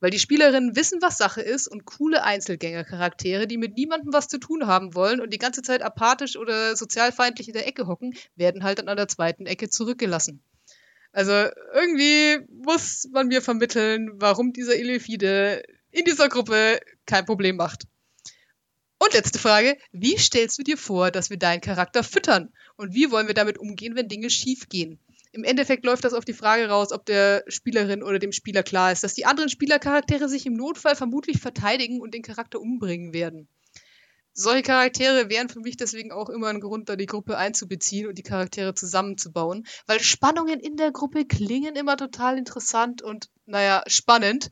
Weil 0.00 0.10
die 0.10 0.18
Spielerinnen 0.18 0.76
wissen, 0.76 1.00
was 1.00 1.16
Sache 1.16 1.40
ist 1.40 1.68
und 1.68 1.86
coole 1.86 2.22
Einzelgängercharaktere, 2.22 3.46
die 3.46 3.56
mit 3.56 3.76
niemandem 3.76 4.12
was 4.12 4.28
zu 4.28 4.38
tun 4.38 4.66
haben 4.66 4.94
wollen 4.94 5.20
und 5.20 5.32
die 5.32 5.38
ganze 5.38 5.62
Zeit 5.62 5.82
apathisch 5.82 6.36
oder 6.36 6.76
sozialfeindlich 6.76 7.48
in 7.48 7.54
der 7.54 7.66
Ecke 7.66 7.86
hocken, 7.86 8.14
werden 8.34 8.62
halt 8.62 8.86
an 8.86 8.96
der 8.96 9.08
zweiten 9.08 9.46
Ecke 9.46 9.70
zurückgelassen. 9.70 10.42
Also 11.12 11.32
irgendwie 11.72 12.44
muss 12.50 13.08
man 13.10 13.28
mir 13.28 13.40
vermitteln, 13.40 14.10
warum 14.16 14.52
dieser 14.52 14.76
Elefide 14.76 15.62
in 15.90 16.04
dieser 16.04 16.28
Gruppe 16.28 16.78
kein 17.06 17.24
Problem 17.24 17.56
macht. 17.56 17.84
Und 18.98 19.14
letzte 19.14 19.38
Frage, 19.38 19.78
wie 19.92 20.18
stellst 20.18 20.58
du 20.58 20.62
dir 20.62 20.76
vor, 20.76 21.10
dass 21.10 21.30
wir 21.30 21.38
deinen 21.38 21.60
Charakter 21.60 22.02
füttern? 22.02 22.52
Und 22.76 22.94
wie 22.94 23.10
wollen 23.10 23.26
wir 23.26 23.34
damit 23.34 23.58
umgehen, 23.58 23.96
wenn 23.96 24.08
Dinge 24.08 24.30
schief 24.30 24.68
gehen? 24.68 24.98
Im 25.32 25.44
Endeffekt 25.44 25.84
läuft 25.84 26.04
das 26.04 26.14
auf 26.14 26.24
die 26.24 26.32
Frage 26.32 26.68
raus, 26.68 26.92
ob 26.92 27.04
der 27.04 27.44
Spielerin 27.48 28.02
oder 28.02 28.18
dem 28.18 28.32
Spieler 28.32 28.62
klar 28.62 28.92
ist, 28.92 29.04
dass 29.04 29.14
die 29.14 29.26
anderen 29.26 29.50
Spielercharaktere 29.50 30.28
sich 30.28 30.46
im 30.46 30.54
Notfall 30.54 30.96
vermutlich 30.96 31.38
verteidigen 31.38 32.00
und 32.00 32.14
den 32.14 32.22
Charakter 32.22 32.60
umbringen 32.60 33.12
werden 33.12 33.48
solche 34.38 34.62
Charaktere 34.62 35.30
wären 35.30 35.48
für 35.48 35.60
mich 35.60 35.78
deswegen 35.78 36.12
auch 36.12 36.28
immer 36.28 36.48
ein 36.48 36.60
Grund, 36.60 36.90
da 36.90 36.96
die 36.96 37.06
Gruppe 37.06 37.38
einzubeziehen 37.38 38.06
und 38.06 38.18
die 38.18 38.22
Charaktere 38.22 38.74
zusammenzubauen. 38.74 39.66
Weil 39.86 40.00
Spannungen 40.00 40.60
in 40.60 40.76
der 40.76 40.92
Gruppe 40.92 41.24
klingen 41.24 41.74
immer 41.74 41.96
total 41.96 42.36
interessant 42.36 43.00
und, 43.00 43.30
naja, 43.46 43.82
spannend, 43.86 44.50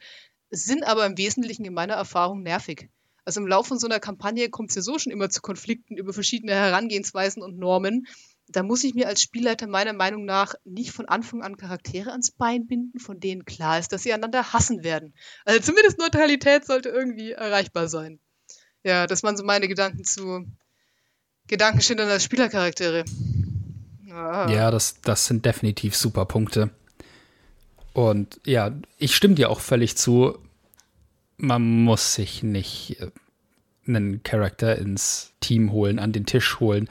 sind 0.51 0.84
aber 0.84 1.05
im 1.05 1.18
Wesentlichen 1.18 1.66
in 1.66 1.74
meiner 1.74 1.94
Erfahrung 1.94 2.42
nervig. 2.42 2.88
Also 3.24 3.40
im 3.40 3.46
Laufe 3.46 3.68
von 3.68 3.78
so 3.78 3.86
einer 3.86 4.01
Kampagne 4.01 4.51
kommt 4.51 4.70
es 4.70 4.76
ja 4.76 4.82
so 4.82 4.98
schon 4.98 5.12
immer 5.12 5.30
zu 5.30 5.40
Konflikten 5.40 5.96
über 5.96 6.12
verschiedene 6.12 6.52
Herangehensweisen 6.52 7.42
und 7.42 7.59
Normen. 7.59 8.06
Da 8.48 8.62
muss 8.62 8.84
ich 8.84 8.94
mir 8.94 9.09
als 9.09 9.22
Spielleiter 9.22 9.66
meiner 9.66 9.94
Meinung 9.94 10.26
nach 10.26 10.55
nicht 10.64 10.90
von 10.90 11.06
Anfang 11.06 11.42
an 11.42 11.56
Charaktere 11.56 12.10
ans 12.10 12.30
Bein 12.30 12.66
binden, 12.66 12.98
von 12.98 13.18
denen 13.18 13.46
klar 13.46 13.78
ist, 13.78 13.92
dass 13.92 14.02
sie 14.02 14.12
einander 14.12 14.52
hassen 14.52 14.84
werden. 14.84 15.14
Also 15.46 15.60
zumindest 15.60 15.98
Neutralität 15.98 16.66
sollte 16.66 16.90
irgendwie 16.90 17.32
erreichbar 17.32 17.88
sein. 17.88 18.20
Ja, 18.82 19.06
das 19.06 19.22
waren 19.22 19.36
so 19.36 19.44
meine 19.44 19.66
Gedanken 19.66 20.05
zu 20.05 20.44
Gedankenschindern 21.46 22.09
als 22.09 22.24
Spielercharaktere. 22.24 23.05
Ah. 24.10 24.51
Ja, 24.51 24.70
das, 24.70 25.01
das 25.02 25.26
sind 25.26 25.46
definitiv 25.46 25.96
super 25.96 26.26
Punkte. 26.26 26.70
Und 27.94 28.40
ja, 28.44 28.72
ich 28.98 29.16
stimme 29.16 29.34
dir 29.34 29.51
auch 29.51 29.60
völlig 29.60 29.96
zu. 29.96 30.38
Man 31.36 31.62
muss 31.62 32.15
sich 32.15 32.43
nicht 32.43 33.01
äh, 33.01 33.11
einen 33.86 34.23
Charakter 34.23 34.78
ins 34.78 35.32
Team 35.40 35.73
holen, 35.73 35.98
an 35.98 36.12
den 36.12 36.27
Tisch 36.27 36.61
holen, 36.61 36.89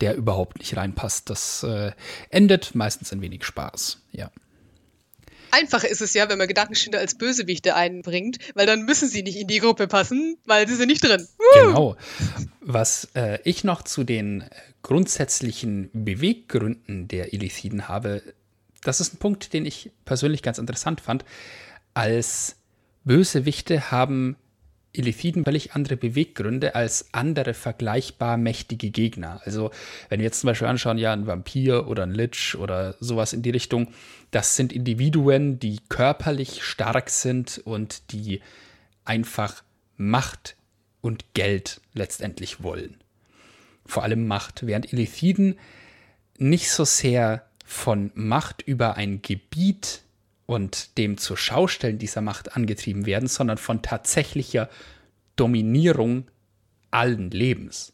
der 0.00 0.16
überhaupt 0.16 0.58
nicht 0.58 0.76
reinpasst. 0.76 1.30
Das 1.30 1.62
äh, 1.62 1.92
endet 2.30 2.74
meistens 2.74 3.12
in 3.12 3.20
wenig 3.20 3.44
Spaß. 3.44 4.00
Ja. 4.12 4.30
Einfacher 5.50 5.88
ist 5.88 6.00
es 6.00 6.14
ja, 6.14 6.30
wenn 6.30 6.38
man 6.38 6.48
Gedankenschinder 6.48 6.98
als 6.98 7.14
Bösewichte 7.14 7.76
einbringt, 7.76 8.38
weil 8.54 8.66
dann 8.66 8.84
müssen 8.84 9.08
sie 9.08 9.22
nicht 9.22 9.36
in 9.36 9.46
die 9.46 9.58
Gruppe 9.58 9.86
passen, 9.86 10.38
weil 10.46 10.66
sie 10.66 10.76
sind 10.76 10.88
nicht 10.88 11.04
drin. 11.04 11.28
Uh! 11.38 11.66
Genau. 11.66 11.96
Was 12.60 13.08
äh, 13.14 13.38
ich 13.44 13.62
noch 13.62 13.82
zu 13.82 14.02
den 14.02 14.44
grundsätzlichen 14.80 15.90
Beweggründen 15.92 17.06
der 17.06 17.34
Illithiden 17.34 17.88
habe, 17.88 18.22
das 18.82 19.00
ist 19.00 19.14
ein 19.14 19.18
Punkt, 19.18 19.52
den 19.52 19.66
ich 19.66 19.90
persönlich 20.06 20.42
ganz 20.42 20.56
interessant 20.56 21.02
fand. 21.02 21.24
Als 21.92 22.56
Bösewichte 23.04 23.90
haben 23.90 24.36
Illithiden 24.92 25.44
völlig 25.44 25.72
andere 25.72 25.96
Beweggründe 25.96 26.74
als 26.74 27.12
andere 27.12 27.54
vergleichbar 27.54 28.36
mächtige 28.36 28.90
Gegner. 28.90 29.40
Also, 29.44 29.70
wenn 30.08 30.20
wir 30.20 30.24
jetzt 30.24 30.40
zum 30.40 30.48
Beispiel 30.48 30.68
anschauen, 30.68 30.98
ja, 30.98 31.12
ein 31.12 31.26
Vampir 31.26 31.88
oder 31.88 32.02
ein 32.02 32.12
Lich 32.12 32.56
oder 32.56 32.94
sowas 33.00 33.32
in 33.32 33.42
die 33.42 33.50
Richtung, 33.50 33.88
das 34.30 34.54
sind 34.56 34.72
Individuen, 34.72 35.58
die 35.58 35.80
körperlich 35.88 36.62
stark 36.62 37.08
sind 37.08 37.60
und 37.64 38.12
die 38.12 38.40
einfach 39.04 39.62
Macht 39.96 40.56
und 41.00 41.34
Geld 41.34 41.80
letztendlich 41.94 42.62
wollen. 42.62 42.96
Vor 43.86 44.02
allem 44.02 44.26
Macht, 44.26 44.66
während 44.66 44.92
Illithiden 44.92 45.58
nicht 46.38 46.70
so 46.70 46.84
sehr 46.84 47.46
von 47.64 48.10
Macht 48.14 48.62
über 48.62 48.96
ein 48.96 49.22
Gebiet 49.22 50.02
und 50.46 50.98
dem 50.98 51.18
zur 51.18 51.36
Schaustellen 51.36 51.98
dieser 51.98 52.20
Macht 52.20 52.56
angetrieben 52.56 53.06
werden, 53.06 53.28
sondern 53.28 53.58
von 53.58 53.82
tatsächlicher 53.82 54.68
Dominierung 55.36 56.30
allen 56.90 57.30
Lebens. 57.30 57.92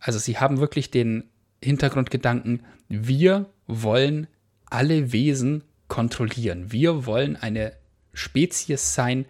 Also 0.00 0.18
sie 0.18 0.38
haben 0.38 0.58
wirklich 0.58 0.90
den 0.90 1.24
Hintergrundgedanken, 1.62 2.64
wir 2.88 3.50
wollen 3.66 4.26
alle 4.66 5.12
Wesen 5.12 5.64
kontrollieren. 5.88 6.72
Wir 6.72 7.06
wollen 7.06 7.36
eine 7.36 7.72
Spezies 8.12 8.94
sein, 8.94 9.26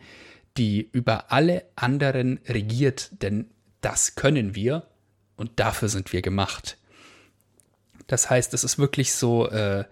die 0.57 0.89
über 0.93 1.31
alle 1.33 1.65
anderen 1.77 2.41
regiert, 2.47 3.11
denn 3.23 3.51
das 3.81 4.15
können 4.15 4.55
wir 4.55 4.87
und 5.37 5.61
dafür 5.61 5.89
sind 5.89 6.13
wir 6.13 6.23
gemacht. 6.23 6.79
Das 8.07 8.31
heißt, 8.31 8.55
es 8.55 8.65
ist 8.65 8.79
wirklich 8.79 9.13
so 9.13 9.49
äh, 9.49 9.85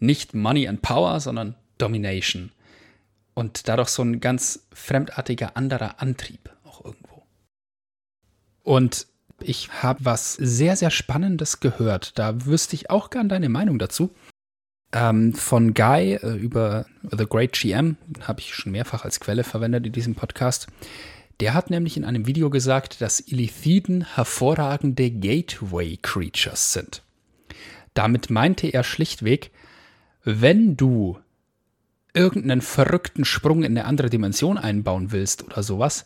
nicht 0.00 0.34
Money 0.34 0.66
and 0.66 0.82
Power, 0.82 1.20
sondern 1.20 1.54
Domination. 1.78 2.52
Und 3.34 3.68
dadurch 3.68 3.88
so 3.88 4.02
ein 4.02 4.20
ganz 4.20 4.66
fremdartiger 4.72 5.56
anderer 5.56 6.00
Antrieb 6.00 6.50
auch 6.64 6.84
irgendwo. 6.84 7.22
Und 8.62 9.06
ich 9.40 9.82
habe 9.82 10.04
was 10.04 10.34
sehr, 10.34 10.76
sehr 10.76 10.90
Spannendes 10.90 11.60
gehört. 11.60 12.18
Da 12.18 12.46
wüsste 12.46 12.76
ich 12.76 12.90
auch 12.90 13.10
gern 13.10 13.28
deine 13.28 13.48
Meinung 13.48 13.78
dazu. 13.78 14.14
Ähm, 14.92 15.34
von 15.34 15.74
Guy 15.74 16.14
äh, 16.14 16.36
über 16.36 16.86
The 17.02 17.26
Great 17.26 17.52
GM, 17.52 17.96
habe 18.20 18.40
ich 18.40 18.54
schon 18.54 18.70
mehrfach 18.72 19.04
als 19.04 19.18
Quelle 19.18 19.42
verwendet 19.42 19.86
in 19.86 19.92
diesem 19.92 20.14
Podcast. 20.14 20.68
Der 21.40 21.52
hat 21.52 21.68
nämlich 21.68 21.96
in 21.96 22.04
einem 22.04 22.26
Video 22.26 22.48
gesagt, 22.48 23.00
dass 23.00 23.20
Illithiden 23.20 24.14
hervorragende 24.14 25.10
Gateway 25.10 25.98
Creatures 26.00 26.72
sind. 26.72 27.02
Damit 27.94 28.30
meinte 28.30 28.68
er 28.68 28.84
schlichtweg, 28.84 29.50
wenn 30.22 30.76
du 30.76 31.18
irgendeinen 32.14 32.62
verrückten 32.62 33.24
Sprung 33.24 33.64
in 33.64 33.76
eine 33.76 33.84
andere 33.84 34.08
Dimension 34.08 34.56
einbauen 34.56 35.12
willst 35.12 35.42
oder 35.44 35.62
sowas, 35.62 36.04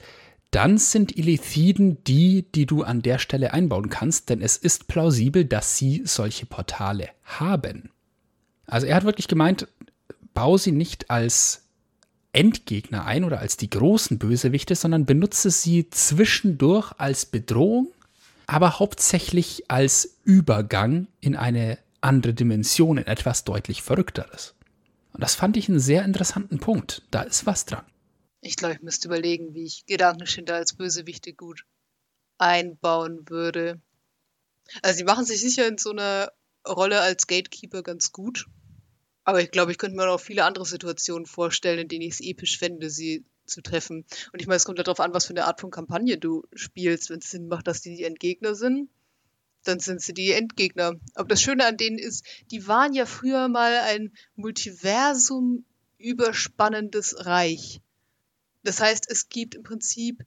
dann 0.50 0.78
sind 0.78 1.16
Illithiden 1.16 2.02
die, 2.04 2.50
die 2.54 2.64
du 2.64 2.82
an 2.82 3.02
der 3.02 3.18
Stelle 3.18 3.52
einbauen 3.52 3.90
kannst, 3.90 4.30
denn 4.30 4.40
es 4.40 4.56
ist 4.56 4.88
plausibel, 4.88 5.44
dass 5.44 5.76
sie 5.76 6.02
solche 6.06 6.46
Portale 6.46 7.10
haben. 7.22 7.90
Also 8.66 8.86
er 8.86 8.96
hat 8.96 9.04
wirklich 9.04 9.28
gemeint, 9.28 9.68
bau 10.32 10.56
sie 10.56 10.72
nicht 10.72 11.10
als 11.10 11.64
Endgegner 12.32 13.04
ein 13.04 13.24
oder 13.24 13.40
als 13.40 13.56
die 13.56 13.70
großen 13.70 14.18
Bösewichte, 14.18 14.74
sondern 14.74 15.04
benutze 15.04 15.50
sie 15.50 15.90
zwischendurch 15.90 16.92
als 16.96 17.26
Bedrohung, 17.26 17.88
aber 18.46 18.78
hauptsächlich 18.78 19.70
als 19.70 20.16
Übergang 20.24 21.08
in 21.20 21.36
eine 21.36 21.78
andere 22.00 22.32
Dimension, 22.32 22.96
in 22.98 23.06
etwas 23.06 23.44
deutlich 23.44 23.82
Verrückteres. 23.82 24.54
Und 25.18 25.22
das 25.22 25.34
fand 25.34 25.56
ich 25.56 25.68
einen 25.68 25.80
sehr 25.80 26.04
interessanten 26.04 26.60
Punkt. 26.60 27.02
Da 27.10 27.22
ist 27.22 27.44
was 27.44 27.64
dran. 27.64 27.84
Ich 28.40 28.54
glaube, 28.54 28.74
ich 28.76 28.82
müsste 28.82 29.08
überlegen, 29.08 29.52
wie 29.52 29.64
ich 29.64 29.84
Gedankenschinder 29.86 30.54
als 30.54 30.74
Bösewichte 30.74 31.32
gut 31.32 31.64
einbauen 32.38 33.28
würde. 33.28 33.80
Also, 34.80 34.98
sie 34.98 35.02
machen 35.02 35.24
sich 35.24 35.40
sicher 35.40 35.66
in 35.66 35.76
so 35.76 35.90
einer 35.90 36.30
Rolle 36.64 37.00
als 37.00 37.26
Gatekeeper 37.26 37.82
ganz 37.82 38.12
gut. 38.12 38.46
Aber 39.24 39.42
ich 39.42 39.50
glaube, 39.50 39.72
ich 39.72 39.78
könnte 39.78 39.96
mir 39.96 40.06
noch 40.06 40.20
viele 40.20 40.44
andere 40.44 40.64
Situationen 40.64 41.26
vorstellen, 41.26 41.80
in 41.80 41.88
denen 41.88 42.02
ich 42.02 42.12
es 42.12 42.20
episch 42.20 42.56
fände, 42.56 42.88
sie 42.88 43.24
zu 43.44 43.60
treffen. 43.60 44.04
Und 44.32 44.40
ich 44.40 44.46
meine, 44.46 44.58
es 44.58 44.66
kommt 44.66 44.78
darauf 44.78 45.00
an, 45.00 45.14
was 45.14 45.26
für 45.26 45.32
eine 45.32 45.46
Art 45.46 45.60
von 45.60 45.72
Kampagne 45.72 46.16
du 46.16 46.44
spielst. 46.54 47.10
Wenn 47.10 47.18
es 47.18 47.30
Sinn 47.32 47.48
macht, 47.48 47.66
dass 47.66 47.80
die 47.80 47.96
die 47.96 48.04
Endgegner 48.04 48.54
sind, 48.54 48.88
dann 49.64 49.80
sind 49.80 50.00
sie 50.00 50.14
die 50.14 50.32
Endgegner. 50.32 50.94
Aber 51.14 51.28
das 51.28 51.42
Schöne 51.42 51.66
an 51.66 51.76
denen 51.76 51.98
ist, 51.98 52.24
die 52.50 52.66
waren 52.66 52.94
ja 52.94 53.06
früher 53.06 53.48
mal 53.48 53.74
ein 53.76 54.12
Multiversum 54.36 55.64
überspannendes 55.98 57.26
Reich. 57.26 57.80
Das 58.62 58.80
heißt, 58.80 59.10
es 59.10 59.28
gibt 59.28 59.54
im 59.54 59.62
Prinzip 59.62 60.24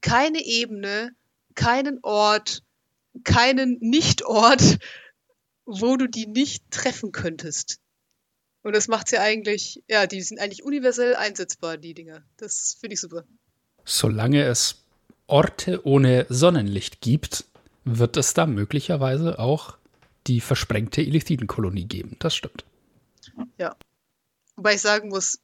keine 0.00 0.44
Ebene, 0.44 1.14
keinen 1.54 1.98
Ort, 2.02 2.62
keinen 3.24 3.78
Nichtort, 3.80 4.78
wo 5.64 5.96
du 5.96 6.08
die 6.08 6.26
nicht 6.26 6.70
treffen 6.70 7.12
könntest. 7.12 7.78
Und 8.62 8.74
das 8.74 8.88
macht 8.88 9.10
ja 9.12 9.20
eigentlich, 9.20 9.82
ja, 9.88 10.06
die 10.06 10.20
sind 10.20 10.40
eigentlich 10.40 10.62
universell 10.62 11.14
einsetzbar, 11.14 11.76
die 11.76 11.94
Dinger. 11.94 12.22
Das 12.36 12.76
finde 12.80 12.94
ich 12.94 13.00
super. 13.00 13.24
Solange 13.84 14.44
es 14.44 14.82
Orte 15.26 15.86
ohne 15.86 16.26
Sonnenlicht 16.28 17.00
gibt, 17.00 17.44
wird 17.96 18.16
es 18.16 18.34
da 18.34 18.46
möglicherweise 18.46 19.38
auch 19.38 19.76
die 20.26 20.40
versprengte 20.40 21.00
Illithidenkolonie 21.00 21.86
geben. 21.86 22.16
Das 22.18 22.34
stimmt. 22.34 22.64
Ja. 23.56 23.76
Wobei 24.56 24.74
ich 24.74 24.80
sagen 24.80 25.08
muss, 25.08 25.40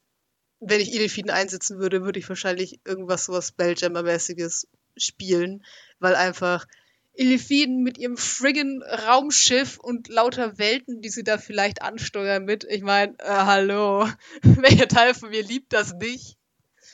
wenn 0.60 0.80
ich 0.80 0.92
Elefiden 0.94 1.30
einsetzen 1.30 1.78
würde, 1.78 2.02
würde 2.02 2.18
ich 2.18 2.28
wahrscheinlich 2.28 2.80
irgendwas 2.84 3.24
sowas 3.24 3.52
Spelljammer-mäßiges 3.52 4.66
spielen, 4.96 5.64
weil 5.98 6.14
einfach 6.14 6.66
Elefiden 7.14 7.82
mit 7.82 7.96
ihrem 7.96 8.16
friggin 8.16 8.82
Raumschiff 8.82 9.78
und 9.78 10.08
lauter 10.08 10.58
Welten, 10.58 11.00
die 11.00 11.10
sie 11.10 11.22
da 11.22 11.38
vielleicht 11.38 11.82
ansteuern 11.82 12.44
mit. 12.44 12.64
Ich 12.64 12.82
meine, 12.82 13.14
äh, 13.20 13.28
hallo, 13.28 14.08
welcher 14.42 14.88
Teil 14.88 15.14
von 15.14 15.30
mir 15.30 15.42
liebt 15.42 15.72
das 15.72 15.94
nicht? 15.94 16.36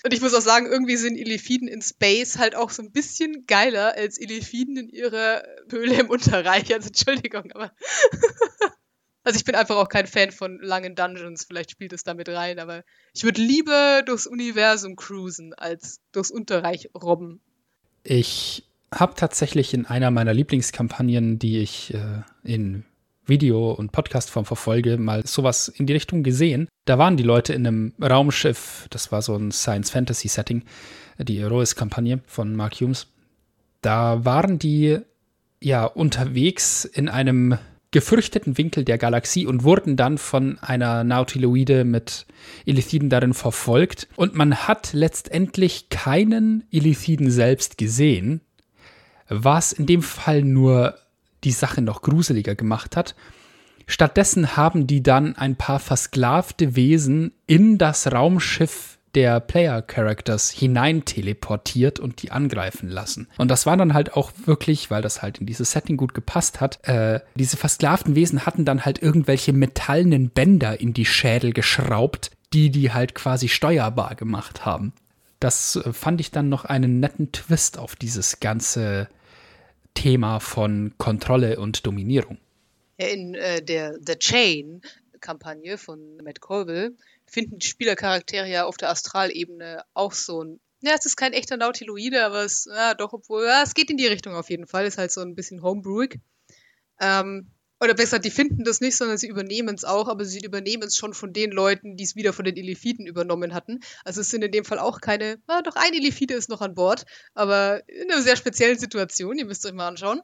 Und 0.03 0.15
ich 0.15 0.21
muss 0.21 0.35
auch 0.35 0.41
sagen, 0.41 0.67
irgendwie 0.67 0.97
sind 0.97 1.17
Elefiden 1.17 1.69
in 1.69 1.83
Space 1.83 2.39
halt 2.39 2.55
auch 2.57 2.71
so 2.71 2.83
ein 2.83 2.91
bisschen 2.91 3.45
geiler 3.47 3.95
als 3.97 4.19
Elefiden 4.19 4.77
in 4.77 4.89
ihrer 4.89 5.43
Höhle 5.69 6.01
im 6.01 6.11
Unterreich. 6.11 6.73
Also 6.73 6.89
Entschuldigung, 6.89 7.53
aber. 7.53 7.73
also 9.25 9.37
ich 9.37 9.45
bin 9.45 9.55
einfach 9.55 9.77
auch 9.77 9.89
kein 9.89 10.07
Fan 10.07 10.33
von 10.33 10.59
langen 10.61 10.95
Dungeons. 10.95 11.45
Vielleicht 11.45 11.71
spielt 11.71 11.93
es 11.93 12.03
damit 12.03 12.29
rein, 12.29 12.59
aber 12.59 12.83
ich 13.13 13.25
würde 13.25 13.43
lieber 13.43 14.03
durchs 14.07 14.27
Universum 14.27 14.97
cruisen 14.97 15.53
als 15.53 16.01
durchs 16.13 16.31
Unterreich 16.31 16.91
robben. 16.95 17.41
Ich 18.03 18.65
habe 18.93 19.15
tatsächlich 19.15 19.75
in 19.75 19.87
einer 19.87 20.11
meiner 20.11 20.33
Lieblingskampagnen, 20.33 21.39
die 21.39 21.59
ich 21.59 21.93
äh, 21.95 22.23
in 22.43 22.85
Video- 23.27 23.73
und 23.73 23.93
Podcastform 23.93 24.45
verfolge, 24.45 24.97
mal 24.99 25.27
sowas 25.27 25.69
in 25.69 25.87
die 25.87 25.93
Richtung 25.93 26.23
gesehen. 26.23 26.69
Da 26.85 26.99
waren 26.99 27.17
die 27.17 27.23
Leute 27.23 27.53
in 27.53 27.67
einem 27.67 27.95
Raumschiff, 28.03 28.87
das 28.91 29.13
war 29.13 29.23
so 29.23 29.37
ein 29.37 29.53
Science-Fantasy-Setting, 29.53 30.65
die 31.19 31.39
Heroes-Kampagne 31.39 32.21
von 32.27 32.57
Mark 32.57 32.81
Humes. 32.81 33.07
Da 33.83 34.25
waren 34.25 34.59
die 34.59 34.99
ja 35.61 35.85
unterwegs 35.85 36.85
in 36.85 37.09
einem 37.09 37.59
gefürchteten 37.91 38.57
Winkel 38.57 38.85
der 38.85 38.99
Galaxie 38.99 39.47
und 39.47 39.65
wurden 39.65 39.97
dann 39.97 40.19
von 40.19 40.59
einer 40.61 41.03
Nautiloide 41.05 41.85
mit 41.85 42.27
Illithiden 42.65 43.11
darin 43.11 43.35
verfolgt. 43.35 44.09
Und 44.17 44.35
man 44.35 44.69
hat 44.69 44.93
letztendlich 44.93 45.89
keinen 45.89 46.65
Illithiden 46.71 47.31
selbst 47.31 47.79
gesehen, 47.79 48.43
was 49.29 49.73
in 49.73 49.87
dem 49.87 50.03
Fall 50.03 50.43
nur 50.43 50.99
die 51.45 51.53
Sache 51.53 51.83
noch 51.83 52.03
gruseliger 52.03 52.55
gemacht 52.55 52.97
hat. 52.97 53.15
Stattdessen 53.87 54.57
haben 54.57 54.87
die 54.87 55.03
dann 55.03 55.37
ein 55.37 55.57
paar 55.57 55.81
versklavte 55.81 56.77
Wesen 56.77 57.33
in 57.47 57.77
das 57.77 58.13
Raumschiff 58.13 58.99
der 59.15 59.41
Player 59.41 59.83
Characters 59.83 60.51
hinein 60.51 61.05
teleportiert 61.05 61.99
und 61.99 62.23
die 62.23 62.31
angreifen 62.31 62.89
lassen. 62.89 63.29
Und 63.39 63.51
das 63.51 63.67
war 63.67 63.77
dann 63.77 63.95
halt 63.95 64.15
auch 64.15 64.31
wirklich, 64.45 64.91
weil 64.91 65.03
das 65.03 65.23
halt 65.23 65.39
in 65.39 65.47
dieses 65.47 65.73
Setting 65.73 65.97
gut 65.97 66.15
gepasst 66.15 66.61
hat, 66.61 66.87
äh, 66.87 67.21
diese 67.35 67.57
versklavten 67.57 68.15
Wesen 68.15 68.47
hatten 68.47 68.65
dann 68.65 68.85
halt 68.85 69.03
irgendwelche 69.03 69.53
metallenen 69.53 70.31
Bänder 70.31 70.81
in 70.81 70.95
die 70.95 71.07
Schädel 71.07 71.53
geschraubt, 71.53 72.31
die 72.53 72.71
die 72.71 72.93
halt 72.93 73.15
quasi 73.15 73.49
steuerbar 73.49 74.15
gemacht 74.15 74.65
haben. 74.65 74.93
Das 75.41 75.77
äh, 75.77 75.93
fand 75.93 76.21
ich 76.21 76.31
dann 76.31 76.49
noch 76.49 76.65
einen 76.65 77.01
netten 77.01 77.33
Twist 77.33 77.79
auf 77.79 77.97
dieses 77.97 78.41
ganze 78.41 79.09
Thema 79.95 80.41
von 80.41 80.95
Kontrolle 80.99 81.59
und 81.59 81.87
Dominierung. 81.87 82.39
In 82.97 83.35
äh, 83.35 83.63
der 83.63 83.99
The 84.05 84.15
Chain-Kampagne 84.15 85.79
von 85.79 86.19
Matt 86.19 86.41
Colville 86.41 86.95
finden 87.27 87.59
die 87.59 87.67
Spielercharaktere 87.67 88.49
ja 88.49 88.65
auf 88.65 88.77
der 88.77 88.91
Astralebene 88.91 89.85
auch 89.95 90.13
so 90.13 90.43
ein. 90.43 90.61
Ja, 90.83 90.93
es 90.99 91.07
ist 91.07 91.17
kein 91.17 91.33
echter 91.33 91.57
Nautiloide, 91.57 92.25
aber 92.25 92.45
es, 92.45 92.67
ja, 92.71 92.95
doch, 92.95 93.13
obwohl, 93.13 93.45
ja, 93.45 93.63
es 93.63 93.75
geht 93.75 93.91
in 93.91 93.99
die 93.99 94.07
Richtung 94.07 94.35
auf 94.35 94.49
jeden 94.49 94.67
Fall. 94.67 94.87
Ist 94.87 94.99
halt 94.99 95.13
so 95.13 95.21
ein 95.21 95.35
bisschen 95.35 95.63
homebrewig. 95.63 96.21
Ähm, 97.01 97.51
oder 97.81 97.95
besser, 97.95 98.19
die 98.19 98.31
finden 98.31 98.63
das 98.65 98.81
nicht, 98.81 98.97
sondern 98.97 99.17
sie 99.17 99.29
übernehmen 99.29 99.75
es 99.75 99.85
auch, 99.85 100.09
aber 100.09 100.25
sie 100.25 100.41
übernehmen 100.41 100.83
es 100.83 100.97
schon 100.97 101.15
von 101.15 101.33
den 101.33 101.51
Leuten, 101.51 101.97
die 101.97 102.05
es 102.05 102.15
wieder 102.15 102.33
von 102.33 102.45
den 102.45 102.57
Elefiten 102.57 103.07
übernommen 103.07 103.55
hatten. 103.55 103.81
Also 104.05 104.21
es 104.21 104.29
sind 104.29 104.43
in 104.43 104.53
dem 104.53 104.67
Fall 104.67 104.79
auch 104.79 105.01
keine, 105.01 105.41
ah, 105.47 105.63
doch 105.63 105.77
ein 105.77 105.95
Elefite 105.95 106.35
ist 106.35 106.51
noch 106.51 106.61
an 106.61 106.75
Bord, 106.75 107.07
aber 107.35 107.83
in 107.89 108.11
einer 108.11 108.23
sehr 108.23 108.37
speziellen 108.37 108.79
Situation, 108.79 109.39
ihr 109.39 109.47
müsst 109.47 109.65
euch 109.65 109.73
mal 109.73 109.89
anschauen. 109.89 110.21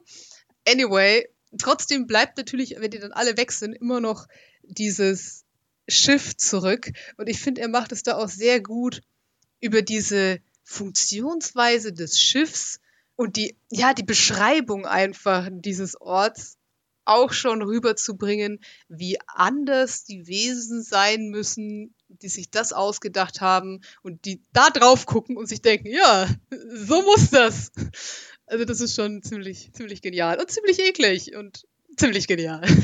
Anyway, 0.67 1.27
trotzdem 1.57 2.05
bleibt 2.05 2.37
natürlich, 2.37 2.75
wenn 2.77 2.91
die 2.91 2.99
dann 2.99 3.11
alle 3.11 3.37
weg 3.37 3.51
sind, 3.51 3.73
immer 3.73 4.01
noch 4.01 4.27
dieses 4.61 5.43
Schiff 5.87 6.37
zurück. 6.37 6.91
Und 7.17 7.27
ich 7.27 7.39
finde, 7.39 7.61
er 7.61 7.69
macht 7.69 7.91
es 7.91 8.03
da 8.03 8.17
auch 8.17 8.29
sehr 8.29 8.61
gut 8.61 9.01
über 9.59 9.81
diese 9.81 10.39
Funktionsweise 10.63 11.93
des 11.93 12.19
Schiffs 12.19 12.79
und 13.15 13.35
die, 13.35 13.57
ja, 13.71 13.93
die 13.93 14.03
Beschreibung 14.03 14.85
einfach 14.85 15.49
dieses 15.51 15.99
Orts 15.99 16.56
auch 17.07 17.33
schon 17.33 17.61
rüberzubringen, 17.61 18.59
wie 18.87 19.17
anders 19.27 20.03
die 20.03 20.27
Wesen 20.27 20.83
sein 20.83 21.29
müssen, 21.29 21.93
die 22.09 22.29
sich 22.29 22.49
das 22.49 22.73
ausgedacht 22.73 23.41
haben 23.41 23.81
und 24.01 24.25
die 24.25 24.41
da 24.53 24.69
drauf 24.69 25.05
gucken 25.05 25.37
und 25.37 25.47
sich 25.47 25.61
denken, 25.61 25.87
ja, 25.87 26.27
so 26.73 27.01
muss 27.01 27.29
das. 27.29 27.71
Also 28.45 28.65
das 28.65 28.79
ist 28.79 28.95
schon 28.95 29.21
ziemlich, 29.23 29.71
ziemlich 29.73 30.01
genial 30.01 30.39
und 30.39 30.49
ziemlich 30.49 30.79
eklig 30.79 31.35
und 31.35 31.65
ziemlich 31.97 32.27
genial. 32.27 32.61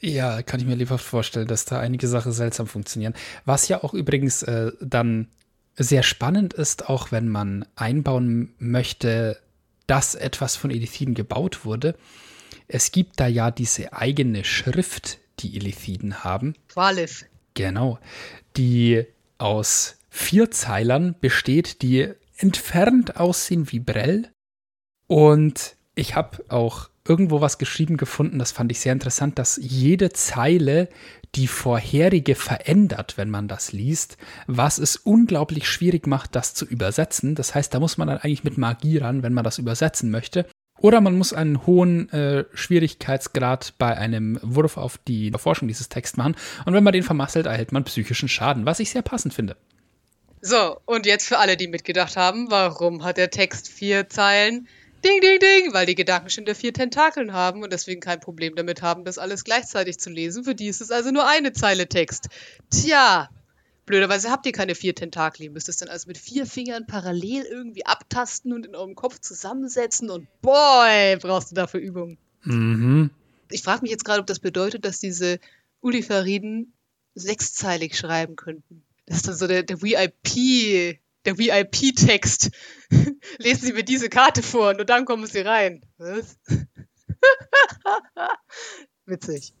Ja, 0.00 0.42
kann 0.42 0.60
ich 0.60 0.66
mir 0.66 0.76
lieber 0.76 0.96
vorstellen, 0.96 1.48
dass 1.48 1.64
da 1.64 1.80
einige 1.80 2.06
Sachen 2.06 2.30
seltsam 2.30 2.68
funktionieren. 2.68 3.14
Was 3.44 3.66
ja 3.66 3.82
auch 3.82 3.92
übrigens 3.92 4.44
äh, 4.44 4.70
dann 4.80 5.28
sehr 5.76 6.02
spannend 6.04 6.54
ist, 6.54 6.88
auch 6.88 7.10
wenn 7.10 7.28
man 7.28 7.64
einbauen 7.74 8.54
möchte, 8.58 9.38
dass 9.88 10.14
etwas 10.14 10.54
von 10.54 10.70
Elithiden 10.70 11.14
gebaut 11.14 11.64
wurde. 11.64 11.96
Es 12.68 12.92
gibt 12.92 13.18
da 13.18 13.26
ja 13.26 13.50
diese 13.50 13.92
eigene 13.92 14.44
Schrift, 14.44 15.18
die 15.40 15.56
Elithiden 15.56 16.22
haben. 16.22 16.54
Qualif. 16.68 17.24
Genau. 17.54 17.98
Die 18.56 19.04
aus 19.38 19.96
vier 20.10 20.50
Zeilern 20.50 21.16
besteht, 21.20 21.82
die 21.82 22.12
entfernt 22.36 23.16
aussehen 23.16 23.72
wie 23.72 23.80
Brell. 23.80 24.30
Und 25.06 25.76
ich 25.94 26.14
habe 26.14 26.44
auch 26.48 26.90
irgendwo 27.06 27.40
was 27.40 27.58
geschrieben 27.58 27.96
gefunden, 27.96 28.38
das 28.38 28.52
fand 28.52 28.70
ich 28.70 28.80
sehr 28.80 28.92
interessant, 28.92 29.38
dass 29.38 29.58
jede 29.60 30.10
Zeile 30.10 30.88
die 31.34 31.46
vorherige 31.46 32.34
verändert, 32.34 33.16
wenn 33.16 33.30
man 33.30 33.48
das 33.48 33.72
liest, 33.72 34.16
was 34.46 34.78
es 34.78 34.96
unglaublich 34.96 35.68
schwierig 35.68 36.06
macht, 36.06 36.34
das 36.34 36.54
zu 36.54 36.64
übersetzen. 36.64 37.34
Das 37.34 37.54
heißt, 37.54 37.74
da 37.74 37.80
muss 37.80 37.98
man 37.98 38.08
dann 38.08 38.18
eigentlich 38.18 38.44
mit 38.44 38.58
Magie 38.58 38.98
ran, 38.98 39.22
wenn 39.22 39.34
man 39.34 39.44
das 39.44 39.58
übersetzen 39.58 40.10
möchte. 40.10 40.46
Oder 40.80 41.00
man 41.00 41.18
muss 41.18 41.32
einen 41.32 41.66
hohen 41.66 42.08
äh, 42.10 42.44
Schwierigkeitsgrad 42.54 43.74
bei 43.78 43.96
einem 43.96 44.38
Wurf 44.42 44.76
auf 44.76 44.98
die 45.08 45.32
Erforschung 45.32 45.66
dieses 45.66 45.88
Texts 45.88 46.16
machen. 46.16 46.36
Und 46.66 46.74
wenn 46.74 46.84
man 46.84 46.92
den 46.92 47.02
vermasselt, 47.02 47.46
erhält 47.46 47.72
man 47.72 47.84
psychischen 47.84 48.28
Schaden, 48.28 48.64
was 48.64 48.80
ich 48.80 48.90
sehr 48.90 49.02
passend 49.02 49.34
finde. 49.34 49.56
So, 50.40 50.80
und 50.84 51.04
jetzt 51.04 51.26
für 51.26 51.38
alle, 51.38 51.56
die 51.56 51.66
mitgedacht 51.66 52.16
haben, 52.16 52.48
warum 52.50 53.02
hat 53.02 53.16
der 53.16 53.30
Text 53.30 53.68
vier 53.68 54.08
Zeilen? 54.08 54.68
Ding, 55.04 55.20
ding, 55.20 55.38
ding, 55.38 55.72
weil 55.72 55.86
die 55.86 55.94
Gedankenschinde 55.94 56.54
vier 56.54 56.72
Tentakeln 56.72 57.32
haben 57.32 57.62
und 57.62 57.72
deswegen 57.72 58.00
kein 58.00 58.18
Problem 58.18 58.56
damit 58.56 58.82
haben, 58.82 59.04
das 59.04 59.18
alles 59.18 59.44
gleichzeitig 59.44 59.98
zu 59.98 60.10
lesen. 60.10 60.44
Für 60.44 60.54
die 60.54 60.66
ist 60.66 60.80
es 60.80 60.90
also 60.90 61.10
nur 61.10 61.26
eine 61.26 61.52
Zeile 61.52 61.88
Text. 61.88 62.28
Tja, 62.70 63.28
blöderweise 63.86 64.30
habt 64.30 64.46
ihr 64.46 64.52
keine 64.52 64.74
vier 64.74 64.94
Tentakel. 64.94 65.44
Ihr 65.44 65.50
müsst 65.52 65.68
es 65.68 65.76
dann 65.76 65.88
also 65.88 66.08
mit 66.08 66.18
vier 66.18 66.46
Fingern 66.46 66.86
parallel 66.86 67.44
irgendwie 67.44 67.86
abtasten 67.86 68.52
und 68.52 68.66
in 68.66 68.74
eurem 68.74 68.96
Kopf 68.96 69.20
zusammensetzen 69.20 70.10
und 70.10 70.26
boy, 70.42 71.16
brauchst 71.20 71.52
du 71.52 71.54
dafür 71.54 71.80
Übung. 71.80 72.18
Mhm. 72.42 73.10
Ich 73.50 73.62
frage 73.62 73.82
mich 73.82 73.92
jetzt 73.92 74.04
gerade, 74.04 74.20
ob 74.20 74.26
das 74.26 74.40
bedeutet, 74.40 74.84
dass 74.84 74.98
diese 74.98 75.38
Ulifariden 75.80 76.72
sechszeilig 77.14 77.96
schreiben 77.96 78.36
könnten. 78.36 78.82
Das 79.06 79.18
ist 79.18 79.28
dann 79.28 79.36
so 79.36 79.46
der, 79.46 79.62
der 79.62 79.80
VIP 79.80 80.98
der 81.28 81.38
VIP-Text. 81.38 82.50
Lesen 83.38 83.66
Sie 83.66 83.72
mir 83.72 83.84
diese 83.84 84.08
Karte 84.08 84.42
vor, 84.42 84.74
nur 84.74 84.84
dann 84.84 85.04
kommen 85.04 85.26
Sie 85.26 85.40
rein. 85.40 85.82
Witzig. 89.06 89.52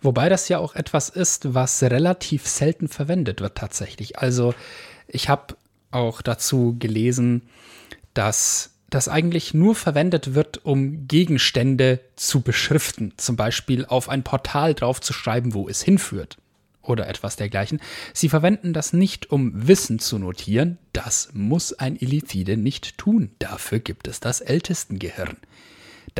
Wobei 0.00 0.28
das 0.28 0.48
ja 0.48 0.58
auch 0.58 0.74
etwas 0.74 1.08
ist, 1.08 1.54
was 1.54 1.82
relativ 1.82 2.46
selten 2.46 2.88
verwendet 2.88 3.40
wird 3.40 3.56
tatsächlich. 3.56 4.18
Also 4.18 4.54
ich 5.08 5.28
habe 5.28 5.56
auch 5.90 6.22
dazu 6.22 6.76
gelesen, 6.78 7.48
dass 8.12 8.70
das 8.90 9.08
eigentlich 9.08 9.54
nur 9.54 9.74
verwendet 9.74 10.34
wird, 10.34 10.64
um 10.64 11.08
Gegenstände 11.08 12.00
zu 12.14 12.42
beschriften. 12.42 13.14
Zum 13.16 13.34
Beispiel 13.34 13.84
auf 13.84 14.08
ein 14.08 14.22
Portal 14.22 14.74
draufzuschreiben, 14.74 15.54
wo 15.54 15.68
es 15.68 15.82
hinführt 15.82 16.38
oder 16.84 17.08
etwas 17.08 17.36
dergleichen. 17.36 17.80
Sie 18.12 18.28
verwenden 18.28 18.72
das 18.72 18.92
nicht, 18.92 19.30
um 19.30 19.66
Wissen 19.66 19.98
zu 19.98 20.18
notieren. 20.18 20.78
Das 20.92 21.30
muss 21.32 21.72
ein 21.72 21.96
Illithide 21.96 22.56
nicht 22.56 22.98
tun. 22.98 23.34
Dafür 23.38 23.80
gibt 23.80 24.08
es 24.08 24.20
das 24.20 24.40
Ältestengehirn. 24.40 25.36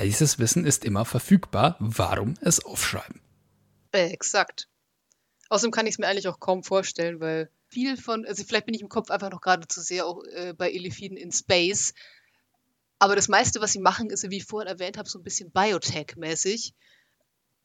Dieses 0.03 0.39
Wissen 0.39 0.67
ist 0.67 0.85
immer 0.85 1.05
verfügbar. 1.05 1.77
Warum 1.79 2.35
es 2.41 2.65
aufschreiben? 2.65 3.21
Äh, 3.93 4.09
exakt. 4.09 4.69
Außerdem 5.51 5.71
kann 5.71 5.87
ich 5.87 5.95
es 5.95 5.99
mir 5.99 6.09
eigentlich 6.09 6.29
auch 6.29 6.41
kaum 6.41 6.65
vorstellen, 6.65 7.21
weil 7.21 7.51
viel 7.69 7.97
von, 7.97 8.25
also 8.25 8.45
vielleicht 8.45 8.67
bin 8.67 8.75
ich 8.75 8.81
im 8.81 8.89
Kopf 8.89 9.11
einfach 9.11 9.31
noch 9.31 9.41
gerade 9.41 9.69
zu 9.69 9.81
sehr 9.81 10.07
auch 10.07 10.25
äh, 10.25 10.53
bei 10.57 10.71
Illithiden 10.73 11.17
in 11.17 11.33
Space. 11.33 11.95
Aber 12.99 13.15
das 13.17 13.29
meiste, 13.29 13.61
was 13.61 13.73
sie 13.73 13.81
machen, 13.81 14.11
ist, 14.11 14.29
wie 14.31 14.39
ich 14.39 14.45
vorhin 14.45 14.69
erwähnt 14.69 14.97
habe, 14.97 15.09
so 15.09 15.19
ein 15.19 15.25
bisschen 15.25 15.53
Biotech-mäßig 15.53 16.73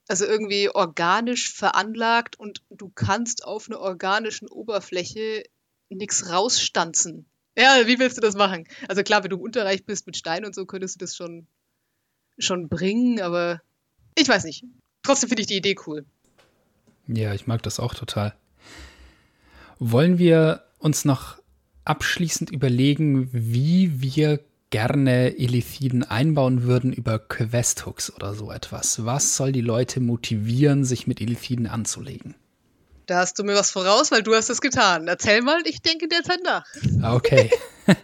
Also 0.09 0.25
irgendwie 0.25 0.69
organisch 0.69 1.53
veranlagt 1.53 2.37
und 2.37 2.63
du 2.71 2.89
kannst 2.89 3.45
auf 3.45 3.69
einer 3.69 3.79
organischen 3.79 4.49
Oberfläche 4.49 5.43
nichts 5.89 6.31
rausstanzen. 6.31 7.27
Ja, 7.55 7.85
wie 7.85 7.99
willst 7.99 8.17
du 8.17 8.21
das 8.21 8.35
machen? 8.35 8.67
Also 8.87 9.03
klar, 9.03 9.23
wenn 9.23 9.29
du 9.29 9.37
unterreich 9.37 9.85
bist 9.85 10.07
mit 10.07 10.17
Stein 10.17 10.45
und 10.45 10.55
so, 10.55 10.65
könntest 10.65 10.95
du 10.95 11.05
das 11.05 11.15
schon, 11.15 11.45
schon 12.39 12.69
bringen, 12.69 13.21
aber 13.21 13.61
ich 14.17 14.27
weiß 14.27 14.45
nicht. 14.45 14.63
Trotzdem 15.03 15.29
finde 15.29 15.41
ich 15.41 15.47
die 15.47 15.57
Idee 15.57 15.75
cool. 15.85 16.05
Ja, 17.07 17.35
ich 17.35 17.45
mag 17.45 17.61
das 17.61 17.79
auch 17.79 17.93
total. 17.93 18.35
Wollen 19.77 20.17
wir 20.17 20.63
uns 20.79 21.05
noch 21.05 21.37
abschließend 21.85 22.49
überlegen, 22.49 23.29
wie 23.31 24.01
wir 24.01 24.39
gerne 24.69 25.37
Elithiden 25.37 26.03
einbauen 26.03 26.63
würden 26.63 26.93
über 26.93 27.19
Questhooks 27.19 28.13
oder 28.13 28.33
so 28.33 28.51
etwas. 28.51 29.05
Was 29.05 29.35
soll 29.35 29.51
die 29.51 29.61
Leute 29.61 29.99
motivieren, 29.99 30.85
sich 30.85 31.07
mit 31.07 31.21
Elithiden 31.21 31.67
anzulegen? 31.67 32.35
Da 33.05 33.17
hast 33.19 33.39
du 33.39 33.43
mir 33.43 33.55
was 33.55 33.71
voraus, 33.71 34.11
weil 34.11 34.21
du 34.21 34.35
hast 34.35 34.49
es 34.49 34.61
getan. 34.61 35.07
Erzähl 35.07 35.41
mal, 35.41 35.61
ich 35.65 35.81
denke 35.81 36.07
derzeit 36.07 36.41
nach. 36.43 36.65
Okay. 37.03 37.49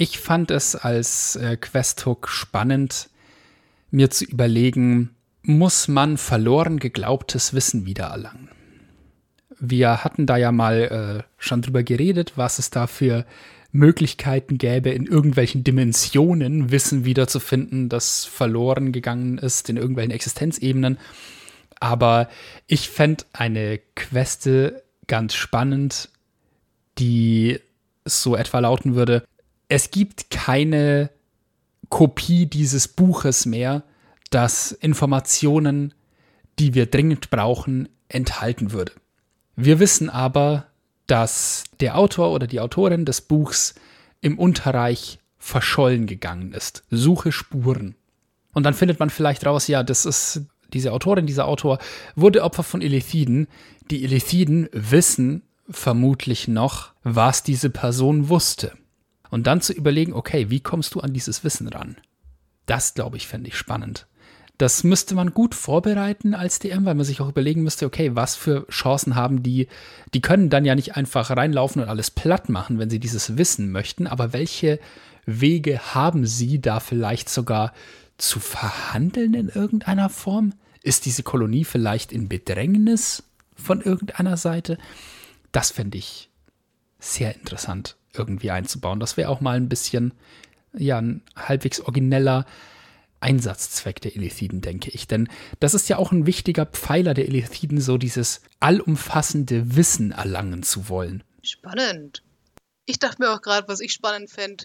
Ich 0.00 0.20
fand 0.20 0.52
es 0.52 0.76
als 0.76 1.34
äh, 1.34 1.56
Questhook 1.56 2.28
spannend, 2.28 3.10
mir 3.90 4.10
zu 4.10 4.24
überlegen, 4.26 5.16
muss 5.42 5.88
man 5.88 6.18
verloren 6.18 6.78
geglaubtes 6.78 7.52
Wissen 7.52 7.84
wiedererlangen? 7.84 8.48
Wir 9.58 10.04
hatten 10.04 10.24
da 10.24 10.36
ja 10.36 10.52
mal 10.52 11.24
äh, 11.26 11.32
schon 11.36 11.62
drüber 11.62 11.82
geredet, 11.82 12.34
was 12.36 12.60
es 12.60 12.70
da 12.70 12.86
für 12.86 13.26
Möglichkeiten 13.70 14.58
gäbe, 14.58 14.90
in 14.90 15.06
irgendwelchen 15.06 15.62
Dimensionen 15.62 16.70
Wissen 16.70 17.04
wiederzufinden, 17.04 17.88
das 17.88 18.24
verloren 18.24 18.92
gegangen 18.92 19.38
ist, 19.38 19.68
in 19.68 19.76
irgendwelchen 19.76 20.12
Existenzebenen. 20.12 20.98
Aber 21.80 22.28
ich 22.66 22.88
fände 22.88 23.24
eine 23.32 23.78
Queste 23.94 24.82
ganz 25.06 25.34
spannend, 25.34 26.08
die 26.98 27.60
so 28.04 28.36
etwa 28.36 28.58
lauten 28.60 28.94
würde: 28.94 29.24
Es 29.68 29.90
gibt 29.90 30.30
keine 30.30 31.10
Kopie 31.88 32.46
dieses 32.46 32.88
Buches 32.88 33.46
mehr, 33.46 33.82
das 34.30 34.72
Informationen, 34.72 35.94
die 36.58 36.74
wir 36.74 36.86
dringend 36.86 37.30
brauchen, 37.30 37.88
enthalten 38.08 38.72
würde. 38.72 38.92
Wir 39.56 39.78
wissen 39.78 40.10
aber, 40.10 40.67
dass 41.08 41.64
der 41.80 41.98
Autor 41.98 42.30
oder 42.30 42.46
die 42.46 42.60
Autorin 42.60 43.04
des 43.04 43.20
Buchs 43.22 43.74
im 44.20 44.38
Unterreich 44.38 45.18
verschollen 45.38 46.06
gegangen 46.06 46.52
ist. 46.52 46.84
Suche 46.90 47.32
Spuren. 47.32 47.96
Und 48.52 48.64
dann 48.64 48.74
findet 48.74 49.00
man 49.00 49.10
vielleicht 49.10 49.44
raus, 49.46 49.66
ja, 49.66 49.82
das 49.82 50.06
ist 50.06 50.42
diese 50.72 50.92
Autorin, 50.92 51.26
dieser 51.26 51.46
Autor 51.46 51.78
wurde 52.14 52.42
Opfer 52.42 52.62
von 52.62 52.82
Elithiden. 52.82 53.48
Die 53.90 54.04
Elithiden 54.04 54.68
wissen 54.72 55.42
vermutlich 55.70 56.46
noch, 56.48 56.92
was 57.02 57.42
diese 57.42 57.70
Person 57.70 58.28
wusste. 58.28 58.72
Und 59.30 59.46
dann 59.46 59.60
zu 59.60 59.72
überlegen, 59.72 60.12
okay, 60.12 60.50
wie 60.50 60.60
kommst 60.60 60.94
du 60.94 61.00
an 61.00 61.12
dieses 61.12 61.44
Wissen 61.44 61.68
ran? 61.68 61.96
Das, 62.66 62.94
glaube 62.94 63.16
ich, 63.16 63.26
fände 63.26 63.48
ich 63.48 63.56
spannend. 63.56 64.06
Das 64.58 64.82
müsste 64.82 65.14
man 65.14 65.32
gut 65.32 65.54
vorbereiten 65.54 66.34
als 66.34 66.58
DM, 66.58 66.84
weil 66.84 66.96
man 66.96 67.04
sich 67.04 67.20
auch 67.20 67.28
überlegen 67.28 67.62
müsste, 67.62 67.86
okay, 67.86 68.16
was 68.16 68.34
für 68.34 68.66
Chancen 68.68 69.14
haben 69.14 69.44
die? 69.44 69.68
Die 70.14 70.20
können 70.20 70.50
dann 70.50 70.64
ja 70.64 70.74
nicht 70.74 70.96
einfach 70.96 71.30
reinlaufen 71.30 71.80
und 71.80 71.88
alles 71.88 72.10
platt 72.10 72.48
machen, 72.48 72.80
wenn 72.80 72.90
sie 72.90 72.98
dieses 72.98 73.38
wissen 73.38 73.70
möchten, 73.70 74.08
aber 74.08 74.32
welche 74.32 74.80
Wege 75.26 75.78
haben 75.94 76.26
sie 76.26 76.60
da 76.60 76.80
vielleicht 76.80 77.28
sogar 77.28 77.72
zu 78.16 78.40
verhandeln 78.40 79.34
in 79.34 79.48
irgendeiner 79.48 80.08
Form? 80.08 80.54
Ist 80.82 81.06
diese 81.06 81.22
Kolonie 81.22 81.64
vielleicht 81.64 82.10
in 82.10 82.28
Bedrängnis 82.28 83.22
von 83.54 83.80
irgendeiner 83.80 84.36
Seite? 84.36 84.76
Das 85.52 85.70
fände 85.70 85.98
ich 85.98 86.30
sehr 86.98 87.36
interessant 87.36 87.96
irgendwie 88.12 88.50
einzubauen. 88.50 88.98
Das 88.98 89.16
wäre 89.16 89.28
auch 89.28 89.40
mal 89.40 89.56
ein 89.56 89.68
bisschen, 89.68 90.14
ja, 90.72 90.98
ein 90.98 91.22
halbwegs 91.36 91.80
origineller 91.80 92.44
Einsatzzweck 93.20 94.00
der 94.00 94.14
Elithiden, 94.14 94.60
denke 94.60 94.90
ich. 94.90 95.06
Denn 95.06 95.28
das 95.60 95.74
ist 95.74 95.88
ja 95.88 95.98
auch 95.98 96.12
ein 96.12 96.26
wichtiger 96.26 96.66
Pfeiler 96.66 97.14
der 97.14 97.26
Elithiden, 97.26 97.80
so 97.80 97.98
dieses 97.98 98.42
allumfassende 98.60 99.76
Wissen 99.76 100.12
erlangen 100.12 100.62
zu 100.62 100.88
wollen. 100.88 101.24
Spannend. 101.42 102.22
Ich 102.84 102.98
dachte 102.98 103.22
mir 103.22 103.30
auch 103.32 103.42
gerade, 103.42 103.68
was 103.68 103.80
ich 103.80 103.92
spannend 103.92 104.30
fände, 104.30 104.64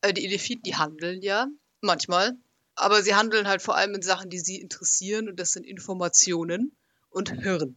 äh, 0.00 0.12
die 0.12 0.24
Elithiden, 0.24 0.62
die 0.62 0.76
handeln 0.76 1.22
ja 1.22 1.46
manchmal, 1.80 2.32
aber 2.74 3.02
sie 3.02 3.14
handeln 3.14 3.46
halt 3.46 3.62
vor 3.62 3.76
allem 3.76 3.94
in 3.94 4.02
Sachen, 4.02 4.30
die 4.30 4.38
sie 4.38 4.60
interessieren 4.60 5.28
und 5.28 5.38
das 5.38 5.50
sind 5.52 5.66
Informationen 5.66 6.76
und 7.10 7.30
Hirn. 7.30 7.76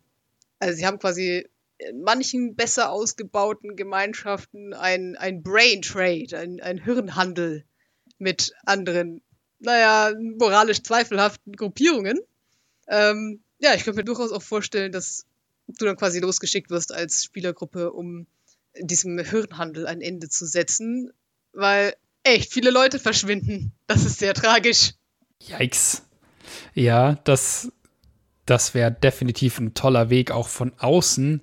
Also 0.60 0.78
sie 0.78 0.86
haben 0.86 1.00
quasi 1.00 1.48
in 1.78 2.02
manchen 2.02 2.56
besser 2.56 2.92
ausgebauten 2.92 3.76
Gemeinschaften 3.76 4.74
ein, 4.74 5.16
ein 5.16 5.44
Brain 5.44 5.82
Trade, 5.82 6.38
ein, 6.38 6.60
ein 6.60 6.84
Hirnhandel 6.84 7.66
mit 8.18 8.54
anderen 8.66 9.22
naja, 9.60 10.14
moralisch 10.38 10.84
zweifelhaften 10.84 11.54
Gruppierungen. 11.54 12.20
Ähm, 12.88 13.42
ja, 13.60 13.74
ich 13.74 13.84
könnte 13.84 13.98
mir 13.98 14.06
durchaus 14.06 14.32
auch 14.32 14.42
vorstellen, 14.42 14.92
dass 14.92 15.26
du 15.68 15.86
dann 15.86 15.98
quasi 15.98 16.20
losgeschickt 16.20 16.70
wirst 16.70 16.94
als 16.94 17.24
Spielergruppe, 17.24 17.92
um 17.92 18.28
diesem 18.80 19.18
Hirnhandel 19.20 19.88
ein 19.88 20.02
Ende 20.02 20.30
zu 20.30 20.46
setzen, 20.46 21.12
weil 21.54 21.96
echt 22.24 22.54
viele 22.54 22.70
Leute 22.70 23.00
verschwinden. 23.00 23.74
Das 23.88 24.06
ist 24.06 24.20
sehr 24.20 24.34
tragisch. 24.34 24.94
Yikes. 25.42 26.04
Ja, 26.74 27.16
das, 27.24 27.72
das 28.46 28.74
wäre 28.74 28.92
definitiv 28.92 29.60
ein 29.60 29.74
toller 29.74 30.10
Weg, 30.10 30.32
auch 30.32 30.48
von 30.48 30.74
außen 30.78 31.42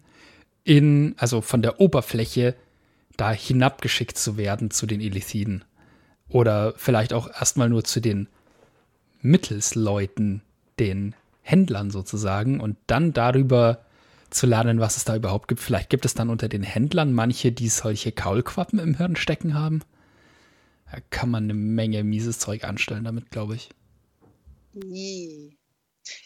in, 0.62 1.14
also 1.18 1.40
von 1.40 1.62
der 1.62 1.80
Oberfläche, 1.80 2.54
da 3.16 3.32
hinabgeschickt 3.32 4.18
zu 4.18 4.36
werden 4.36 4.70
zu 4.70 4.86
den 4.86 5.00
Elithiden. 5.00 5.64
Oder 6.28 6.74
vielleicht 6.76 7.12
auch 7.12 7.28
erstmal 7.28 7.68
nur 7.68 7.84
zu 7.84 8.00
den 8.00 8.28
Mittelsleuten, 9.20 10.42
den 10.78 11.14
Händlern 11.42 11.90
sozusagen, 11.90 12.60
und 12.60 12.76
dann 12.86 13.12
darüber 13.12 13.84
zu 14.30 14.46
lernen, 14.46 14.80
was 14.80 14.96
es 14.96 15.04
da 15.04 15.14
überhaupt 15.16 15.48
gibt. 15.48 15.60
Vielleicht 15.60 15.90
gibt 15.90 16.04
es 16.04 16.14
dann 16.14 16.30
unter 16.30 16.48
den 16.48 16.62
Händlern 16.62 17.12
manche, 17.12 17.52
die 17.52 17.68
solche 17.68 18.12
Kaulquappen 18.12 18.78
im 18.78 18.96
Hirn 18.96 19.16
stecken 19.16 19.54
haben. 19.54 19.82
Da 20.90 20.98
kann 21.10 21.30
man 21.30 21.44
eine 21.44 21.54
Menge 21.54 22.04
mieses 22.04 22.38
Zeug 22.38 22.64
anstellen 22.64 23.04
damit, 23.04 23.30
glaube 23.30 23.54
ich. 23.54 23.70
Nee. 24.72 25.56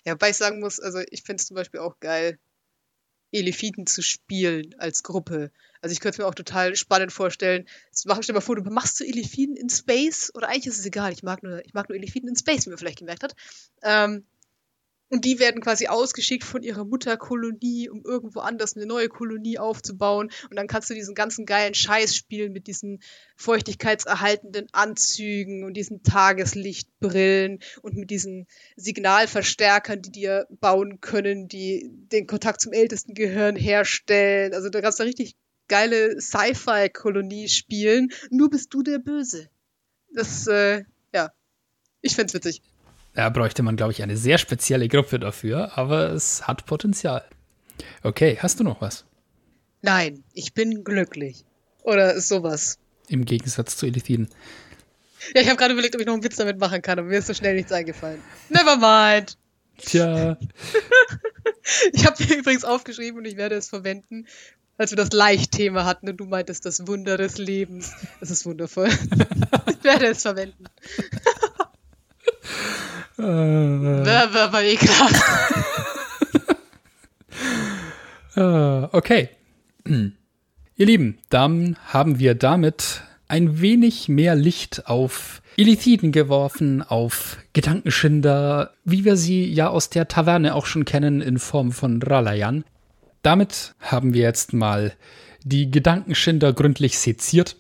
Ja, 0.05 0.15
wobei 0.15 0.31
ich 0.31 0.37
sagen 0.37 0.61
muss, 0.61 0.81
also 0.81 1.01
ich 1.11 1.23
finde 1.23 1.41
es 1.41 1.47
zum 1.47 1.55
Beispiel 1.55 1.81
auch 1.81 2.01
geil, 2.01 2.39
Elefiten 3.33 3.87
zu 3.87 4.03
spielen 4.03 4.75
als 4.79 5.03
Gruppe. 5.03 5.51
Also 5.81 5.93
ich 5.93 6.01
könnte 6.01 6.15
es 6.15 6.19
mir 6.19 6.27
auch 6.27 6.35
total 6.35 6.75
spannend 6.77 7.13
vorstellen. 7.13 7.69
Mach, 8.05 8.23
stell 8.23 8.33
dir 8.33 8.39
mal 8.39 8.41
vor, 8.41 8.57
du 8.57 8.71
machst 8.71 8.97
so 8.97 9.05
Elefiten 9.05 9.57
in 9.57 9.69
Space, 9.69 10.33
oder 10.35 10.49
eigentlich 10.49 10.67
ist 10.67 10.79
es 10.79 10.87
egal, 10.87 11.13
ich 11.13 11.23
mag 11.23 11.43
nur, 11.43 11.65
ich 11.65 11.75
mag 11.75 11.89
nur 11.89 11.97
Elefiten 11.97 12.29
in 12.29 12.37
Space, 12.37 12.67
wie 12.67 12.71
man 12.71 12.79
vielleicht 12.79 12.99
gemerkt 12.99 13.23
hat. 13.23 13.35
Ähm, 13.83 14.27
und 15.11 15.25
die 15.25 15.39
werden 15.39 15.63
quasi 15.63 15.87
ausgeschickt 15.87 16.45
von 16.45 16.63
ihrer 16.63 16.85
Mutterkolonie, 16.85 17.89
um 17.89 18.05
irgendwo 18.05 18.41
anders 18.41 18.77
eine 18.77 18.87
neue 18.87 19.09
Kolonie 19.09 19.59
aufzubauen. 19.59 20.31
Und 20.51 20.57
dann 20.57 20.67
kannst 20.67 20.91
du 20.91 20.95
diesen 20.95 21.15
ganzen 21.15 21.47
geilen 21.47 21.75
Scheiß 21.75 22.15
spielen 22.15 22.53
mit 22.53 22.67
diesen 22.67 23.01
feuchtigkeitserhaltenden 23.37 24.67
Anzügen 24.73 25.65
und 25.65 25.75
diesen 25.75 26.03
Tageslichtbrillen 26.03 27.61
und 27.83 27.97
mit 27.97 28.11
diesen 28.11 28.47
Signalverstärkern, 28.77 30.03
die 30.03 30.11
dir 30.13 30.47
bauen 30.61 31.01
können, 31.01 31.49
die 31.49 31.89
den 32.13 32.27
Kontakt 32.27 32.61
zum 32.61 32.73
ältesten 32.73 33.15
Gehirn 33.15 33.57
herstellen. 33.57 34.53
Also 34.53 34.69
da 34.69 34.81
kannst 34.83 35.01
du 35.01 35.05
richtig 35.05 35.37
geile 35.69 36.21
Sci-Fi-Kolonie 36.21 37.49
spielen. 37.49 38.11
Nur 38.31 38.51
bist 38.51 38.75
du 38.75 38.83
der 38.83 38.99
Böse. 38.99 39.49
Das, 40.15 40.47
äh, 40.47 40.85
ja, 41.15 41.33
ich 42.03 42.15
find's 42.15 42.35
witzig. 42.35 42.63
Da 43.19 43.31
bräuchte 43.31 43.65
man, 43.65 43.75
glaube 43.75 43.91
ich, 43.91 44.05
eine 44.05 44.17
sehr 44.17 44.39
spezielle 44.39 44.87
Gruppe 44.87 45.19
dafür, 45.19 45.77
aber 45.77 46.13
es 46.13 46.47
hat 46.47 46.67
Potenzial. 46.67 47.25
Okay, 48.05 48.39
hast 48.41 48.61
du 48.61 48.63
noch 48.63 48.81
was? 48.81 49.07
Nein, 49.83 50.23
ich 50.35 50.55
bin 50.55 50.85
glücklich. 50.85 51.45
Oder 51.83 52.21
sowas. 52.21 52.79
Im 53.09 53.25
Gegensatz 53.25 53.77
zu 53.77 53.87
Elithiden. 53.87 54.29
Ja, 55.35 55.41
ich 55.41 55.49
habe 55.49 55.57
gerade 55.57 55.73
überlegt, 55.73 55.97
ob 55.97 56.01
ich 56.01 56.07
noch 56.07 56.15
einen 56.15 56.23
Witz 56.23 56.37
damit 56.37 56.61
machen 56.61 56.81
kann, 56.81 57.01
aber 57.01 57.09
mir 57.09 57.19
ist 57.19 57.27
so 57.27 57.35
schnell 57.35 57.57
nichts 57.57 57.73
eingefallen. 57.73 58.23
Never 58.51 58.77
mind. 58.77 59.37
Tja. 59.79 60.39
ich 61.93 62.07
habe 62.07 62.25
mir 62.25 62.37
übrigens 62.37 62.65
aufgeschrieben 62.65 63.19
und 63.19 63.25
ich 63.25 63.37
werde 63.37 63.57
es 63.57 63.69
verwenden, 63.69 64.29
als 64.77 64.93
wir 64.93 64.97
das 64.97 65.11
Leichtthema 65.11 65.85
hatten 65.85 66.09
und 66.09 66.19
du 66.19 66.25
meintest 66.25 66.65
das 66.67 66.87
Wunder 66.87 67.17
des 67.17 67.37
Lebens. 67.37 67.95
Das 68.21 68.31
ist 68.31 68.47
wundervoll. 68.47 68.87
ich 69.67 69.83
werde 69.83 70.07
es 70.07 70.23
verwenden. 70.23 70.67
Äh, 73.19 73.23
war, 73.23 74.63
ekelhaft. 74.63 75.23
uh, 78.37 78.89
okay. 78.97 79.31
Ihr 79.85 80.87
Lieben, 80.87 81.19
dann 81.29 81.77
haben 81.87 82.19
wir 82.21 82.35
damit 82.37 83.03
ein 83.27 83.61
wenig 83.61 84.09
mehr 84.09 84.37
Licht 84.37 84.87
auf 84.87 85.43
Illithiden 85.57 86.13
geworfen, 86.13 86.83
auf 86.83 87.39
Gedankenschinder, 87.53 88.73
wie 88.85 89.05
wir 89.05 89.17
sie 89.17 89.53
ja 89.53 89.69
aus 89.69 89.91
der 89.91 90.07
Taverne 90.07 90.55
auch 90.55 90.67
schon 90.67 90.85
kennen 90.85 91.21
in 91.21 91.39
Form 91.39 91.73
von 91.73 92.01
Ralayan. 92.01 92.65
Damit 93.23 93.75
haben 93.81 94.15
wir 94.15 94.23
jetzt 94.23 94.53
mal 94.53 94.93
die 95.43 95.71
Gedankenschinder 95.71 96.53
gründlich 96.53 96.99
seziert, 96.99 97.57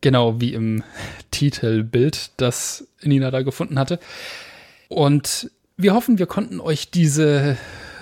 genau 0.00 0.40
wie 0.40 0.54
im 0.54 0.82
Titelbild, 1.30 2.30
das 2.38 2.88
Nina 3.02 3.30
da 3.30 3.42
gefunden 3.42 3.78
hatte. 3.78 4.00
Und 4.92 5.50
wir 5.78 5.94
hoffen, 5.94 6.18
wir 6.18 6.26
konnten 6.26 6.60
euch 6.60 6.90
diese 6.90 7.56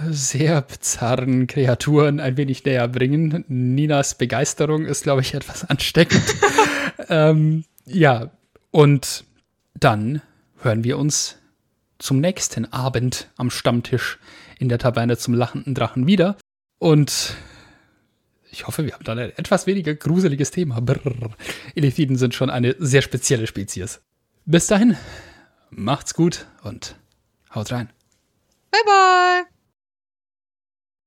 sehr 0.09 0.61
bizarren 0.63 1.47
Kreaturen 1.47 2.19
ein 2.19 2.37
wenig 2.37 2.65
näher 2.65 2.89
bringen. 2.89 3.45
Ninas 3.47 4.17
Begeisterung 4.17 4.87
ist, 4.87 5.05
glaube 5.05 5.21
ich, 5.21 5.35
etwas 5.35 5.65
ansteckend. 5.65 6.25
ähm, 7.09 7.65
ja, 7.87 8.31
und 8.73 9.25
dann 9.79 10.21
hören 10.59 10.83
wir 10.83 10.99
uns 10.99 11.37
zum 12.01 12.19
nächsten 12.19 12.73
Abend 12.73 13.29
am 13.37 13.51
Stammtisch 13.51 14.19
in 14.59 14.69
der 14.69 14.79
Taverne 14.79 15.17
zum 15.17 15.35
lachenden 15.35 15.77
Drachen 15.77 16.09
wieder. 16.09 16.37
Und 16.81 17.37
ich 18.51 18.67
hoffe, 18.67 18.85
wir 18.85 18.95
haben 18.95 19.05
dann 19.05 19.19
ein 19.21 19.31
etwas 19.37 19.69
weniger 19.69 19.95
gruseliges 19.95 20.51
Thema. 20.51 20.81
Brrr. 20.81 21.31
Elithiden 21.77 22.17
sind 22.17 22.35
schon 22.35 22.51
eine 22.51 22.75
sehr 22.81 23.03
spezielle 23.03 23.47
Spezies. 23.47 24.01
Bis 24.45 24.67
dahin, 24.67 24.97
macht's 25.71 26.15
gut 26.15 26.47
und 26.63 26.97
haut 27.55 27.73
rein. 27.73 27.91
Bye 28.71 28.81
bye. 28.85 29.60